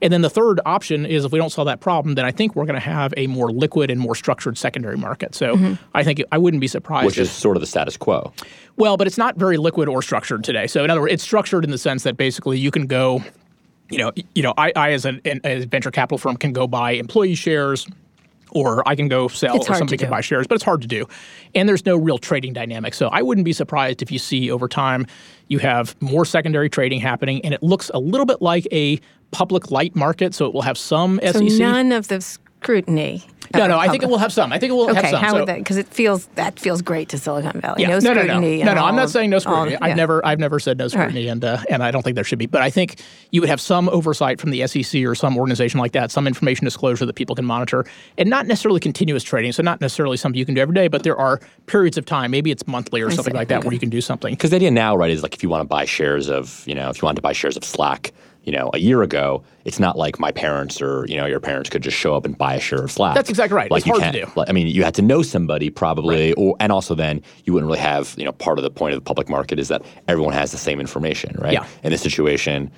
And 0.02 0.12
then 0.12 0.22
the 0.22 0.30
third 0.30 0.60
option 0.66 1.06
is 1.06 1.24
if 1.24 1.32
we 1.32 1.38
don't 1.38 1.50
solve 1.50 1.66
that 1.66 1.80
problem, 1.80 2.14
then 2.14 2.24
I 2.24 2.30
think 2.30 2.54
we're 2.54 2.66
going 2.66 2.80
to 2.80 2.80
have 2.80 3.14
a 3.16 3.26
more 3.26 3.50
liquid 3.50 3.90
and 3.90 4.00
more 4.00 4.14
structured 4.14 4.58
secondary 4.58 4.96
market. 4.96 5.34
So 5.34 5.56
mm-hmm. 5.56 5.74
I 5.94 6.04
think 6.04 6.22
I 6.32 6.38
wouldn't 6.38 6.60
be 6.60 6.68
surprised 6.68 7.06
Which 7.06 7.18
if 7.18 7.22
is 7.22 7.30
sort 7.30 7.56
of 7.56 7.60
the 7.60 7.66
status 7.66 7.96
quo. 7.96 8.32
well, 8.76 8.96
but 8.96 9.06
it's 9.06 9.18
not 9.18 9.36
very 9.36 9.56
liquid 9.56 9.88
or 9.88 10.02
structured 10.02 10.44
today. 10.44 10.66
So 10.66 10.84
in 10.84 10.90
other 10.90 11.00
words, 11.00 11.14
it's 11.14 11.22
structured 11.22 11.64
in 11.64 11.70
the 11.70 11.78
sense 11.78 12.02
that 12.02 12.16
basically 12.16 12.58
you 12.58 12.70
can 12.70 12.86
go, 12.86 13.22
you 13.90 13.98
know, 13.98 14.12
you 14.34 14.42
know, 14.42 14.52
I, 14.58 14.72
I 14.76 14.92
as 14.92 15.04
a, 15.04 15.20
an, 15.24 15.40
a 15.44 15.64
venture 15.64 15.90
capital 15.90 16.18
firm 16.18 16.36
can 16.36 16.52
go 16.52 16.66
buy 16.66 16.92
employee 16.92 17.34
shares. 17.34 17.86
Or 18.52 18.86
I 18.88 18.94
can 18.94 19.08
go 19.08 19.28
sell, 19.28 19.56
It's 19.56 19.68
or 19.68 19.74
somebody 19.74 19.96
can 19.96 20.08
buy 20.08 20.20
shares, 20.20 20.46
but 20.46 20.54
it's 20.54 20.64
hard 20.64 20.80
to 20.82 20.88
do. 20.88 21.06
And 21.54 21.68
there's 21.68 21.84
no 21.84 21.96
real 21.96 22.18
trading 22.18 22.52
dynamic. 22.52 22.94
So 22.94 23.08
I 23.08 23.20
wouldn't 23.22 23.44
be 23.44 23.52
surprised 23.52 24.02
if 24.02 24.12
you 24.12 24.18
see 24.18 24.50
over 24.50 24.68
time 24.68 25.06
you 25.48 25.58
have 25.58 26.00
more 26.00 26.24
secondary 26.24 26.70
trading 26.70 27.00
happening, 27.00 27.44
and 27.44 27.52
it 27.52 27.62
looks 27.62 27.90
a 27.92 27.98
little 27.98 28.26
bit 28.26 28.40
like 28.40 28.66
a 28.72 29.00
public 29.32 29.70
light 29.70 29.96
market. 29.96 30.32
So 30.34 30.46
it 30.46 30.54
will 30.54 30.62
have 30.62 30.78
some 30.78 31.20
So 31.24 31.32
SEC. 31.32 31.58
none 31.58 31.92
of 31.92 32.08
the 32.08 32.20
scrutiny. 32.20 33.24
No, 33.56 33.66
no, 33.66 33.78
I 33.78 33.88
think 33.88 34.02
it 34.02 34.08
will 34.08 34.18
have 34.18 34.32
some. 34.32 34.52
I 34.52 34.58
think 34.58 34.70
it 34.70 34.74
will 34.74 34.88
have 34.88 34.98
Okay, 34.98 35.10
some. 35.10 35.20
how 35.20 35.32
So- 35.32 35.38
would 35.40 35.48
that? 35.48 35.58
Because 35.58 35.76
it 35.76 35.86
feels 35.88 36.26
that 36.36 36.58
feels 36.58 36.82
great 36.82 37.08
to 37.10 37.18
Silicon 37.18 37.60
Valley. 37.60 37.82
Yeah. 37.82 37.88
No 37.88 37.98
no, 37.98 38.12
no, 38.12 38.22
scrutiny. 38.22 38.56
no, 38.56 38.60
and 38.62 38.64
no, 38.66 38.74
no. 38.74 38.84
I'm 38.84 38.96
not 38.96 39.04
of- 39.06 39.10
saying 39.10 39.30
no 39.30 39.36
all- 39.36 39.40
scrutiny. 39.40 39.76
I've 39.80 39.88
yeah. 39.90 39.94
never, 39.94 40.24
I've 40.26 40.38
never 40.38 40.58
said 40.58 40.78
no 40.78 40.88
scrutiny, 40.88 41.28
and 41.28 41.44
uh, 41.44 41.58
and 41.70 41.82
I 41.82 41.90
don't 41.90 42.02
think 42.02 42.14
there 42.14 42.24
should 42.24 42.38
be. 42.38 42.46
But 42.46 42.62
I 42.62 42.70
think 42.70 43.00
you 43.30 43.40
would 43.40 43.50
have 43.50 43.60
some 43.60 43.88
oversight 43.88 44.40
from 44.40 44.50
the 44.50 44.66
SEC 44.66 45.04
or 45.04 45.14
some 45.14 45.36
organization 45.36 45.80
like 45.80 45.92
that, 45.92 46.10
some 46.10 46.26
information 46.26 46.64
disclosure 46.64 47.06
that 47.06 47.14
people 47.14 47.34
can 47.36 47.44
monitor, 47.44 47.84
and 48.18 48.28
not 48.30 48.46
necessarily 48.46 48.80
continuous 48.80 49.22
trading. 49.22 49.52
So 49.52 49.62
not 49.62 49.80
necessarily 49.80 50.16
something 50.16 50.38
you 50.38 50.46
can 50.46 50.54
do 50.54 50.60
every 50.60 50.74
day, 50.74 50.88
but 50.88 51.02
there 51.02 51.16
are 51.16 51.40
periods 51.66 51.96
of 51.98 52.04
time. 52.04 52.30
Maybe 52.30 52.50
it's 52.50 52.66
monthly 52.66 53.00
or 53.02 53.10
something 53.10 53.32
see. 53.32 53.38
like 53.38 53.48
that 53.48 53.64
where 53.64 53.72
you 53.72 53.80
can 53.80 53.90
do 53.90 54.00
something. 54.00 54.34
Because 54.34 54.50
the 54.50 54.56
idea 54.56 54.70
now, 54.70 54.96
right, 54.96 55.10
is 55.10 55.22
like 55.22 55.34
if 55.34 55.42
you 55.42 55.48
want 55.48 55.62
to 55.62 55.68
buy 55.68 55.84
shares 55.84 56.28
of, 56.28 56.62
you 56.66 56.74
know, 56.74 56.90
if 56.90 57.00
you 57.00 57.06
wanted 57.06 57.16
to 57.16 57.22
buy 57.22 57.32
shares 57.32 57.56
of 57.56 57.64
Slack, 57.64 58.12
you 58.46 58.52
know, 58.52 58.70
a 58.72 58.78
year 58.78 59.02
ago, 59.02 59.42
it's 59.64 59.78
not 59.80 59.98
like 59.98 60.18
my 60.18 60.30
parents 60.30 60.80
or 60.80 61.04
you 61.08 61.16
know 61.16 61.26
your 61.26 61.40
parents 61.40 61.68
could 61.68 61.82
just 61.82 61.96
show 61.96 62.14
up 62.14 62.24
and 62.24 62.38
buy 62.38 62.54
a 62.54 62.60
share 62.60 62.82
of 62.82 62.90
Slack. 62.92 63.14
That's 63.14 63.28
exactly 63.28 63.56
right. 63.56 63.70
Like 63.70 63.80
It's 63.80 63.86
you 63.86 64.00
hard 64.00 64.14
to 64.14 64.24
do. 64.24 64.32
like, 64.36 64.48
I 64.48 64.52
mean, 64.52 64.68
you 64.68 64.84
had 64.84 64.94
to 64.94 65.02
know 65.02 65.22
somebody 65.22 65.68
probably, 65.68 66.32
or 66.34 66.56
and 66.60 66.72
also 66.72 66.94
then 66.94 67.20
you 67.44 67.52
wouldn't 67.52 67.66
really 67.66 67.80
have, 67.80 68.14
you 68.16 68.24
know, 68.24 68.32
part 68.32 68.58
of 68.58 68.62
the 68.62 68.70
point 68.70 68.94
of 68.94 68.96
the 68.96 69.04
public 69.04 69.28
market 69.28 69.58
is 69.58 69.68
that 69.68 69.82
everyone 70.08 70.32
has 70.32 70.52
the 70.52 70.58
same 70.58 70.80
information, 70.80 71.36
right? 71.40 71.54
Yeah. 71.54 71.66
In 71.82 71.90
this 71.90 72.00
situation, 72.02 72.70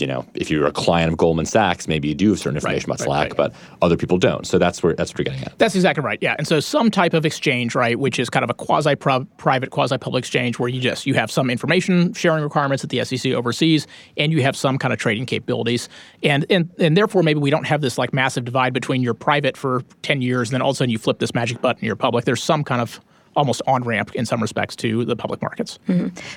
you 0.00 0.06
know, 0.06 0.24
if 0.34 0.50
you're 0.50 0.66
a 0.66 0.72
client 0.72 1.12
of 1.12 1.18
Goldman 1.18 1.46
Sachs, 1.46 1.86
maybe 1.88 2.08
you 2.08 2.14
do 2.14 2.30
have 2.30 2.38
certain 2.38 2.56
information 2.56 2.90
about 2.90 3.00
right, 3.00 3.06
Slack, 3.06 3.28
right. 3.30 3.36
but 3.36 3.54
other 3.82 3.96
people 3.96 4.18
don't. 4.18 4.46
So 4.46 4.58
that's 4.58 4.82
where 4.82 4.94
that's 4.94 5.12
what 5.12 5.18
you're 5.18 5.24
getting 5.24 5.42
at. 5.42 5.58
That's 5.58 5.74
exactly 5.74 6.04
right. 6.04 6.18
Yeah, 6.20 6.34
and 6.38 6.46
so 6.46 6.60
some 6.60 6.90
type 6.90 7.14
of 7.14 7.26
exchange, 7.26 7.74
right, 7.74 7.98
which 7.98 8.18
is 8.18 8.30
kind 8.30 8.44
of 8.44 8.50
a 8.50 8.54
quasi 8.54 8.94
private, 8.94 9.70
quasi 9.70 9.98
public 9.98 10.22
exchange, 10.22 10.58
where 10.58 10.68
you 10.68 10.80
just 10.80 11.06
you 11.06 11.14
have 11.14 11.30
some 11.30 11.50
information 11.50 12.12
sharing 12.14 12.42
requirements 12.42 12.82
that 12.82 12.88
the 12.90 13.04
SEC 13.04 13.32
oversees, 13.32 13.86
and 14.16 14.32
you 14.32 14.42
have 14.42 14.56
some 14.56 14.78
kind 14.78 14.92
of 14.92 14.98
trading 14.98 15.26
capabilities, 15.26 15.88
and 16.22 16.46
and 16.50 16.70
and 16.78 16.96
therefore 16.96 17.22
maybe 17.22 17.40
we 17.40 17.50
don't 17.50 17.66
have 17.66 17.80
this 17.80 17.98
like 17.98 18.12
massive 18.12 18.44
divide 18.44 18.72
between 18.72 19.02
you're 19.02 19.14
private 19.14 19.56
for 19.56 19.82
ten 20.02 20.22
years, 20.22 20.48
and 20.48 20.54
then 20.54 20.62
all 20.62 20.70
of 20.70 20.74
a 20.74 20.78
sudden 20.78 20.90
you 20.90 20.98
flip 20.98 21.18
this 21.18 21.34
magic 21.34 21.60
button, 21.60 21.84
you're 21.84 21.96
public. 21.96 22.24
There's 22.24 22.42
some 22.42 22.64
kind 22.64 22.80
of 22.80 23.00
almost 23.36 23.62
on 23.68 23.84
ramp 23.84 24.12
in 24.16 24.26
some 24.26 24.42
respects 24.42 24.74
to 24.74 25.04
the 25.04 25.14
public 25.14 25.40
markets. 25.40 25.78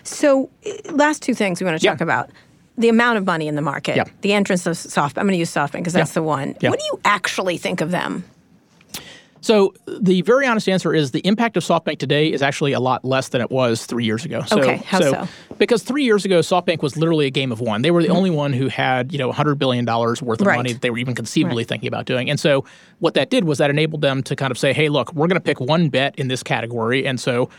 So, 0.03 0.49
uh, 0.65 0.91
last 0.93 1.23
two 1.23 1.33
things 1.33 1.59
we 1.59 1.65
want 1.65 1.79
to 1.79 1.83
Yeah. 1.83 1.91
talk 1.91 2.01
about. 2.01 2.29
The 2.77 2.89
amount 2.89 3.17
of 3.19 3.25
money 3.25 3.47
in 3.47 3.55
the 3.55 3.61
market, 3.61 3.95
Yeah. 3.95 4.05
the 4.21 4.33
entrance 4.33 4.65
of 4.65 4.75
soft. 4.77 5.17
I'm 5.17 5.25
going 5.25 5.33
to 5.33 5.37
use 5.37 5.53
SoftBank 5.53 5.71
because 5.73 5.93
that's 5.93 6.11
Yeah. 6.11 6.15
the 6.15 6.23
one. 6.23 6.55
Yeah. 6.59 6.69
What 6.71 6.79
do 6.79 6.85
you 6.91 6.99
actually 7.05 7.57
think 7.57 7.81
of 7.81 7.91
them? 7.91 8.23
So 9.41 9.73
the 9.85 10.21
very 10.21 10.47
honest 10.47 10.69
answer 10.69 10.93
is 10.93 11.11
the 11.11 11.19
impact 11.27 11.57
of 11.57 11.63
SoftBank 11.65 11.97
today 11.99 12.31
is 12.31 12.41
actually 12.41 12.71
a 12.71 12.79
lot 12.79 13.03
less 13.03 13.27
than 13.27 13.41
it 13.41 13.51
was 13.51 13.85
three 13.85 14.05
years 14.05 14.23
ago. 14.23 14.41
So, 14.47 14.61
Okay, 14.61 14.77
how 14.77 15.01
so? 15.01 15.27
Because 15.57 15.83
three 15.83 16.05
years 16.05 16.23
ago, 16.23 16.39
SoftBank 16.39 16.81
was 16.81 16.95
literally 16.95 17.25
a 17.25 17.29
game 17.29 17.51
of 17.51 17.59
one. 17.59 17.81
They 17.81 17.91
were 17.91 18.01
the 18.01 18.07
mm-hmm. 18.07 18.17
only 18.17 18.29
one 18.29 18.53
who 18.53 18.69
had 18.69 19.11
you 19.11 19.19
know 19.19 19.27
100 19.27 19.55
billion 19.55 19.83
dollars 19.83 20.21
worth 20.21 20.39
of 20.39 20.47
Right. 20.47 20.55
money 20.55 20.71
that 20.71 20.81
they 20.81 20.89
were 20.89 20.97
even 20.97 21.13
conceivably 21.13 21.57
Right. 21.63 21.67
thinking 21.67 21.89
about 21.89 22.05
doing. 22.05 22.29
And 22.29 22.39
so 22.39 22.63
what 22.99 23.15
that 23.15 23.29
did 23.29 23.43
was 23.43 23.57
that 23.57 23.69
enabled 23.69 23.99
them 24.01 24.23
to 24.23 24.35
kind 24.37 24.49
of 24.49 24.57
say, 24.57 24.71
hey, 24.71 24.87
look, 24.87 25.13
we're 25.13 25.27
going 25.27 25.35
to 25.35 25.41
pick 25.41 25.59
one 25.59 25.89
bet 25.89 26.15
in 26.17 26.29
this 26.29 26.41
category, 26.41 27.05
and 27.05 27.19
so 27.19 27.49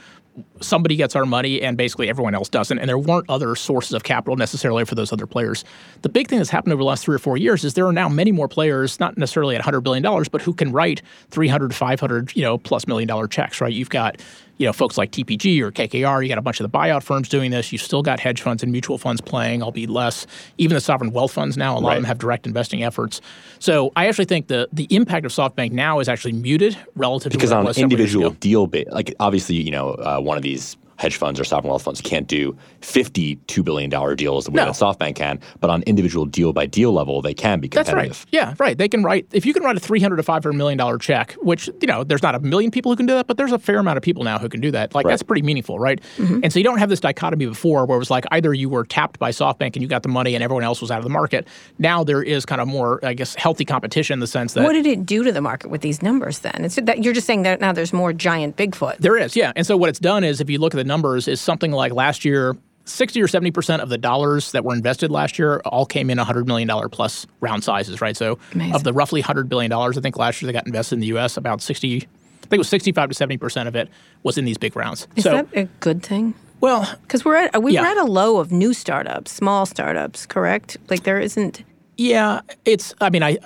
somebody 0.60 0.96
gets 0.96 1.14
our 1.14 1.24
money 1.24 1.62
and 1.62 1.76
basically 1.76 2.08
everyone 2.08 2.34
else 2.34 2.48
doesn't. 2.48 2.78
And 2.78 2.88
there 2.88 2.98
weren't 2.98 3.28
other 3.28 3.54
sources 3.54 3.92
of 3.92 4.02
capital 4.02 4.36
necessarily 4.36 4.84
for 4.84 4.94
those 4.94 5.12
other 5.12 5.26
players. 5.26 5.64
The 6.02 6.08
big 6.08 6.28
thing 6.28 6.38
that's 6.38 6.50
happened 6.50 6.72
over 6.72 6.80
the 6.80 6.86
last 6.86 7.04
three 7.04 7.16
or 7.16 7.20
four 7.20 7.36
years 7.36 7.64
is 7.64 7.74
there 7.74 7.86
are 7.86 7.92
now 7.92 8.08
many 8.08 8.32
more 8.32 8.48
players, 8.48 8.98
not 8.98 9.16
necessarily 9.16 9.56
at 9.56 9.62
$100 9.62 9.82
billion, 9.82 10.02
but 10.30 10.42
who 10.42 10.52
can 10.52 10.72
write 10.72 11.02
300, 11.30 11.74
500, 11.74 12.34
you 12.34 12.42
know, 12.42 12.58
plus 12.58 12.86
million 12.86 13.06
dollar 13.06 13.28
checks, 13.28 13.60
right? 13.60 13.72
You've 13.72 13.90
got, 13.90 14.20
you 14.58 14.66
know, 14.66 14.72
folks 14.72 14.96
like 14.96 15.10
TPG 15.10 15.60
or 15.60 15.72
KKR, 15.72 16.22
you 16.22 16.28
got 16.28 16.38
a 16.38 16.42
bunch 16.42 16.60
of 16.60 16.70
the 16.70 16.78
buyout 16.78 17.02
firms 17.02 17.28
doing 17.28 17.50
this. 17.50 17.72
You've 17.72 17.82
still 17.82 18.02
got 18.02 18.20
hedge 18.20 18.40
funds 18.40 18.62
and 18.62 18.70
mutual 18.70 18.98
funds 18.98 19.20
playing, 19.20 19.62
albeit 19.62 19.90
less. 19.90 20.26
Even 20.58 20.74
the 20.76 20.80
sovereign 20.80 21.10
wealth 21.12 21.32
funds 21.32 21.56
now, 21.56 21.76
a 21.76 21.78
lot 21.80 21.88
Right. 21.88 21.96
of 21.96 22.02
them 22.02 22.08
have 22.08 22.18
direct 22.18 22.46
investing 22.46 22.82
efforts. 22.84 23.20
So 23.58 23.92
I 23.96 24.06
actually 24.06 24.26
think 24.26 24.46
the 24.46 24.68
the 24.72 24.86
impact 24.90 25.26
of 25.26 25.32
SoftBank 25.32 25.72
now 25.72 25.98
is 26.00 26.08
actually 26.08 26.32
muted 26.34 26.76
relative 26.94 27.32
because 27.32 27.50
to 27.50 27.56
it 27.56 27.58
on 27.58 27.66
an 27.66 27.74
individual 27.76 28.30
deal 28.30 28.66
base, 28.66 28.86
like 28.90 29.14
obviously, 29.20 29.56
you 29.56 29.70
know, 29.70 29.90
uh, 29.94 30.20
one 30.20 30.36
of 30.36 30.42
these 30.42 30.76
hedge 30.96 31.16
funds 31.16 31.40
or 31.40 31.44
sovereign 31.44 31.70
wealth 31.70 31.82
funds 31.82 32.00
can't 32.00 32.26
do 32.28 32.56
50 32.80 33.36
$2 33.36 33.64
billion 33.64 33.90
deals 34.16 34.44
the 34.44 34.50
way 34.50 34.56
No. 34.56 34.66
that 34.66 34.74
SoftBank 34.74 35.16
can, 35.16 35.40
but 35.60 35.70
on 35.70 35.82
individual 35.82 36.24
deal 36.26 36.52
by 36.52 36.66
deal 36.66 36.92
level, 36.92 37.22
they 37.22 37.34
can 37.34 37.60
be 37.60 37.68
That's 37.68 37.88
competitive. 37.88 38.20
right. 38.20 38.26
Yeah, 38.32 38.54
right. 38.58 38.76
They 38.78 38.88
can 38.88 39.02
write 39.02 39.26
if 39.32 39.44
you 39.46 39.52
can 39.54 39.62
write 39.62 39.76
a 39.76 39.80
three 39.80 40.00
hundred 40.00 40.16
to 40.16 40.22
five 40.22 40.42
hundred 40.42 40.54
million 40.58 40.78
dollar 40.78 40.98
check, 40.98 41.32
which 41.42 41.68
you 41.80 41.86
know 41.86 42.04
there's 42.04 42.22
not 42.22 42.34
a 42.34 42.40
million 42.40 42.70
people 42.70 42.92
who 42.92 42.96
can 42.96 43.06
do 43.06 43.14
that, 43.14 43.26
but 43.26 43.36
there's 43.36 43.52
a 43.52 43.58
fair 43.58 43.78
amount 43.78 43.96
of 43.96 44.02
people 44.02 44.22
now 44.24 44.38
who 44.38 44.48
can 44.48 44.60
do 44.60 44.70
that. 44.70 44.94
Like 44.94 45.04
Right. 45.06 45.12
that's 45.12 45.22
pretty 45.22 45.42
meaningful, 45.42 45.78
right? 45.78 46.00
Mm-hmm. 46.18 46.40
And 46.44 46.52
so 46.52 46.58
you 46.58 46.64
don't 46.64 46.78
have 46.78 46.88
this 46.88 47.00
dichotomy 47.00 47.46
before 47.46 47.86
where 47.86 47.96
it 47.96 47.98
was 47.98 48.10
like 48.10 48.24
either 48.30 48.52
you 48.54 48.68
were 48.68 48.84
tapped 48.84 49.18
by 49.18 49.30
SoftBank 49.30 49.74
and 49.74 49.82
you 49.82 49.88
got 49.88 50.02
the 50.02 50.08
money 50.08 50.34
and 50.34 50.42
everyone 50.44 50.64
else 50.64 50.80
was 50.80 50.90
out 50.90 50.98
of 50.98 51.04
the 51.04 51.10
market. 51.10 51.46
Now 51.78 52.04
there 52.04 52.22
is 52.22 52.44
kind 52.46 52.60
of 52.60 52.68
more, 52.68 53.04
I 53.04 53.14
guess, 53.14 53.34
healthy 53.34 53.64
competition 53.64 54.14
in 54.14 54.20
the 54.20 54.26
sense 54.26 54.54
that 54.54 54.64
What 54.64 54.72
did 54.74 54.86
it 54.86 55.04
do 55.06 55.24
to 55.24 55.32
the 55.32 55.40
market 55.40 55.70
with 55.70 55.80
these 55.80 56.02
numbers 56.02 56.40
then? 56.40 56.64
It's 56.64 56.76
that 56.76 57.02
you're 57.02 57.14
just 57.14 57.26
saying 57.26 57.42
that 57.42 57.60
now 57.60 57.72
there's 57.72 57.92
more 57.92 58.12
giant 58.12 58.56
Bigfoot. 58.56 58.98
There 58.98 59.16
is, 59.16 59.34
yeah. 59.36 59.52
And 59.56 59.66
so 59.66 59.76
what 59.76 59.88
it's 59.88 59.98
done 59.98 60.24
is, 60.24 60.40
if 60.40 60.48
you 60.50 60.58
look 60.58 60.74
at 60.74 60.83
the 60.84 60.88
numbers, 60.88 61.26
is 61.28 61.40
something 61.40 61.72
like 61.72 61.92
last 61.92 62.24
year, 62.24 62.56
60 62.86 63.20
or 63.22 63.28
70 63.28 63.50
percent 63.50 63.82
of 63.82 63.88
the 63.88 63.98
dollars 63.98 64.52
that 64.52 64.64
were 64.64 64.74
invested 64.74 65.10
last 65.10 65.38
year 65.38 65.60
all 65.64 65.86
came 65.86 66.10
in 66.10 66.18
100 66.18 66.46
million 66.46 66.68
dollar 66.68 66.88
plus 66.88 67.26
round 67.40 67.64
sizes, 67.64 68.00
right? 68.00 68.16
So 68.16 68.38
Amazing. 68.54 68.74
of 68.74 68.84
the 68.84 68.92
roughly 68.92 69.20
100 69.20 69.48
billion 69.48 69.70
dollars, 69.70 69.96
I 69.96 70.00
think 70.02 70.16
last 70.18 70.40
year 70.42 70.46
they 70.48 70.52
got 70.52 70.66
invested 70.66 70.96
in 70.96 71.00
the 71.00 71.06
U.S. 71.08 71.36
about 71.36 71.62
60. 71.62 71.96
I 71.96 72.00
think 72.46 72.52
it 72.52 72.58
was 72.58 72.68
65 72.68 73.08
to 73.08 73.14
70 73.14 73.38
percent 73.38 73.68
of 73.68 73.74
it 73.76 73.88
was 74.22 74.36
in 74.36 74.44
these 74.44 74.58
big 74.58 74.76
rounds. 74.76 75.08
Is 75.16 75.24
so, 75.24 75.32
that 75.32 75.46
a 75.56 75.64
good 75.80 76.02
thing? 76.02 76.34
well, 76.60 76.86
Because 77.02 77.24
we're 77.24 77.36
at 77.36 77.62
we 77.62 77.72
Yeah. 77.72 77.80
we're 77.82 77.86
at 77.88 77.96
a 77.96 78.04
low 78.04 78.38
of 78.38 78.52
new 78.52 78.74
startups, 78.74 79.32
small 79.32 79.64
startups, 79.66 80.26
correct? 80.26 80.76
Like 80.90 81.04
there 81.04 81.18
isn't. 81.20 81.64
Yeah, 81.96 82.40
it's. 82.66 82.92
I 83.00 83.08
mean, 83.08 83.22
I, 83.22 83.38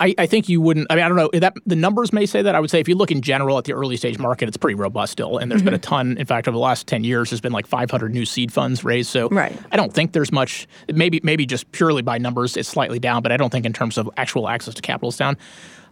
I, 0.00 0.14
I 0.18 0.26
think 0.26 0.48
you 0.48 0.60
wouldn't. 0.60 0.86
I 0.90 0.94
mean, 0.94 1.04
I 1.04 1.08
don't 1.08 1.16
know 1.16 1.30
that 1.40 1.54
the 1.66 1.76
numbers 1.76 2.12
may 2.12 2.26
say 2.26 2.42
that. 2.42 2.54
I 2.54 2.60
would 2.60 2.70
say 2.70 2.80
if 2.80 2.88
you 2.88 2.94
look 2.94 3.10
in 3.10 3.20
general 3.20 3.58
at 3.58 3.64
the 3.64 3.72
early 3.72 3.96
stage 3.96 4.18
market, 4.18 4.48
it's 4.48 4.56
pretty 4.56 4.76
robust 4.76 5.12
still, 5.12 5.38
and 5.38 5.50
there's 5.50 5.62
been 5.62 5.74
a 5.74 5.78
mm-hmm. 5.78 5.88
ton. 5.88 6.18
In 6.18 6.26
fact, 6.26 6.46
over 6.46 6.54
the 6.54 6.60
last 6.60 6.86
ten 6.86 7.04
years, 7.04 7.30
there's 7.30 7.40
been 7.40 7.52
like 7.52 7.66
500 7.66 8.12
new 8.12 8.24
seed 8.24 8.52
funds 8.52 8.84
raised. 8.84 9.10
So 9.10 9.28
Right. 9.28 9.56
I 9.72 9.76
don't 9.76 9.92
think 9.92 10.12
there's 10.12 10.32
much. 10.32 10.68
Maybe 10.92 11.20
maybe 11.22 11.46
just 11.46 11.70
purely 11.72 12.02
by 12.02 12.18
numbers, 12.18 12.56
it's 12.56 12.68
slightly 12.68 12.98
down, 12.98 13.22
but 13.22 13.32
I 13.32 13.36
don't 13.36 13.50
think 13.50 13.66
in 13.66 13.72
terms 13.72 13.98
of 13.98 14.08
actual 14.16 14.48
access 14.48 14.74
to 14.74 14.82
capital, 14.82 15.08
it's 15.08 15.18
down. 15.18 15.36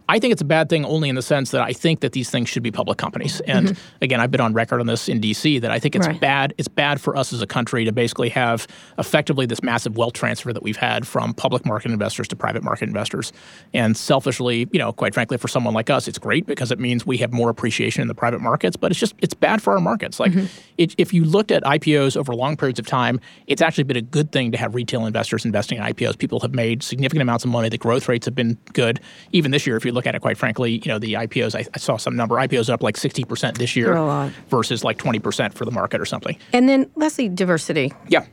I 0.09 0.19
think 0.19 0.31
it's 0.31 0.41
a 0.41 0.45
bad 0.45 0.69
thing 0.69 0.85
only 0.85 1.09
in 1.09 1.15
the 1.15 1.21
sense 1.21 1.51
that 1.51 1.61
I 1.61 1.73
think 1.73 1.99
that 1.99 2.13
these 2.13 2.29
things 2.29 2.47
should 2.49 2.63
be 2.63 2.71
public 2.71 2.97
companies. 2.97 3.41
And 3.41 3.69
mm-hmm. 3.69 3.95
again, 4.01 4.21
I've 4.21 4.31
been 4.31 4.41
on 4.41 4.53
record 4.53 4.79
on 4.79 4.87
this 4.87 5.09
in 5.09 5.19
DC 5.19 5.61
that 5.61 5.71
I 5.71 5.79
think 5.79 5.95
it's 5.95 6.07
Right. 6.07 6.19
bad. 6.19 6.53
It's 6.57 6.69
bad 6.69 7.01
for 7.01 7.17
us 7.17 7.33
as 7.33 7.41
a 7.41 7.47
country 7.47 7.83
to 7.83 7.91
basically 7.91 8.29
have 8.29 8.67
effectively 8.97 9.45
this 9.45 9.61
massive 9.61 9.97
wealth 9.97 10.13
transfer 10.13 10.53
that 10.53 10.63
we've 10.63 10.77
had 10.77 11.05
from 11.05 11.33
public 11.33 11.65
market 11.65 11.91
investors 11.91 12.27
to 12.29 12.35
private 12.35 12.63
market 12.63 12.87
investors. 12.87 13.33
And 13.73 13.97
selfishly, 13.97 14.69
you 14.71 14.79
know, 14.79 14.93
quite 14.93 15.13
frankly, 15.13 15.37
for 15.37 15.49
someone 15.49 15.73
like 15.73 15.89
us, 15.89 16.07
it's 16.07 16.17
great 16.17 16.45
because 16.45 16.71
it 16.71 16.79
means 16.79 17.05
we 17.05 17.17
have 17.17 17.33
more 17.33 17.49
appreciation 17.49 18.01
in 18.01 18.07
the 18.07 18.15
private 18.15 18.39
markets. 18.39 18.77
But 18.77 18.91
it's 18.91 18.99
just 18.99 19.13
it's 19.19 19.33
bad 19.33 19.61
for 19.61 19.73
our 19.73 19.81
markets. 19.81 20.19
Like 20.19 20.31
mm-hmm. 20.31 20.45
it, 20.77 20.95
if 20.97 21.13
you 21.13 21.25
looked 21.25 21.51
at 21.51 21.63
IPOs 21.63 22.15
over 22.15 22.33
long 22.33 22.55
periods 22.55 22.79
of 22.79 22.87
time, 22.87 23.19
it's 23.47 23.61
actually 23.61 23.83
been 23.83 23.97
a 23.97 24.01
good 24.01 24.31
thing 24.31 24.53
to 24.53 24.57
have 24.57 24.73
retail 24.75 25.05
investors 25.05 25.43
investing 25.43 25.77
in 25.79 25.83
IPOs. 25.83 26.17
People 26.17 26.39
have 26.39 26.53
made 26.53 26.81
significant 26.81 27.21
amounts 27.21 27.43
of 27.43 27.51
money. 27.51 27.67
The 27.67 27.77
growth 27.77 28.07
rates 28.07 28.25
have 28.25 28.35
been 28.35 28.57
good. 28.71 29.01
Even 29.33 29.51
this 29.51 29.67
year, 29.67 29.75
if 29.75 29.83
you 29.83 29.91
look 29.97 30.07
at 30.07 30.15
it, 30.15 30.21
quite 30.21 30.37
frankly, 30.37 30.73
you 30.83 30.87
know, 30.87 30.99
the 30.99 31.13
IPOs, 31.13 31.55
I, 31.55 31.65
I 31.73 31.77
saw 31.79 31.97
some 31.97 32.15
number. 32.15 32.35
IPOs 32.35 32.69
up 32.69 32.81
like 32.81 32.95
60% 32.95 33.57
this 33.57 33.75
year 33.75 33.87
They're 33.87 33.95
a 33.95 34.05
lot. 34.05 34.31
versus 34.49 34.83
like 34.83 34.97
20% 34.97 35.53
for 35.53 35.65
the 35.65 35.71
market 35.71 35.99
or 35.99 36.05
something. 36.05 36.37
And 36.53 36.69
then 36.69 36.89
Leslie, 36.95 37.27
diversity. 37.29 37.91
Yeah. 38.07 38.25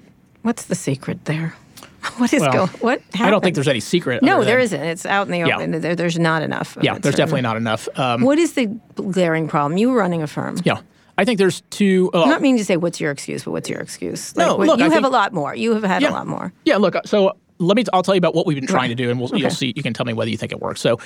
What's 0.43 0.67
the 0.67 0.75
secret 0.77 1.25
there? 1.25 1.55
What 2.19 2.35
is 2.35 2.43
Well, 2.43 2.53
going? 2.53 2.69
What? 2.81 3.01
Happened? 3.01 3.23
I 3.23 3.31
don't 3.31 3.43
think 3.43 3.55
there's 3.55 3.67
any 3.67 3.81
secret. 3.81 4.23
No, 4.23 4.45
there 4.45 4.59
isn't. 4.59 4.79
It's 4.81 5.07
out 5.07 5.27
in 5.27 5.33
the 5.33 5.39
Yeah. 5.39 5.57
open. 5.57 5.81
There, 5.81 5.97
there's 5.97 6.19
not 6.19 6.43
enough. 6.43 6.77
Yeah, 6.83 6.93
there's 6.93 7.15
certainly. 7.17 7.17
definitely 7.17 7.41
not 7.43 7.57
enough. 7.57 7.89
Um, 7.99 8.21
What 8.21 8.39
is 8.39 8.53
the 8.53 8.67
glaring 8.95 9.49
problem? 9.49 9.79
You 9.79 9.91
were 9.91 9.99
running 9.99 10.23
a 10.23 10.27
firm. 10.27 10.59
yeah. 10.65 10.81
I 11.17 11.25
think 11.25 11.39
there's 11.39 11.62
two. 11.71 12.11
Uh, 12.12 12.25
I'm 12.25 12.29
not 12.29 12.43
meaning 12.43 12.59
to 12.59 12.65
say 12.65 12.77
what's 12.77 13.01
your 13.01 13.11
excuse, 13.11 13.45
but 13.45 13.53
what's 13.53 13.71
your 13.71 13.81
excuse? 13.81 14.37
No, 14.37 14.57
what- 14.57 14.67
look, 14.67 14.79
you 14.81 14.85
I 14.85 14.89
have 14.89 14.95
think- 15.03 15.07
a 15.07 15.09
lot 15.09 15.33
more. 15.33 15.55
You 15.55 15.73
have 15.75 15.83
had 15.85 16.03
yeah. 16.03 16.11
a 16.11 16.12
lot 16.12 16.27
more. 16.27 16.53
Yeah, 16.67 16.77
look, 16.77 16.95
so 17.07 17.37
let 17.59 17.77
me. 17.77 17.85
I'll 17.95 18.03
tell 18.03 18.15
you 18.15 18.19
about 18.19 18.35
what 18.35 18.47
we've 18.47 18.57
been 18.57 18.67
trying 18.67 18.91
Right. 18.91 18.97
to 18.99 19.03
do, 19.03 19.11
and 19.11 19.19
we'll, 19.19 19.29
Okay. 19.31 19.39
you'll 19.39 19.51
see. 19.51 19.73
You 19.77 19.83
can 19.83 19.95
tell 19.95 20.05
me 20.05 20.12
whether 20.12 20.31
you 20.31 20.37
think 20.37 20.53
it 20.53 20.61
works. 20.61 20.81
So, 20.83 20.99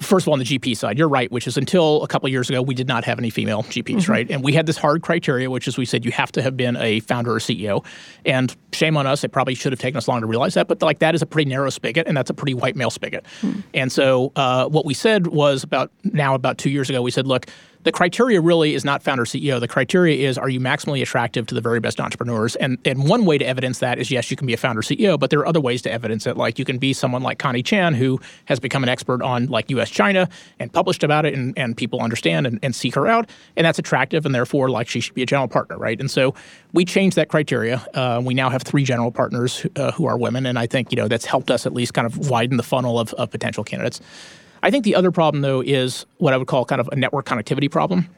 first 0.00 0.24
of 0.24 0.28
all, 0.28 0.32
on 0.34 0.38
the 0.38 0.44
GP 0.44 0.76
side, 0.76 0.98
you're 0.98 1.08
right, 1.08 1.30
which 1.30 1.46
is 1.46 1.56
until 1.56 2.02
a 2.02 2.08
couple 2.08 2.26
of 2.26 2.32
years 2.32 2.48
ago, 2.48 2.62
we 2.62 2.74
did 2.74 2.86
not 2.88 3.04
have 3.04 3.18
any 3.18 3.30
female 3.30 3.62
GPs, 3.64 3.96
Mm-hmm. 3.96 4.12
right? 4.12 4.30
And 4.30 4.42
we 4.44 4.52
had 4.52 4.66
this 4.66 4.76
hard 4.76 5.02
criteria, 5.02 5.50
which 5.50 5.66
is 5.68 5.78
we 5.78 5.84
said 5.84 6.04
you 6.04 6.12
have 6.12 6.30
to 6.32 6.42
have 6.42 6.56
been 6.56 6.76
a 6.76 7.00
founder 7.00 7.34
or 7.34 7.38
CEO. 7.38 7.84
And 8.24 8.54
shame 8.72 8.96
on 8.96 9.06
us, 9.06 9.24
it 9.24 9.30
probably 9.32 9.54
should 9.54 9.72
have 9.72 9.80
taken 9.80 9.96
us 9.96 10.06
longer 10.08 10.26
to 10.26 10.30
realize 10.30 10.54
that, 10.54 10.68
but 10.68 10.82
like 10.82 10.98
that 11.00 11.14
is 11.14 11.22
a 11.22 11.26
pretty 11.26 11.48
narrow 11.48 11.70
spigot, 11.70 12.06
and 12.06 12.16
that's 12.16 12.30
a 12.30 12.34
pretty 12.34 12.54
white 12.54 12.76
male 12.76 12.90
spigot. 12.90 13.26
Hmm. 13.40 13.60
And 13.74 13.90
so, 13.90 14.32
uh, 14.36 14.68
what 14.68 14.84
we 14.84 14.94
said 14.94 15.28
was 15.28 15.62
about 15.62 15.90
now 16.04 16.34
about 16.34 16.58
two 16.58 16.70
years 16.70 16.88
ago, 16.90 17.02
we 17.02 17.10
said, 17.10 17.26
look. 17.26 17.46
The 17.86 17.92
criteria 17.92 18.40
really 18.40 18.74
is 18.74 18.84
not 18.84 19.00
founder 19.00 19.22
CEO. 19.22 19.60
The 19.60 19.68
criteria 19.68 20.28
is 20.28 20.36
are 20.36 20.48
you 20.48 20.58
maximally 20.58 21.02
attractive 21.02 21.46
to 21.46 21.54
the 21.54 21.60
very 21.60 21.78
best 21.78 22.00
entrepreneurs? 22.00 22.56
And 22.56 22.78
and 22.84 23.08
one 23.08 23.24
way 23.24 23.38
to 23.38 23.46
evidence 23.46 23.78
that 23.78 24.00
is 24.00 24.10
yes, 24.10 24.28
you 24.28 24.36
can 24.36 24.48
be 24.48 24.52
a 24.52 24.56
founder 24.56 24.82
CEO, 24.82 25.16
but 25.16 25.30
there 25.30 25.38
are 25.38 25.46
other 25.46 25.60
ways 25.60 25.82
to 25.82 25.92
evidence 25.92 26.26
it. 26.26 26.36
Like 26.36 26.58
you 26.58 26.64
can 26.64 26.78
be 26.78 26.92
someone 26.92 27.22
like 27.22 27.38
Connie 27.38 27.62
Chan, 27.62 27.94
who 27.94 28.18
has 28.46 28.58
become 28.58 28.82
an 28.82 28.88
expert 28.88 29.22
on 29.22 29.46
like 29.46 29.70
US 29.70 29.88
China 29.88 30.28
and 30.58 30.72
published 30.72 31.04
about 31.04 31.26
it 31.26 31.34
and, 31.34 31.56
and 31.56 31.76
people 31.76 32.00
understand 32.00 32.44
and, 32.48 32.58
and 32.60 32.74
seek 32.74 32.96
her 32.96 33.06
out. 33.06 33.30
And 33.56 33.64
that's 33.64 33.78
attractive 33.78 34.26
and 34.26 34.34
therefore 34.34 34.68
like 34.68 34.88
she 34.88 34.98
should 34.98 35.14
be 35.14 35.22
a 35.22 35.26
general 35.26 35.46
partner, 35.46 35.78
right? 35.78 36.00
And 36.00 36.10
so 36.10 36.34
we 36.72 36.84
changed 36.84 37.14
that 37.14 37.28
criteria. 37.28 37.86
Uh, 37.94 38.20
we 38.20 38.34
now 38.34 38.50
have 38.50 38.62
three 38.62 38.82
general 38.82 39.12
partners 39.12 39.64
uh, 39.76 39.92
who 39.92 40.06
are 40.06 40.18
women, 40.18 40.44
and 40.44 40.58
I 40.58 40.66
think 40.66 40.90
you 40.90 40.96
know 40.96 41.06
that's 41.06 41.24
helped 41.24 41.52
us 41.52 41.66
at 41.66 41.72
least 41.72 41.94
kind 41.94 42.04
of 42.04 42.28
widen 42.28 42.56
the 42.56 42.64
funnel 42.64 42.98
of, 42.98 43.14
of 43.14 43.30
potential 43.30 43.62
candidates. 43.62 44.00
I 44.66 44.70
think 44.72 44.82
the 44.84 44.96
other 44.96 45.12
problem, 45.12 45.42
though, 45.42 45.60
is 45.60 46.06
what 46.18 46.34
I 46.34 46.36
would 46.36 46.48
call 46.48 46.64
kind 46.64 46.80
of 46.80 46.88
a 46.90 46.96
network 46.96 47.24
connectivity 47.24 47.70
problem, 47.70 48.08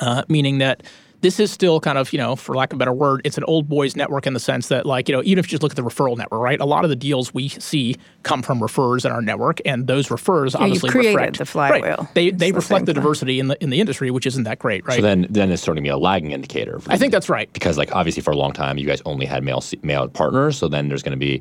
uh, 0.00 0.24
meaning 0.28 0.58
that 0.58 0.82
this 1.20 1.38
is 1.38 1.52
still 1.52 1.78
kind 1.78 1.96
of, 1.98 2.12
you 2.12 2.18
know, 2.18 2.34
for 2.34 2.56
lack 2.56 2.72
of 2.72 2.76
a 2.76 2.78
better 2.80 2.92
word, 2.92 3.20
it's 3.24 3.38
an 3.38 3.44
old 3.44 3.68
boys 3.68 3.94
network 3.94 4.26
in 4.26 4.34
the 4.34 4.40
sense 4.40 4.66
that, 4.68 4.86
like, 4.86 5.08
you 5.08 5.14
know, 5.14 5.22
even 5.24 5.38
if 5.38 5.46
you 5.46 5.50
just 5.50 5.62
look 5.62 5.70
at 5.70 5.76
the 5.76 5.82
referral 5.82 6.16
network, 6.18 6.40
right? 6.40 6.60
A 6.60 6.64
lot 6.64 6.82
of 6.82 6.90
the 6.90 6.96
deals 6.96 7.32
we 7.32 7.48
see 7.48 7.94
come 8.24 8.42
from 8.42 8.58
referrers 8.58 9.04
in 9.06 9.12
our 9.12 9.22
network, 9.22 9.60
and 9.64 9.86
those 9.86 10.08
referrals 10.08 10.46
you've 10.46 10.62
obviously 10.62 10.90
created 10.90 11.14
reflect 11.14 11.38
the 11.38 11.46
flywheel. 11.46 11.96
Right. 11.98 12.14
They 12.14 12.26
It's 12.26 12.38
they 12.38 12.50
the 12.50 12.56
reflect 12.56 12.86
the 12.86 12.92
diversity 12.92 13.38
in 13.38 13.46
the 13.46 13.62
in 13.62 13.70
the 13.70 13.78
industry, 13.78 14.10
which 14.10 14.26
isn't 14.26 14.42
that 14.42 14.58
great, 14.58 14.84
right? 14.84 14.96
So 14.96 15.00
then, 15.00 15.28
then 15.30 15.52
it's 15.52 15.62
starting 15.62 15.84
to 15.84 15.86
be 15.86 15.92
a 15.92 15.96
lagging 15.96 16.32
indicator. 16.32 16.80
I 16.88 16.98
think 16.98 17.12
that's 17.12 17.28
right. 17.28 17.50
because, 17.52 17.78
like, 17.78 17.94
obviously, 17.94 18.20
for 18.20 18.32
a 18.32 18.36
long 18.36 18.52
time, 18.52 18.78
you 18.78 18.86
guys 18.86 19.00
only 19.06 19.26
had 19.26 19.44
male 19.44 19.62
male 19.82 20.08
partners. 20.08 20.58
So 20.58 20.66
then 20.66 20.88
there's 20.88 21.04
going 21.04 21.18
to 21.18 21.24
be. 21.24 21.40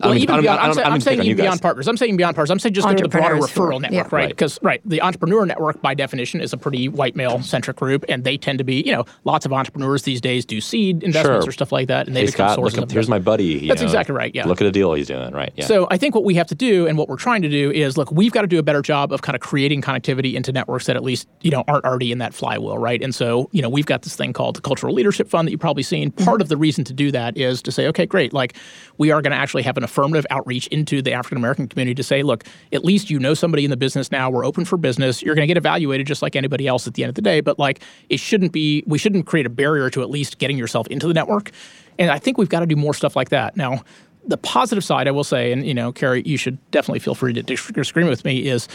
I 0.00 0.06
Well, 0.08 0.10
don't 0.10 0.14
mean- 0.14 0.22
even 0.24 0.32
I 0.32 0.36
don't- 0.36 0.42
beyond, 0.44 0.58
I 0.60 0.62
I'm, 0.64 0.70
I 0.70 0.74
don't 0.74 0.84
I'm 0.86 0.92
mean 0.92 1.00
to 1.00 1.04
pick 1.10 1.16
saying 1.18 1.26
even 1.30 1.36
beyond 1.44 1.62
partners. 1.62 1.88
I'm 1.88 1.96
saying 1.96 2.16
beyond 2.16 2.36
partners. 2.36 2.50
I'm 2.50 2.58
saying 2.58 2.74
just 2.74 2.86
go 2.86 2.94
to 2.94 3.02
the 3.02 3.08
broader 3.08 3.34
Entrepreneurs 3.36 3.50
who 3.52 3.62
are- 3.62 3.70
referral 3.70 3.80
network, 3.80 3.92
yeah. 3.92 4.00
right? 4.02 4.12
Right. 4.12 4.28
Because 4.28 4.58
right, 4.62 4.80
the 4.84 5.00
entrepreneur 5.02 5.46
network 5.46 5.80
by 5.82 5.94
definition 5.94 6.40
is 6.40 6.52
a 6.52 6.56
pretty 6.56 6.88
white 6.88 7.16
male 7.16 7.40
centric 7.42 7.76
group, 7.76 8.04
and 8.08 8.24
they 8.24 8.36
tend 8.36 8.58
to 8.58 8.64
be, 8.64 8.82
you 8.82 8.92
know, 8.92 9.04
lots 9.24 9.46
of 9.46 9.52
entrepreneurs 9.52 10.02
these 10.02 10.20
days 10.20 10.44
do 10.44 10.60
seed 10.60 11.02
investments 11.02 11.44
Sure. 11.44 11.48
or 11.48 11.52
stuff 11.52 11.72
like 11.72 11.88
that, 11.88 12.06
and 12.06 12.14
they 12.16 12.20
Hey, 12.20 12.26
become 12.26 12.48
Scott, 12.48 12.54
sources 12.56 12.76
look, 12.76 12.84
of 12.84 12.90
at- 12.90 12.94
here's 12.94 13.08
my 13.08 13.18
buddy. 13.18 13.44
you 13.44 13.68
That's 13.68 13.80
know, 13.80 13.86
exactly 13.86 14.14
right, 14.14 14.34
yeah. 14.34 14.46
Look 14.46 14.60
at 14.60 14.66
a 14.66 14.70
deal 14.72 14.92
he's 14.94 15.06
doing. 15.08 15.32
Right. 15.32 15.52
Yeah. 15.56 15.64
So 15.64 15.86
I 15.90 15.96
think 15.96 16.14
what 16.14 16.24
we 16.24 16.34
have 16.34 16.46
to 16.48 16.54
do 16.54 16.86
and 16.86 16.98
what 16.98 17.08
we're 17.08 17.16
trying 17.16 17.42
to 17.42 17.48
do 17.48 17.70
is 17.70 17.96
look, 17.96 18.10
we've 18.12 18.32
got 18.32 18.42
to 18.42 18.46
do 18.48 18.58
a 18.58 18.62
better 18.62 18.82
job 18.82 19.12
of 19.12 19.22
kind 19.22 19.34
of 19.34 19.40
creating 19.40 19.80
connectivity 19.82 20.34
into 20.34 20.52
networks 20.52 20.86
that 20.86 20.96
at 20.96 21.02
least, 21.02 21.26
you 21.40 21.50
know, 21.50 21.64
aren't 21.68 21.84
already 21.84 22.12
in 22.12 22.18
that 22.18 22.34
flywheel, 22.34 22.76
right? 22.78 23.02
And 23.02 23.14
so, 23.14 23.48
you 23.52 23.62
know, 23.62 23.68
we've 23.68 23.86
got 23.86 24.02
this 24.02 24.14
thing 24.16 24.32
called 24.32 24.56
the 24.56 24.60
Cultural 24.60 24.92
Leadership 24.94 25.28
Fund 25.28 25.46
that 25.48 25.52
you've 25.52 25.60
probably 25.60 25.82
seen. 25.82 26.10
Part 26.10 26.40
of 26.42 26.48
the 26.48 26.56
reason 26.56 26.84
to 26.84 26.92
do 26.92 27.10
that 27.12 27.36
is 27.36 27.62
to 27.62 27.72
say, 27.72 27.86
okay, 27.88 28.06
great, 28.06 28.32
like 28.32 28.54
we 28.98 29.10
are 29.10 29.22
going 29.22 29.30
to 29.32 29.36
actually 29.36 29.62
have 29.62 29.76
an 29.76 29.84
affirmative 29.86 30.26
outreach 30.30 30.66
into 30.68 31.00
the 31.00 31.12
African 31.12 31.38
American 31.38 31.66
community 31.68 31.94
to 31.94 32.02
say, 32.02 32.22
look, 32.22 32.44
at 32.72 32.84
least 32.84 33.08
you 33.10 33.18
know 33.18 33.32
somebody 33.34 33.64
in 33.64 33.70
the 33.70 33.76
business 33.76 34.12
now, 34.12 34.28
we're 34.28 34.44
open 34.44 34.64
for 34.64 34.76
business. 34.76 35.22
You're 35.22 35.34
going 35.34 35.44
to 35.48 35.52
get 35.52 35.56
evaluated 35.56 36.06
just 36.06 36.20
like 36.20 36.36
anybody 36.36 36.66
else 36.66 36.86
at 36.86 36.94
the 36.94 37.02
end 37.02 37.08
of 37.08 37.14
the 37.14 37.22
day, 37.22 37.40
but 37.40 37.58
like 37.58 37.80
it 38.08 38.20
shouldn't 38.20 38.52
be 38.52 38.84
we 38.86 38.98
shouldn't 38.98 39.26
create 39.26 39.46
a 39.46 39.50
barrier 39.50 39.88
to 39.90 40.02
at 40.02 40.10
least 40.10 40.38
getting 40.38 40.58
yourself 40.58 40.86
into 40.88 41.08
the 41.08 41.14
network. 41.14 41.50
And 41.98 42.10
I 42.10 42.18
think 42.18 42.36
we've 42.36 42.48
got 42.50 42.60
to 42.60 42.66
do 42.66 42.76
more 42.76 42.92
stuff 42.92 43.16
like 43.16 43.30
that. 43.30 43.56
Now, 43.56 43.82
the 44.26 44.36
positive 44.36 44.84
side, 44.84 45.08
I 45.08 45.12
will 45.12 45.24
say, 45.24 45.52
and 45.52 45.66
you 45.66 45.72
know, 45.72 45.92
Kara, 45.92 46.20
you 46.20 46.36
should 46.36 46.58
definitely 46.72 46.98
feel 46.98 47.14
free 47.14 47.32
to 47.32 47.42
dis- 47.42 47.68
disagree 47.68 48.04
with 48.04 48.24
me, 48.24 48.46
is 48.48 48.68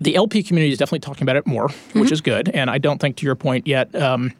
the 0.00 0.14
LP 0.14 0.42
community 0.42 0.72
is 0.72 0.78
definitely 0.78 1.00
talking 1.00 1.22
about 1.24 1.36
it 1.36 1.46
more, 1.46 1.68
Mm-hmm. 1.68 2.00
which 2.00 2.12
is 2.12 2.20
good. 2.20 2.48
And 2.50 2.70
I 2.70 2.78
don't 2.78 3.00
think, 3.00 3.16
to 3.16 3.26
your 3.26 3.34
point 3.34 3.66
yet, 3.66 3.94
um, 3.94 4.32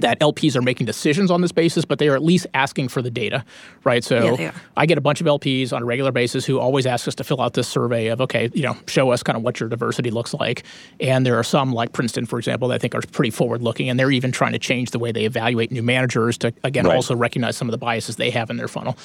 that 0.00 0.20
LPs 0.20 0.56
are 0.56 0.62
making 0.62 0.86
decisions 0.86 1.30
on 1.30 1.40
this 1.40 1.52
basis, 1.52 1.84
but 1.84 1.98
they 1.98 2.08
are 2.08 2.14
at 2.14 2.22
least 2.22 2.46
asking 2.54 2.88
for 2.88 3.02
the 3.02 3.10
data, 3.10 3.44
right? 3.84 4.04
So 4.04 4.38
Yeah. 4.38 4.52
I 4.76 4.86
get 4.86 4.98
a 4.98 5.00
bunch 5.00 5.20
of 5.20 5.26
LPs 5.26 5.72
on 5.72 5.82
a 5.82 5.84
regular 5.84 6.12
basis 6.12 6.44
who 6.44 6.58
always 6.58 6.86
ask 6.86 7.08
us 7.08 7.14
to 7.16 7.24
fill 7.24 7.40
out 7.40 7.54
this 7.54 7.68
survey 7.68 8.08
of, 8.08 8.20
okay, 8.20 8.50
you 8.54 8.62
know, 8.62 8.76
show 8.86 9.10
us 9.10 9.22
kind 9.22 9.36
of 9.36 9.42
what 9.42 9.58
your 9.60 9.68
diversity 9.68 10.10
looks 10.10 10.34
like. 10.34 10.64
And 11.00 11.24
there 11.24 11.38
are 11.38 11.44
some, 11.44 11.72
like 11.72 11.92
Princeton, 11.92 12.26
for 12.26 12.38
example, 12.38 12.68
that 12.68 12.74
I 12.74 12.78
think 12.78 12.94
are 12.94 13.00
pretty 13.12 13.30
forward 13.30 13.62
looking, 13.62 13.88
and 13.88 13.98
they're 13.98 14.10
even 14.10 14.32
trying 14.32 14.52
to 14.52 14.58
change 14.58 14.90
the 14.90 14.98
way 14.98 15.12
they 15.12 15.24
evaluate 15.24 15.70
new 15.72 15.82
managers 15.82 16.36
to, 16.38 16.52
again, 16.64 16.86
Right. 16.86 16.94
also 16.94 17.16
recognize 17.16 17.56
some 17.56 17.68
of 17.68 17.72
the 17.72 17.78
biases 17.78 18.16
they 18.16 18.30
have 18.30 18.50
in 18.50 18.56
their 18.58 18.68
funnel. 18.68 18.96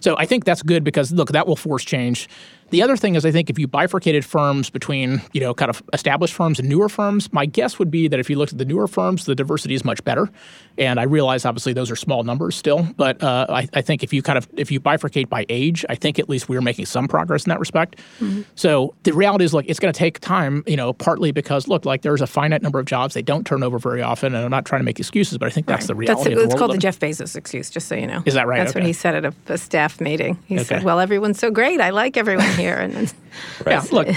So 0.00 0.16
I 0.18 0.26
think 0.26 0.44
that's 0.44 0.62
good 0.62 0.84
because 0.84 1.12
look, 1.12 1.32
that 1.32 1.46
will 1.46 1.56
force 1.56 1.84
change. 1.84 2.28
The 2.70 2.82
other 2.82 2.96
thing 2.96 3.14
is, 3.14 3.24
I 3.24 3.30
think 3.30 3.48
if 3.48 3.58
you 3.58 3.66
bifurcated 3.66 4.24
firms 4.24 4.68
between, 4.68 5.22
you 5.32 5.40
know, 5.40 5.54
kind 5.54 5.70
of 5.70 5.82
established 5.92 6.34
firms 6.34 6.58
and 6.58 6.68
newer 6.68 6.88
firms, 6.88 7.32
my 7.32 7.46
guess 7.46 7.78
would 7.78 7.90
be 7.90 8.08
that 8.08 8.20
if 8.20 8.28
you 8.28 8.36
looked 8.36 8.52
at 8.52 8.58
the 8.58 8.64
newer 8.64 8.86
firms, 8.86 9.24
the 9.24 9.34
diversity 9.34 9.74
is 9.74 9.84
much 9.84 10.04
better. 10.04 10.28
And 10.76 11.00
I 11.00 11.04
realize, 11.04 11.44
obviously, 11.44 11.72
those 11.72 11.90
are 11.90 11.96
small 11.96 12.24
numbers 12.24 12.56
still, 12.56 12.86
but 12.96 13.22
uh, 13.22 13.46
I, 13.48 13.68
I, 13.72 13.80
think 13.80 14.04
if 14.04 14.12
you 14.12 14.22
kind 14.22 14.38
of 14.38 14.46
if 14.56 14.70
you 14.70 14.80
bifurcate 14.80 15.28
by 15.28 15.44
age, 15.48 15.84
I 15.88 15.94
think 15.94 16.18
at 16.18 16.28
least 16.28 16.48
we're 16.48 16.60
making 16.60 16.86
some 16.86 17.08
progress 17.08 17.46
in 17.46 17.50
that 17.50 17.58
respect. 17.58 17.96
Mm-hmm. 18.20 18.42
So 18.54 18.94
the 19.02 19.12
reality 19.12 19.44
is, 19.44 19.54
look, 19.54 19.64
it's 19.66 19.80
going 19.80 19.92
to 19.92 19.98
take 19.98 20.20
time, 20.20 20.62
you 20.66 20.76
know, 20.76 20.92
partly 20.92 21.32
because 21.32 21.68
look, 21.68 21.84
like 21.84 22.02
there's 22.02 22.20
a 22.20 22.26
finite 22.26 22.62
number 22.62 22.78
of 22.78 22.86
jobs 22.86 23.14
they 23.14 23.22
don't 23.22 23.44
turn 23.46 23.62
over 23.62 23.78
very 23.78 24.02
often, 24.02 24.34
and 24.34 24.44
I'm 24.44 24.50
not 24.50 24.66
trying 24.66 24.80
to 24.80 24.84
make 24.84 25.00
excuses, 25.00 25.38
but 25.38 25.46
I 25.46 25.50
think 25.50 25.66
that's 25.66 25.82
right. 25.82 25.88
the 25.88 25.94
reality. 25.94 26.34
That's, 26.34 26.46
it's 26.46 26.54
called 26.54 26.74
the 26.74 26.78
Jeff 26.78 27.00
Bezos 27.00 27.34
excuse, 27.34 27.70
just 27.70 27.88
so 27.88 27.94
you 27.96 28.06
know. 28.06 28.22
Is 28.26 28.34
that 28.34 28.46
right? 28.46 28.58
That's 28.58 28.70
okay. 28.70 28.80
what 28.80 28.86
he 28.86 28.92
said 28.92 29.14
at 29.14 29.24
a, 29.24 29.34
a 29.52 29.58
staff 29.58 29.87
meeting. 30.00 30.38
He 30.46 30.56
okay. 30.56 30.64
said, 30.64 30.82
"Well, 30.82 31.00
everyone's 31.00 31.38
so 31.38 31.50
great. 31.50 31.80
I 31.80 31.90
like 31.90 32.16
everyone 32.16 32.50
here." 32.52 32.76
And 32.76 32.94
Right. 33.64 33.72
Yeah, 33.72 33.84
look, 33.90 34.08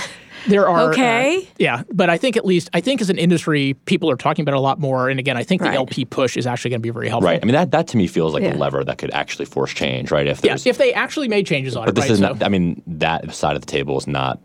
there 0.47 0.67
are 0.67 0.89
uh, 0.89 0.91
okay. 0.91 1.37
Uh, 1.37 1.45
yeah, 1.59 1.83
but 1.91 2.09
I 2.09 2.17
think 2.17 2.37
at 2.37 2.45
least 2.45 2.69
I 2.73 2.81
think 2.81 3.01
as 3.01 3.09
an 3.09 3.17
industry, 3.17 3.75
people 3.85 4.09
are 4.09 4.15
talking 4.15 4.43
about 4.43 4.53
it 4.53 4.57
a 4.57 4.61
lot 4.61 4.79
more. 4.79 5.09
And 5.09 5.19
again, 5.19 5.37
I 5.37 5.43
think 5.43 5.61
the 5.61 5.69
right. 5.69 5.75
LP 5.75 6.05
push 6.05 6.37
is 6.37 6.47
actually 6.47 6.71
going 6.71 6.81
to 6.81 6.83
be 6.83 6.89
very 6.89 7.09
helpful. 7.09 7.29
Right. 7.29 7.39
I 7.41 7.45
mean, 7.45 7.53
that 7.53 7.71
that 7.71 7.87
to 7.89 7.97
me 7.97 8.07
feels 8.07 8.33
like 8.33 8.43
yeah. 8.43 8.55
a 8.55 8.57
lever 8.57 8.83
that 8.83 8.97
could 8.97 9.11
actually 9.11 9.45
force 9.45 9.73
change. 9.73 10.11
Right. 10.11 10.27
If 10.27 10.43
yeah, 10.43 10.57
if 10.65 10.77
they 10.77 10.93
actually 10.93 11.27
made 11.27 11.45
changes 11.45 11.75
on 11.75 11.85
but 11.85 11.89
it. 11.89 11.95
But 11.95 12.01
this 12.01 12.09
right? 12.09 12.13
is 12.13 12.19
not. 12.19 12.39
So. 12.39 12.45
I 12.45 12.49
mean, 12.49 12.81
that 12.87 13.33
side 13.33 13.55
of 13.55 13.61
the 13.61 13.67
table 13.67 13.97
is 13.97 14.07
not 14.07 14.39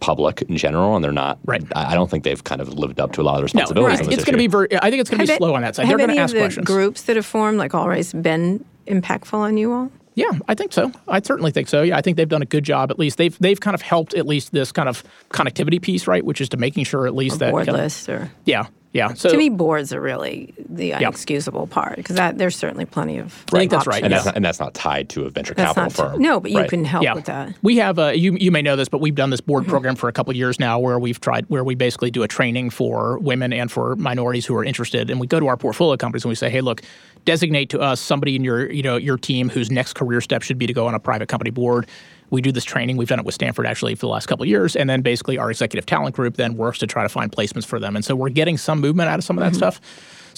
public 0.00 0.42
in 0.42 0.56
general, 0.56 0.94
and 0.96 1.04
they're 1.04 1.12
not. 1.12 1.38
Right. 1.44 1.62
I 1.74 1.94
don't 1.94 2.10
think 2.10 2.24
they've 2.24 2.42
kind 2.42 2.60
of 2.60 2.74
lived 2.74 3.00
up 3.00 3.12
to 3.12 3.22
a 3.22 3.24
lot 3.24 3.34
of 3.34 3.38
the 3.38 3.44
responsibilities. 3.44 4.00
No, 4.00 4.06
right. 4.06 4.12
It's 4.12 4.24
going 4.24 4.34
to 4.34 4.38
be 4.38 4.48
very. 4.48 4.68
I 4.76 4.90
think 4.90 5.00
it's 5.00 5.10
going 5.10 5.24
to 5.24 5.32
be 5.32 5.36
slow 5.36 5.54
on 5.54 5.62
that 5.62 5.76
side. 5.76 5.86
Have 5.86 5.98
they're 5.98 6.06
going 6.06 6.16
to 6.16 6.22
ask 6.22 6.34
the 6.34 6.40
questions. 6.40 6.66
Groups 6.66 7.02
that 7.02 7.16
have 7.16 7.26
formed, 7.26 7.58
like 7.58 7.74
All 7.74 7.86
Allrise, 7.86 8.20
been 8.20 8.64
impactful 8.86 9.34
on 9.34 9.56
you 9.56 9.72
all? 9.72 9.90
Yeah, 10.14 10.30
I 10.46 10.54
think 10.54 10.72
so. 10.72 10.92
I 11.08 11.20
certainly 11.22 11.52
think 11.52 11.68
so. 11.68 11.82
Yeah, 11.82 11.96
I 11.96 12.02
think 12.02 12.16
they've 12.16 12.28
done 12.28 12.42
a 12.42 12.46
good 12.46 12.64
job. 12.64 12.90
At 12.90 12.98
least 12.98 13.16
they've 13.16 13.36
they've 13.38 13.58
kind 13.58 13.74
of 13.74 13.82
helped 13.82 14.14
at 14.14 14.26
least 14.26 14.52
this 14.52 14.72
kind 14.72 14.88
of 14.88 15.02
connectivity 15.30 15.80
piece, 15.80 16.06
right? 16.06 16.24
Which 16.24 16.40
is 16.40 16.50
to 16.50 16.56
making 16.56 16.84
sure 16.84 17.06
at 17.06 17.14
least 17.14 17.36
or 17.36 17.38
that 17.38 17.52
kind 17.66 17.68
of, 17.68 18.08
or 18.08 18.30
yeah, 18.44 18.66
yeah. 18.92 19.14
So 19.14 19.30
to 19.30 19.36
me, 19.36 19.48
boards 19.48 19.92
are 19.92 20.00
really 20.00 20.52
the 20.68 20.90
unexcusable 20.90 21.66
yeah. 21.66 21.74
part 21.74 21.96
because 21.96 22.16
that 22.16 22.36
there's 22.36 22.56
certainly 22.56 22.84
plenty 22.84 23.18
of. 23.18 23.44
I 23.52 23.58
think 23.58 23.70
that's 23.70 23.86
right, 23.86 24.02
and 24.02 24.10
yeah. 24.10 24.18
that's 24.18 24.26
not, 24.26 24.36
and 24.36 24.44
that's 24.44 24.60
not 24.60 24.74
tied 24.74 25.08
to 25.10 25.24
a 25.24 25.30
venture 25.30 25.54
that's 25.54 25.72
capital 25.72 26.10
firm. 26.10 26.20
no, 26.20 26.40
but 26.40 26.50
you 26.50 26.58
right. 26.58 26.68
can 26.68 26.84
help 26.84 27.02
yeah. 27.02 27.14
with 27.14 27.24
that. 27.24 27.54
We 27.62 27.78
have 27.78 27.98
uh, 27.98 28.08
you 28.08 28.36
you 28.36 28.50
may 28.50 28.60
know 28.60 28.76
this, 28.76 28.90
but 28.90 29.00
we've 29.00 29.14
done 29.14 29.30
this 29.30 29.40
board 29.40 29.62
mm-hmm. 29.62 29.70
program 29.70 29.96
for 29.96 30.08
a 30.08 30.12
couple 30.12 30.34
years 30.36 30.60
now, 30.60 30.78
where 30.78 30.98
we've 30.98 31.20
tried 31.20 31.46
where 31.46 31.64
we 31.64 31.74
basically 31.74 32.10
do 32.10 32.22
a 32.22 32.28
training 32.28 32.68
for 32.68 33.18
women 33.18 33.52
and 33.54 33.72
for 33.72 33.96
minorities 33.96 34.44
who 34.44 34.54
are 34.56 34.64
interested, 34.64 35.10
and 35.10 35.18
we 35.18 35.26
go 35.26 35.40
to 35.40 35.46
our 35.46 35.56
portfolio 35.56 35.96
companies 35.96 36.24
and 36.24 36.28
we 36.28 36.34
say, 36.34 36.50
hey, 36.50 36.60
look 36.60 36.82
designate 37.24 37.70
to 37.70 37.80
us 37.80 38.00
somebody 38.00 38.36
in 38.36 38.44
your 38.44 38.70
you 38.70 38.82
know 38.82 38.96
your 38.96 39.16
team 39.16 39.48
whose 39.48 39.70
next 39.70 39.94
career 39.94 40.20
step 40.20 40.42
should 40.42 40.58
be 40.58 40.66
to 40.66 40.72
go 40.72 40.86
on 40.86 40.94
a 40.94 41.00
private 41.00 41.28
company 41.28 41.50
board. 41.50 41.86
We 42.32 42.40
do 42.40 42.50
this 42.50 42.64
training. 42.64 42.96
We've 42.96 43.08
done 43.08 43.18
it 43.18 43.26
with 43.26 43.34
Stanford 43.34 43.66
actually 43.66 43.94
for 43.94 44.06
the 44.06 44.08
last 44.08 44.26
couple 44.26 44.42
of 44.42 44.48
years, 44.48 44.74
and 44.74 44.88
then 44.88 45.02
basically 45.02 45.36
our 45.36 45.50
executive 45.50 45.84
talent 45.84 46.16
group 46.16 46.36
then 46.36 46.56
works 46.56 46.78
to 46.78 46.86
try 46.86 47.02
to 47.02 47.08
find 47.08 47.30
placements 47.30 47.66
for 47.66 47.78
them. 47.78 47.94
And 47.94 48.02
so 48.04 48.16
we're 48.16 48.30
getting 48.30 48.56
some 48.56 48.80
movement 48.80 49.10
out 49.10 49.18
of 49.18 49.24
some 49.24 49.36
of 49.36 49.42
that 49.42 49.52
mm-hmm. 49.52 49.58
stuff. 49.58 49.80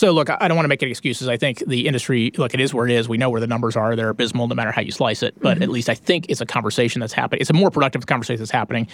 So 0.05 0.13
look, 0.13 0.29
I 0.29 0.49
don't 0.49 0.55
want 0.55 0.67
to 0.67 0.69
make 0.69 0.83
any 0.83 0.91
excuses. 0.91 1.29
I 1.29 1.39
think 1.39 1.67
the 1.67 1.87
industry, 1.87 2.31
look, 2.37 2.53
it 2.53 2.61
is 2.61 2.75
where 2.75 2.87
it 2.87 2.93
is. 2.93 3.09
We 3.09 3.17
know 3.17 3.31
where 3.31 3.41
the 3.41 3.47
numbers 3.47 3.75
are. 3.75 3.97
They're 3.97 4.11
abysmal 4.11 4.49
no 4.49 4.55
matter 4.55 4.71
how 4.71 4.83
you 4.83 4.93
slice 4.93 5.23
it. 5.23 5.35
But 5.41 5.55
mm-hmm. 5.55 5.63
at 5.63 5.71
least 5.71 5.89
I 5.89 5.95
think 5.95 6.27
it's 6.29 6.43
a 6.43 6.47
conversation 6.47 7.01
that's 7.01 7.15
happening. 7.15 7.41
It's 7.41 7.49
a 7.49 7.55
more 7.55 7.71
productive 7.71 8.05
conversation 8.05 8.41
that's 8.41 8.51
happening. 8.51 8.87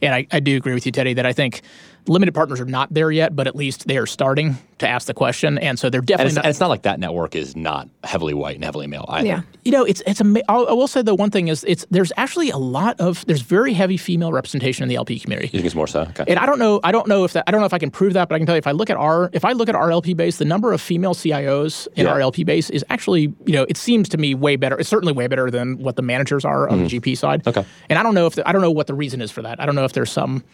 And 0.00 0.14
I, 0.14 0.26
I 0.32 0.40
do 0.40 0.56
agree 0.56 0.72
with 0.72 0.86
you, 0.86 0.92
Teddy, 0.92 1.12
that 1.12 1.26
I 1.26 1.34
think 1.34 1.60
limited 2.06 2.32
partners 2.32 2.60
are 2.60 2.66
not 2.66 2.92
there 2.92 3.10
yet, 3.10 3.34
but 3.34 3.46
at 3.46 3.56
least 3.56 3.86
they 3.86 3.96
are 3.96 4.06
starting 4.06 4.56
to 4.78 4.88
ask 4.88 5.06
the 5.06 5.14
question, 5.14 5.58
and 5.58 5.78
so 5.78 5.88
they're 5.88 6.00
definitely. 6.00 6.22
And 6.22 6.28
it's 6.28 6.36
not, 6.36 6.44
and 6.44 6.50
it's 6.50 6.60
not 6.60 6.68
like 6.68 6.82
that 6.82 7.00
network 7.00 7.34
is 7.34 7.56
not 7.56 7.88
heavily 8.02 8.34
white 8.34 8.56
and 8.56 8.64
heavily 8.64 8.86
male 8.86 9.04
either. 9.08 9.26
Yeah, 9.26 9.42
you 9.64 9.72
know, 9.72 9.84
it's 9.84 10.02
it's 10.06 10.20
a. 10.20 10.42
I 10.48 10.72
will 10.72 10.88
say 10.88 11.02
the 11.02 11.14
one 11.14 11.30
thing 11.30 11.48
is 11.48 11.64
it's 11.64 11.86
there's 11.90 12.12
actually 12.16 12.50
a 12.50 12.58
lot 12.58 13.00
of 13.00 13.24
there's 13.26 13.42
very 13.42 13.72
heavy 13.72 13.96
female 13.96 14.32
representation 14.32 14.82
in 14.82 14.88
the 14.88 14.96
LP 14.96 15.18
community. 15.18 15.48
You 15.48 15.58
think 15.58 15.66
it's 15.66 15.74
more 15.74 15.86
so? 15.86 16.02
Okay. 16.02 16.24
And 16.28 16.38
I 16.38 16.46
don't 16.46 16.58
know. 16.58 16.80
I 16.82 16.92
don't 16.92 17.06
know 17.06 17.24
if 17.24 17.32
that. 17.34 17.44
I 17.46 17.50
don't 17.50 17.60
know 17.60 17.66
if 17.66 17.74
I 17.74 17.78
can 17.78 17.90
prove 17.90 18.14
that, 18.14 18.28
but 18.28 18.34
I 18.34 18.38
can 18.38 18.46
tell 18.46 18.56
you 18.56 18.58
if 18.58 18.66
I 18.66 18.72
look 18.72 18.90
at 18.90 18.96
our 18.96 19.30
if 19.32 19.44
I 19.44 19.52
look 19.52 19.68
at 19.68 19.74
our 19.74 19.90
LP 19.90 20.14
base, 20.14 20.38
the 20.38 20.44
number 20.54 20.72
of 20.72 20.80
female 20.80 21.14
CIOs 21.14 21.88
in 21.96 22.06
yeah. 22.06 22.12
our 22.12 22.20
LP 22.20 22.44
base 22.44 22.70
is 22.70 22.84
actually 22.88 23.22
you 23.44 23.54
know 23.56 23.66
it 23.68 23.76
seems 23.76 24.08
to 24.10 24.18
me 24.18 24.34
way 24.34 24.54
better. 24.56 24.78
It's 24.78 24.88
certainly 24.88 25.12
way 25.12 25.26
better 25.26 25.50
than 25.50 25.78
what 25.78 25.96
the 25.96 26.02
managers 26.02 26.44
are 26.44 26.68
on 26.68 26.78
mm-hmm. 26.78 26.86
the 26.86 27.00
GP 27.00 27.18
side. 27.18 27.46
Okay. 27.46 27.64
And 27.88 27.98
I 27.98 28.02
don't 28.02 28.14
know 28.14 28.26
if 28.26 28.36
the, 28.36 28.48
I 28.48 28.52
don't 28.52 28.62
know 28.62 28.70
what 28.70 28.86
the 28.86 28.94
reason 28.94 29.20
is 29.20 29.30
for 29.30 29.42
that. 29.42 29.60
I 29.60 29.66
don't 29.66 29.74
know 29.74 29.84
if 29.84 29.92
there's 29.92 30.12
some 30.12 30.44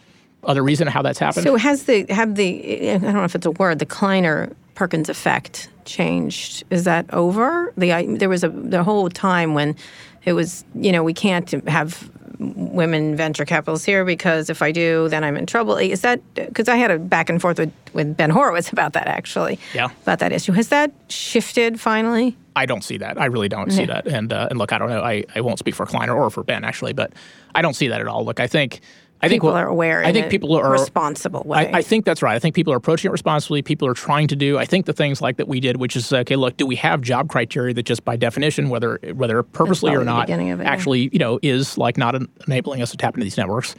other 0.44 0.62
reason 0.62 0.86
how 0.86 1.02
that's 1.02 1.18
happened? 1.18 1.44
So 1.44 1.56
has 1.56 1.84
the 1.84 2.06
have 2.08 2.34
the 2.34 2.92
I 2.92 2.98
don't 2.98 3.14
know 3.14 3.24
if 3.24 3.34
it's 3.34 3.46
a 3.46 3.50
word 3.52 3.78
the 3.78 3.86
Kleiner 3.86 4.54
Perkins 4.74 5.08
effect 5.08 5.68
changed? 5.84 6.64
Is 6.70 6.84
that 6.84 7.12
over? 7.12 7.72
The 7.76 7.92
I, 7.92 8.06
there 8.16 8.28
was 8.28 8.44
a 8.44 8.48
the 8.48 8.82
whole 8.82 9.10
time 9.10 9.54
when 9.54 9.76
it 10.24 10.32
was 10.32 10.64
you 10.74 10.92
know 10.92 11.02
we 11.02 11.14
can't 11.14 11.50
have 11.68 12.10
women 12.40 13.14
venture 13.14 13.44
capitalists 13.44 13.84
here 13.84 14.04
because 14.04 14.48
if 14.48 14.62
I 14.62 14.72
do, 14.72 15.08
then 15.08 15.22
I'm 15.22 15.36
in 15.36 15.46
trouble. 15.46 15.76
Is 15.76 16.00
that 16.00 16.20
because 16.34 16.68
I 16.68 16.76
had 16.76 16.90
a 16.90 16.98
back 16.98 17.28
and 17.28 17.40
forth 17.40 17.58
with, 17.58 17.72
with 17.92 18.16
Ben 18.16 18.30
Horowitz 18.30 18.72
about 18.72 18.94
that 18.94 19.06
actually? 19.06 19.58
Yeah. 19.74 19.90
About 20.02 20.18
that 20.20 20.32
issue. 20.32 20.52
Has 20.52 20.68
that 20.68 20.92
shifted 21.08 21.78
finally? 21.78 22.36
I 22.56 22.66
don't 22.66 22.82
see 22.82 22.96
that. 22.98 23.20
I 23.20 23.26
really 23.26 23.48
don't 23.48 23.70
see 23.70 23.84
that. 23.84 24.06
And 24.06 24.32
uh, 24.32 24.48
and 24.50 24.58
look, 24.58 24.72
I 24.72 24.78
don't 24.78 24.88
know. 24.88 25.02
I, 25.02 25.24
I 25.34 25.40
won't 25.40 25.58
speak 25.58 25.74
for 25.74 25.86
Kleiner 25.86 26.14
or 26.14 26.30
for 26.30 26.42
Ben 26.42 26.64
actually, 26.64 26.92
but 26.92 27.12
I 27.54 27.62
don't 27.62 27.74
see 27.74 27.88
that 27.88 28.00
at 28.00 28.08
all. 28.08 28.24
Look, 28.24 28.40
I 28.40 28.46
think 28.46 28.80
I 29.22 29.28
think 29.28 29.42
people 29.42 29.50
are 29.50 29.66
aware. 29.66 30.02
I 30.02 30.12
think 30.12 30.30
people 30.30 30.56
are 30.56 30.70
responsible 30.70 31.42
way. 31.44 31.70
I, 31.72 31.78
I, 31.78 31.82
think 31.82 32.06
that's 32.06 32.22
right. 32.22 32.34
I 32.34 32.38
think 32.38 32.54
people 32.54 32.72
are 32.72 32.76
approaching 32.76 33.10
it 33.10 33.12
responsibly. 33.12 33.60
People 33.60 33.86
are 33.86 33.94
trying 33.94 34.28
to 34.28 34.36
do. 34.36 34.56
I 34.56 34.64
think 34.64 34.86
the 34.86 34.94
things 34.94 35.20
like 35.20 35.36
that 35.36 35.46
we 35.46 35.60
did, 35.60 35.76
which 35.76 35.94
is 35.94 36.10
okay. 36.10 36.36
Look, 36.36 36.56
do 36.56 36.66
we 36.66 36.76
have 36.76 37.02
job 37.02 37.28
criteria 37.28 37.74
that 37.74 37.82
just 37.82 38.04
by 38.04 38.16
definition, 38.16 38.70
whether 38.70 38.98
whether 39.12 39.42
purposely 39.42 39.94
or 39.94 40.04
not, 40.04 40.30
it, 40.30 40.60
actually 40.60 41.02
yeah. 41.02 41.08
you 41.12 41.18
know 41.18 41.38
is 41.42 41.76
like 41.76 41.98
not 41.98 42.14
enabling 42.46 42.80
us 42.80 42.92
to 42.92 42.96
tap 42.96 43.14
into 43.14 43.24
these 43.24 43.36
networks? 43.36 43.74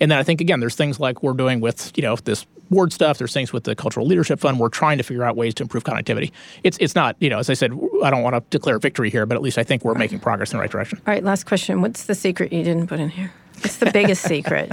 And 0.00 0.10
then 0.10 0.18
I 0.18 0.22
think 0.22 0.40
again, 0.40 0.60
there's 0.60 0.76
things 0.76 0.98
like 0.98 1.22
we're 1.22 1.34
doing 1.34 1.60
with 1.60 1.92
you 1.94 2.02
know 2.02 2.16
this 2.16 2.46
board 2.70 2.92
stuff. 2.92 3.18
There's 3.18 3.34
things 3.34 3.52
with 3.52 3.64
the 3.64 3.74
Cultural 3.74 4.06
Leadership 4.06 4.40
Fund. 4.40 4.58
We're 4.58 4.68
trying 4.70 4.96
to 4.96 5.04
figure 5.04 5.24
out 5.24 5.36
ways 5.36 5.54
to 5.54 5.62
improve 5.62 5.84
connectivity. 5.84 6.32
It's 6.64 6.78
it's 6.80 6.94
not 6.94 7.16
you 7.20 7.28
know 7.28 7.38
as 7.38 7.50
I 7.50 7.54
said, 7.54 7.72
I 8.02 8.08
don't 8.08 8.22
want 8.22 8.34
to 8.34 8.42
declare 8.48 8.78
victory 8.78 9.10
here, 9.10 9.26
but 9.26 9.34
at 9.34 9.42
least 9.42 9.58
I 9.58 9.62
think 9.62 9.84
we're 9.84 9.94
making 9.94 10.20
progress 10.20 10.52
in 10.52 10.56
the 10.56 10.62
right 10.62 10.70
direction. 10.70 11.00
All 11.06 11.12
right, 11.12 11.22
last 11.22 11.44
question. 11.44 11.82
What's 11.82 12.04
the 12.04 12.14
secret 12.14 12.50
you 12.50 12.62
didn't 12.62 12.86
put 12.86 12.98
in 12.98 13.10
here? 13.10 13.30
What's 13.60 13.76
the 13.76 13.90
biggest 13.90 14.22
secret? 14.22 14.72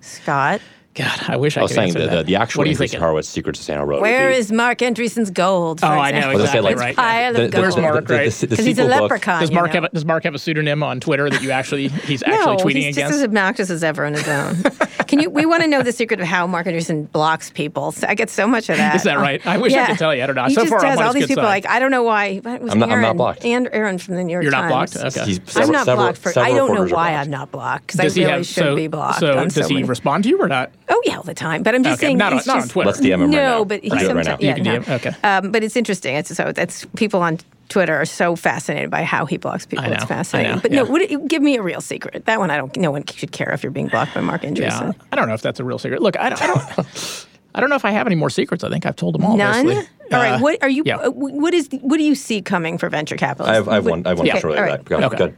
Scott. 0.00 0.60
God, 0.94 1.24
I 1.26 1.36
wish 1.36 1.56
I, 1.56 1.60
I 1.60 1.62
was 1.64 1.74
saying 1.74 1.94
the, 1.94 2.06
the, 2.06 2.22
the, 2.22 2.36
actual 2.36 2.60
what 2.60 2.68
Andreessen 2.68 3.00
Horowitz 3.00 3.28
Secrets 3.28 3.58
of 3.58 3.64
Sand 3.64 3.80
Hill 3.80 3.86
Road. 3.86 4.00
Where 4.00 4.30
is 4.30 4.52
Marc 4.52 4.78
Andreessen's 4.78 5.28
gold? 5.32 5.80
Oh, 5.82 5.88
I 5.88 6.12
know 6.12 6.30
exactly 6.30 6.60
like, 6.60 6.76
right. 6.76 6.94
Pile 6.94 7.34
of 7.34 7.50
gold. 7.50 7.62
Where's 7.62 7.76
Marc? 7.76 8.08
Right? 8.08 8.40
Because 8.40 8.64
he's 8.64 8.78
a 8.78 8.84
leprechaun. 8.84 9.40
Does 9.40 9.50
Marc 9.50 9.74
know? 9.74 9.80
have 9.80 9.84
a, 9.84 9.88
Does 9.88 10.04
Marc 10.04 10.22
have 10.22 10.36
a 10.36 10.38
pseudonym 10.38 10.84
on 10.84 11.00
Twitter 11.00 11.28
that 11.28 11.42
you 11.42 11.50
actually 11.50 11.88
he's 11.88 12.22
no, 12.24 12.32
actually 12.32 12.74
tweeting 12.74 12.84
he's 12.84 12.96
against? 12.96 13.10
just 13.10 13.14
as 13.14 13.24
obnoxious 13.24 13.70
as 13.70 13.82
ever 13.82 14.06
on 14.06 14.14
his 14.14 14.28
own. 14.28 14.54
Can 15.14 15.22
you? 15.22 15.30
We 15.30 15.46
want 15.46 15.62
to 15.62 15.68
know 15.68 15.80
the 15.82 15.92
secret 15.92 16.20
of 16.20 16.26
how 16.26 16.44
Marc 16.48 16.66
Andreessen 16.66 17.10
blocks 17.12 17.48
people. 17.50 17.92
So 17.92 18.08
I 18.08 18.16
get 18.16 18.30
so 18.30 18.48
much 18.48 18.68
of 18.68 18.78
that. 18.78 18.96
Is 18.96 19.04
that 19.04 19.18
right? 19.18 19.44
I 19.46 19.58
wish 19.58 19.72
yeah. 19.72 19.84
I 19.84 19.86
could 19.86 19.98
tell 19.98 20.12
you. 20.12 20.24
I 20.24 20.26
don't 20.26 20.34
know. 20.34 20.46
He 20.46 20.54
so 20.54 20.62
just 20.62 20.72
far, 20.72 20.80
does. 20.80 20.98
All 20.98 21.12
these 21.12 21.28
people 21.28 21.44
side. 21.44 21.48
like 21.48 21.68
I 21.68 21.78
don't 21.78 21.92
know 21.92 22.02
why. 22.02 22.40
I'm 22.44 22.78
not, 22.80 22.90
Aaron, 22.90 22.92
I'm 22.92 23.02
not 23.02 23.16
blocked. 23.16 23.44
And 23.44 23.68
Aaron 23.72 23.98
from 23.98 24.16
the 24.16 24.24
New 24.24 24.32
York 24.32 24.42
You're 24.42 24.50
Times. 24.50 24.94
not 24.94 25.02
blocked. 25.02 25.16
Okay. 25.16 25.26
He's 25.26 25.40
several, 25.46 25.66
I'm 25.66 25.72
not 25.72 25.84
several, 25.84 26.06
blocked 26.06 26.18
for. 26.18 26.36
I 26.36 26.50
don't 26.50 26.74
know 26.74 26.92
why 26.92 27.14
I'm 27.14 27.30
not 27.30 27.52
blocked 27.52 27.86
because 27.86 28.00
Does 28.00 28.16
I 28.16 28.20
he 28.20 28.24
really 28.26 28.36
have, 28.38 28.46
should 28.46 28.64
so, 28.64 28.74
be 28.74 28.88
blocked. 28.88 29.20
So 29.20 29.38
on 29.38 29.44
does 29.44 29.54
so 29.54 29.68
he 29.68 29.74
many. 29.74 29.86
respond 29.86 30.24
to 30.24 30.30
you 30.30 30.40
or 30.40 30.48
not? 30.48 30.72
Oh 30.88 31.00
yeah, 31.04 31.16
all 31.16 31.22
the 31.22 31.32
time. 31.32 31.62
But 31.62 31.76
I'm 31.76 31.84
just 31.84 32.00
Okay, 32.00 32.06
saying, 32.08 32.18
not 32.18 32.32
on- 32.32 32.38
he's 32.38 32.46
not 32.48 32.62
on 32.62 32.68
Twitter. 32.68 32.88
Let's 32.88 33.00
DM 33.00 33.14
him 33.14 33.20
right 33.20 33.30
no, 33.30 33.36
now. 33.58 33.64
but 33.64 33.84
he 33.84 33.90
I'll 33.92 33.98
do 33.98 34.10
it 34.10 34.14
right 34.14 34.24
sometimes 34.24 34.42
yeah, 34.42 34.56
no. 34.56 34.94
Okay. 34.96 35.12
Um, 35.22 35.52
but 35.52 35.62
it's 35.62 35.76
interesting. 35.76 36.16
It's 36.16 36.34
so 36.34 36.50
that's 36.50 36.86
people 36.96 37.22
on 37.22 37.38
Twitter 37.68 37.94
are 37.94 38.04
so 38.04 38.36
fascinated 38.36 38.90
by 38.90 39.02
how 39.04 39.24
he 39.26 39.36
blocks 39.36 39.66
people. 39.66 39.84
I 39.84 39.88
know, 39.88 39.94
it's 39.94 40.04
I 40.04 40.06
fascinating. 40.06 40.52
know, 40.56 40.60
but 40.60 40.70
yeah. 40.72 40.82
no, 40.82 40.90
would 40.90 41.28
give 41.28 41.42
me 41.42 41.56
a 41.56 41.62
real 41.62 41.80
secret. 41.80 42.26
That 42.26 42.38
one 42.38 42.50
I 42.50 42.56
don't. 42.56 42.76
No 42.76 42.90
one 42.90 43.04
should 43.06 43.32
care 43.32 43.50
if 43.52 43.62
you're 43.62 43.72
being 43.72 43.88
blocked 43.88 44.14
by 44.14 44.20
Marc 44.20 44.42
Andreessen. 44.42 44.92
Yeah, 44.94 45.02
I 45.12 45.16
don't 45.16 45.28
know 45.28 45.34
if 45.34 45.42
that's 45.42 45.60
a 45.60 45.64
real 45.64 45.78
secret. 45.78 46.02
Look, 46.02 46.18
I 46.18 46.28
don't. 46.30 46.42
I 46.42 46.46
don't, 46.46 47.26
I 47.56 47.60
don't 47.60 47.70
know 47.70 47.76
if 47.76 47.84
I 47.84 47.90
have 47.92 48.06
any 48.06 48.16
more 48.16 48.30
secrets. 48.30 48.64
I 48.64 48.68
think 48.70 48.84
I've 48.84 48.96
told 48.96 49.14
them 49.14 49.24
all. 49.24 49.36
None. 49.36 49.66
basically. 49.66 49.88
All 50.12 50.18
right. 50.20 50.32
Uh, 50.32 50.38
What 50.40 50.62
are 50.62 50.68
you? 50.68 50.82
yeah. 50.84 50.96
uh, 50.96 51.10
What 51.10 51.54
is? 51.54 51.68
What 51.80 51.96
do 51.98 52.02
you 52.04 52.14
see 52.14 52.42
coming 52.42 52.78
for 52.78 52.88
venture 52.88 53.16
capitalists? 53.16 53.52
I 53.52 53.54
have, 53.54 53.68
I 53.68 53.74
have 53.76 53.84
What- 53.84 53.90
one. 53.90 54.06
I 54.06 54.08
have 54.10 54.18
one 54.18 54.28
Okay, 54.28 54.40
shortly. 54.40 54.58
all 54.58 54.64
Right. 54.64 54.72
right. 54.72 54.84
Go, 54.84 54.96
Okay. 55.06 55.16
Good. 55.16 55.36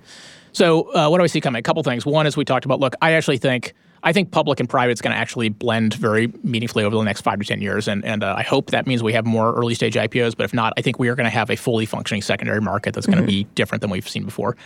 So, 0.53 0.93
uh, 0.95 1.09
what 1.11 1.19
do 1.19 1.25
I 1.25 1.27
see 1.27 1.41
coming? 1.43 1.61
A 1.61 1.63
couple 1.63 1.83
things. 1.83 2.07
One 2.07 2.27
is 2.27 2.37
we 2.37 2.45
talked 2.45 2.65
about. 2.65 2.81
Look, 2.81 2.95
I 3.03 3.13
actually 3.13 3.37
think 3.39 3.75
I 4.07 4.13
think 4.13 4.31
public 4.31 4.61
and 4.61 4.69
private 4.69 4.93
is 4.93 5.01
going 5.01 5.15
to 5.15 5.19
actually 5.19 5.49
blend 5.49 5.95
very 5.95 6.33
meaningfully 6.45 6.85
over 6.85 6.95
the 6.95 7.03
next 7.03 7.23
five 7.23 7.41
to 7.41 7.45
ten 7.45 7.61
years, 7.61 7.89
and 7.89 8.05
and 8.05 8.23
uh, 8.23 8.37
I 8.39 8.45
hope 8.45 8.71
that 8.71 8.87
means 8.87 9.03
we 9.03 9.13
have 9.15 9.27
more 9.27 9.53
early 9.53 9.75
stage 9.75 9.97
IPOs. 9.97 10.37
But 10.37 10.45
if 10.45 10.55
not, 10.55 10.73
I 10.77 10.81
think 10.81 11.01
we 11.01 11.09
are 11.09 11.17
going 11.17 11.25
to 11.25 11.31
have 11.31 11.51
a 11.51 11.57
fully 11.57 11.87
functioning 11.87 12.23
secondary 12.23 12.61
market 12.61 12.95
that's 12.95 13.09
going 13.09 13.19
to 13.19 13.27
be 13.27 13.49
different 13.57 13.83
than 13.83 13.91
we've 13.91 14.09
seen 14.09 14.25
before. 14.25 14.57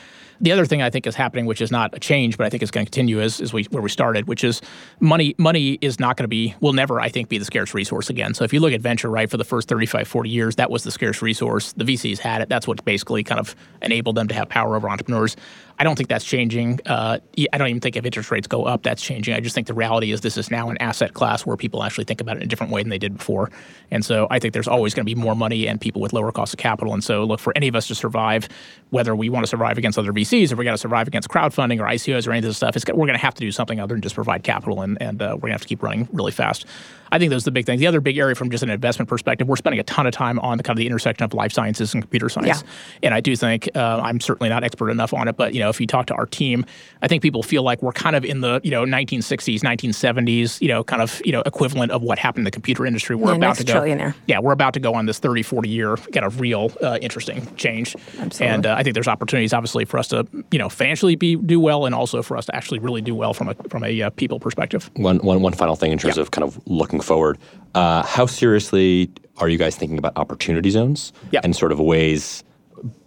The 0.42 0.52
other 0.52 0.64
thing 0.64 0.80
I 0.80 0.88
think 0.88 1.06
is 1.06 1.14
happening, 1.14 1.44
which 1.44 1.60
is 1.60 1.70
not 1.70 1.94
a 1.94 1.98
change, 1.98 2.38
but 2.38 2.46
I 2.46 2.50
think 2.50 2.62
is 2.62 2.70
going 2.70 2.86
to 2.86 2.90
continue, 2.90 3.20
is, 3.20 3.40
is 3.40 3.52
we, 3.52 3.64
where 3.64 3.82
we 3.82 3.90
started, 3.90 4.26
which 4.26 4.42
is 4.42 4.62
money. 4.98 5.34
Money 5.36 5.78
is 5.82 6.00
not 6.00 6.16
going 6.16 6.24
to 6.24 6.28
be, 6.28 6.54
will 6.60 6.72
never, 6.72 6.98
I 6.98 7.10
think, 7.10 7.28
be 7.28 7.36
the 7.36 7.44
scarce 7.44 7.74
resource 7.74 8.08
again. 8.08 8.32
So 8.32 8.44
if 8.44 8.52
you 8.52 8.60
look 8.60 8.72
at 8.72 8.80
venture, 8.80 9.10
right, 9.10 9.28
for 9.28 9.36
the 9.36 9.44
first 9.44 9.68
35, 9.68 10.08
40 10.08 10.30
years, 10.30 10.56
that 10.56 10.70
was 10.70 10.82
the 10.82 10.90
scarce 10.90 11.20
resource. 11.20 11.72
The 11.74 11.84
VCs 11.84 12.18
had 12.18 12.40
it. 12.40 12.48
That's 12.48 12.66
what 12.66 12.82
basically 12.86 13.22
kind 13.22 13.38
of 13.38 13.54
enabled 13.82 14.16
them 14.16 14.28
to 14.28 14.34
have 14.34 14.48
power 14.48 14.76
over 14.76 14.88
entrepreneurs. 14.88 15.36
I 15.80 15.82
don't 15.82 15.96
think 15.96 16.10
that's 16.10 16.26
changing. 16.26 16.78
Uh, 16.84 17.20
I 17.54 17.56
don't 17.56 17.68
even 17.68 17.80
think 17.80 17.96
if 17.96 18.04
interest 18.04 18.30
rates 18.30 18.46
go 18.46 18.64
up, 18.64 18.82
that's 18.82 19.00
changing. 19.00 19.32
I 19.32 19.40
just 19.40 19.54
think 19.54 19.66
the 19.66 19.72
reality 19.72 20.12
is 20.12 20.20
this 20.20 20.36
is 20.36 20.50
now 20.50 20.68
an 20.68 20.76
asset 20.76 21.14
class 21.14 21.46
where 21.46 21.56
people 21.56 21.82
actually 21.82 22.04
think 22.04 22.20
about 22.20 22.36
it 22.36 22.40
in 22.40 22.42
a 22.42 22.46
different 22.48 22.70
way 22.70 22.82
than 22.82 22.90
they 22.90 22.98
did 22.98 23.16
before. 23.16 23.50
And 23.90 24.04
so 24.04 24.26
I 24.30 24.38
think 24.40 24.52
there's 24.52 24.68
always 24.68 24.92
going 24.92 25.06
to 25.06 25.14
be 25.14 25.18
more 25.18 25.34
money 25.34 25.66
and 25.66 25.80
people 25.80 26.02
with 26.02 26.12
lower 26.12 26.32
cost 26.32 26.52
of 26.52 26.58
capital. 26.58 26.92
And 26.92 27.02
so 27.02 27.24
look 27.24 27.40
for 27.40 27.54
any 27.56 27.66
of 27.66 27.74
us 27.74 27.86
to 27.86 27.94
survive, 27.94 28.46
whether 28.90 29.16
we 29.16 29.30
want 29.30 29.44
to 29.44 29.48
survive 29.48 29.78
against 29.78 29.98
other 29.98 30.12
VCs, 30.12 30.52
or 30.52 30.56
we 30.56 30.66
got 30.66 30.72
to 30.72 30.78
survive 30.78 31.08
against 31.08 31.30
crowdfunding 31.30 31.80
or 31.80 31.84
ICOs 31.84 32.28
or 32.28 32.32
any 32.32 32.40
of 32.40 32.44
this 32.44 32.58
stuff. 32.58 32.76
It's, 32.76 32.84
we're 32.86 33.06
going 33.06 33.12
to 33.12 33.18
have 33.18 33.34
to 33.34 33.40
do 33.40 33.50
something 33.50 33.80
other 33.80 33.94
than 33.94 34.02
just 34.02 34.16
provide 34.16 34.42
capital, 34.42 34.82
and, 34.82 35.00
and 35.00 35.22
uh, 35.22 35.30
we're 35.36 35.40
going 35.40 35.50
to 35.50 35.54
have 35.54 35.62
to 35.62 35.68
keep 35.68 35.82
running 35.82 36.10
really 36.12 36.32
fast. 36.32 36.66
I 37.12 37.18
think 37.18 37.30
those 37.30 37.42
are 37.42 37.46
the 37.46 37.50
big 37.52 37.66
things. 37.66 37.80
The 37.80 37.86
other 37.86 38.00
big 38.00 38.18
area 38.18 38.34
from 38.34 38.50
just 38.50 38.62
an 38.62 38.70
investment 38.70 39.08
perspective, 39.08 39.48
we're 39.48 39.56
spending 39.56 39.80
a 39.80 39.84
ton 39.84 40.06
of 40.06 40.12
time 40.12 40.38
on 40.40 40.58
the 40.58 40.62
kind 40.62 40.78
of 40.78 40.78
the 40.78 40.86
intersection 40.86 41.24
of 41.24 41.34
life 41.34 41.52
sciences 41.52 41.92
and 41.92 42.02
computer 42.02 42.28
science. 42.28 42.62
Yeah. 42.62 42.70
And 43.04 43.14
I 43.14 43.20
do 43.20 43.34
think 43.34 43.68
uh, 43.74 44.00
I'm 44.02 44.20
certainly 44.20 44.48
not 44.48 44.62
expert 44.62 44.90
enough 44.90 45.12
on 45.12 45.26
it, 45.26 45.36
but 45.36 45.54
you 45.54 45.60
know, 45.60 45.69
if 45.70 45.80
you 45.80 45.86
talk 45.86 46.06
to 46.06 46.14
our 46.14 46.26
team, 46.26 46.64
I 47.02 47.08
think 47.08 47.22
people 47.22 47.42
feel 47.42 47.62
like 47.62 47.80
we're 47.82 47.92
kind 47.92 48.14
of 48.16 48.24
in 48.24 48.40
the 48.42 48.60
you 48.62 48.70
know 48.70 48.84
1960s, 48.84 49.60
1970s, 49.60 50.60
you 50.60 50.68
know, 50.68 50.84
kind 50.84 51.02
of 51.02 51.20
you 51.24 51.32
know 51.32 51.42
equivalent 51.46 51.92
of 51.92 52.02
what 52.02 52.18
happened 52.18 52.40
in 52.42 52.44
the 52.44 52.50
computer 52.50 52.84
industry. 52.86 53.16
We're 53.16 53.30
Yeah, 53.30 53.36
about 53.36 53.46
next 53.46 53.58
to 53.60 53.64
go. 53.64 53.80
trillionaire. 53.80 54.14
Yeah, 54.26 54.40
we're 54.40 54.52
about 54.52 54.74
to 54.74 54.80
go 54.80 54.94
on 54.94 55.06
this 55.06 55.18
30, 55.18 55.42
40 55.42 55.68
year 55.68 55.96
kind 55.96 56.24
of 56.26 56.40
real 56.40 56.70
uh, 56.82 56.98
interesting 57.00 57.46
change. 57.56 57.94
Absolutely. 58.18 58.46
And 58.46 58.66
uh, 58.66 58.74
I 58.76 58.82
think 58.82 58.94
there's 58.94 59.08
opportunities, 59.08 59.52
obviously, 59.52 59.84
for 59.84 59.98
us 59.98 60.08
to 60.08 60.26
you 60.50 60.58
know 60.58 60.68
financially 60.68 61.14
be 61.16 61.36
do 61.36 61.58
well, 61.60 61.86
and 61.86 61.94
also 61.94 62.22
for 62.22 62.36
us 62.36 62.46
to 62.46 62.54
actually 62.56 62.78
really 62.80 63.00
do 63.02 63.14
well 63.14 63.32
from 63.34 63.48
a 63.48 63.54
from 63.68 63.84
a 63.84 64.02
uh, 64.02 64.10
people 64.10 64.40
perspective. 64.40 64.90
One, 64.96 65.18
one, 65.18 65.40
one 65.42 65.52
final 65.52 65.76
thing 65.76 65.92
in 65.92 65.98
terms 65.98 66.16
Yeah. 66.16 66.22
of 66.22 66.30
kind 66.32 66.44
of 66.44 66.60
looking 66.66 67.00
forward. 67.00 67.38
Uh, 67.74 68.02
how 68.02 68.26
seriously 68.26 69.10
are 69.36 69.48
you 69.48 69.56
guys 69.56 69.76
thinking 69.76 69.96
about 69.96 70.16
opportunity 70.16 70.70
zones 70.70 71.12
Yeah. 71.30 71.40
and 71.44 71.54
sort 71.54 71.72
of 71.72 71.78
ways? 71.78 72.42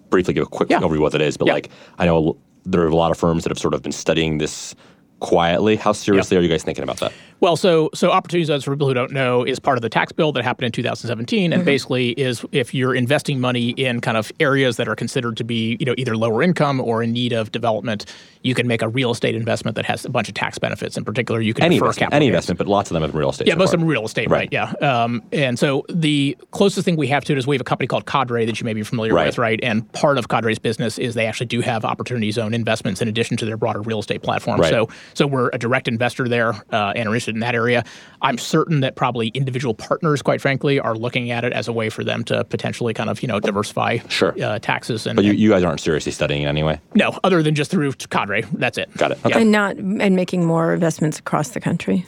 Briefly, 0.09 0.33
give 0.33 0.43
a 0.43 0.45
quick 0.47 0.69
Yeah. 0.69 0.79
overview 0.79 0.95
of 0.95 1.01
what 1.01 1.11
that 1.13 1.21
is. 1.21 1.37
But 1.37 1.47
Yeah. 1.47 1.53
like, 1.53 1.69
I 1.97 2.05
know 2.05 2.37
there 2.65 2.81
are 2.81 2.87
a 2.87 2.95
lot 2.95 3.11
of 3.11 3.17
firms 3.17 3.43
that 3.43 3.49
have 3.49 3.59
sort 3.59 3.73
of 3.73 3.81
been 3.81 3.91
studying 3.91 4.37
this 4.37 4.75
quietly. 5.27 5.75
How 5.77 5.93
seriously 5.93 6.37
are 6.37 6.41
you 6.41 6.49
guys 6.49 6.63
thinking 6.63 6.83
about 6.83 6.97
that? 6.97 7.11
Well, 7.39 7.55
so 7.57 7.89
so 7.93 8.11
opportunity 8.11 8.45
zones 8.45 8.63
for 8.63 8.71
people 8.71 8.87
who 8.87 8.93
don't 8.93 9.11
know 9.11 9.43
is 9.43 9.59
part 9.59 9.77
of 9.77 9.81
the 9.81 9.89
tax 9.89 10.11
bill 10.11 10.31
that 10.33 10.43
happened 10.43 10.65
in 10.67 10.71
2017, 10.71 11.51
and 11.51 11.65
basically 11.65 12.09
is 12.11 12.45
if 12.51 12.73
you're 12.73 12.93
investing 12.95 13.39
money 13.39 13.71
in 13.71 13.99
kind 13.99 14.15
of 14.17 14.31
areas 14.39 14.77
that 14.77 14.87
are 14.87 14.95
considered 14.95 15.35
to 15.37 15.43
be 15.43 15.75
you 15.79 15.85
know 15.85 15.95
either 15.97 16.15
lower 16.15 16.41
income 16.43 16.79
or 16.79 17.03
in 17.03 17.11
need 17.11 17.33
of 17.33 17.51
development, 17.51 18.05
you 18.43 18.53
can 18.55 18.65
make 18.67 18.81
a 18.81 18.87
real 18.87 19.11
estate 19.11 19.35
investment 19.35 19.75
that 19.75 19.83
has 19.85 20.05
a 20.05 20.09
bunch 20.09 20.29
of 20.29 20.35
tax 20.35 20.57
benefits. 20.57 20.97
In 20.97 21.03
particular, 21.03 21.41
you 21.41 21.53
can 21.53 21.65
Any 21.65 21.75
defer 21.75 21.85
investment, 21.87 21.99
capital 22.11 22.15
any 22.17 22.25
gains. 22.27 22.33
investment, 22.35 22.57
but 22.59 22.67
lots 22.67 22.91
of 22.91 22.93
them 22.95 23.01
have 23.03 23.15
real 23.15 23.29
estate. 23.29 23.47
Yeah, 23.47 23.55
so 23.55 23.59
most 23.59 23.69
far. 23.69 23.75
of 23.75 23.79
them 23.81 23.89
real 23.89 24.05
estate, 24.05 24.29
right? 24.29 24.39
Right. 24.39 24.49
Yeah. 24.51 25.03
Um, 25.03 25.21
and 25.33 25.57
so 25.59 25.85
the 25.89 26.37
closest 26.51 26.85
thing 26.85 26.95
we 26.97 27.07
have 27.07 27.23
to 27.25 27.33
it 27.33 27.37
is 27.37 27.45
we 27.47 27.55
have 27.55 27.61
a 27.61 27.65
company 27.65 27.87
called 27.87 28.05
Cadre 28.05 28.45
that 28.45 28.59
you 28.59 28.65
may 28.65 28.73
be 28.73 28.83
familiar 28.83 29.13
Right. 29.13 29.27
with, 29.27 29.37
right? 29.37 29.59
And 29.63 29.89
part 29.93 30.17
of 30.17 30.27
Cadre's 30.29 30.59
business 30.59 30.97
is 30.97 31.13
they 31.13 31.25
actually 31.25 31.47
do 31.47 31.59
have 31.61 31.83
opportunity 31.85 32.31
zone 32.31 32.53
investments 32.53 33.01
in 33.01 33.07
addition 33.09 33.35
to 33.37 33.45
their 33.45 33.57
broader 33.57 33.81
real 33.81 33.99
estate 33.99 34.21
platform. 34.23 34.59
Right. 34.61 34.69
So 34.69 34.87
so 35.13 35.27
we're 35.27 35.49
a 35.53 35.57
direct 35.57 35.87
investor 35.87 36.27
there 36.27 36.49
uh, 36.71 36.93
and 36.95 37.07
are 37.07 37.11
interested 37.13 37.35
in 37.35 37.41
that 37.41 37.55
area. 37.55 37.83
I'm 38.21 38.37
certain 38.37 38.79
that 38.81 38.95
probably 38.95 39.27
individual 39.29 39.73
partners, 39.73 40.21
quite 40.21 40.41
frankly, 40.41 40.79
are 40.79 40.95
looking 40.95 41.31
at 41.31 41.43
it 41.43 41.53
as 41.53 41.67
a 41.67 41.73
way 41.73 41.89
for 41.89 42.03
them 42.03 42.23
to 42.25 42.43
potentially 42.45 42.93
kind 42.93 43.09
of 43.09 43.21
you 43.21 43.27
know 43.27 43.39
diversify 43.39 43.97
Sure. 44.09 44.33
uh, 44.41 44.59
taxes 44.59 45.05
and, 45.07 45.15
But 45.15 45.25
you, 45.25 45.33
you 45.33 45.49
guys 45.49 45.63
aren't 45.63 45.79
seriously 45.79 46.11
studying 46.11 46.43
it 46.43 46.47
anyway. 46.47 46.79
no 46.95 47.17
other 47.23 47.43
than 47.43 47.55
just 47.55 47.71
through 47.71 47.93
Cadre. 47.93 48.41
That's 48.53 48.77
it. 48.77 48.95
Got 48.97 49.11
it. 49.11 49.19
Yeah. 49.23 49.27
Okay. 49.27 49.41
And 49.41 49.51
not 49.51 49.75
and 49.77 50.15
making 50.15 50.45
more 50.45 50.73
investments 50.73 51.19
across 51.19 51.49
the 51.49 51.59
country. 51.59 52.05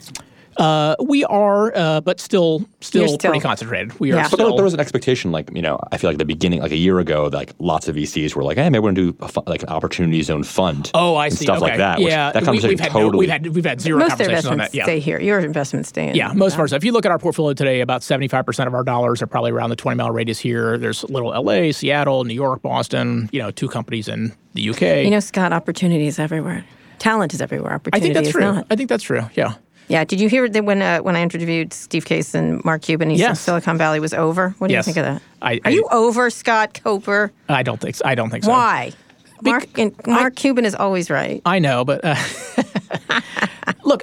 Uh, 0.57 0.95
we 1.03 1.23
are, 1.25 1.75
uh, 1.75 2.01
but 2.01 2.19
still, 2.19 2.65
still, 2.81 3.07
still- 3.07 3.17
pretty 3.31 3.41
concentrated. 3.41 3.99
We 3.99 4.11
are 4.11 4.15
Yeah. 4.15 4.21
But 4.23 4.27
still. 4.33 4.47
there, 4.49 4.55
there 4.57 4.63
was 4.63 4.73
an 4.73 4.79
expectation, 4.79 5.31
like 5.31 5.49
you 5.53 5.61
know, 5.61 5.79
I 5.91 5.97
feel 5.97 6.09
like 6.09 6.17
the 6.17 6.25
beginning, 6.25 6.61
like 6.61 6.71
a 6.71 6.77
year 6.77 6.99
ago, 6.99 7.29
like 7.31 7.53
lots 7.59 7.87
of 7.87 7.95
VCs 7.95 8.35
were 8.35 8.43
like, 8.43 8.57
"Hey, 8.57 8.69
maybe 8.69 8.79
we're 8.81 8.93
going 8.93 8.95
to 8.95 9.11
do 9.11 9.17
a 9.19 9.27
fu- 9.27 9.43
like 9.47 9.63
an 9.63 9.69
opportunity 9.69 10.21
zone 10.21 10.43
fund." 10.43 10.91
Oh, 10.93 11.15
I 11.15 11.25
and 11.27 11.37
see. 11.37 11.45
Stuff 11.45 11.57
okay. 11.57 11.65
like 11.71 11.77
that. 11.77 11.99
Yeah, 11.99 12.31
that 12.31 12.41
we, 12.41 12.45
conversation 12.45 12.69
we've 12.69 12.79
had 12.79 12.93
no, 12.93 12.99
totally. 13.01 13.19
we've 13.21 13.29
had 13.29 13.47
we've 13.47 13.65
had 13.65 13.81
zero 13.81 13.99
Most 13.99 14.13
of 14.13 14.17
their 14.19 14.27
conversations 14.27 14.45
on 14.47 14.53
investments 14.53 14.71
that. 14.71 14.77
Yeah. 14.77 14.83
stay 14.85 14.99
here. 14.99 15.19
Your 15.19 15.39
investments 15.39 15.89
stay 15.89 16.09
in. 16.09 16.15
Yeah, 16.15 16.31
most 16.33 16.53
of 16.53 16.59
our 16.59 16.67
stuff. 16.67 16.77
If 16.77 16.83
you 16.85 16.91
look 16.93 17.05
at 17.05 17.11
our 17.11 17.19
portfolio 17.19 17.53
today, 17.53 17.81
about 17.81 18.01
75% 18.01 18.67
of 18.67 18.73
our 18.73 18.83
dollars 18.83 19.21
are 19.21 19.27
probably 19.27 19.51
around 19.51 19.69
the 19.69 19.75
20 19.75 19.97
mile 19.97 20.11
radius 20.11 20.39
here. 20.39 20.77
There's 20.77 21.03
little 21.09 21.29
LA, 21.29 21.71
Seattle, 21.71 22.23
New 22.23 22.33
York, 22.33 22.61
Boston, 22.61 23.29
you 23.31 23.39
know, 23.41 23.51
two 23.51 23.67
companies 23.67 24.07
in 24.07 24.33
the 24.53 24.69
UK. 24.69 24.81
You 25.03 25.09
know, 25.09 25.19
Scott, 25.19 25.51
opportunities 25.53 26.17
everywhere. 26.19 26.65
Talent 26.99 27.33
is 27.33 27.41
everywhere. 27.41 27.73
Opportunity 27.73 27.97
I 27.97 27.99
think 28.01 28.13
that's 28.13 28.27
is 28.27 28.33
true. 28.33 28.41
not. 28.41 28.67
I 28.71 28.75
think 28.75 28.89
that's 28.89 29.03
true. 29.03 29.21
Yeah. 29.35 29.55
Yeah. 29.87 30.03
Did 30.03 30.19
you 30.19 30.29
hear 30.29 30.49
that 30.49 30.65
when 30.65 30.81
uh, 30.81 30.99
when 30.99 31.15
I 31.15 31.21
interviewed 31.21 31.73
Steve 31.73 32.05
Case 32.05 32.33
and 32.33 32.63
Mark 32.65 32.81
Cuban, 32.81 33.09
he 33.09 33.17
Yes. 33.17 33.39
said 33.39 33.43
Silicon 33.45 33.77
Valley 33.77 33.99
was 33.99 34.13
over? 34.13 34.55
What 34.57 34.67
do 34.67 34.73
Yes. 34.73 34.87
you 34.87 34.93
think 34.93 35.05
of 35.05 35.13
that? 35.15 35.21
I- 35.41 35.55
Are 35.55 35.59
I- 35.65 35.69
you 35.69 35.87
over, 35.91 36.29
Scott 36.29 36.73
Kupor? 36.83 37.29
I 37.49 37.61
don't 37.63 37.79
think 37.79 37.95
so. 37.95 38.03
I 38.05 38.15
don't 38.15 38.29
think 38.29 38.43
so. 38.43 38.51
Why? 38.51 38.91
Mark 39.41 39.67
Mark 40.07 40.35
Cuban 40.35 40.65
is 40.65 40.73
always 40.75 41.09
right. 41.11 41.41
I 41.45 41.59
know, 41.59 41.83
but 41.85 42.01
uh, 42.03 42.15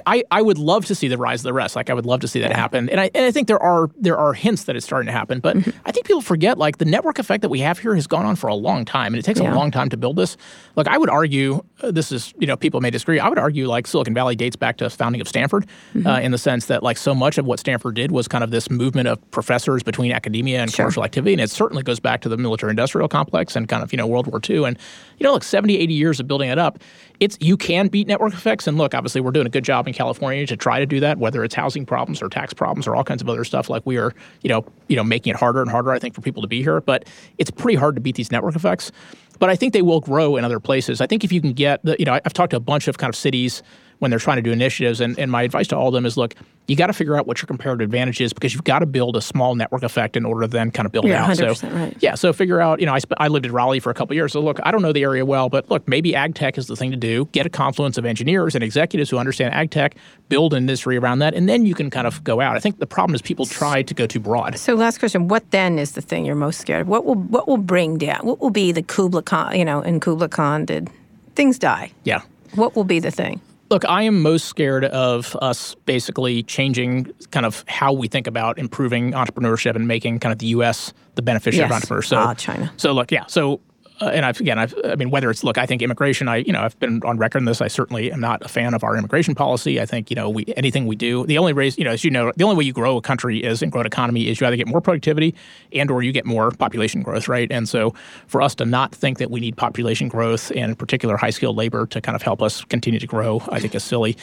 I, 0.05 0.23
I 0.31 0.41
would 0.41 0.57
love 0.57 0.85
to 0.85 0.95
see 0.95 1.07
the 1.07 1.17
rise 1.17 1.39
of 1.41 1.43
the 1.43 1.53
rest. 1.53 1.75
Like 1.75 1.89
I 1.89 1.93
would 1.93 2.05
love 2.05 2.19
to 2.21 2.27
see 2.27 2.39
that 2.41 2.51
happen, 2.51 2.89
and 2.89 2.99
I 2.99 3.09
and 3.15 3.25
I 3.25 3.31
think 3.31 3.47
there 3.47 3.61
are 3.61 3.89
there 3.97 4.17
are 4.17 4.33
hints 4.33 4.63
that 4.65 4.75
it's 4.75 4.85
starting 4.85 5.07
to 5.07 5.11
happen. 5.11 5.39
But 5.39 5.57
Mm-hmm. 5.57 5.69
I 5.85 5.91
think 5.91 6.05
people 6.05 6.21
forget 6.21 6.57
like 6.57 6.77
the 6.77 6.85
network 6.85 7.19
effect 7.19 7.41
that 7.41 7.49
we 7.49 7.59
have 7.59 7.79
here 7.79 7.93
has 7.95 8.07
gone 8.07 8.25
on 8.25 8.35
for 8.35 8.47
a 8.47 8.55
long 8.55 8.85
time, 8.85 9.13
and 9.13 9.19
it 9.19 9.23
takes 9.23 9.39
Yeah. 9.39 9.53
a 9.53 9.55
long 9.55 9.71
time 9.71 9.89
to 9.89 9.97
build 9.97 10.15
this. 10.15 10.35
Like 10.75 10.87
I 10.87 10.97
would 10.97 11.09
argue 11.09 11.63
uh, 11.81 11.91
this 11.91 12.11
is 12.11 12.33
you 12.39 12.47
know 12.47 12.55
people 12.57 12.81
may 12.81 12.89
disagree. 12.89 13.19
I 13.19 13.29
would 13.29 13.37
argue 13.39 13.67
like 13.67 13.87
Silicon 13.87 14.13
Valley 14.13 14.35
dates 14.35 14.55
back 14.55 14.77
to 14.77 14.83
the 14.85 14.89
founding 14.89 15.21
of 15.21 15.27
Stanford, 15.27 15.65
Mm-hmm. 15.95 16.07
uh, 16.07 16.19
in 16.19 16.31
the 16.31 16.37
sense 16.37 16.65
that 16.67 16.81
like 16.83 16.97
so 16.97 17.13
much 17.15 17.37
of 17.37 17.45
what 17.45 17.59
Stanford 17.59 17.95
did 17.95 18.11
was 18.11 18.27
kind 18.27 18.43
of 18.43 18.51
this 18.51 18.69
movement 18.69 19.07
of 19.07 19.19
professors 19.31 19.83
between 19.83 20.11
academia 20.11 20.61
and 20.61 20.71
Sure. 20.71 20.85
commercial 20.85 21.03
activity, 21.03 21.33
and 21.33 21.41
it 21.41 21.49
certainly 21.51 21.83
goes 21.83 21.99
back 21.99 22.21
to 22.21 22.29
the 22.29 22.37
military-industrial 22.37 23.07
complex 23.09 23.55
and 23.55 23.67
kind 23.69 23.83
of 23.83 23.91
you 23.93 23.97
know 23.97 24.07
World 24.07 24.27
War 24.27 24.39
II, 24.49 24.65
and 24.65 24.77
you 25.19 25.23
know 25.23 25.33
look 25.33 25.43
70, 25.43 25.77
80 25.77 25.93
years 25.93 26.19
of 26.19 26.27
building 26.27 26.49
it 26.49 26.57
up. 26.59 26.79
It's 27.19 27.37
you 27.39 27.57
can 27.57 27.87
beat 27.87 28.07
network 28.07 28.33
effects, 28.33 28.67
and 28.67 28.77
look, 28.77 28.93
obviously 28.93 29.21
we're 29.21 29.31
doing 29.31 29.45
a 29.47 29.49
good 29.49 29.63
job 29.63 29.87
in 29.87 29.93
California 29.93 30.45
to 30.47 30.57
try 30.57 30.79
to 30.79 30.85
do 30.85 30.99
that, 30.99 31.17
whether 31.17 31.43
it's 31.43 31.55
housing 31.55 31.85
problems 31.85 32.21
or 32.21 32.29
tax 32.29 32.53
problems 32.53 32.87
or 32.87 32.95
all 32.95 33.03
kinds 33.03 33.21
of 33.21 33.29
other 33.29 33.43
stuff. 33.43 33.69
Like 33.69 33.83
we 33.85 33.97
are, 33.97 34.13
you 34.41 34.49
know, 34.49 34.65
you 34.87 34.95
know, 34.95 35.03
making 35.03 35.31
it 35.31 35.37
harder 35.37 35.61
and 35.61 35.69
harder, 35.69 35.91
I 35.91 35.99
think, 35.99 36.15
for 36.15 36.21
people 36.21 36.41
to 36.41 36.47
be 36.47 36.61
here. 36.61 36.81
But 36.81 37.05
it's 37.37 37.51
pretty 37.51 37.77
hard 37.77 37.95
to 37.95 38.01
beat 38.01 38.15
these 38.15 38.31
network 38.31 38.55
effects. 38.55 38.91
But 39.39 39.49
I 39.49 39.55
think 39.55 39.73
they 39.73 39.81
will 39.81 39.99
grow 39.99 40.35
in 40.35 40.45
other 40.45 40.59
places. 40.59 41.01
I 41.01 41.07
think 41.07 41.23
if 41.23 41.31
you 41.31 41.41
can 41.41 41.53
get 41.53 41.83
the, 41.83 41.95
you 41.99 42.05
know, 42.05 42.19
I've 42.23 42.33
talked 42.33 42.51
to 42.51 42.57
a 42.57 42.61
bunch 42.61 42.87
of 42.87 42.97
kind 42.97 43.09
of 43.09 43.15
cities 43.15 43.63
when 43.99 44.11
they're 44.11 44.19
trying 44.19 44.37
to 44.37 44.41
do 44.41 44.51
initiatives, 44.51 45.01
and, 45.01 45.17
and 45.17 45.31
my 45.31 45.43
advice 45.43 45.67
to 45.67 45.77
all 45.77 45.87
of 45.87 45.93
them 45.93 46.05
is, 46.05 46.17
look, 46.17 46.35
you 46.67 46.75
got 46.75 46.87
to 46.87 46.93
figure 46.93 47.17
out 47.17 47.27
what 47.27 47.41
your 47.41 47.47
comparative 47.47 47.85
advantage 47.85 48.21
is 48.21 48.31
because 48.31 48.53
you've 48.53 48.63
got 48.63 48.79
to 48.79 48.85
build 48.85 49.17
a 49.17 49.21
small 49.21 49.55
network 49.55 49.83
effect 49.83 50.15
in 50.15 50.25
order 50.25 50.41
to 50.41 50.47
then 50.47 50.71
kind 50.71 50.85
of 50.85 50.91
build 50.91 51.05
You're 51.05 51.17
out. 51.17 51.29
100% 51.31 51.57
so 51.57 51.69
right. 51.69 51.95
yeah, 51.99 52.15
so 52.15 52.31
figure 52.31 52.61
out, 52.61 52.79
you 52.79 52.85
know, 52.85 52.93
I, 52.93 52.99
sp- 53.03 53.19
I 53.19 53.27
lived 53.27 53.45
in 53.45 53.51
Raleigh 53.51 53.79
for 53.79 53.89
a 53.89 53.93
couple 53.93 54.15
years. 54.15 54.31
So 54.31 54.39
look, 54.39 54.59
I 54.63 54.71
don't 54.71 54.81
know 54.81 54.93
the 54.93 55.03
area 55.03 55.25
well, 55.25 55.49
but 55.49 55.69
look, 55.69 55.87
maybe 55.87 56.15
ag 56.15 56.35
tech 56.35 56.57
is 56.57 56.67
the 56.67 56.75
thing 56.75 56.91
to 56.91 56.97
do. 56.97 57.25
Get 57.33 57.45
a 57.45 57.49
confluence 57.49 57.97
of 57.97 58.05
engineers 58.05 58.55
and 58.55 58.63
executives 58.63 59.09
who 59.09 59.17
understand 59.17 59.53
ag 59.53 59.71
tech, 59.71 59.95
build 60.29 60.53
an 60.53 60.63
industry 60.63 60.97
around 60.97 61.19
that, 61.19 61.33
and 61.33 61.49
then 61.49 61.65
you 61.65 61.75
can 61.75 61.89
kind 61.89 62.07
of 62.07 62.23
go 62.23 62.39
out. 62.39 62.55
I 62.55 62.59
think 62.59 62.79
the 62.79 62.87
problem 62.87 63.13
is 63.13 63.21
people 63.21 63.45
try 63.45 63.81
to 63.83 63.93
go 63.93 64.07
too 64.07 64.19
broad. 64.19 64.57
So, 64.57 64.75
last 64.75 64.99
question: 64.99 65.27
What 65.27 65.49
then 65.51 65.77
is 65.77 65.93
the 65.93 66.01
thing 66.01 66.25
you're 66.25 66.35
most 66.35 66.61
scared 66.61 66.81
of? 66.81 66.87
What 66.87 67.05
will 67.05 67.15
what 67.15 67.47
will 67.47 67.57
bring 67.57 67.97
down? 67.97 68.25
What 68.25 68.39
will 68.39 68.49
be 68.49 68.71
the 68.71 68.83
Kubla 68.83 69.23
Khan? 69.23 69.57
You 69.57 69.65
know, 69.65 69.81
in 69.81 69.99
Kubla 69.99 70.29
Khan, 70.29 70.65
did 70.65 70.89
things 71.35 71.59
die? 71.59 71.91
Yeah. 72.03 72.21
What 72.55 72.75
will 72.75 72.83
be 72.83 72.99
the 72.99 73.11
thing? 73.11 73.41
Look, 73.69 73.85
I 73.85 74.03
am 74.03 74.21
most 74.21 74.45
scared 74.45 74.85
of 74.85 75.35
us 75.41 75.75
basically 75.85 76.43
changing 76.43 77.11
kind 77.31 77.45
of 77.45 77.63
how 77.67 77.91
we 77.93 78.07
think 78.07 78.27
about 78.27 78.59
improving 78.59 79.13
entrepreneurship 79.13 79.75
and 79.75 79.87
making 79.87 80.19
kind 80.19 80.31
of 80.31 80.39
the 80.39 80.47
U.S. 80.47 80.93
the 81.15 81.21
beneficiary 81.21 81.63
Yes. 81.63 81.71
of 81.71 81.75
entrepreneurs. 81.75 82.07
So, 82.07 82.17
Ah, 82.17 82.33
China. 82.35 82.71
So 82.77 82.91
look, 82.93 83.11
yeah. 83.11 83.25
So, 83.27 83.61
uh, 84.01 84.05
and 84.05 84.25
I've 84.25 84.39
again, 84.39 84.59
I've, 84.59 84.73
I 84.83 84.95
mean, 84.95 85.09
whether 85.09 85.29
it's 85.29 85.43
look, 85.43 85.57
I 85.57 85.65
think 85.65 85.81
immigration. 85.81 86.27
I 86.27 86.37
you 86.37 86.51
know, 86.51 86.61
I've 86.61 86.77
been 86.79 87.01
on 87.03 87.17
record 87.17 87.39
on 87.39 87.45
this. 87.45 87.61
I 87.61 87.67
certainly 87.67 88.11
am 88.11 88.19
not 88.19 88.43
a 88.43 88.47
fan 88.47 88.73
of 88.73 88.83
our 88.83 88.97
immigration 88.97 89.35
policy. 89.35 89.79
I 89.79 89.85
think 89.85 90.09
you 90.09 90.15
know, 90.15 90.29
we 90.29 90.45
anything 90.57 90.85
we 90.87 90.95
do, 90.95 91.25
the 91.25 91.37
only 91.37 91.53
raise, 91.53 91.77
you 91.77 91.83
know, 91.83 91.91
as 91.91 92.03
you 92.03 92.11
know, 92.11 92.31
the 92.35 92.43
only 92.43 92.55
way 92.55 92.63
you 92.63 92.73
grow 92.73 92.97
a 92.97 93.01
country 93.01 93.43
is 93.43 93.61
and 93.61 93.71
grow 93.71 93.81
an 93.81 93.87
economy 93.87 94.27
is 94.27 94.39
you 94.41 94.47
either 94.47 94.55
get 94.55 94.67
more 94.67 94.81
productivity 94.81 95.35
and 95.71 95.91
or 95.91 96.01
you 96.03 96.11
get 96.11 96.25
more 96.25 96.51
population 96.51 97.01
growth, 97.01 97.27
right? 97.27 97.51
And 97.51 97.69
so, 97.69 97.93
for 98.27 98.41
us 98.41 98.55
to 98.55 98.65
not 98.65 98.93
think 98.93 99.19
that 99.19 99.29
we 99.29 99.39
need 99.39 99.57
population 99.57 100.07
growth 100.07 100.51
and 100.51 100.71
in 100.71 100.75
particular 100.75 101.17
high 101.17 101.29
skilled 101.29 101.57
labor 101.57 101.85
to 101.87 102.01
kind 102.01 102.15
of 102.15 102.21
help 102.21 102.41
us 102.41 102.63
continue 102.65 102.99
to 102.99 103.07
grow, 103.07 103.41
I 103.49 103.59
think 103.59 103.75
is 103.75 103.83
silly. 103.83 104.17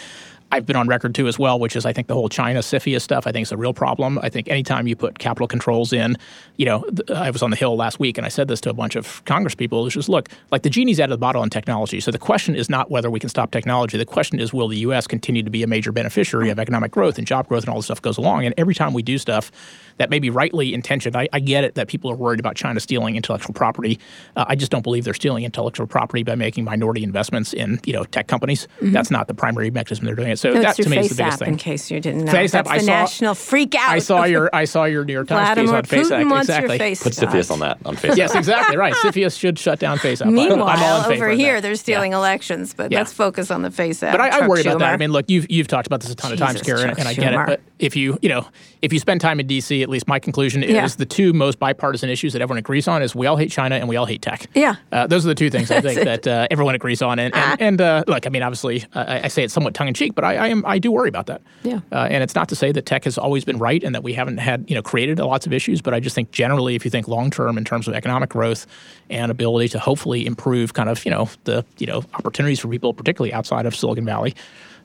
I've 0.52 0.66
been 0.66 0.76
on 0.76 0.88
record 0.88 1.14
too 1.14 1.28
as 1.28 1.38
well, 1.38 1.58
which 1.58 1.76
is 1.76 1.86
I 1.86 1.92
think 1.92 2.08
the 2.08 2.14
whole 2.14 2.28
China 2.28 2.60
CFIUS 2.60 3.02
stuff 3.02 3.26
I 3.26 3.32
think 3.32 3.44
is 3.44 3.52
a 3.52 3.56
real 3.56 3.72
problem. 3.72 4.18
I 4.22 4.28
think 4.28 4.48
anytime 4.48 4.86
you 4.86 4.96
put 4.96 5.18
capital 5.18 5.46
controls 5.46 5.92
in, 5.92 6.16
you 6.56 6.66
know, 6.66 6.82
th- 6.82 7.10
I 7.10 7.30
was 7.30 7.42
on 7.42 7.50
the 7.50 7.56
Hill 7.56 7.76
last 7.76 8.00
week 8.00 8.18
and 8.18 8.26
I 8.26 8.28
said 8.28 8.48
this 8.48 8.60
to 8.62 8.70
a 8.70 8.72
bunch 8.72 8.96
of 8.96 9.24
Congress 9.24 9.54
people, 9.54 9.84
which 9.84 9.96
is 9.96 10.08
look, 10.08 10.28
like 10.50 10.62
the 10.62 10.70
genie's 10.70 10.98
out 10.98 11.04
of 11.04 11.10
the 11.10 11.18
bottle 11.18 11.42
on 11.42 11.50
technology. 11.50 12.00
So 12.00 12.10
the 12.10 12.18
question 12.18 12.54
is 12.54 12.68
not 12.68 12.90
whether 12.90 13.10
we 13.10 13.20
can 13.20 13.28
stop 13.28 13.50
technology. 13.50 13.96
The 13.96 14.04
question 14.04 14.40
is 14.40 14.52
will 14.52 14.68
the 14.68 14.78
U.S. 14.78 15.06
continue 15.06 15.42
to 15.42 15.50
be 15.50 15.62
a 15.62 15.66
major 15.66 15.92
beneficiary 15.92 16.50
of 16.50 16.58
economic 16.58 16.90
growth 16.90 17.18
and 17.18 17.26
job 17.26 17.48
growth 17.48 17.64
and 17.64 17.70
all 17.70 17.76
this 17.76 17.86
stuff 17.86 18.02
goes 18.02 18.18
along. 18.18 18.44
And 18.44 18.54
every 18.58 18.74
time 18.74 18.92
we 18.92 19.02
do 19.02 19.18
stuff 19.18 19.52
that 20.00 20.08
may 20.10 20.18
be 20.18 20.30
rightly 20.30 20.72
intentioned, 20.72 21.14
I, 21.14 21.28
I 21.32 21.40
get 21.40 21.62
it 21.62 21.74
that 21.74 21.86
people 21.88 22.10
are 22.10 22.14
worried 22.16 22.40
about 22.40 22.56
China 22.56 22.80
stealing 22.80 23.16
intellectual 23.16 23.52
property. 23.52 24.00
Uh, 24.34 24.46
I 24.48 24.56
just 24.56 24.72
don't 24.72 24.80
believe 24.82 25.04
they're 25.04 25.12
stealing 25.14 25.44
intellectual 25.44 25.86
property 25.86 26.22
by 26.22 26.34
making 26.34 26.64
minority 26.64 27.04
investments 27.04 27.52
in 27.52 27.78
you 27.84 27.92
know 27.92 28.04
tech 28.04 28.26
companies. 28.26 28.66
That's 28.80 29.10
not 29.10 29.28
the 29.28 29.34
primary 29.34 29.70
mechanism 29.70 30.06
they're 30.06 30.14
doing 30.14 30.30
it. 30.30 30.38
So 30.38 30.52
No, 30.54 30.62
that 30.62 30.76
to 30.76 30.88
me 30.88 30.98
is 30.98 31.10
the 31.10 31.16
biggest 31.16 31.34
app, 31.34 31.38
thing. 31.40 31.48
in 31.48 31.56
case 31.58 31.90
you 31.90 32.00
didn't 32.00 32.24
know. 32.24 32.32
Face 32.32 32.52
That's 32.52 32.68
app, 32.68 32.74
I 32.74 32.78
the 32.78 32.84
saw- 32.84 32.90
national 32.92 33.34
freak 33.34 33.74
out. 33.74 33.90
I 33.90 33.98
saw 33.98 34.24
your 34.24 34.48
I 34.54 34.64
saw 34.64 34.84
your 34.84 35.04
New 35.04 35.12
York 35.12 35.28
Times 35.28 35.60
piece 35.60 35.70
on 35.70 35.84
Face 35.84 36.08
Putin 36.10 36.20
App. 36.24 36.30
wants 36.30 36.48
Exactly. 36.48 36.78
face. 36.78 37.02
Put 37.02 37.12
CFIUS 37.12 37.50
on 37.50 37.58
that 37.60 37.78
on 37.84 37.96
Facebook. 37.96 38.16
Yes, 38.16 38.34
exactly. 38.34 38.76
Right. 38.78 38.94
CFIUS 39.02 39.38
should 39.38 39.58
shut 39.58 39.78
down 39.78 39.98
FaceApp. 39.98 40.22
I'm- 40.26 40.30
I'm 40.30 40.38
all 40.38 40.48
Meanwhile, 40.56 41.10
over 41.12 41.28
here, 41.28 41.56
that. 41.56 41.60
they're 41.62 41.74
stealing 41.74 42.14
elections, 42.14 42.72
but 42.74 42.90
Yeah. 42.90 42.98
let's 42.98 43.12
focus 43.12 43.50
on 43.50 43.60
the 43.62 43.68
FaceApp. 43.68 44.12
But 44.12 44.20
I, 44.22 44.26
I 44.28 44.30
Chuck 44.40 44.48
worry 44.48 44.62
about 44.62 44.78
that. 44.78 44.94
I 44.94 44.96
mean, 44.96 45.12
look, 45.12 45.28
you've 45.28 45.50
you've 45.50 45.68
talked 45.68 45.86
about 45.86 46.00
this 46.00 46.10
a 46.10 46.14
ton 46.14 46.32
of 46.32 46.38
times, 46.38 46.62
Karen, 46.62 46.90
and 46.98 47.06
I 47.06 47.12
get 47.12 47.34
it. 47.34 47.46
But 47.46 47.60
if 47.78 47.96
you 47.96 48.18
you 48.22 48.28
know 48.30 48.46
if 48.80 48.92
you 48.94 48.98
spend 48.98 49.20
time 49.20 49.38
in 49.40 49.46
D.C., 49.46 49.82
at 49.82 49.89
least 49.90 50.08
my 50.08 50.18
conclusion 50.18 50.62
Yeah. 50.62 50.84
is 50.84 50.96
the 50.96 51.06
two 51.06 51.32
most 51.32 51.58
bipartisan 51.58 52.08
issues 52.10 52.32
that 52.32 52.42
everyone 52.42 52.58
agrees 52.58 52.88
on 52.88 53.02
is 53.02 53.14
we 53.14 53.26
all 53.26 53.36
hate 53.36 53.50
China 53.50 53.76
and 53.76 53.88
we 53.88 53.96
all 53.96 54.06
hate 54.06 54.22
tech. 54.22 54.46
Yeah. 54.54 54.76
uh, 54.92 55.06
those 55.06 55.24
are 55.24 55.28
the 55.28 55.34
two 55.34 55.50
things 55.50 55.70
I 55.70 55.80
think 55.86 56.00
that 56.04 56.26
uh, 56.26 56.46
everyone 56.50 56.74
agrees 56.74 57.02
on. 57.02 57.18
And 57.18 57.34
and, 57.34 57.60
and 57.60 57.80
uh, 57.80 58.04
look, 58.06 58.26
I 58.26 58.30
mean, 58.30 58.42
obviously, 58.42 58.84
I, 58.94 59.24
I 59.24 59.28
say 59.28 59.42
it 59.44 59.50
somewhat 59.50 59.74
tongue 59.74 59.88
in 59.88 59.94
cheek, 59.94 60.14
but 60.14 60.24
I, 60.24 60.36
I 60.36 60.48
am 60.48 60.64
I 60.66 60.78
do 60.78 60.90
worry 60.92 61.08
about 61.08 61.26
that. 61.26 61.42
Yeah. 61.62 61.80
Uh, 61.92 62.08
and 62.10 62.22
it's 62.22 62.34
not 62.34 62.48
to 62.50 62.56
say 62.56 62.72
that 62.72 62.86
tech 62.86 63.04
has 63.04 63.18
always 63.18 63.44
been 63.44 63.58
right 63.58 63.82
and 63.84 63.94
that 63.94 64.02
we 64.02 64.12
haven't 64.14 64.38
had 64.38 64.64
you 64.68 64.74
know 64.74 64.82
created 64.82 65.18
lots 65.18 65.46
of 65.46 65.52
issues, 65.52 65.80
but 65.82 65.94
I 65.94 66.00
just 66.00 66.14
think 66.14 66.30
generally, 66.32 66.74
if 66.74 66.84
you 66.84 66.90
think 66.90 67.08
long 67.08 67.30
term 67.30 67.58
in 67.58 67.64
terms 67.64 67.88
of 67.88 67.94
economic 67.94 68.30
growth 68.30 68.66
and 69.10 69.30
ability 69.30 69.68
to 69.70 69.78
hopefully 69.78 70.26
improve 70.26 70.74
kind 70.74 70.88
of 70.88 71.04
you 71.04 71.10
know 71.10 71.28
the 71.44 71.64
you 71.78 71.86
know 71.86 72.02
opportunities 72.14 72.60
for 72.60 72.68
people, 72.68 72.94
particularly 72.94 73.32
outside 73.32 73.66
of 73.66 73.74
Silicon 73.74 74.04
Valley, 74.04 74.34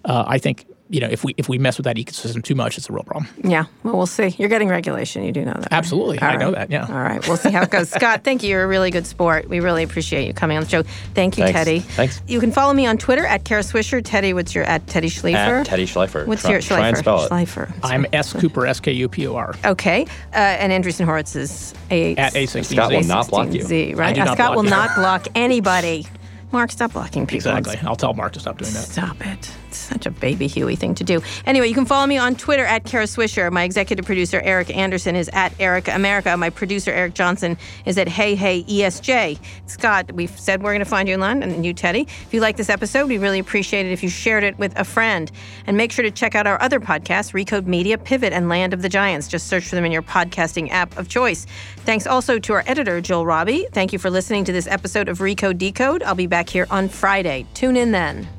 uh, 0.06 0.24
I 0.28 0.38
think 0.38 0.66
you 0.90 1.00
know 1.00 1.08
if 1.10 1.24
we 1.24 1.34
if 1.38 1.50
we 1.50 1.58
mess 1.58 1.78
with 1.78 1.86
that 1.86 1.96
ecosystem 1.96 2.44
too 2.44 2.56
much, 2.56 2.78
it's 2.78 2.90
a 2.90 2.94
real 2.94 3.04
problem. 3.04 3.28
Yeah, 3.44 3.66
well, 3.84 3.98
we'll 3.98 4.06
see. 4.06 4.36
You're 4.38 4.50
getting 4.50 4.68
regulation. 4.70 5.24
You 5.24 5.32
do 5.32 5.42
know 5.46 5.54
that. 5.54 5.58
right? 5.62 5.68
Absolutely. 5.74 6.20
I 6.20 6.34
All 6.34 6.40
know 6.40 6.52
that, 6.52 6.70
yeah. 6.70 6.86
All 6.88 6.94
right. 6.94 7.26
We'll 7.28 7.38
see 7.38 7.50
how 7.52 7.64
it 7.64 7.72
goes. 7.72 7.90
Scott, 7.96 8.24
thank 8.24 8.44
you. 8.44 8.50
You're 8.50 8.64
a 8.64 8.68
really 8.68 8.92
good 8.92 9.08
sport. 9.08 9.50
We 9.50 9.60
really 9.60 9.84
appreciate 9.84 10.28
you 10.28 10.34
coming 10.34 10.58
on 10.58 10.64
the 10.64 10.70
show. 10.70 10.84
Thank 11.14 11.38
you, 11.38 11.44
Thanks. 11.46 11.58
Teddy. 11.58 11.80
Thanks. 11.80 12.22
You 12.28 12.40
can 12.40 12.52
follow 12.52 12.74
me 12.74 12.86
on 12.86 12.98
Twitter 12.98 13.26
at 13.26 13.44
Kara 13.46 13.62
Swisher. 13.64 14.02
Teddy, 14.04 14.34
what's 14.34 14.54
your 14.54 14.64
at 14.66 14.86
Teddy 14.88 15.10
Schleifer? 15.10 15.36
At 15.62 15.66
Teddy 15.66 15.86
Schleifer. 15.86 16.28
What's 16.28 16.42
Try- 16.44 16.52
your 16.52 16.60
Schleifer? 16.62 16.68
Try 16.78 16.88
and 16.90 16.98
spell 16.98 17.24
it. 17.24 17.32
Schleifer. 17.32 17.74
I'm 17.84 18.06
S 18.14 18.34
Kupor 18.34 18.68
S 18.68 18.80
K 18.80 18.92
U 18.92 19.10
P 19.10 19.26
O 19.28 19.36
R 19.36 19.56
Okay. 19.66 20.06
Uh, 20.34 20.36
and 20.38 20.72
Andreessen 20.72 21.06
Horowitz 21.06 21.36
is 21.36 21.74
A. 21.90 22.16
at 22.18 22.34
A16Z. 22.34 22.66
Scott 22.76 22.92
will 22.92 23.04
not 23.04 23.28
block 23.30 23.52
you. 23.52 23.62
Z, 23.64 23.96
right? 23.96 24.10
I 24.10 24.14
do 24.14 24.22
Uh, 24.22 24.26
not 24.26 24.38
Scott 24.38 24.54
block 24.54 24.56
will 24.58 24.64
you. 24.66 24.70
not 24.70 24.96
block 24.96 25.28
anybody. 25.36 26.06
Marc, 26.52 26.72
stop 26.72 26.94
blocking 26.94 27.26
people. 27.26 27.52
Exactly. 27.58 27.78
I'll 27.88 27.96
tell 27.96 28.14
Marc 28.14 28.34
to 28.34 28.40
stop 28.40 28.58
doing 28.60 28.72
that. 28.74 28.84
Stop 28.84 29.26
it. 29.26 29.52
It's 29.76 29.90
such 29.90 30.06
a 30.06 30.12
baby 30.12 30.48
Huey 30.48 30.78
thing 30.78 30.96
to 30.96 31.04
do. 31.04 31.22
Anyway, 31.46 31.68
you 31.68 31.74
can 31.74 31.86
follow 31.86 32.08
me 32.08 32.18
on 32.18 32.36
Twitter 32.36 32.66
at 32.66 32.86
Kara 32.86 33.04
Swisher. 33.04 33.52
My 33.52 33.64
executive 33.64 34.06
producer, 34.06 34.40
Erica 34.40 34.74
Anderson, 34.74 35.18
is 35.18 35.30
at 35.34 35.54
Erica 35.60 35.94
America. 35.94 36.36
My 36.38 36.50
producer, 36.50 36.92
Eric 36.92 37.14
Johnson, 37.14 37.58
is 37.86 37.98
at 37.98 38.08
Hey 38.08 38.36
Hey 38.36 38.64
ESJ. 38.64 39.38
Scott, 39.66 40.14
we've 40.14 40.38
said 40.40 40.64
we're 40.64 40.72
going 40.72 40.80
to 40.80 40.86
find 40.86 41.10
you 41.10 41.16
in 41.16 41.20
London, 41.20 41.52
and 41.52 41.66
you, 41.66 41.74
Teddy. 41.74 42.02
If 42.02 42.34
you 42.34 42.40
like 42.40 42.56
this 42.56 42.70
episode, 42.70 43.10
we 43.10 43.18
really 43.18 43.40
appreciate 43.40 43.86
it 43.86 43.92
if 43.92 44.02
you 44.02 44.08
shared 44.08 44.46
it 44.46 44.58
with 44.58 44.78
a 44.80 44.86
friend. 44.86 45.30
And 45.68 45.76
make 45.76 45.92
sure 45.92 46.04
to 46.04 46.12
check 46.12 46.36
out 46.36 46.48
our 46.48 46.62
other 46.62 46.80
podcasts, 46.80 47.34
Recode 47.34 47.66
Media, 47.66 47.98
Pivot, 47.98 48.32
and 48.32 48.48
Land 48.48 48.74
of 48.74 48.82
the 48.82 48.90
Giants. 48.90 49.28
Just 49.28 49.48
search 49.48 49.66
for 49.66 49.76
them 49.76 49.84
in 49.84 49.92
your 49.92 50.04
podcasting 50.04 50.70
app 50.72 50.98
of 50.98 51.10
choice. 51.10 51.46
Thanks 51.80 52.08
also 52.08 52.40
to 52.40 52.54
our 52.54 52.64
editor, 52.66 53.02
Joel 53.02 53.26
Robbie. 53.26 53.68
Thank 53.74 53.92
you 53.92 54.00
for 54.00 54.10
listening 54.10 54.46
to 54.46 54.54
this 54.54 54.68
episode 54.68 55.10
of 55.10 55.20
Recode 55.20 55.58
Decode. 55.58 56.02
I'll 56.04 56.16
be 56.16 56.28
back 56.28 56.48
here 56.48 56.66
on 56.70 56.88
Friday. 56.88 57.46
Tune 57.54 57.76
in 57.76 57.92
then. 57.92 58.35